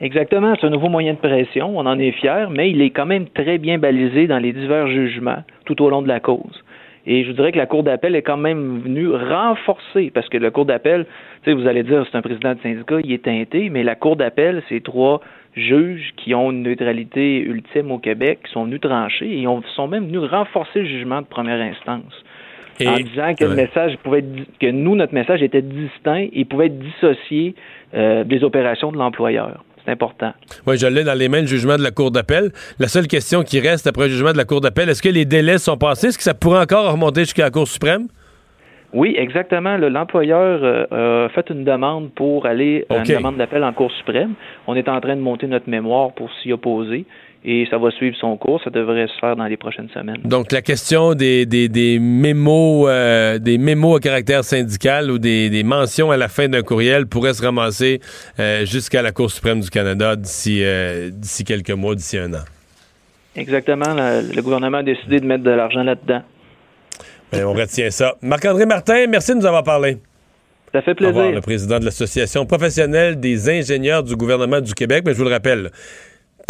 Exactement, 0.00 0.54
c'est 0.58 0.66
un 0.66 0.70
nouveau 0.70 0.88
moyen 0.88 1.12
de 1.12 1.18
pression, 1.18 1.78
on 1.78 1.84
en 1.84 1.98
est 1.98 2.12
fiers, 2.12 2.46
mais 2.50 2.70
il 2.70 2.80
est 2.80 2.88
quand 2.88 3.04
même 3.04 3.28
très 3.28 3.58
bien 3.58 3.76
balisé 3.76 4.26
dans 4.26 4.38
les 4.38 4.54
divers 4.54 4.88
jugements 4.88 5.44
tout 5.66 5.82
au 5.82 5.90
long 5.90 6.00
de 6.00 6.08
la 6.08 6.20
cause. 6.20 6.64
Et 7.06 7.22
je 7.24 7.28
vous 7.30 7.34
dirais 7.34 7.50
que 7.52 7.58
la 7.58 7.66
Cour 7.66 7.82
d'appel 7.82 8.14
est 8.14 8.22
quand 8.22 8.36
même 8.36 8.80
venue 8.80 9.08
renforcer, 9.10 10.10
parce 10.12 10.28
que 10.28 10.38
la 10.38 10.50
Cour 10.50 10.66
d'appel, 10.66 11.06
vous 11.46 11.66
allez 11.66 11.82
dire, 11.82 12.04
c'est 12.10 12.16
un 12.18 12.22
président 12.22 12.54
de 12.54 12.60
syndicat, 12.60 12.96
il 13.02 13.12
est 13.12 13.22
teinté, 13.24 13.70
mais 13.70 13.82
la 13.82 13.94
Cour 13.94 14.16
d'appel, 14.16 14.62
c'est 14.68 14.82
trois 14.82 15.20
juges 15.56 16.12
qui 16.16 16.34
ont 16.34 16.50
une 16.52 16.62
neutralité 16.62 17.40
ultime 17.40 17.90
au 17.90 17.98
Québec, 17.98 18.40
qui 18.44 18.52
sont 18.52 18.64
venus 18.64 18.80
trancher, 18.80 19.40
et 19.40 19.46
ont- 19.46 19.62
sont 19.74 19.88
même 19.88 20.06
venus 20.06 20.30
renforcer 20.30 20.80
le 20.80 20.86
jugement 20.86 21.20
de 21.22 21.26
première 21.26 21.60
instance. 21.60 22.24
Et- 22.78 22.88
en 22.88 22.96
disant 22.96 23.34
que 23.34 23.44
le 23.44 23.50
message 23.56 23.96
pouvait 23.98 24.20
être 24.20 24.58
que 24.58 24.70
nous, 24.70 24.94
notre 24.96 25.12
message 25.12 25.42
était 25.42 25.60
distinct 25.60 26.28
et 26.32 26.44
pouvait 26.44 26.66
être 26.66 26.78
dissocié 26.78 27.54
euh, 27.92 28.24
des 28.24 28.44
opérations 28.44 28.92
de 28.92 28.96
l'employeur. 28.96 29.64
C'est 29.90 29.94
important. 29.94 30.32
Oui, 30.68 30.78
je 30.78 30.86
l'ai 30.86 31.02
dans 31.02 31.18
les 31.18 31.28
mains 31.28 31.40
le 31.40 31.46
jugement 31.48 31.76
de 31.76 31.82
la 31.82 31.90
Cour 31.90 32.12
d'appel. 32.12 32.52
La 32.78 32.86
seule 32.86 33.08
question 33.08 33.42
qui 33.42 33.58
reste 33.58 33.88
après 33.88 34.04
le 34.04 34.10
jugement 34.12 34.30
de 34.30 34.36
la 34.36 34.44
Cour 34.44 34.60
d'appel, 34.60 34.88
est-ce 34.88 35.02
que 35.02 35.08
les 35.08 35.24
délais 35.24 35.58
sont 35.58 35.76
passés? 35.76 36.08
Est-ce 36.08 36.18
que 36.18 36.22
ça 36.22 36.32
pourrait 36.34 36.60
encore 36.60 36.92
remonter 36.92 37.22
jusqu'à 37.22 37.42
la 37.44 37.50
Cour 37.50 37.66
suprême? 37.66 38.06
Oui, 38.92 39.14
exactement. 39.18 39.76
Le- 39.76 39.88
L'employeur 39.88 40.60
euh, 40.62 41.26
a 41.26 41.28
fait 41.30 41.50
une 41.50 41.64
demande 41.64 42.12
pour 42.12 42.46
aller 42.46 42.86
à 42.88 42.98
OK. 43.00 43.08
une 43.08 43.16
demande 43.16 43.36
d'appel 43.36 43.64
en 43.64 43.72
Cour 43.72 43.90
suprême. 43.92 44.34
On 44.68 44.76
est 44.76 44.88
en 44.88 45.00
train 45.00 45.16
de 45.16 45.20
monter 45.20 45.48
notre 45.48 45.68
mémoire 45.68 46.12
pour 46.12 46.30
s'y 46.40 46.52
opposer 46.52 47.04
et 47.44 47.66
ça 47.70 47.78
va 47.78 47.90
suivre 47.90 48.16
son 48.20 48.36
cours. 48.36 48.60
Ça 48.62 48.70
devrait 48.70 49.06
se 49.06 49.18
faire 49.20 49.36
dans 49.36 49.44
les 49.46 49.56
prochaines 49.56 49.88
semaines. 49.90 50.20
Donc, 50.24 50.52
la 50.52 50.62
question 50.62 51.14
des, 51.14 51.46
des, 51.46 51.68
des 51.68 51.98
mémos 51.98 52.86
euh, 52.88 53.38
des 53.38 53.58
mémos 53.58 53.96
à 53.96 54.00
caractère 54.00 54.44
syndical 54.44 55.10
ou 55.10 55.18
des, 55.18 55.48
des 55.50 55.62
mentions 55.62 56.10
à 56.10 56.16
la 56.16 56.28
fin 56.28 56.48
d'un 56.48 56.62
courriel 56.62 57.06
pourrait 57.06 57.34
se 57.34 57.42
ramasser 57.42 58.00
euh, 58.38 58.64
jusqu'à 58.66 59.02
la 59.02 59.12
Cour 59.12 59.30
suprême 59.30 59.60
du 59.60 59.70
Canada 59.70 60.16
d'ici 60.16 60.62
euh, 60.62 61.10
d'ici 61.12 61.44
quelques 61.44 61.70
mois, 61.70 61.94
d'ici 61.94 62.18
un 62.18 62.32
an. 62.34 62.44
Exactement. 63.36 63.94
Le, 63.94 64.34
le 64.34 64.42
gouvernement 64.42 64.78
a 64.78 64.82
décidé 64.82 65.20
de 65.20 65.26
mettre 65.26 65.44
de 65.44 65.50
l'argent 65.50 65.82
là-dedans. 65.82 66.22
Ben, 67.32 67.44
on 67.44 67.52
retient 67.52 67.90
ça. 67.90 68.16
Marc-André 68.22 68.66
Martin, 68.66 69.06
merci 69.08 69.32
de 69.32 69.36
nous 69.38 69.46
avoir 69.46 69.62
parlé. 69.62 69.98
Ça 70.72 70.82
fait 70.82 71.00
Au 71.02 71.06
revoir, 71.06 71.24
plaisir. 71.24 71.34
le 71.36 71.40
président 71.40 71.78
de 71.80 71.84
l'Association 71.84 72.44
professionnelle 72.46 73.18
des 73.18 73.48
ingénieurs 73.48 74.02
du 74.02 74.14
gouvernement 74.16 74.60
du 74.60 74.74
Québec. 74.74 75.02
Mais 75.06 75.12
je 75.12 75.18
vous 75.18 75.24
le 75.24 75.30
rappelle, 75.30 75.70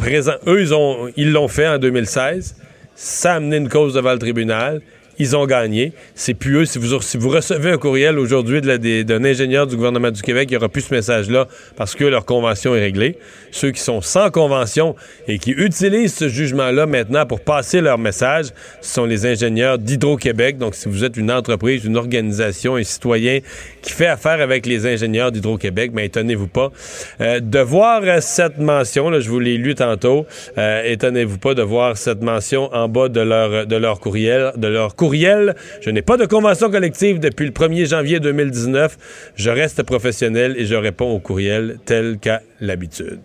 présent, 0.00 0.34
eux, 0.46 0.60
ils 0.60 0.74
ont, 0.74 1.10
ils 1.16 1.30
l'ont 1.32 1.48
fait 1.48 1.68
en 1.68 1.78
2016. 1.78 2.56
Ça 2.94 3.32
a 3.32 3.36
amené 3.36 3.56
une 3.56 3.68
cause 3.68 3.94
devant 3.94 4.12
le 4.12 4.18
tribunal. 4.18 4.80
Ils 5.20 5.36
ont 5.36 5.44
gagné. 5.44 5.92
C'est 6.14 6.32
plus 6.32 6.62
eux. 6.62 6.64
Si 6.64 6.78
vous, 6.78 7.28
recevez 7.28 7.70
un 7.72 7.76
courriel 7.76 8.18
aujourd'hui 8.18 8.62
d'un 8.62 9.24
ingénieur 9.24 9.66
du 9.66 9.76
gouvernement 9.76 10.10
du 10.10 10.22
Québec, 10.22 10.48
il 10.50 10.52
n'y 10.52 10.56
aura 10.56 10.70
plus 10.70 10.80
ce 10.80 10.94
message-là 10.94 11.46
parce 11.76 11.94
que 11.94 12.04
leur 12.04 12.24
convention 12.24 12.74
est 12.74 12.80
réglée. 12.80 13.18
Ceux 13.50 13.70
qui 13.70 13.82
sont 13.82 14.00
sans 14.00 14.30
convention 14.30 14.96
et 15.28 15.38
qui 15.38 15.50
utilisent 15.50 16.14
ce 16.14 16.30
jugement-là 16.30 16.86
maintenant 16.86 17.26
pour 17.26 17.40
passer 17.40 17.82
leur 17.82 17.98
message, 17.98 18.46
ce 18.80 18.94
sont 18.94 19.04
les 19.04 19.26
ingénieurs 19.26 19.76
d'Hydro-Québec. 19.76 20.56
Donc, 20.56 20.74
si 20.74 20.88
vous 20.88 21.04
êtes 21.04 21.18
une 21.18 21.30
entreprise, 21.30 21.84
une 21.84 21.98
organisation, 21.98 22.76
un 22.76 22.82
citoyen 22.82 23.40
qui 23.82 23.92
fait 23.92 24.06
affaire 24.06 24.40
avec 24.40 24.64
les 24.64 24.86
ingénieurs 24.86 25.32
d'Hydro-Québec, 25.32 25.90
mais 25.92 26.06
étonnez-vous 26.06 26.48
pas 26.48 26.72
euh, 27.20 27.40
de 27.40 27.58
voir 27.58 28.22
cette 28.22 28.56
mention, 28.56 29.10
là, 29.10 29.20
je 29.20 29.28
vous 29.28 29.38
l'ai 29.38 29.58
lu 29.58 29.74
tantôt, 29.74 30.24
euh, 30.56 30.82
étonnez-vous 30.82 31.36
pas 31.36 31.52
de 31.52 31.62
voir 31.62 31.98
cette 31.98 32.22
mention 32.22 32.72
en 32.72 32.88
bas 32.88 33.10
de 33.10 33.20
leur, 33.20 33.66
de 33.66 33.76
leur 33.76 34.00
courriel, 34.00 34.52
de 34.56 34.66
leur 34.66 34.96
courriel. 34.96 35.09
Je 35.12 35.90
n'ai 35.90 36.02
pas 36.02 36.16
de 36.16 36.26
convention 36.26 36.70
collective 36.70 37.18
depuis 37.18 37.46
le 37.46 37.52
1er 37.52 37.86
janvier 37.88 38.20
2019. 38.20 39.32
Je 39.34 39.50
reste 39.50 39.82
professionnel 39.82 40.54
et 40.56 40.66
je 40.66 40.74
réponds 40.74 41.10
au 41.10 41.18
courriel 41.18 41.78
tel 41.84 42.18
qu'à 42.18 42.42
l'habitude. 42.60 43.20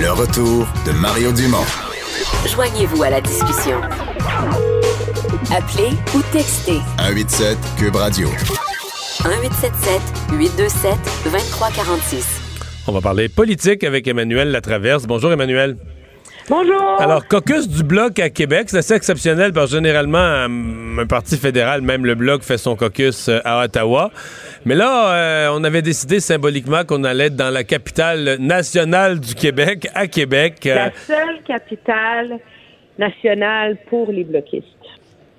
Le 0.00 0.10
retour 0.10 0.66
de 0.86 0.92
Mario 0.92 1.32
Dumont. 1.32 1.64
Joignez-vous 2.52 3.02
à 3.02 3.10
la 3.10 3.20
discussion. 3.20 3.80
Appelez 5.54 5.90
ou 6.14 6.22
textez 6.32 6.78
187 6.98 7.56
Cube 7.78 7.96
Radio. 7.96 8.28
1877 9.24 10.00
827 10.32 10.92
2346. 11.24 12.26
On 12.86 12.92
va 12.92 13.00
parler 13.00 13.28
politique 13.28 13.84
avec 13.84 14.06
Emmanuel 14.06 14.50
Latraverse. 14.50 15.06
Bonjour 15.06 15.32
Emmanuel. 15.32 15.76
Bonjour. 16.50 17.00
Alors, 17.00 17.26
caucus 17.26 17.66
du 17.68 17.82
Bloc 17.82 18.18
à 18.18 18.28
Québec, 18.28 18.66
c'est 18.68 18.76
assez 18.78 18.92
exceptionnel 18.94 19.52
parce 19.54 19.70
que 19.70 19.76
généralement, 19.76 20.18
euh, 20.18 20.46
un 21.02 21.06
parti 21.06 21.38
fédéral, 21.38 21.80
même 21.80 22.04
le 22.04 22.14
Bloc, 22.14 22.42
fait 22.42 22.58
son 22.58 22.76
caucus 22.76 23.28
euh, 23.28 23.38
à 23.44 23.64
Ottawa. 23.64 24.10
Mais 24.66 24.74
là, 24.74 25.14
euh, 25.14 25.48
on 25.54 25.64
avait 25.64 25.80
décidé 25.80 26.20
symboliquement 26.20 26.84
qu'on 26.84 27.02
allait 27.04 27.26
être 27.26 27.36
dans 27.36 27.48
la 27.50 27.64
capitale 27.64 28.36
nationale 28.40 29.20
du 29.20 29.34
Québec, 29.34 29.88
à 29.94 30.06
Québec. 30.06 30.60
La 30.66 30.92
seule 31.06 31.42
capitale 31.46 32.38
nationale 32.98 33.78
pour 33.88 34.12
les 34.12 34.24
bloquistes. 34.24 34.66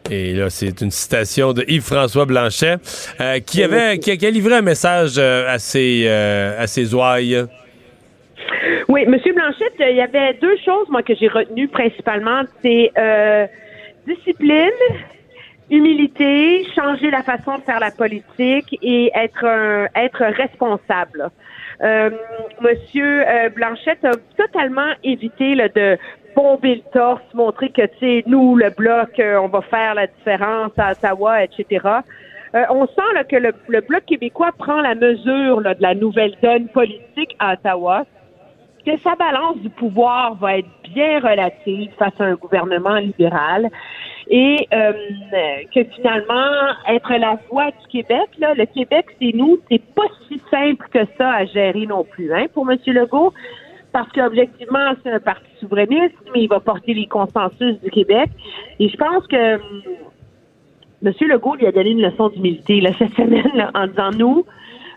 Et 0.09 0.33
là, 0.33 0.49
c'est 0.49 0.81
une 0.81 0.91
citation 0.91 1.53
de 1.53 1.63
Yves-François 1.67 2.25
Blanchet 2.25 2.77
euh, 3.21 3.39
qui, 3.39 3.63
avait, 3.63 3.99
qui, 3.99 4.11
a- 4.11 4.17
qui 4.17 4.25
a 4.25 4.31
livré 4.31 4.55
un 4.55 4.61
message 4.61 5.13
euh, 5.17 5.51
à 5.53 5.59
ses, 5.59 6.07
à 6.07 6.65
ses 6.65 6.93
ouailles. 6.95 7.45
Oui, 8.87 9.05
Monsieur 9.07 9.33
Blanchette, 9.33 9.73
il 9.79 9.95
y 9.95 10.01
avait 10.01 10.33
deux 10.35 10.57
choses, 10.57 10.89
moi, 10.89 11.03
que 11.03 11.15
j'ai 11.15 11.27
retenues 11.27 11.67
principalement. 11.67 12.41
C'est 12.61 12.91
euh, 12.97 13.47
discipline, 14.07 14.69
humilité, 15.69 16.65
changer 16.75 17.09
la 17.11 17.23
façon 17.23 17.57
de 17.57 17.63
faire 17.63 17.79
la 17.79 17.91
politique 17.91 18.77
et 18.81 19.11
être 19.15 19.45
un, 19.45 19.87
être 19.95 20.23
responsable. 20.23 21.29
Euh, 21.81 22.09
Monsieur 22.61 23.27
euh, 23.27 23.49
Blanchette 23.49 24.03
a 24.05 24.11
totalement 24.37 24.91
évité 25.03 25.55
là, 25.55 25.67
de 25.69 25.97
bomber 26.35 26.75
le 26.75 26.91
torse, 26.93 27.21
montrer 27.33 27.69
que, 27.69 27.85
tu 27.99 28.23
nous, 28.29 28.55
le 28.55 28.69
bloc, 28.69 29.19
euh, 29.19 29.37
on 29.37 29.47
va 29.47 29.61
faire 29.61 29.95
la 29.95 30.07
différence 30.07 30.71
à 30.77 30.91
Ottawa, 30.91 31.43
etc. 31.43 31.85
On 32.69 32.87
sent 32.87 33.13
là, 33.13 33.25
que 33.25 33.35
le, 33.35 33.81
bloc 33.81 34.05
québécois 34.05 34.51
prend 34.57 34.79
la 34.79 34.95
mesure 34.95 35.61
de 35.61 35.75
la 35.81 35.93
nouvelle 35.93 36.35
donne 36.41 36.69
politique 36.69 37.35
à 37.37 37.53
Ottawa 37.53 38.05
que 38.85 38.97
sa 39.03 39.15
balance 39.15 39.57
du 39.57 39.69
pouvoir 39.69 40.35
va 40.35 40.59
être 40.59 40.69
bien 40.93 41.19
relative 41.19 41.91
face 41.97 42.13
à 42.19 42.25
un 42.25 42.35
gouvernement 42.35 42.97
libéral 42.97 43.69
et 44.27 44.67
euh, 44.73 44.93
que 45.73 45.83
finalement 45.95 46.51
être 46.87 47.13
la 47.13 47.37
voix 47.49 47.71
du 47.71 47.87
Québec 47.89 48.29
le 48.37 48.65
Québec 48.65 49.05
c'est 49.19 49.31
nous, 49.33 49.59
c'est 49.69 49.81
pas 49.93 50.07
si 50.27 50.41
simple 50.49 50.87
que 50.91 50.99
ça 51.17 51.31
à 51.31 51.45
gérer 51.45 51.85
non 51.85 52.03
plus, 52.03 52.33
hein, 52.33 52.45
pour 52.53 52.69
M. 52.69 52.77
Legault, 52.87 53.33
parce 53.91 54.11
qu'objectivement 54.11 54.93
c'est 55.03 55.11
un 55.11 55.19
parti 55.19 55.49
souverainiste, 55.59 56.15
mais 56.33 56.43
il 56.43 56.47
va 56.47 56.59
porter 56.59 56.93
les 56.93 57.07
consensus 57.07 57.79
du 57.81 57.89
Québec 57.89 58.29
et 58.79 58.89
je 58.89 58.97
pense 58.97 59.25
que 59.27 59.55
hum, 59.55 59.81
M. 61.03 61.13
Legault 61.21 61.55
lui 61.55 61.67
a 61.67 61.71
donné 61.71 61.91
une 61.91 62.01
leçon 62.01 62.29
d'humilité 62.29 62.81
là, 62.81 62.91
cette 62.97 63.13
semaine 63.13 63.69
en 63.73 63.87
disant 63.87 64.11
nous 64.11 64.45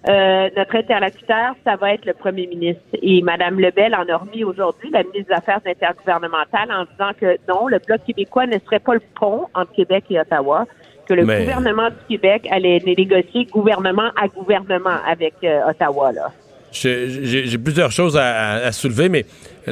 euh, 0.08 0.48
notre 0.56 0.76
interlocuteur, 0.76 1.54
ça 1.64 1.76
va 1.76 1.94
être 1.94 2.04
le 2.06 2.12
premier 2.14 2.46
ministre. 2.46 2.82
Et 3.02 3.20
Mme 3.22 3.58
Lebel 3.60 3.94
en 3.94 4.06
a 4.12 4.16
remis 4.16 4.44
aujourd'hui, 4.44 4.90
la 4.92 5.02
ministre 5.02 5.28
des 5.28 5.34
Affaires 5.34 5.60
intergouvernementales, 5.66 6.70
en 6.70 6.84
disant 6.84 7.10
que 7.20 7.36
non, 7.48 7.68
le 7.68 7.78
Bloc 7.86 8.00
québécois 8.06 8.46
ne 8.46 8.58
serait 8.64 8.78
pas 8.78 8.94
le 8.94 9.02
pont 9.18 9.46
entre 9.54 9.72
Québec 9.72 10.04
et 10.10 10.20
Ottawa, 10.20 10.66
que 11.08 11.14
le 11.14 11.24
Mais- 11.24 11.40
gouvernement 11.40 11.88
du 11.90 11.96
Québec 12.16 12.46
allait 12.50 12.80
négocier 12.86 13.46
gouvernement 13.46 14.10
à 14.20 14.28
gouvernement 14.28 14.98
avec 15.06 15.34
euh, 15.42 15.60
Ottawa. 15.68 16.12
Là. 16.12 16.30
J'ai 16.70 17.58
plusieurs 17.58 17.90
choses 17.90 18.16
à, 18.16 18.24
à- 18.24 18.54
à 18.66 18.72
soulever, 18.72 19.08
mais 19.08 19.24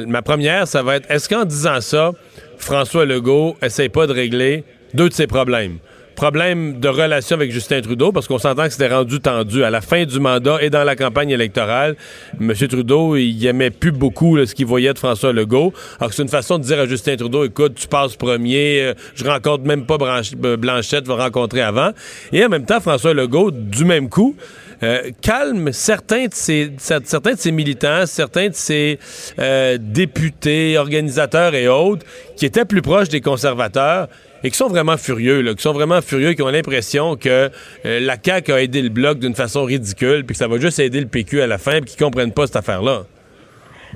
ma 0.07 0.21
première, 0.21 0.67
ça 0.67 0.81
va 0.83 0.95
être 0.97 1.09
est-ce 1.11 1.29
qu'en 1.29 1.45
disant 1.45 1.79
ça, 1.79 2.11
François 2.57 3.05
Legault 3.05 3.55
essaye 3.61 3.89
pas 3.89 4.07
de 4.07 4.13
régler 4.13 4.63
deux 4.93 5.09
de 5.09 5.13
ses 5.13 5.27
problèmes? 5.27 5.77
Problème 6.17 6.79
de 6.79 6.87
relation 6.87 7.35
avec 7.35 7.51
Justin 7.51 7.79
Trudeau, 7.81 8.11
parce 8.11 8.27
qu'on 8.27 8.39
s'entend 8.39 8.63
que 8.63 8.71
c'était 8.71 8.87
rendu 8.87 9.19
tendu 9.19 9.63
à 9.63 9.69
la 9.69 9.81
fin 9.81 10.03
du 10.03 10.19
mandat 10.19 10.57
et 10.63 10.71
dans 10.71 10.83
la 10.83 10.95
campagne 10.95 11.29
électorale. 11.29 11.95
M. 12.41 12.55
Trudeau, 12.55 13.15
il 13.15 13.45
aimait 13.45 13.69
plus 13.69 13.91
beaucoup 13.91 14.43
ce 14.43 14.55
qu'il 14.55 14.65
voyait 14.65 14.91
de 14.91 14.97
François 14.97 15.31
Legault. 15.31 15.73
Alors 15.99 16.09
que 16.09 16.15
c'est 16.15 16.23
une 16.23 16.27
façon 16.27 16.57
de 16.57 16.63
dire 16.63 16.79
à 16.79 16.87
Justin 16.87 17.17
Trudeau, 17.17 17.45
écoute, 17.45 17.75
tu 17.75 17.87
passes 17.87 18.15
premier, 18.15 18.81
euh, 18.81 18.93
je 19.13 19.25
rencontre 19.25 19.65
même 19.65 19.85
pas 19.85 19.97
euh, 20.01 20.57
Blanchette, 20.57 21.05
je 21.05 21.11
vais 21.11 21.21
rencontrer 21.21 21.61
avant. 21.61 21.91
Et 22.33 22.43
en 22.43 22.49
même 22.49 22.65
temps, 22.65 22.79
François 22.79 23.13
Legault, 23.13 23.51
du 23.51 23.85
même 23.85 24.09
coup, 24.09 24.35
euh, 24.81 25.11
calme 25.21 25.71
certains 25.71 26.25
de 26.25 26.33
ses 26.33 27.51
militants, 27.51 28.07
certains 28.07 28.49
de 28.49 28.55
ses 28.55 28.97
députés, 29.79 30.79
organisateurs 30.79 31.53
et 31.53 31.67
autres 31.67 32.07
qui 32.35 32.47
étaient 32.47 32.65
plus 32.65 32.81
proches 32.81 33.09
des 33.09 33.21
conservateurs 33.21 34.07
et 34.43 34.49
qui 34.49 34.57
sont 34.57 34.67
vraiment 34.67 34.97
furieux, 34.97 35.41
là, 35.41 35.53
qui 35.53 35.61
sont 35.61 35.73
vraiment 35.73 36.01
furieux, 36.01 36.33
qui 36.33 36.41
ont 36.41 36.49
l'impression 36.49 37.15
que 37.15 37.49
euh, 37.85 37.99
la 37.99 38.15
CAQ 38.21 38.51
a 38.51 38.61
aidé 38.61 38.81
le 38.81 38.89
bloc 38.89 39.19
d'une 39.19 39.35
façon 39.35 39.63
ridicule, 39.63 40.25
puis 40.25 40.33
que 40.33 40.37
ça 40.37 40.47
va 40.47 40.57
juste 40.57 40.79
aider 40.79 40.99
le 40.99 41.07
PQ 41.07 41.41
à 41.41 41.47
la 41.47 41.57
fin, 41.57 41.81
puis 41.81 41.95
qu'ils 41.95 42.03
comprennent 42.03 42.33
pas 42.33 42.47
cette 42.47 42.57
affaire-là. 42.57 43.03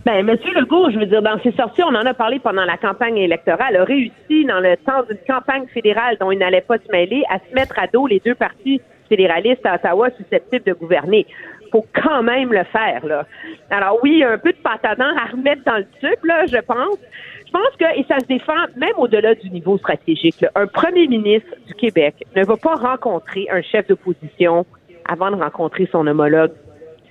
Ben, 0.06 0.28
M. 0.28 0.36
Legault, 0.56 0.90
je 0.90 0.98
veux 0.98 1.06
dire, 1.06 1.22
dans 1.22 1.40
ses 1.44 1.52
sorties, 1.52 1.84
on 1.84 1.94
en 1.94 2.06
a 2.06 2.14
parlé 2.14 2.40
pendant 2.40 2.66
la 2.66 2.78
campagne 2.78 3.18
électorale, 3.18 3.76
a 3.76 3.84
réussi, 3.84 4.46
dans 4.46 4.60
le 4.60 4.76
temps 4.78 5.04
d'une 5.08 5.20
campagne 5.28 5.68
fédérale 5.74 6.18
dont 6.20 6.32
il 6.32 6.40
n'allait 6.40 6.62
pas 6.62 6.78
se 6.78 6.92
mêler, 6.92 7.24
à 7.30 7.38
se 7.38 7.54
mettre 7.54 7.78
à 7.78 7.88
dos 7.88 8.08
les 8.08 8.20
deux 8.26 8.36
partis 8.36 8.82
fédéralistes 9.10 9.66
à 9.66 9.76
Ottawa 9.76 10.10
susceptibles 10.18 10.66
de 10.66 10.74
gouverner. 10.74 11.28
Faut 11.72 11.86
quand 11.94 12.22
même 12.24 12.52
le 12.52 12.64
faire, 12.66 13.06
là. 13.06 13.26
Alors 13.70 14.00
oui, 14.04 14.24
un 14.24 14.38
peu 14.38 14.52
de 14.52 14.58
pâte 14.58 14.84
à 14.84 14.96
dents 14.96 15.16
à 15.18 15.32
remettre 15.32 15.64
dans 15.66 15.78
le 15.78 15.86
tube, 16.00 16.24
là, 16.26 16.46
je 16.46 16.58
pense. 16.58 16.98
Je 17.46 17.52
pense 17.52 17.76
que, 17.80 18.00
et 18.00 18.06
ça 18.08 18.20
se 18.20 18.26
défend 18.26 18.56
même 18.78 18.94
au-delà 18.98 19.36
du 19.36 19.50
niveau 19.50 19.78
stratégique, 19.78 20.40
là, 20.42 20.50
un 20.56 20.68
premier 20.68 21.08
ministre 21.08 21.50
du 21.68 21.74
Québec 21.74 22.16
ne 22.36 22.46
va 22.46 22.56
pas 22.58 22.76
rencontrer 22.76 23.48
un 23.52 23.62
chef 23.62 23.88
d'opposition 23.88 24.66
avant 25.08 25.32
de 25.32 25.36
rencontrer 25.36 25.88
son 25.92 26.08
homologue, 26.08 26.52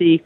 euh, 0.00 0.16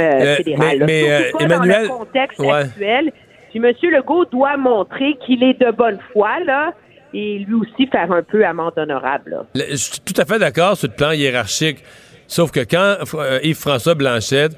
Euh, 0.00 0.36
fédéral. 0.36 0.84
mais- 0.86 1.10
euh, 1.10 1.30
pas 1.32 1.44
Emmanuel- 1.44 1.86
dans 1.88 1.94
le 1.94 1.98
contexte 1.98 2.38
Ouais. 2.40 2.52
actuel. 2.52 3.12
Puis 3.50 3.58
M. 3.58 3.72
Legault 3.92 4.24
doit 4.26 4.56
montrer 4.56 5.14
qu'il 5.24 5.42
est 5.44 5.60
de 5.60 5.70
bonne 5.70 5.98
foi, 6.12 6.40
là, 6.44 6.72
et 7.14 7.40
lui 7.40 7.54
aussi 7.54 7.86
faire 7.88 8.10
un 8.10 8.22
peu 8.22 8.44
amende 8.44 8.72
honorable, 8.76 9.30
là. 9.30 9.44
Je 9.54 9.76
suis 9.76 10.00
tout 10.00 10.18
à 10.20 10.24
fait 10.24 10.38
d'accord 10.38 10.76
sur 10.76 10.88
le 10.88 10.94
plan 10.96 11.10
hiérarchique. 11.12 11.84
Sauf 12.32 12.50
que 12.50 12.60
quand 12.60 12.96
euh, 13.14 13.38
Yves-François 13.42 13.94
Blanchette 13.94 14.52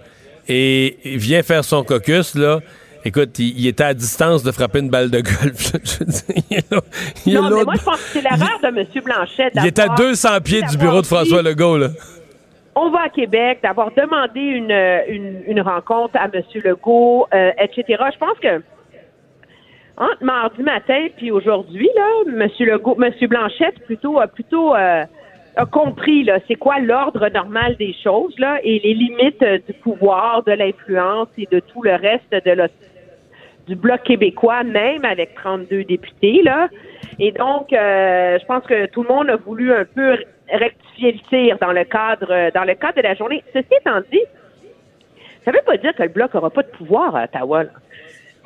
et, 0.49 0.97
et 1.05 1.17
vient 1.17 1.43
faire 1.43 1.65
son 1.65 1.83
caucus, 1.83 2.37
là, 2.37 2.61
écoute, 3.05 3.37
il, 3.41 3.59
il 3.59 3.67
était 3.67 3.83
à 3.85 3.95
distance 3.95 4.45
de 4.45 4.53
frapper 4.53 4.79
une 4.79 4.91
balle 4.91 5.11
de 5.11 5.21
golf. 5.21 5.73
Il 6.51 6.57
est 6.59 6.71
là- 6.71 6.81
il 7.27 7.35
est 7.35 7.41
non, 7.41 7.51
mais 7.51 7.65
moi, 7.65 7.75
je 7.77 7.83
pense 7.85 7.97
que 7.97 8.09
c'est 8.13 8.23
l'erreur 8.23 8.61
de 8.63 8.69
M. 8.69 8.87
Blanchet. 9.05 9.51
il 9.57 9.67
est 9.67 9.79
à 9.81 9.89
d'avoir- 9.89 9.99
200 9.99 10.29
pieds 10.45 10.63
du 10.63 10.77
bureau 10.79 11.01
de 11.03 11.07
François 11.07 11.43
Legault. 11.43 11.79
Là. 11.79 11.89
On 12.77 12.91
va 12.91 13.03
à 13.03 13.09
Québec, 13.09 13.59
d'avoir 13.63 13.91
demandé 13.93 14.41
une, 14.41 14.71
une, 15.09 15.43
une 15.47 15.61
rencontre 15.61 16.17
à 16.17 16.27
M. 16.33 16.43
Legault, 16.65 17.27
euh, 17.35 17.51
etc. 17.61 17.85
Je 18.13 18.19
pense 18.19 18.39
que 18.41 18.63
entre 19.97 20.25
mardi 20.25 20.63
matin 20.63 21.07
puis 21.17 21.31
aujourd'hui, 21.31 21.89
là, 21.97 22.07
M. 22.29 22.49
Legault, 22.61 22.97
M. 23.03 23.13
Blanchette 23.29 23.79
plutôt 23.87 24.19
plutôt 24.35 24.75
euh, 24.75 25.05
a 25.57 25.67
compris 25.67 26.25
là, 26.25 26.39
c'est 26.49 26.57
quoi 26.57 26.79
l'ordre 26.81 27.29
normal 27.29 27.77
des 27.77 27.95
choses 28.03 28.37
là 28.39 28.59
et 28.65 28.81
les 28.81 28.95
limites 28.95 29.43
euh, 29.43 29.59
du 29.67 29.73
pouvoir, 29.75 30.43
de 30.43 30.53
l'influence 30.53 31.29
et 31.39 31.47
de 31.51 31.61
tout 31.61 31.83
le 31.83 31.95
reste 31.95 32.33
de 32.45 32.51
la- 32.51 32.69
du 33.69 33.77
bloc 33.77 34.03
québécois, 34.03 34.63
même 34.65 35.05
avec 35.05 35.35
32 35.37 35.85
députés 35.85 36.43
là. 36.43 36.69
Et 37.19 37.33
donc, 37.33 37.73
euh, 37.73 38.39
je 38.41 38.45
pense 38.47 38.65
que 38.65 38.87
tout 38.87 39.03
le 39.05 39.09
monde 39.09 39.31
a 39.31 39.37
voulu 39.37 39.73
un 39.73 39.85
peu 39.85 40.17
rectifier 40.51 41.13
le 41.13 41.19
tir 41.31 41.59
dans 41.61 41.73
le 41.73 41.85
cadre 41.85 42.51
dans 42.53 42.65
le 42.65 42.75
cadre 42.75 42.97
de 42.97 43.03
la 43.03 43.15
journée. 43.15 43.43
Ceci 43.53 43.69
étant 43.81 44.01
dit, 44.13 44.21
ça 45.45 45.51
veut 45.53 45.61
pas 45.65 45.77
dire 45.77 45.95
que 45.95 46.03
le 46.03 46.09
bloc 46.09 46.35
aura 46.35 46.51
pas 46.51 46.63
de 46.63 46.69
pouvoir 46.69 47.15
à 47.17 47.25
Ottawa. 47.25 47.65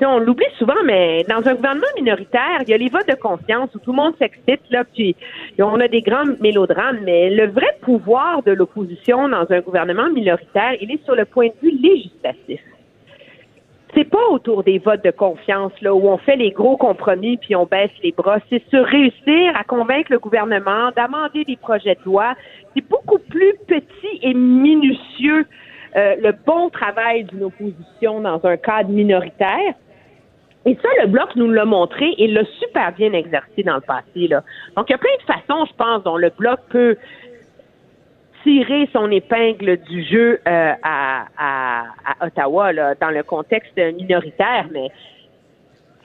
On 0.00 0.18
l'oublie 0.18 0.46
souvent, 0.58 0.80
mais 0.84 1.24
dans 1.28 1.46
un 1.48 1.54
gouvernement 1.54 1.86
minoritaire, 1.96 2.62
il 2.62 2.68
y 2.68 2.74
a 2.74 2.76
les 2.76 2.88
votes 2.88 3.08
de 3.08 3.16
confiance 3.16 3.74
où 3.74 3.78
tout 3.80 3.90
le 3.90 3.96
monde 3.96 4.14
s'excite, 4.18 4.60
là, 4.70 4.84
puis 4.84 5.16
on 5.58 5.80
a 5.80 5.88
des 5.88 6.02
grands 6.02 6.24
mélodrames, 6.40 7.00
mais 7.02 7.30
le 7.30 7.48
vrai 7.48 7.76
pouvoir 7.80 8.42
de 8.44 8.52
l'opposition 8.52 9.28
dans 9.28 9.46
un 9.50 9.60
gouvernement 9.60 10.08
minoritaire, 10.10 10.74
il 10.80 10.92
est 10.92 11.04
sur 11.04 11.16
le 11.16 11.24
point 11.24 11.48
de 11.48 11.54
vue 11.60 11.76
législatif. 11.76 12.60
C'est 13.94 14.04
pas 14.04 14.28
autour 14.30 14.62
des 14.62 14.78
votes 14.78 15.02
de 15.02 15.10
confiance, 15.10 15.72
là, 15.80 15.92
où 15.94 16.06
on 16.08 16.18
fait 16.18 16.36
les 16.36 16.50
gros 16.50 16.76
compromis 16.76 17.36
puis 17.36 17.56
on 17.56 17.64
baisse 17.64 17.90
les 18.02 18.12
bras. 18.12 18.38
C'est 18.50 18.62
sur 18.68 18.84
réussir 18.84 19.52
à 19.56 19.64
convaincre 19.64 20.12
le 20.12 20.18
gouvernement 20.18 20.90
d'amender 20.94 21.44
des 21.44 21.56
projets 21.56 21.94
de 21.94 22.04
loi. 22.04 22.34
C'est 22.76 22.86
beaucoup 22.86 23.18
plus 23.18 23.54
petit 23.66 24.20
et 24.22 24.34
minutieux 24.34 25.46
euh, 25.96 26.16
le 26.22 26.32
bon 26.46 26.68
travail 26.68 27.24
d'une 27.24 27.44
opposition 27.44 28.20
dans 28.20 28.44
un 28.44 28.56
cadre 28.58 28.90
minoritaire. 28.90 29.74
Et 30.66 30.74
ça, 30.82 30.88
le 31.00 31.06
Bloc 31.06 31.34
nous 31.36 31.50
l'a 31.50 31.64
montré 31.64 32.14
et 32.18 32.26
l'a 32.26 32.44
super 32.58 32.92
bien 32.92 33.12
exercé 33.12 33.62
dans 33.62 33.76
le 33.76 33.80
passé. 33.80 34.28
Là. 34.28 34.42
Donc, 34.76 34.88
il 34.88 34.92
y 34.92 34.94
a 34.94 34.98
plein 34.98 35.16
de 35.18 35.22
façons, 35.22 35.64
je 35.66 35.74
pense, 35.74 36.02
dont 36.02 36.16
le 36.16 36.30
Bloc 36.30 36.60
peut 36.68 36.96
tirer 38.42 38.88
son 38.92 39.10
épingle 39.10 39.78
du 39.78 40.04
jeu 40.04 40.40
euh, 40.46 40.72
à, 40.82 41.26
à, 41.38 41.84
à 42.04 42.26
Ottawa, 42.26 42.72
là, 42.72 42.94
dans 42.94 43.10
le 43.10 43.22
contexte 43.22 43.76
minoritaire, 43.76 44.66
mais 44.70 44.90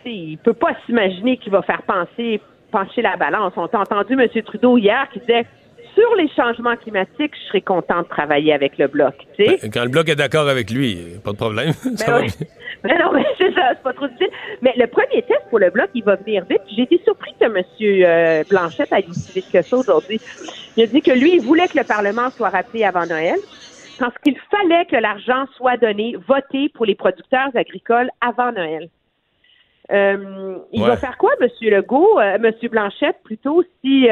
il 0.05 0.37
peut 0.37 0.53
pas 0.53 0.75
s'imaginer 0.85 1.37
qu'il 1.37 1.51
va 1.51 1.61
faire 1.61 1.83
penser, 1.83 2.41
pencher 2.71 3.01
la 3.01 3.15
balance. 3.15 3.53
On 3.55 3.65
a 3.65 3.77
entendu 3.79 4.13
M. 4.13 4.27
Trudeau 4.43 4.77
hier 4.77 5.07
qui 5.11 5.19
disait 5.19 5.45
sur 5.95 6.15
les 6.15 6.27
changements 6.29 6.75
climatiques, 6.75 7.33
je 7.35 7.47
serais 7.47 7.61
content 7.61 8.01
de 8.01 8.07
travailler 8.07 8.53
avec 8.53 8.77
le 8.77 8.87
Bloc. 8.87 9.13
Sais? 9.37 9.57
Quand 9.73 9.83
le 9.83 9.89
bloc 9.89 10.09
est 10.09 10.15
d'accord 10.15 10.47
avec 10.49 10.69
lui, 10.71 10.97
pas 11.23 11.31
de 11.31 11.37
problème. 11.37 11.71
Ça 11.95 12.11
va 12.11 12.19
oui. 12.21 12.27
bien. 12.27 12.47
Mais 12.83 12.97
non, 12.97 13.13
mais 13.13 13.25
c'est 13.37 13.53
ça, 13.53 13.69
c'est 13.75 13.83
pas 13.83 13.93
trop 13.93 14.07
difficile. 14.07 14.29
Mais 14.61 14.73
le 14.75 14.87
premier 14.87 15.21
test 15.21 15.41
pour 15.49 15.59
le 15.59 15.69
bloc, 15.69 15.89
il 15.93 16.03
va 16.03 16.15
venir 16.15 16.43
vite. 16.49 16.61
J'ai 16.75 16.83
été 16.83 16.99
surpris 17.05 17.33
que 17.39 17.45
M. 17.45 17.63
euh, 17.81 18.43
Blanchette 18.49 18.91
aille 18.91 19.05
aussi 19.09 19.31
vite 19.31 19.51
que 19.51 19.61
ça 19.61 19.77
aujourd'hui. 19.77 20.19
Il 20.75 20.83
a 20.83 20.87
dit 20.87 21.01
que 21.01 21.11
lui, 21.11 21.35
il 21.35 21.41
voulait 21.41 21.67
que 21.67 21.77
le 21.77 21.85
Parlement 21.85 22.29
soit 22.31 22.49
rappelé 22.49 22.83
avant 22.83 23.05
Noël 23.05 23.37
parce 23.99 24.15
qu'il 24.23 24.35
fallait 24.51 24.85
que 24.85 24.95
l'argent 24.97 25.45
soit 25.55 25.77
donné, 25.77 26.15
voté 26.27 26.69
pour 26.73 26.85
les 26.85 26.95
producteurs 26.95 27.49
agricoles 27.55 28.09
avant 28.19 28.51
Noël. 28.51 28.89
Euh, 29.91 30.55
il 30.71 30.81
Ouais. 30.81 30.87
va 30.87 30.97
faire 30.97 31.17
quoi, 31.17 31.31
M. 31.41 31.47
Legault, 31.61 32.19
euh, 32.19 32.35
M. 32.35 32.51
Blanchette, 32.69 33.17
plutôt, 33.23 33.63
si 33.81 34.09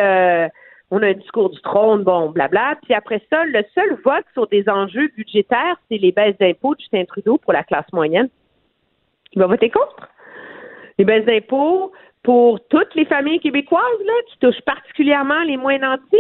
on 0.92 1.02
a 1.02 1.08
un 1.08 1.14
discours 1.14 1.50
du 1.50 1.60
trône, 1.62 2.04
bon, 2.04 2.30
blabla. 2.30 2.76
Puis 2.84 2.94
après 2.94 3.22
ça, 3.30 3.46
le 3.46 3.64
seul 3.74 3.98
vote 4.04 4.26
sur 4.34 4.48
des 4.48 4.68
enjeux 4.70 5.10
budgétaires, 5.16 5.78
c'est 5.90 5.98
les 5.98 6.12
baisses 6.12 6.38
d'impôts 6.38 6.76
de 6.76 6.82
Justin 6.82 7.06
Trudeau 7.06 7.38
pour 7.38 7.54
la 7.54 7.64
classe 7.64 7.92
moyenne. 7.94 8.30
Il 9.34 9.40
va 9.40 9.48
voter 9.48 9.70
contre. 9.70 10.10
Les 10.98 11.06
baisses 11.06 11.26
d'impôts 11.26 11.94
pour 12.24 12.60
toutes 12.68 12.94
les 12.96 13.06
familles 13.06 13.40
québécoises, 13.40 13.82
là, 14.06 14.14
qui 14.28 14.38
touchent 14.40 14.62
particulièrement 14.66 15.42
les 15.44 15.58
moins 15.58 15.78
nantis. 15.80 16.18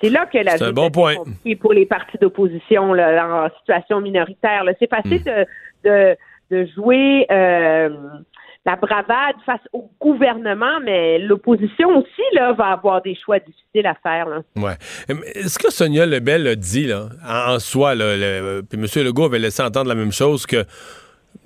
C'est 0.00 0.10
là 0.10 0.26
que 0.26 0.38
la 0.38 0.52
C'est 0.56 0.64
un 0.64 0.68
vie 0.68 0.72
bon 0.74 0.90
point. 0.92 1.14
pour 1.60 1.72
les 1.72 1.84
partis 1.84 2.18
d'opposition 2.18 2.92
là, 2.92 3.46
en 3.46 3.58
situation 3.58 4.00
minoritaire. 4.00 4.62
C'est 4.78 4.88
facile 4.88 5.20
Hmm. 5.22 5.44
de, 5.84 5.90
de, 5.90 6.16
de 6.56 6.66
jouer 6.76 7.26
euh, 7.32 7.90
la 8.66 8.76
bravade 8.76 9.36
face 9.46 9.60
au 9.72 9.90
gouvernement, 10.00 10.80
mais 10.84 11.18
l'opposition 11.18 11.88
aussi 11.98 12.22
là, 12.34 12.52
va 12.52 12.66
avoir 12.66 13.00
des 13.00 13.14
choix 13.24 13.38
difficiles 13.38 13.86
à 13.86 13.94
faire. 14.02 14.28
Là. 14.28 14.40
Ouais. 14.56 14.74
Euh, 15.10 15.14
mais 15.14 15.48
Ce 15.48 15.58
que 15.58 15.70
Sonia 15.72 16.04
Lebel 16.04 16.46
a 16.46 16.54
dit, 16.54 16.86
là, 16.86 17.08
en, 17.26 17.58
soi, 17.60 17.94
là, 17.94 18.16
le- 18.16 18.62
puis 18.68 18.78
M. 18.78 18.86
Legault 19.06 19.24
avait 19.24 19.38
laissé 19.38 19.62
entendre 19.62 19.88
la 19.88 19.94
même 19.94 20.12
chose, 20.12 20.44
que 20.44 20.64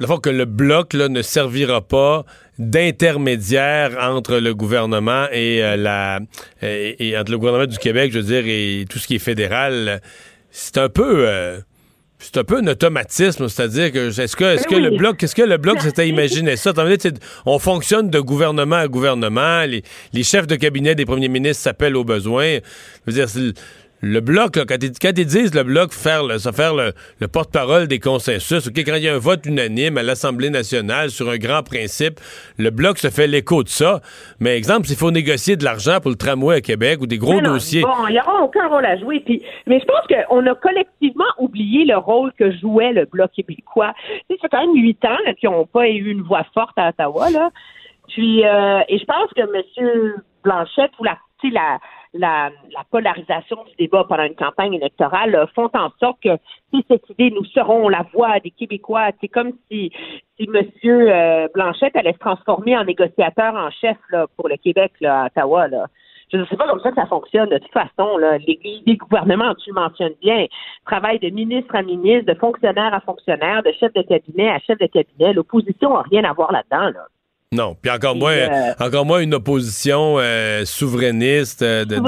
la 0.00 0.06
fois 0.08 0.18
que 0.20 0.30
le 0.30 0.46
bloc 0.46 0.94
là, 0.94 1.08
ne 1.08 1.22
servira 1.22 1.80
pas 1.80 2.24
d'intermédiaire 2.58 3.96
entre 4.00 4.38
le 4.38 4.54
gouvernement 4.54 5.26
et 5.32 5.62
euh, 5.62 5.76
la 5.76 6.20
et, 6.62 7.08
et 7.10 7.18
entre 7.18 7.30
le 7.30 7.38
gouvernement 7.38 7.66
du 7.66 7.78
Québec, 7.78 8.10
je 8.12 8.18
veux 8.18 8.24
dire, 8.24 8.42
et 8.46 8.84
tout 8.88 8.98
ce 8.98 9.06
qui 9.06 9.16
est 9.16 9.24
fédéral, 9.24 10.00
c'est 10.50 10.78
un 10.78 10.88
peu 10.88 11.24
euh, 11.28 11.58
c'est 12.22 12.38
un 12.38 12.44
peu 12.44 12.58
un 12.58 12.66
automatisme, 12.68 13.48
c'est-à-dire 13.48 13.90
que 13.92 14.08
est-ce 14.20 14.36
que 14.36 14.44
est-ce 14.44 14.66
que 14.66 14.76
Oui. 14.76 14.82
le 14.82 14.96
bloc 14.96 15.22
est-ce 15.22 15.34
que 15.34 15.42
le 15.42 15.56
bloc 15.56 15.80
s'était 15.82 16.08
imaginé 16.08 16.56
ça? 16.56 16.72
Que, 16.72 17.08
On 17.46 17.58
fonctionne 17.58 18.10
de 18.10 18.20
gouvernement 18.20 18.76
à 18.76 18.88
gouvernement, 18.88 19.64
les, 19.64 19.82
les 20.12 20.22
chefs 20.22 20.46
de 20.46 20.56
cabinet 20.56 20.94
des 20.94 21.04
premiers 21.04 21.28
ministres 21.28 21.62
s'appellent 21.64 21.96
au 21.96 22.04
besoin. 22.04 22.54
Je 22.54 22.60
veux 23.06 23.12
dire, 23.12 23.28
c'est 23.28 23.52
le- 24.02 24.20
bloc, 24.20 24.56
là, 24.56 24.64
quand, 24.68 24.82
ils, 24.82 24.92
quand 25.00 25.16
ils 25.16 25.26
disent 25.26 25.54
le 25.54 25.62
bloc 25.62 25.92
faire 25.92 26.24
le, 26.24 26.38
se 26.38 26.50
faire 26.52 26.74
le, 26.74 26.92
le 27.20 27.28
porte-parole 27.28 27.88
des 27.88 27.98
consensus, 27.98 28.66
ok, 28.66 28.78
quand 28.78 28.96
il 28.96 29.04
y 29.04 29.08
a 29.08 29.14
un 29.14 29.18
vote 29.18 29.46
unanime 29.46 29.96
à 29.98 30.02
l'Assemblée 30.02 30.50
nationale 30.50 31.10
sur 31.10 31.30
un 31.30 31.38
grand 31.38 31.62
principe, 31.62 32.20
le 32.58 32.70
bloc 32.70 32.98
se 32.98 33.08
fait 33.10 33.26
l'écho 33.26 33.62
de 33.62 33.68
ça. 33.68 34.00
Mais 34.40 34.56
exemple, 34.56 34.86
s'il 34.86 34.96
faut 34.96 35.10
négocier 35.10 35.56
de 35.56 35.64
l'argent 35.64 36.00
pour 36.00 36.10
le 36.10 36.16
tramway 36.16 36.56
à 36.56 36.60
Québec 36.60 37.00
ou 37.00 37.06
des 37.06 37.18
gros 37.18 37.40
non, 37.40 37.54
dossiers, 37.54 37.82
Bon, 37.82 38.06
il 38.08 38.12
n'y 38.12 38.20
aura 38.20 38.42
aucun 38.42 38.68
rôle 38.68 38.84
à 38.84 38.96
jouer. 38.98 39.20
Puis, 39.20 39.42
mais 39.66 39.80
je 39.80 39.84
pense 39.84 40.06
qu'on 40.06 40.46
a 40.46 40.54
collectivement 40.56 41.24
oublié 41.38 41.84
le 41.84 41.96
rôle 41.96 42.32
que 42.38 42.50
jouait 42.58 42.92
le 42.92 43.04
Bloc 43.06 43.30
québécois. 43.32 43.94
Tu 44.28 44.34
sais, 44.34 44.40
ça 44.42 44.48
fait 44.48 44.48
quand 44.50 44.66
même 44.66 44.74
huit 44.82 45.04
ans 45.04 45.16
qu'ils 45.38 45.50
n'ont 45.50 45.66
pas 45.66 45.88
eu 45.88 46.10
une 46.10 46.22
voix 46.22 46.44
forte 46.54 46.76
à 46.76 46.88
Ottawa. 46.90 47.30
Là. 47.30 47.50
Puis, 48.08 48.44
euh, 48.44 48.80
et 48.88 48.98
je 48.98 49.04
pense 49.04 49.30
que 49.34 49.42
M. 49.42 50.14
Blanchette 50.44 50.90
ou 50.98 51.04
la, 51.04 51.16
la, 51.50 51.78
la, 52.14 52.50
la 52.74 52.84
polarisation 52.90 53.56
du 53.64 53.74
débat 53.78 54.04
pendant 54.08 54.24
une 54.24 54.34
campagne 54.34 54.74
électorale 54.74 55.34
euh, 55.34 55.46
font 55.54 55.70
en 55.74 55.90
sorte 55.98 56.20
que 56.22 56.36
si 56.72 56.84
cette 56.88 57.08
idée, 57.10 57.30
nous 57.30 57.44
serons 57.44 57.88
la 57.88 58.04
voix 58.12 58.38
des 58.40 58.50
Québécois, 58.50 59.10
c'est 59.20 59.28
comme 59.28 59.52
si, 59.70 59.90
si 60.38 60.48
M. 60.52 60.66
euh, 60.84 61.48
Blanchette 61.54 61.96
allait 61.96 62.12
se 62.12 62.18
transformer 62.18 62.76
en 62.76 62.84
négociateur 62.84 63.54
en 63.54 63.70
chef 63.70 63.96
là, 64.10 64.26
pour 64.36 64.48
le 64.48 64.56
Québec 64.56 64.92
là, 65.00 65.22
à 65.22 65.26
Ottawa. 65.26 65.68
Là. 65.68 65.86
Je 66.32 66.38
ne 66.38 66.46
sais 66.46 66.56
pas 66.56 66.66
comme 66.66 66.80
ça 66.80 66.90
que 66.90 66.96
ça 66.96 67.06
fonctionne. 67.06 67.50
De 67.50 67.58
toute 67.58 67.72
façon, 67.72 68.16
là, 68.16 68.38
les, 68.38 68.58
les 68.86 68.96
gouvernements, 68.96 69.54
tu 69.54 69.70
le 69.70 69.74
mentionnes 69.74 70.14
bien, 70.22 70.46
travaillent 70.86 71.18
de 71.18 71.28
ministre 71.28 71.74
à 71.74 71.82
ministre, 71.82 72.32
de 72.32 72.38
fonctionnaire 72.38 72.94
à 72.94 73.00
fonctionnaire, 73.00 73.62
de 73.62 73.72
chef 73.72 73.92
de 73.92 74.02
cabinet 74.02 74.50
à 74.50 74.58
chef 74.60 74.78
de 74.78 74.86
cabinet. 74.86 75.34
L'opposition 75.34 75.92
n'a 75.94 76.02
rien 76.02 76.24
à 76.24 76.32
voir 76.32 76.50
là-dedans. 76.52 76.90
Là. 76.90 77.06
Non. 77.52 77.76
Puis 77.80 77.90
encore 77.90 78.16
moins, 78.16 78.32
euh, 78.32 78.72
encore 78.80 79.04
moins 79.06 79.20
une 79.20 79.34
opposition 79.34 80.16
euh, 80.18 80.64
souverainiste. 80.64 81.62
euh, 81.62 81.84
de- 81.84 81.96
de- 81.96 82.00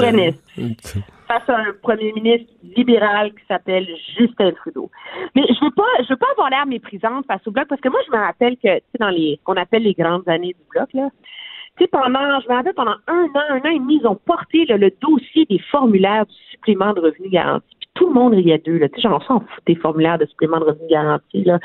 face 1.27 1.49
à 1.49 1.57
un 1.57 1.73
premier 1.81 2.11
ministre 2.13 2.51
libéral 2.75 3.31
qui 3.31 3.41
s'appelle 3.47 3.87
Justin 4.17 4.51
Trudeau. 4.51 4.91
Mais 5.35 5.41
je 5.47 5.65
veux 5.65 5.71
pas, 5.71 5.83
je 6.03 6.09
veux 6.09 6.17
pas 6.17 6.27
avoir 6.33 6.49
l'air 6.51 6.65
méprisante 6.67 7.25
face 7.25 7.41
au 7.47 7.51
bloc 7.51 7.67
parce 7.67 7.81
que 7.81 7.89
moi 7.89 7.99
je 8.05 8.15
me 8.15 8.21
rappelle 8.21 8.55
que 8.57 8.75
tu 8.77 8.83
sais 8.91 8.97
dans 8.99 9.09
les 9.09 9.39
qu'on 9.43 9.55
appelle 9.55 9.83
les 9.83 9.93
grandes 9.93 10.27
années 10.29 10.53
du 10.53 10.65
bloc 10.71 10.89
là. 10.93 11.09
Tu 11.77 11.83
sais, 11.83 11.89
pendant, 11.89 12.39
je 12.39 12.47
me 12.47 12.53
rappelle, 12.55 12.73
pendant 12.73 12.95
un 13.07 13.23
an, 13.35 13.41
un 13.49 13.57
an 13.59 13.69
et 13.69 13.79
demi, 13.79 13.99
ils 14.01 14.07
ont 14.07 14.15
porté 14.15 14.63
là, 14.65 14.77
le 14.77 14.91
dossier 15.01 15.45
des 15.49 15.59
formulaires 15.71 16.25
du 16.25 16.33
supplément 16.51 16.93
de 16.93 17.01
revenu 17.01 17.27
garanti. 17.27 17.65
Tout 17.95 18.07
le 18.07 18.13
monde 18.13 18.33
riait 18.33 18.61
d'eux. 18.65 18.77
Là. 18.77 18.87
Tu 18.89 18.95
sais, 19.01 19.07
j'en 19.09 19.19
s'en 19.21 19.39
fout 19.39 19.63
des 19.65 19.75
formulaires 19.75 20.17
de 20.17 20.25
supplément 20.25 20.59
de 20.59 20.65
revenu 20.65 20.87
garanti. 20.89 21.43
Là. 21.43 21.59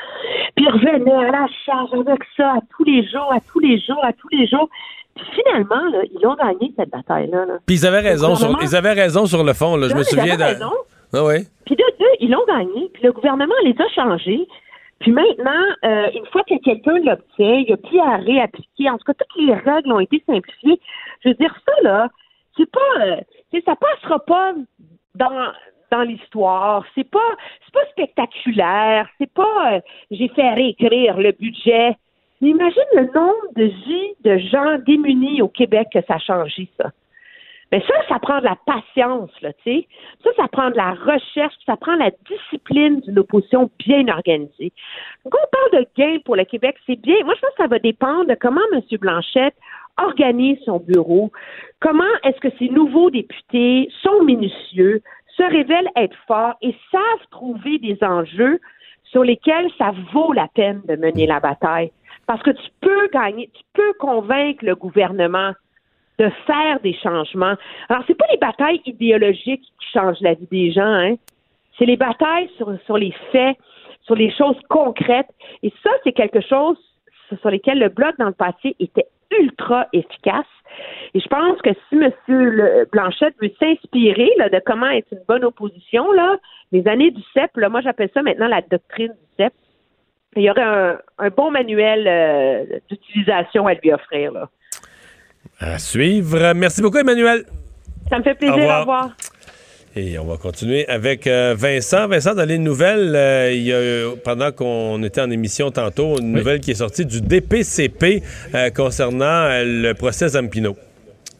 Puis 0.55 0.65
ils 0.65 0.69
revenaient 0.71 1.27
à 1.27 1.31
la 1.31 1.47
charge 1.65 1.93
avec 1.93 2.23
ça 2.35 2.51
à 2.53 2.59
tous 2.75 2.83
les 2.85 3.05
jours, 3.07 3.31
à 3.31 3.39
tous 3.51 3.59
les 3.59 3.79
jours, 3.79 4.03
à 4.03 4.13
tous 4.13 4.29
les 4.31 4.47
jours. 4.47 4.69
Puis 5.15 5.25
finalement, 5.35 5.83
là, 5.91 5.99
ils 6.09 6.25
ont 6.25 6.35
gagné 6.35 6.73
cette 6.77 6.89
bataille-là. 6.89 7.45
Là. 7.45 7.53
Puis 7.65 7.75
ils 7.75 7.85
avaient 7.85 7.99
raison, 7.99 8.29
Le 8.29 8.35
sur, 8.35 8.57
ils 8.61 8.75
avaient 8.75 8.93
raison 8.93 9.25
sur 9.25 9.43
le 9.43 9.53
fond. 9.53 9.75
Là. 9.75 9.89
Je 9.89 9.93
me 9.93 9.99
ils 10.01 10.05
souviens. 10.05 10.23
avaient 10.33 10.37
d'un- 10.37 10.45
raison. 10.67 10.71
Ah 11.13 11.25
ouais. 11.25 11.41
Puis 11.65 11.75
de 11.75 11.83
deux, 11.99 12.05
ils 12.21 12.31
l'ont 12.31 12.45
gagné. 12.47 12.89
Puis 12.93 13.03
le 13.03 13.11
gouvernement 13.11 13.53
les 13.65 13.75
a 13.77 13.87
changés. 13.93 14.47
Puis 15.01 15.11
maintenant, 15.11 15.65
euh, 15.83 16.07
une 16.15 16.25
fois 16.27 16.43
que 16.47 16.55
quelqu'un 16.63 16.93
l'obtient, 17.03 17.55
il 17.55 17.65
n'y 17.65 17.73
a 17.73 17.77
plus 17.77 17.99
à 17.99 18.15
réappliquer. 18.17 18.89
En 18.89 18.97
tout 18.97 19.03
cas, 19.05 19.13
toutes 19.15 19.41
les 19.43 19.53
règles 19.53 19.91
ont 19.91 19.99
été 19.99 20.23
simplifiées. 20.25 20.79
Je 21.23 21.29
veux 21.29 21.35
dire, 21.35 21.53
ça, 21.65 21.73
là, 21.83 22.07
c'est 22.55 22.69
pas. 22.71 23.01
euh, 23.05 23.15
ça 23.65 23.75
passera 23.75 24.19
pas 24.19 24.53
dans 25.15 25.51
dans 25.91 26.03
l'histoire. 26.03 26.85
C'est 26.95 27.09
pas 27.09 27.19
c'est 27.65 27.73
pas 27.73 27.85
spectaculaire. 27.91 29.07
C'est 29.17 29.31
pas 29.31 29.73
euh, 29.73 29.79
j'ai 30.09 30.29
fait 30.29 30.49
réécrire 30.53 31.17
le 31.17 31.31
budget. 31.31 31.95
Mais 32.41 32.49
imagine 32.49 32.83
le 32.95 33.05
nombre 33.13 33.53
de 33.55 33.65
vies 33.65 34.15
de 34.23 34.37
gens 34.37 34.77
démunis 34.85 35.41
au 35.41 35.47
Québec 35.47 35.89
que 35.93 35.99
ça 36.07 36.15
a 36.15 36.19
changé, 36.19 36.67
ça. 36.79 36.89
Mais 37.71 37.81
ça, 37.87 37.93
ça 38.09 38.19
prend 38.19 38.39
de 38.39 38.45
la 38.45 38.57
patience, 38.65 39.29
là, 39.41 39.53
tu 39.63 39.63
sais. 39.63 39.87
Ça, 40.23 40.29
ça 40.35 40.47
prend 40.49 40.71
de 40.71 40.75
la 40.75 40.91
recherche, 40.91 41.53
ça 41.65 41.77
prend 41.77 41.95
la 41.95 42.11
discipline 42.29 42.99
d'une 42.99 43.19
opposition 43.19 43.69
bien 43.79 44.07
organisée. 44.09 44.73
Donc, 45.23 45.35
on 45.35 45.47
parle 45.51 45.83
de 45.83 45.87
gains 45.97 46.17
pour 46.25 46.35
le 46.35 46.43
Québec, 46.43 46.75
c'est 46.85 46.99
bien. 46.99 47.15
Moi, 47.23 47.33
je 47.35 47.41
pense 47.41 47.51
que 47.51 47.63
ça 47.63 47.67
va 47.67 47.79
dépendre 47.79 48.25
de 48.25 48.35
comment 48.35 48.59
M. 48.73 48.81
Blanchette 48.99 49.55
organise 49.97 50.57
son 50.65 50.79
bureau, 50.79 51.31
comment 51.79 52.03
est-ce 52.23 52.39
que 52.39 52.55
ses 52.57 52.69
nouveaux 52.69 53.09
députés 53.09 53.89
sont 54.01 54.23
minutieux, 54.23 55.01
se 55.41 55.51
révèlent 55.51 55.89
être 55.95 56.15
forts 56.27 56.55
et 56.61 56.75
savent 56.91 57.27
trouver 57.31 57.79
des 57.79 57.97
enjeux 58.01 58.59
sur 59.03 59.23
lesquels 59.23 59.69
ça 59.77 59.91
vaut 60.13 60.33
la 60.33 60.47
peine 60.53 60.81
de 60.87 60.95
mener 60.95 61.25
la 61.25 61.39
bataille. 61.39 61.91
Parce 62.27 62.43
que 62.43 62.51
tu 62.51 62.69
peux 62.79 63.07
gagner, 63.11 63.49
tu 63.53 63.63
peux 63.73 63.93
convaincre 63.99 64.63
le 64.63 64.75
gouvernement 64.75 65.53
de 66.19 66.29
faire 66.45 66.79
des 66.81 66.93
changements. 66.93 67.55
Alors, 67.89 68.03
c'est 68.05 68.17
pas 68.17 68.27
les 68.31 68.37
batailles 68.37 68.81
idéologiques 68.85 69.63
qui 69.63 69.87
changent 69.91 70.21
la 70.21 70.35
vie 70.35 70.47
des 70.51 70.71
gens, 70.71 70.83
hein. 70.83 71.15
C'est 71.77 71.85
les 71.85 71.97
batailles 71.97 72.49
sur, 72.57 72.77
sur 72.85 72.97
les 72.97 73.13
faits, 73.31 73.57
sur 74.03 74.13
les 74.13 74.31
choses 74.31 74.59
concrètes. 74.69 75.29
Et 75.63 75.73
ça, 75.81 75.89
c'est 76.03 76.11
quelque 76.11 76.41
chose 76.41 76.77
sur 77.39 77.49
lesquels 77.49 77.79
le 77.79 77.89
Bloc, 77.89 78.15
dans 78.19 78.27
le 78.27 78.33
passé, 78.33 78.75
était 78.79 79.07
ultra 79.39 79.87
efficace. 79.93 80.45
Et 81.13 81.19
je 81.19 81.27
pense 81.27 81.61
que 81.61 81.69
si 81.89 81.95
M. 81.95 82.85
Blanchette 82.91 83.35
veut 83.41 83.51
s'inspirer 83.59 84.29
de 84.37 84.61
comment 84.65 84.89
être 84.89 85.07
une 85.11 85.23
bonne 85.27 85.43
opposition, 85.43 86.11
là, 86.13 86.37
les 86.71 86.87
années 86.87 87.11
du 87.11 87.21
CEP, 87.33 87.55
là, 87.57 87.69
moi 87.69 87.81
j'appelle 87.81 88.09
ça 88.13 88.21
maintenant 88.21 88.47
la 88.47 88.61
doctrine 88.61 89.11
du 89.11 89.35
CEP, 89.37 89.53
il 90.37 90.43
y 90.43 90.49
aurait 90.49 90.61
un, 90.61 90.97
un 91.17 91.29
bon 91.29 91.51
manuel 91.51 92.07
euh, 92.07 92.79
d'utilisation 92.89 93.67
à 93.67 93.73
lui 93.73 93.91
offrir. 93.91 94.31
Là. 94.31 94.49
À 95.59 95.77
suivre. 95.77 96.53
Merci 96.53 96.81
beaucoup, 96.81 96.97
Emmanuel. 96.97 97.43
Ça 98.09 98.17
me 98.17 98.23
fait 98.23 98.35
plaisir. 98.35 98.55
Au 98.55 98.59
revoir. 98.59 98.77
Au 98.77 98.81
revoir. 98.81 99.09
Et 99.95 100.17
on 100.17 100.25
va 100.25 100.37
continuer 100.37 100.87
avec 100.87 101.27
euh, 101.27 101.53
Vincent. 101.57 102.07
Vincent, 102.07 102.33
dans 102.33 102.45
les 102.45 102.57
nouvelles, 102.57 103.13
euh, 103.13 103.51
il 103.51 103.63
y 103.63 103.73
a, 103.73 104.15
pendant 104.23 104.53
qu'on 104.53 105.03
était 105.03 105.19
en 105.19 105.29
émission 105.29 105.69
tantôt, 105.69 106.17
une 106.17 106.31
nouvelle 106.31 106.61
qui 106.61 106.71
est 106.71 106.75
sortie 106.75 107.05
du 107.05 107.19
DPCP 107.19 108.23
euh, 108.55 108.69
concernant 108.69 109.49
le 109.49 109.91
procès 109.91 110.29
Zampino. 110.29 110.77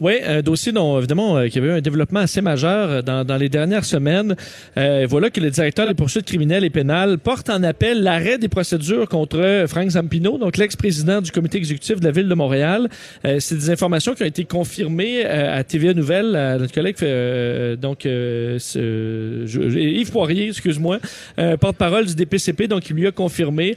Oui, 0.04 0.14
un 0.26 0.42
dossier 0.42 0.72
dont, 0.72 0.98
évidemment, 0.98 1.38
euh, 1.38 1.48
qui 1.48 1.60
avait 1.60 1.68
eu 1.68 1.72
un 1.74 1.80
développement 1.82 2.22
assez 2.22 2.42
majeur 2.42 2.90
euh, 2.90 3.02
dans, 3.04 3.24
dans 3.24 3.38
les 3.38 3.50
dernières 3.50 3.86
semaines. 3.86 4.36
Euh, 4.76 5.06
voilà 5.08 5.30
que 5.30 5.40
le 5.40 5.52
directeur 5.52 5.88
des 5.88 5.94
poursuites 5.94 6.26
criminelles 6.26 6.64
et 6.64 6.72
pénales 6.72 7.20
porte 7.20 7.52
en 7.52 7.62
appel 7.62 8.02
l'arrêt 8.02 8.40
des 8.40 8.48
procédures 8.48 9.08
contre 9.08 9.66
Frank 9.68 9.88
Zampino, 9.92 10.40
donc 10.40 10.58
l'ex-président 10.58 11.22
du 11.22 11.30
comité 11.30 11.60
exécutif 11.60 12.00
de 12.00 12.06
la 12.06 12.12
ville 12.12 12.28
de 12.28 12.34
Montréal. 12.34 12.90
Euh, 13.26 13.38
C'est 13.40 13.54
des 13.54 13.70
informations 13.70 14.16
qui 14.16 14.24
ont 14.24 14.26
été 14.26 14.44
confirmées 14.44 15.24
euh, 15.24 15.60
à 15.60 15.64
TVA 15.64 15.94
Nouvelle, 15.94 16.36
à 16.36 16.58
notre 16.58 16.74
collègue, 16.74 16.96
euh, 17.04 17.76
donc 17.76 18.00
je- 18.04 19.78
Yves 19.78 20.12
Poirier, 20.12 20.48
excuse-moi, 20.48 20.98
porte-parole 21.60 22.06
du 22.08 22.16
DPCP, 22.16 22.68
donc 22.68 22.90
il 22.90 22.96
lui 22.96 23.06
a 23.06 23.12
confirmé 23.12 23.76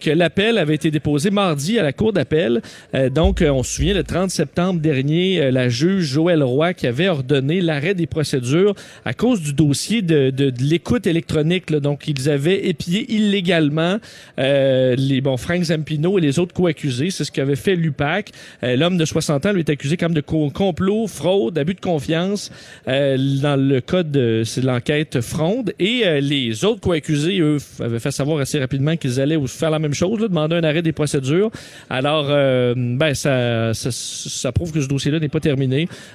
que 0.00 0.10
l'appel 0.10 0.56
avait 0.56 0.74
été 0.74 0.90
déposé 0.90 1.30
mardi 1.30 1.78
à 1.78 1.82
la 1.82 1.92
cour 1.92 2.14
d'appel. 2.14 2.62
Donc, 3.12 3.44
on 3.46 3.62
se 3.62 3.74
souvient, 3.74 3.92
le 3.94 4.04
30 4.04 4.30
septembre 4.30 4.80
dernier, 4.80 5.42
euh, 5.42 5.50
juge 5.68 6.04
Joël 6.06 6.42
Roy 6.42 6.74
qui 6.74 6.86
avait 6.86 7.08
ordonné 7.08 7.60
l'arrêt 7.60 7.94
des 7.94 8.06
procédures 8.06 8.74
à 9.04 9.14
cause 9.14 9.40
du 9.42 9.52
dossier 9.52 10.02
de, 10.02 10.30
de, 10.30 10.50
de 10.50 10.62
l'écoute 10.62 11.06
électronique. 11.06 11.70
là. 11.70 11.80
Donc, 11.80 12.08
ils 12.08 12.28
avaient 12.30 12.66
épié 12.68 13.06
illégalement 13.12 13.98
euh, 14.38 14.94
les 14.96 15.20
bon 15.20 15.36
Frank 15.36 15.62
Zampino 15.62 16.18
et 16.18 16.20
les 16.20 16.38
autres 16.38 16.54
co-accusés. 16.54 17.10
C'est 17.10 17.24
ce 17.24 17.32
qu'avait 17.32 17.56
fait 17.56 17.74
l'UPAC. 17.76 18.30
Euh, 18.62 18.76
L'homme 18.76 18.96
de 18.98 19.04
60 19.04 19.46
ans 19.46 19.52
lui 19.52 19.60
est 19.60 19.70
accusé 19.70 19.96
comme 19.96 20.14
de 20.14 20.20
co- 20.20 20.50
complot, 20.50 21.06
fraude, 21.06 21.56
abus 21.58 21.74
de 21.74 21.80
confiance 21.80 22.50
euh, 22.88 23.16
dans 23.42 23.56
le 23.56 23.80
cas 23.80 24.02
de 24.02 24.42
de 24.56 24.66
l'enquête 24.66 25.20
fronde. 25.20 25.72
Et 25.78 26.02
euh, 26.04 26.20
les 26.20 26.64
autres 26.64 26.80
co-accusés, 26.80 27.38
eux, 27.40 27.58
avaient 27.80 27.98
fait 27.98 28.10
savoir 28.10 28.38
assez 28.40 28.58
rapidement 28.58 28.96
qu'ils 28.96 29.20
allaient 29.20 29.38
faire 29.46 29.70
la 29.70 29.78
même 29.78 29.94
chose, 29.94 30.20
demander 30.20 30.56
un 30.56 30.64
arrêt 30.64 30.82
des 30.82 30.92
procédures. 30.92 31.50
Alors, 31.90 32.26
euh, 32.30 32.74
ben, 32.76 33.14
ça, 33.14 33.72
ça, 33.74 33.90
ça 33.92 34.52
prouve 34.52 34.72
que 34.72 34.80
ce 34.80 34.88
dossier-là 34.88 35.18
n'est 35.20 35.28
pas 35.28 35.40
terminé. 35.40 35.55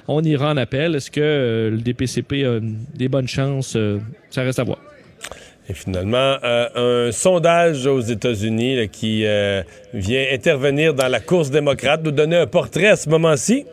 On 0.08 0.22
ira 0.22 0.50
en 0.50 0.56
appel. 0.56 0.94
Est-ce 0.94 1.10
que 1.10 1.20
euh, 1.20 1.70
le 1.70 1.78
DPCP 1.78 2.44
a 2.44 2.60
des 2.94 3.08
bonnes 3.08 3.28
chances? 3.28 3.74
Euh, 3.76 3.98
ça 4.30 4.42
reste 4.42 4.58
à 4.58 4.64
voir. 4.64 4.78
Et 5.68 5.74
finalement, 5.74 6.36
euh, 6.42 7.08
un 7.08 7.12
sondage 7.12 7.86
aux 7.86 8.00
États-Unis 8.00 8.88
qui 8.90 9.24
vient 9.94 10.24
intervenir 10.32 10.94
dans 10.94 11.08
la 11.08 11.20
course 11.20 11.50
démocrate, 11.50 12.02
nous 12.02 12.10
donner 12.10 12.36
un 12.36 12.46
portrait 12.46 12.88
à 12.88 12.96
ce 12.96 13.08
moment-ci. 13.08 13.64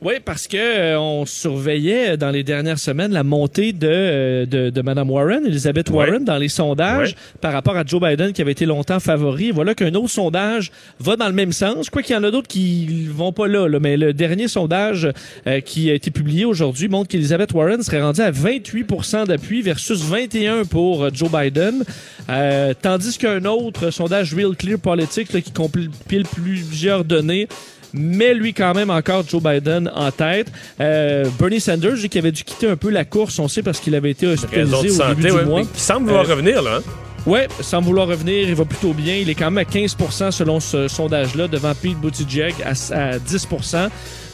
Oui, 0.00 0.14
parce 0.24 0.46
que 0.46 0.56
euh, 0.56 1.00
on 1.00 1.26
surveillait 1.26 2.16
dans 2.16 2.30
les 2.30 2.44
dernières 2.44 2.78
semaines 2.78 3.12
la 3.12 3.24
montée 3.24 3.72
de, 3.72 3.88
euh, 3.90 4.46
de, 4.46 4.70
de 4.70 4.82
Mme 4.82 5.10
Warren, 5.10 5.44
Elizabeth 5.46 5.90
Warren, 5.90 6.24
dans 6.24 6.36
les 6.36 6.48
sondages 6.48 7.16
par 7.40 7.52
rapport 7.52 7.76
à 7.76 7.84
Joe 7.84 8.00
Biden 8.00 8.32
qui 8.32 8.42
avait 8.42 8.52
été 8.52 8.66
longtemps 8.66 9.00
favori. 9.00 9.50
Voilà 9.50 9.74
qu'un 9.74 9.94
autre 9.94 10.10
sondage 10.10 10.70
va 11.00 11.16
dans 11.16 11.26
le 11.26 11.32
même 11.32 11.52
sens. 11.52 11.90
Quoi 11.90 12.02
qu'il 12.02 12.14
y 12.14 12.18
en 12.18 12.24
a 12.24 12.30
d'autres 12.30 12.48
qui 12.48 13.06
vont 13.06 13.32
pas 13.32 13.48
là, 13.48 13.68
là, 13.68 13.80
mais 13.80 13.96
le 13.96 14.12
dernier 14.12 14.48
sondage 14.48 15.08
euh, 15.46 15.60
qui 15.60 15.90
a 15.90 15.94
été 15.94 16.10
publié 16.10 16.44
aujourd'hui 16.44 16.88
montre 16.88 17.08
qu'Elizabeth 17.08 17.52
Warren 17.52 17.82
serait 17.82 18.02
rendue 18.02 18.20
à 18.20 18.30
28 18.30 18.86
d'appui 19.26 19.62
versus 19.62 20.02
21 20.02 20.64
pour 20.64 21.04
euh, 21.04 21.10
Joe 21.12 21.30
Biden. 21.30 21.84
Euh, 22.28 22.74
tandis 22.80 23.18
qu'un 23.18 23.44
autre 23.44 23.90
sondage 23.90 24.34
Real 24.34 24.54
Clear 24.56 24.78
Politics 24.78 25.32
là, 25.32 25.40
qui 25.40 25.52
compile 25.52 25.90
plusieurs 26.32 27.04
données 27.04 27.48
mais 27.94 28.34
lui 28.34 28.52
quand 28.54 28.74
même 28.74 28.90
encore 28.90 29.24
Joe 29.28 29.42
Biden 29.42 29.90
en 29.94 30.10
tête. 30.10 30.48
Euh, 30.80 31.24
Bernie 31.38 31.60
Sanders, 31.60 32.08
qui 32.10 32.18
avait 32.18 32.32
dû 32.32 32.44
quitter 32.44 32.68
un 32.68 32.76
peu 32.76 32.90
la 32.90 33.04
course, 33.04 33.38
on 33.38 33.48
sait 33.48 33.62
parce 33.62 33.80
qu'il 33.80 33.94
avait 33.94 34.10
été 34.10 34.26
hospitalisé 34.26 34.90
au 34.90 34.92
santé, 34.92 35.14
début 35.22 35.30
ouais, 35.34 35.42
du 35.42 35.48
mois. 35.48 35.62
qui 35.62 35.80
semble 35.80 36.06
vouloir 36.06 36.28
Euh, 36.28 36.34
revenir, 36.34 36.62
là. 36.62 36.76
hein? 36.78 36.82
Ouais, 37.26 37.46
sans 37.60 37.80
vouloir 37.82 38.06
revenir, 38.06 38.48
il 38.48 38.54
va 38.54 38.64
plutôt 38.64 38.94
bien. 38.94 39.16
Il 39.16 39.28
est 39.28 39.34
quand 39.34 39.50
même 39.50 39.58
à 39.58 39.64
15% 39.64 40.30
selon 40.30 40.60
ce 40.60 40.88
sondage-là, 40.88 41.46
devant 41.48 41.74
Pete 41.74 41.98
Buttigieg 42.00 42.54
à, 42.64 42.70
à 42.94 43.18
10 43.18 43.48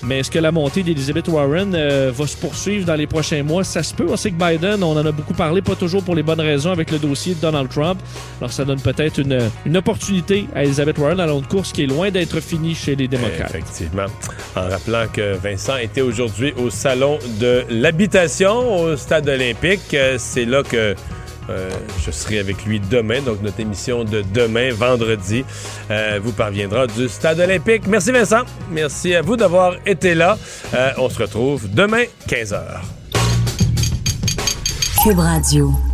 Mais 0.06 0.20
est-ce 0.20 0.30
que 0.30 0.38
la 0.38 0.52
montée 0.52 0.82
d'Elizabeth 0.82 1.28
Warren 1.28 1.74
euh, 1.74 2.12
va 2.14 2.26
se 2.26 2.36
poursuivre 2.36 2.84
dans 2.84 2.94
les 2.94 3.06
prochains 3.06 3.42
mois? 3.42 3.64
Ça 3.64 3.82
se 3.82 3.94
peut. 3.94 4.06
On 4.08 4.16
sait 4.16 4.30
que 4.30 4.36
Biden, 4.36 4.82
on 4.82 4.92
en 4.96 5.06
a 5.06 5.12
beaucoup 5.12 5.34
parlé, 5.34 5.62
pas 5.62 5.74
toujours 5.74 6.02
pour 6.02 6.14
les 6.14 6.22
bonnes 6.22 6.40
raisons 6.40 6.72
avec 6.72 6.90
le 6.90 6.98
dossier 6.98 7.34
de 7.34 7.40
Donald 7.40 7.68
Trump. 7.70 7.98
Alors 8.40 8.52
ça 8.52 8.64
donne 8.64 8.80
peut-être 8.80 9.18
une, 9.18 9.38
une 9.64 9.76
opportunité 9.76 10.46
à 10.54 10.64
Elizabeth 10.64 10.98
Warren 10.98 11.16
dans 11.16 11.26
l'autre 11.26 11.48
course 11.48 11.72
qui 11.72 11.84
est 11.84 11.86
loin 11.86 12.10
d'être 12.10 12.40
finie 12.40 12.74
chez 12.74 12.96
les 12.96 13.08
démocrates. 13.08 13.50
Effectivement. 13.50 14.06
En 14.56 14.68
rappelant 14.68 15.06
que 15.12 15.36
Vincent 15.36 15.76
était 15.76 16.02
aujourd'hui 16.02 16.52
au 16.56 16.70
Salon 16.70 17.18
de 17.40 17.64
l'habitation 17.70 18.82
au 18.82 18.96
Stade 18.96 19.28
olympique. 19.28 19.94
Euh, 19.94 20.16
C'est 20.18 20.44
là 20.44 20.62
que 20.62 20.94
euh, 21.50 21.70
je 22.04 22.10
serai 22.10 22.38
avec 22.38 22.64
lui 22.64 22.80
demain. 22.80 23.20
Donc, 23.20 23.42
notre 23.42 23.60
émission 23.60 24.04
de 24.04 24.22
demain, 24.32 24.72
vendredi, 24.72 25.44
euh, 25.90 26.20
vous 26.22 26.32
parviendra 26.32 26.86
du 26.86 27.08
Stade 27.08 27.40
olympique. 27.40 27.86
Merci 27.86 28.12
Vincent. 28.12 28.42
Merci 28.70 29.14
à 29.14 29.22
vous 29.22 29.36
d'avoir 29.36 29.74
été 29.86 30.14
là. 30.14 30.38
Euh, 30.74 30.90
on 30.98 31.08
se 31.08 31.18
retrouve 31.18 31.68
demain, 31.70 32.04
15h. 32.28 32.62
Cube 35.02 35.18
Radio. 35.18 35.93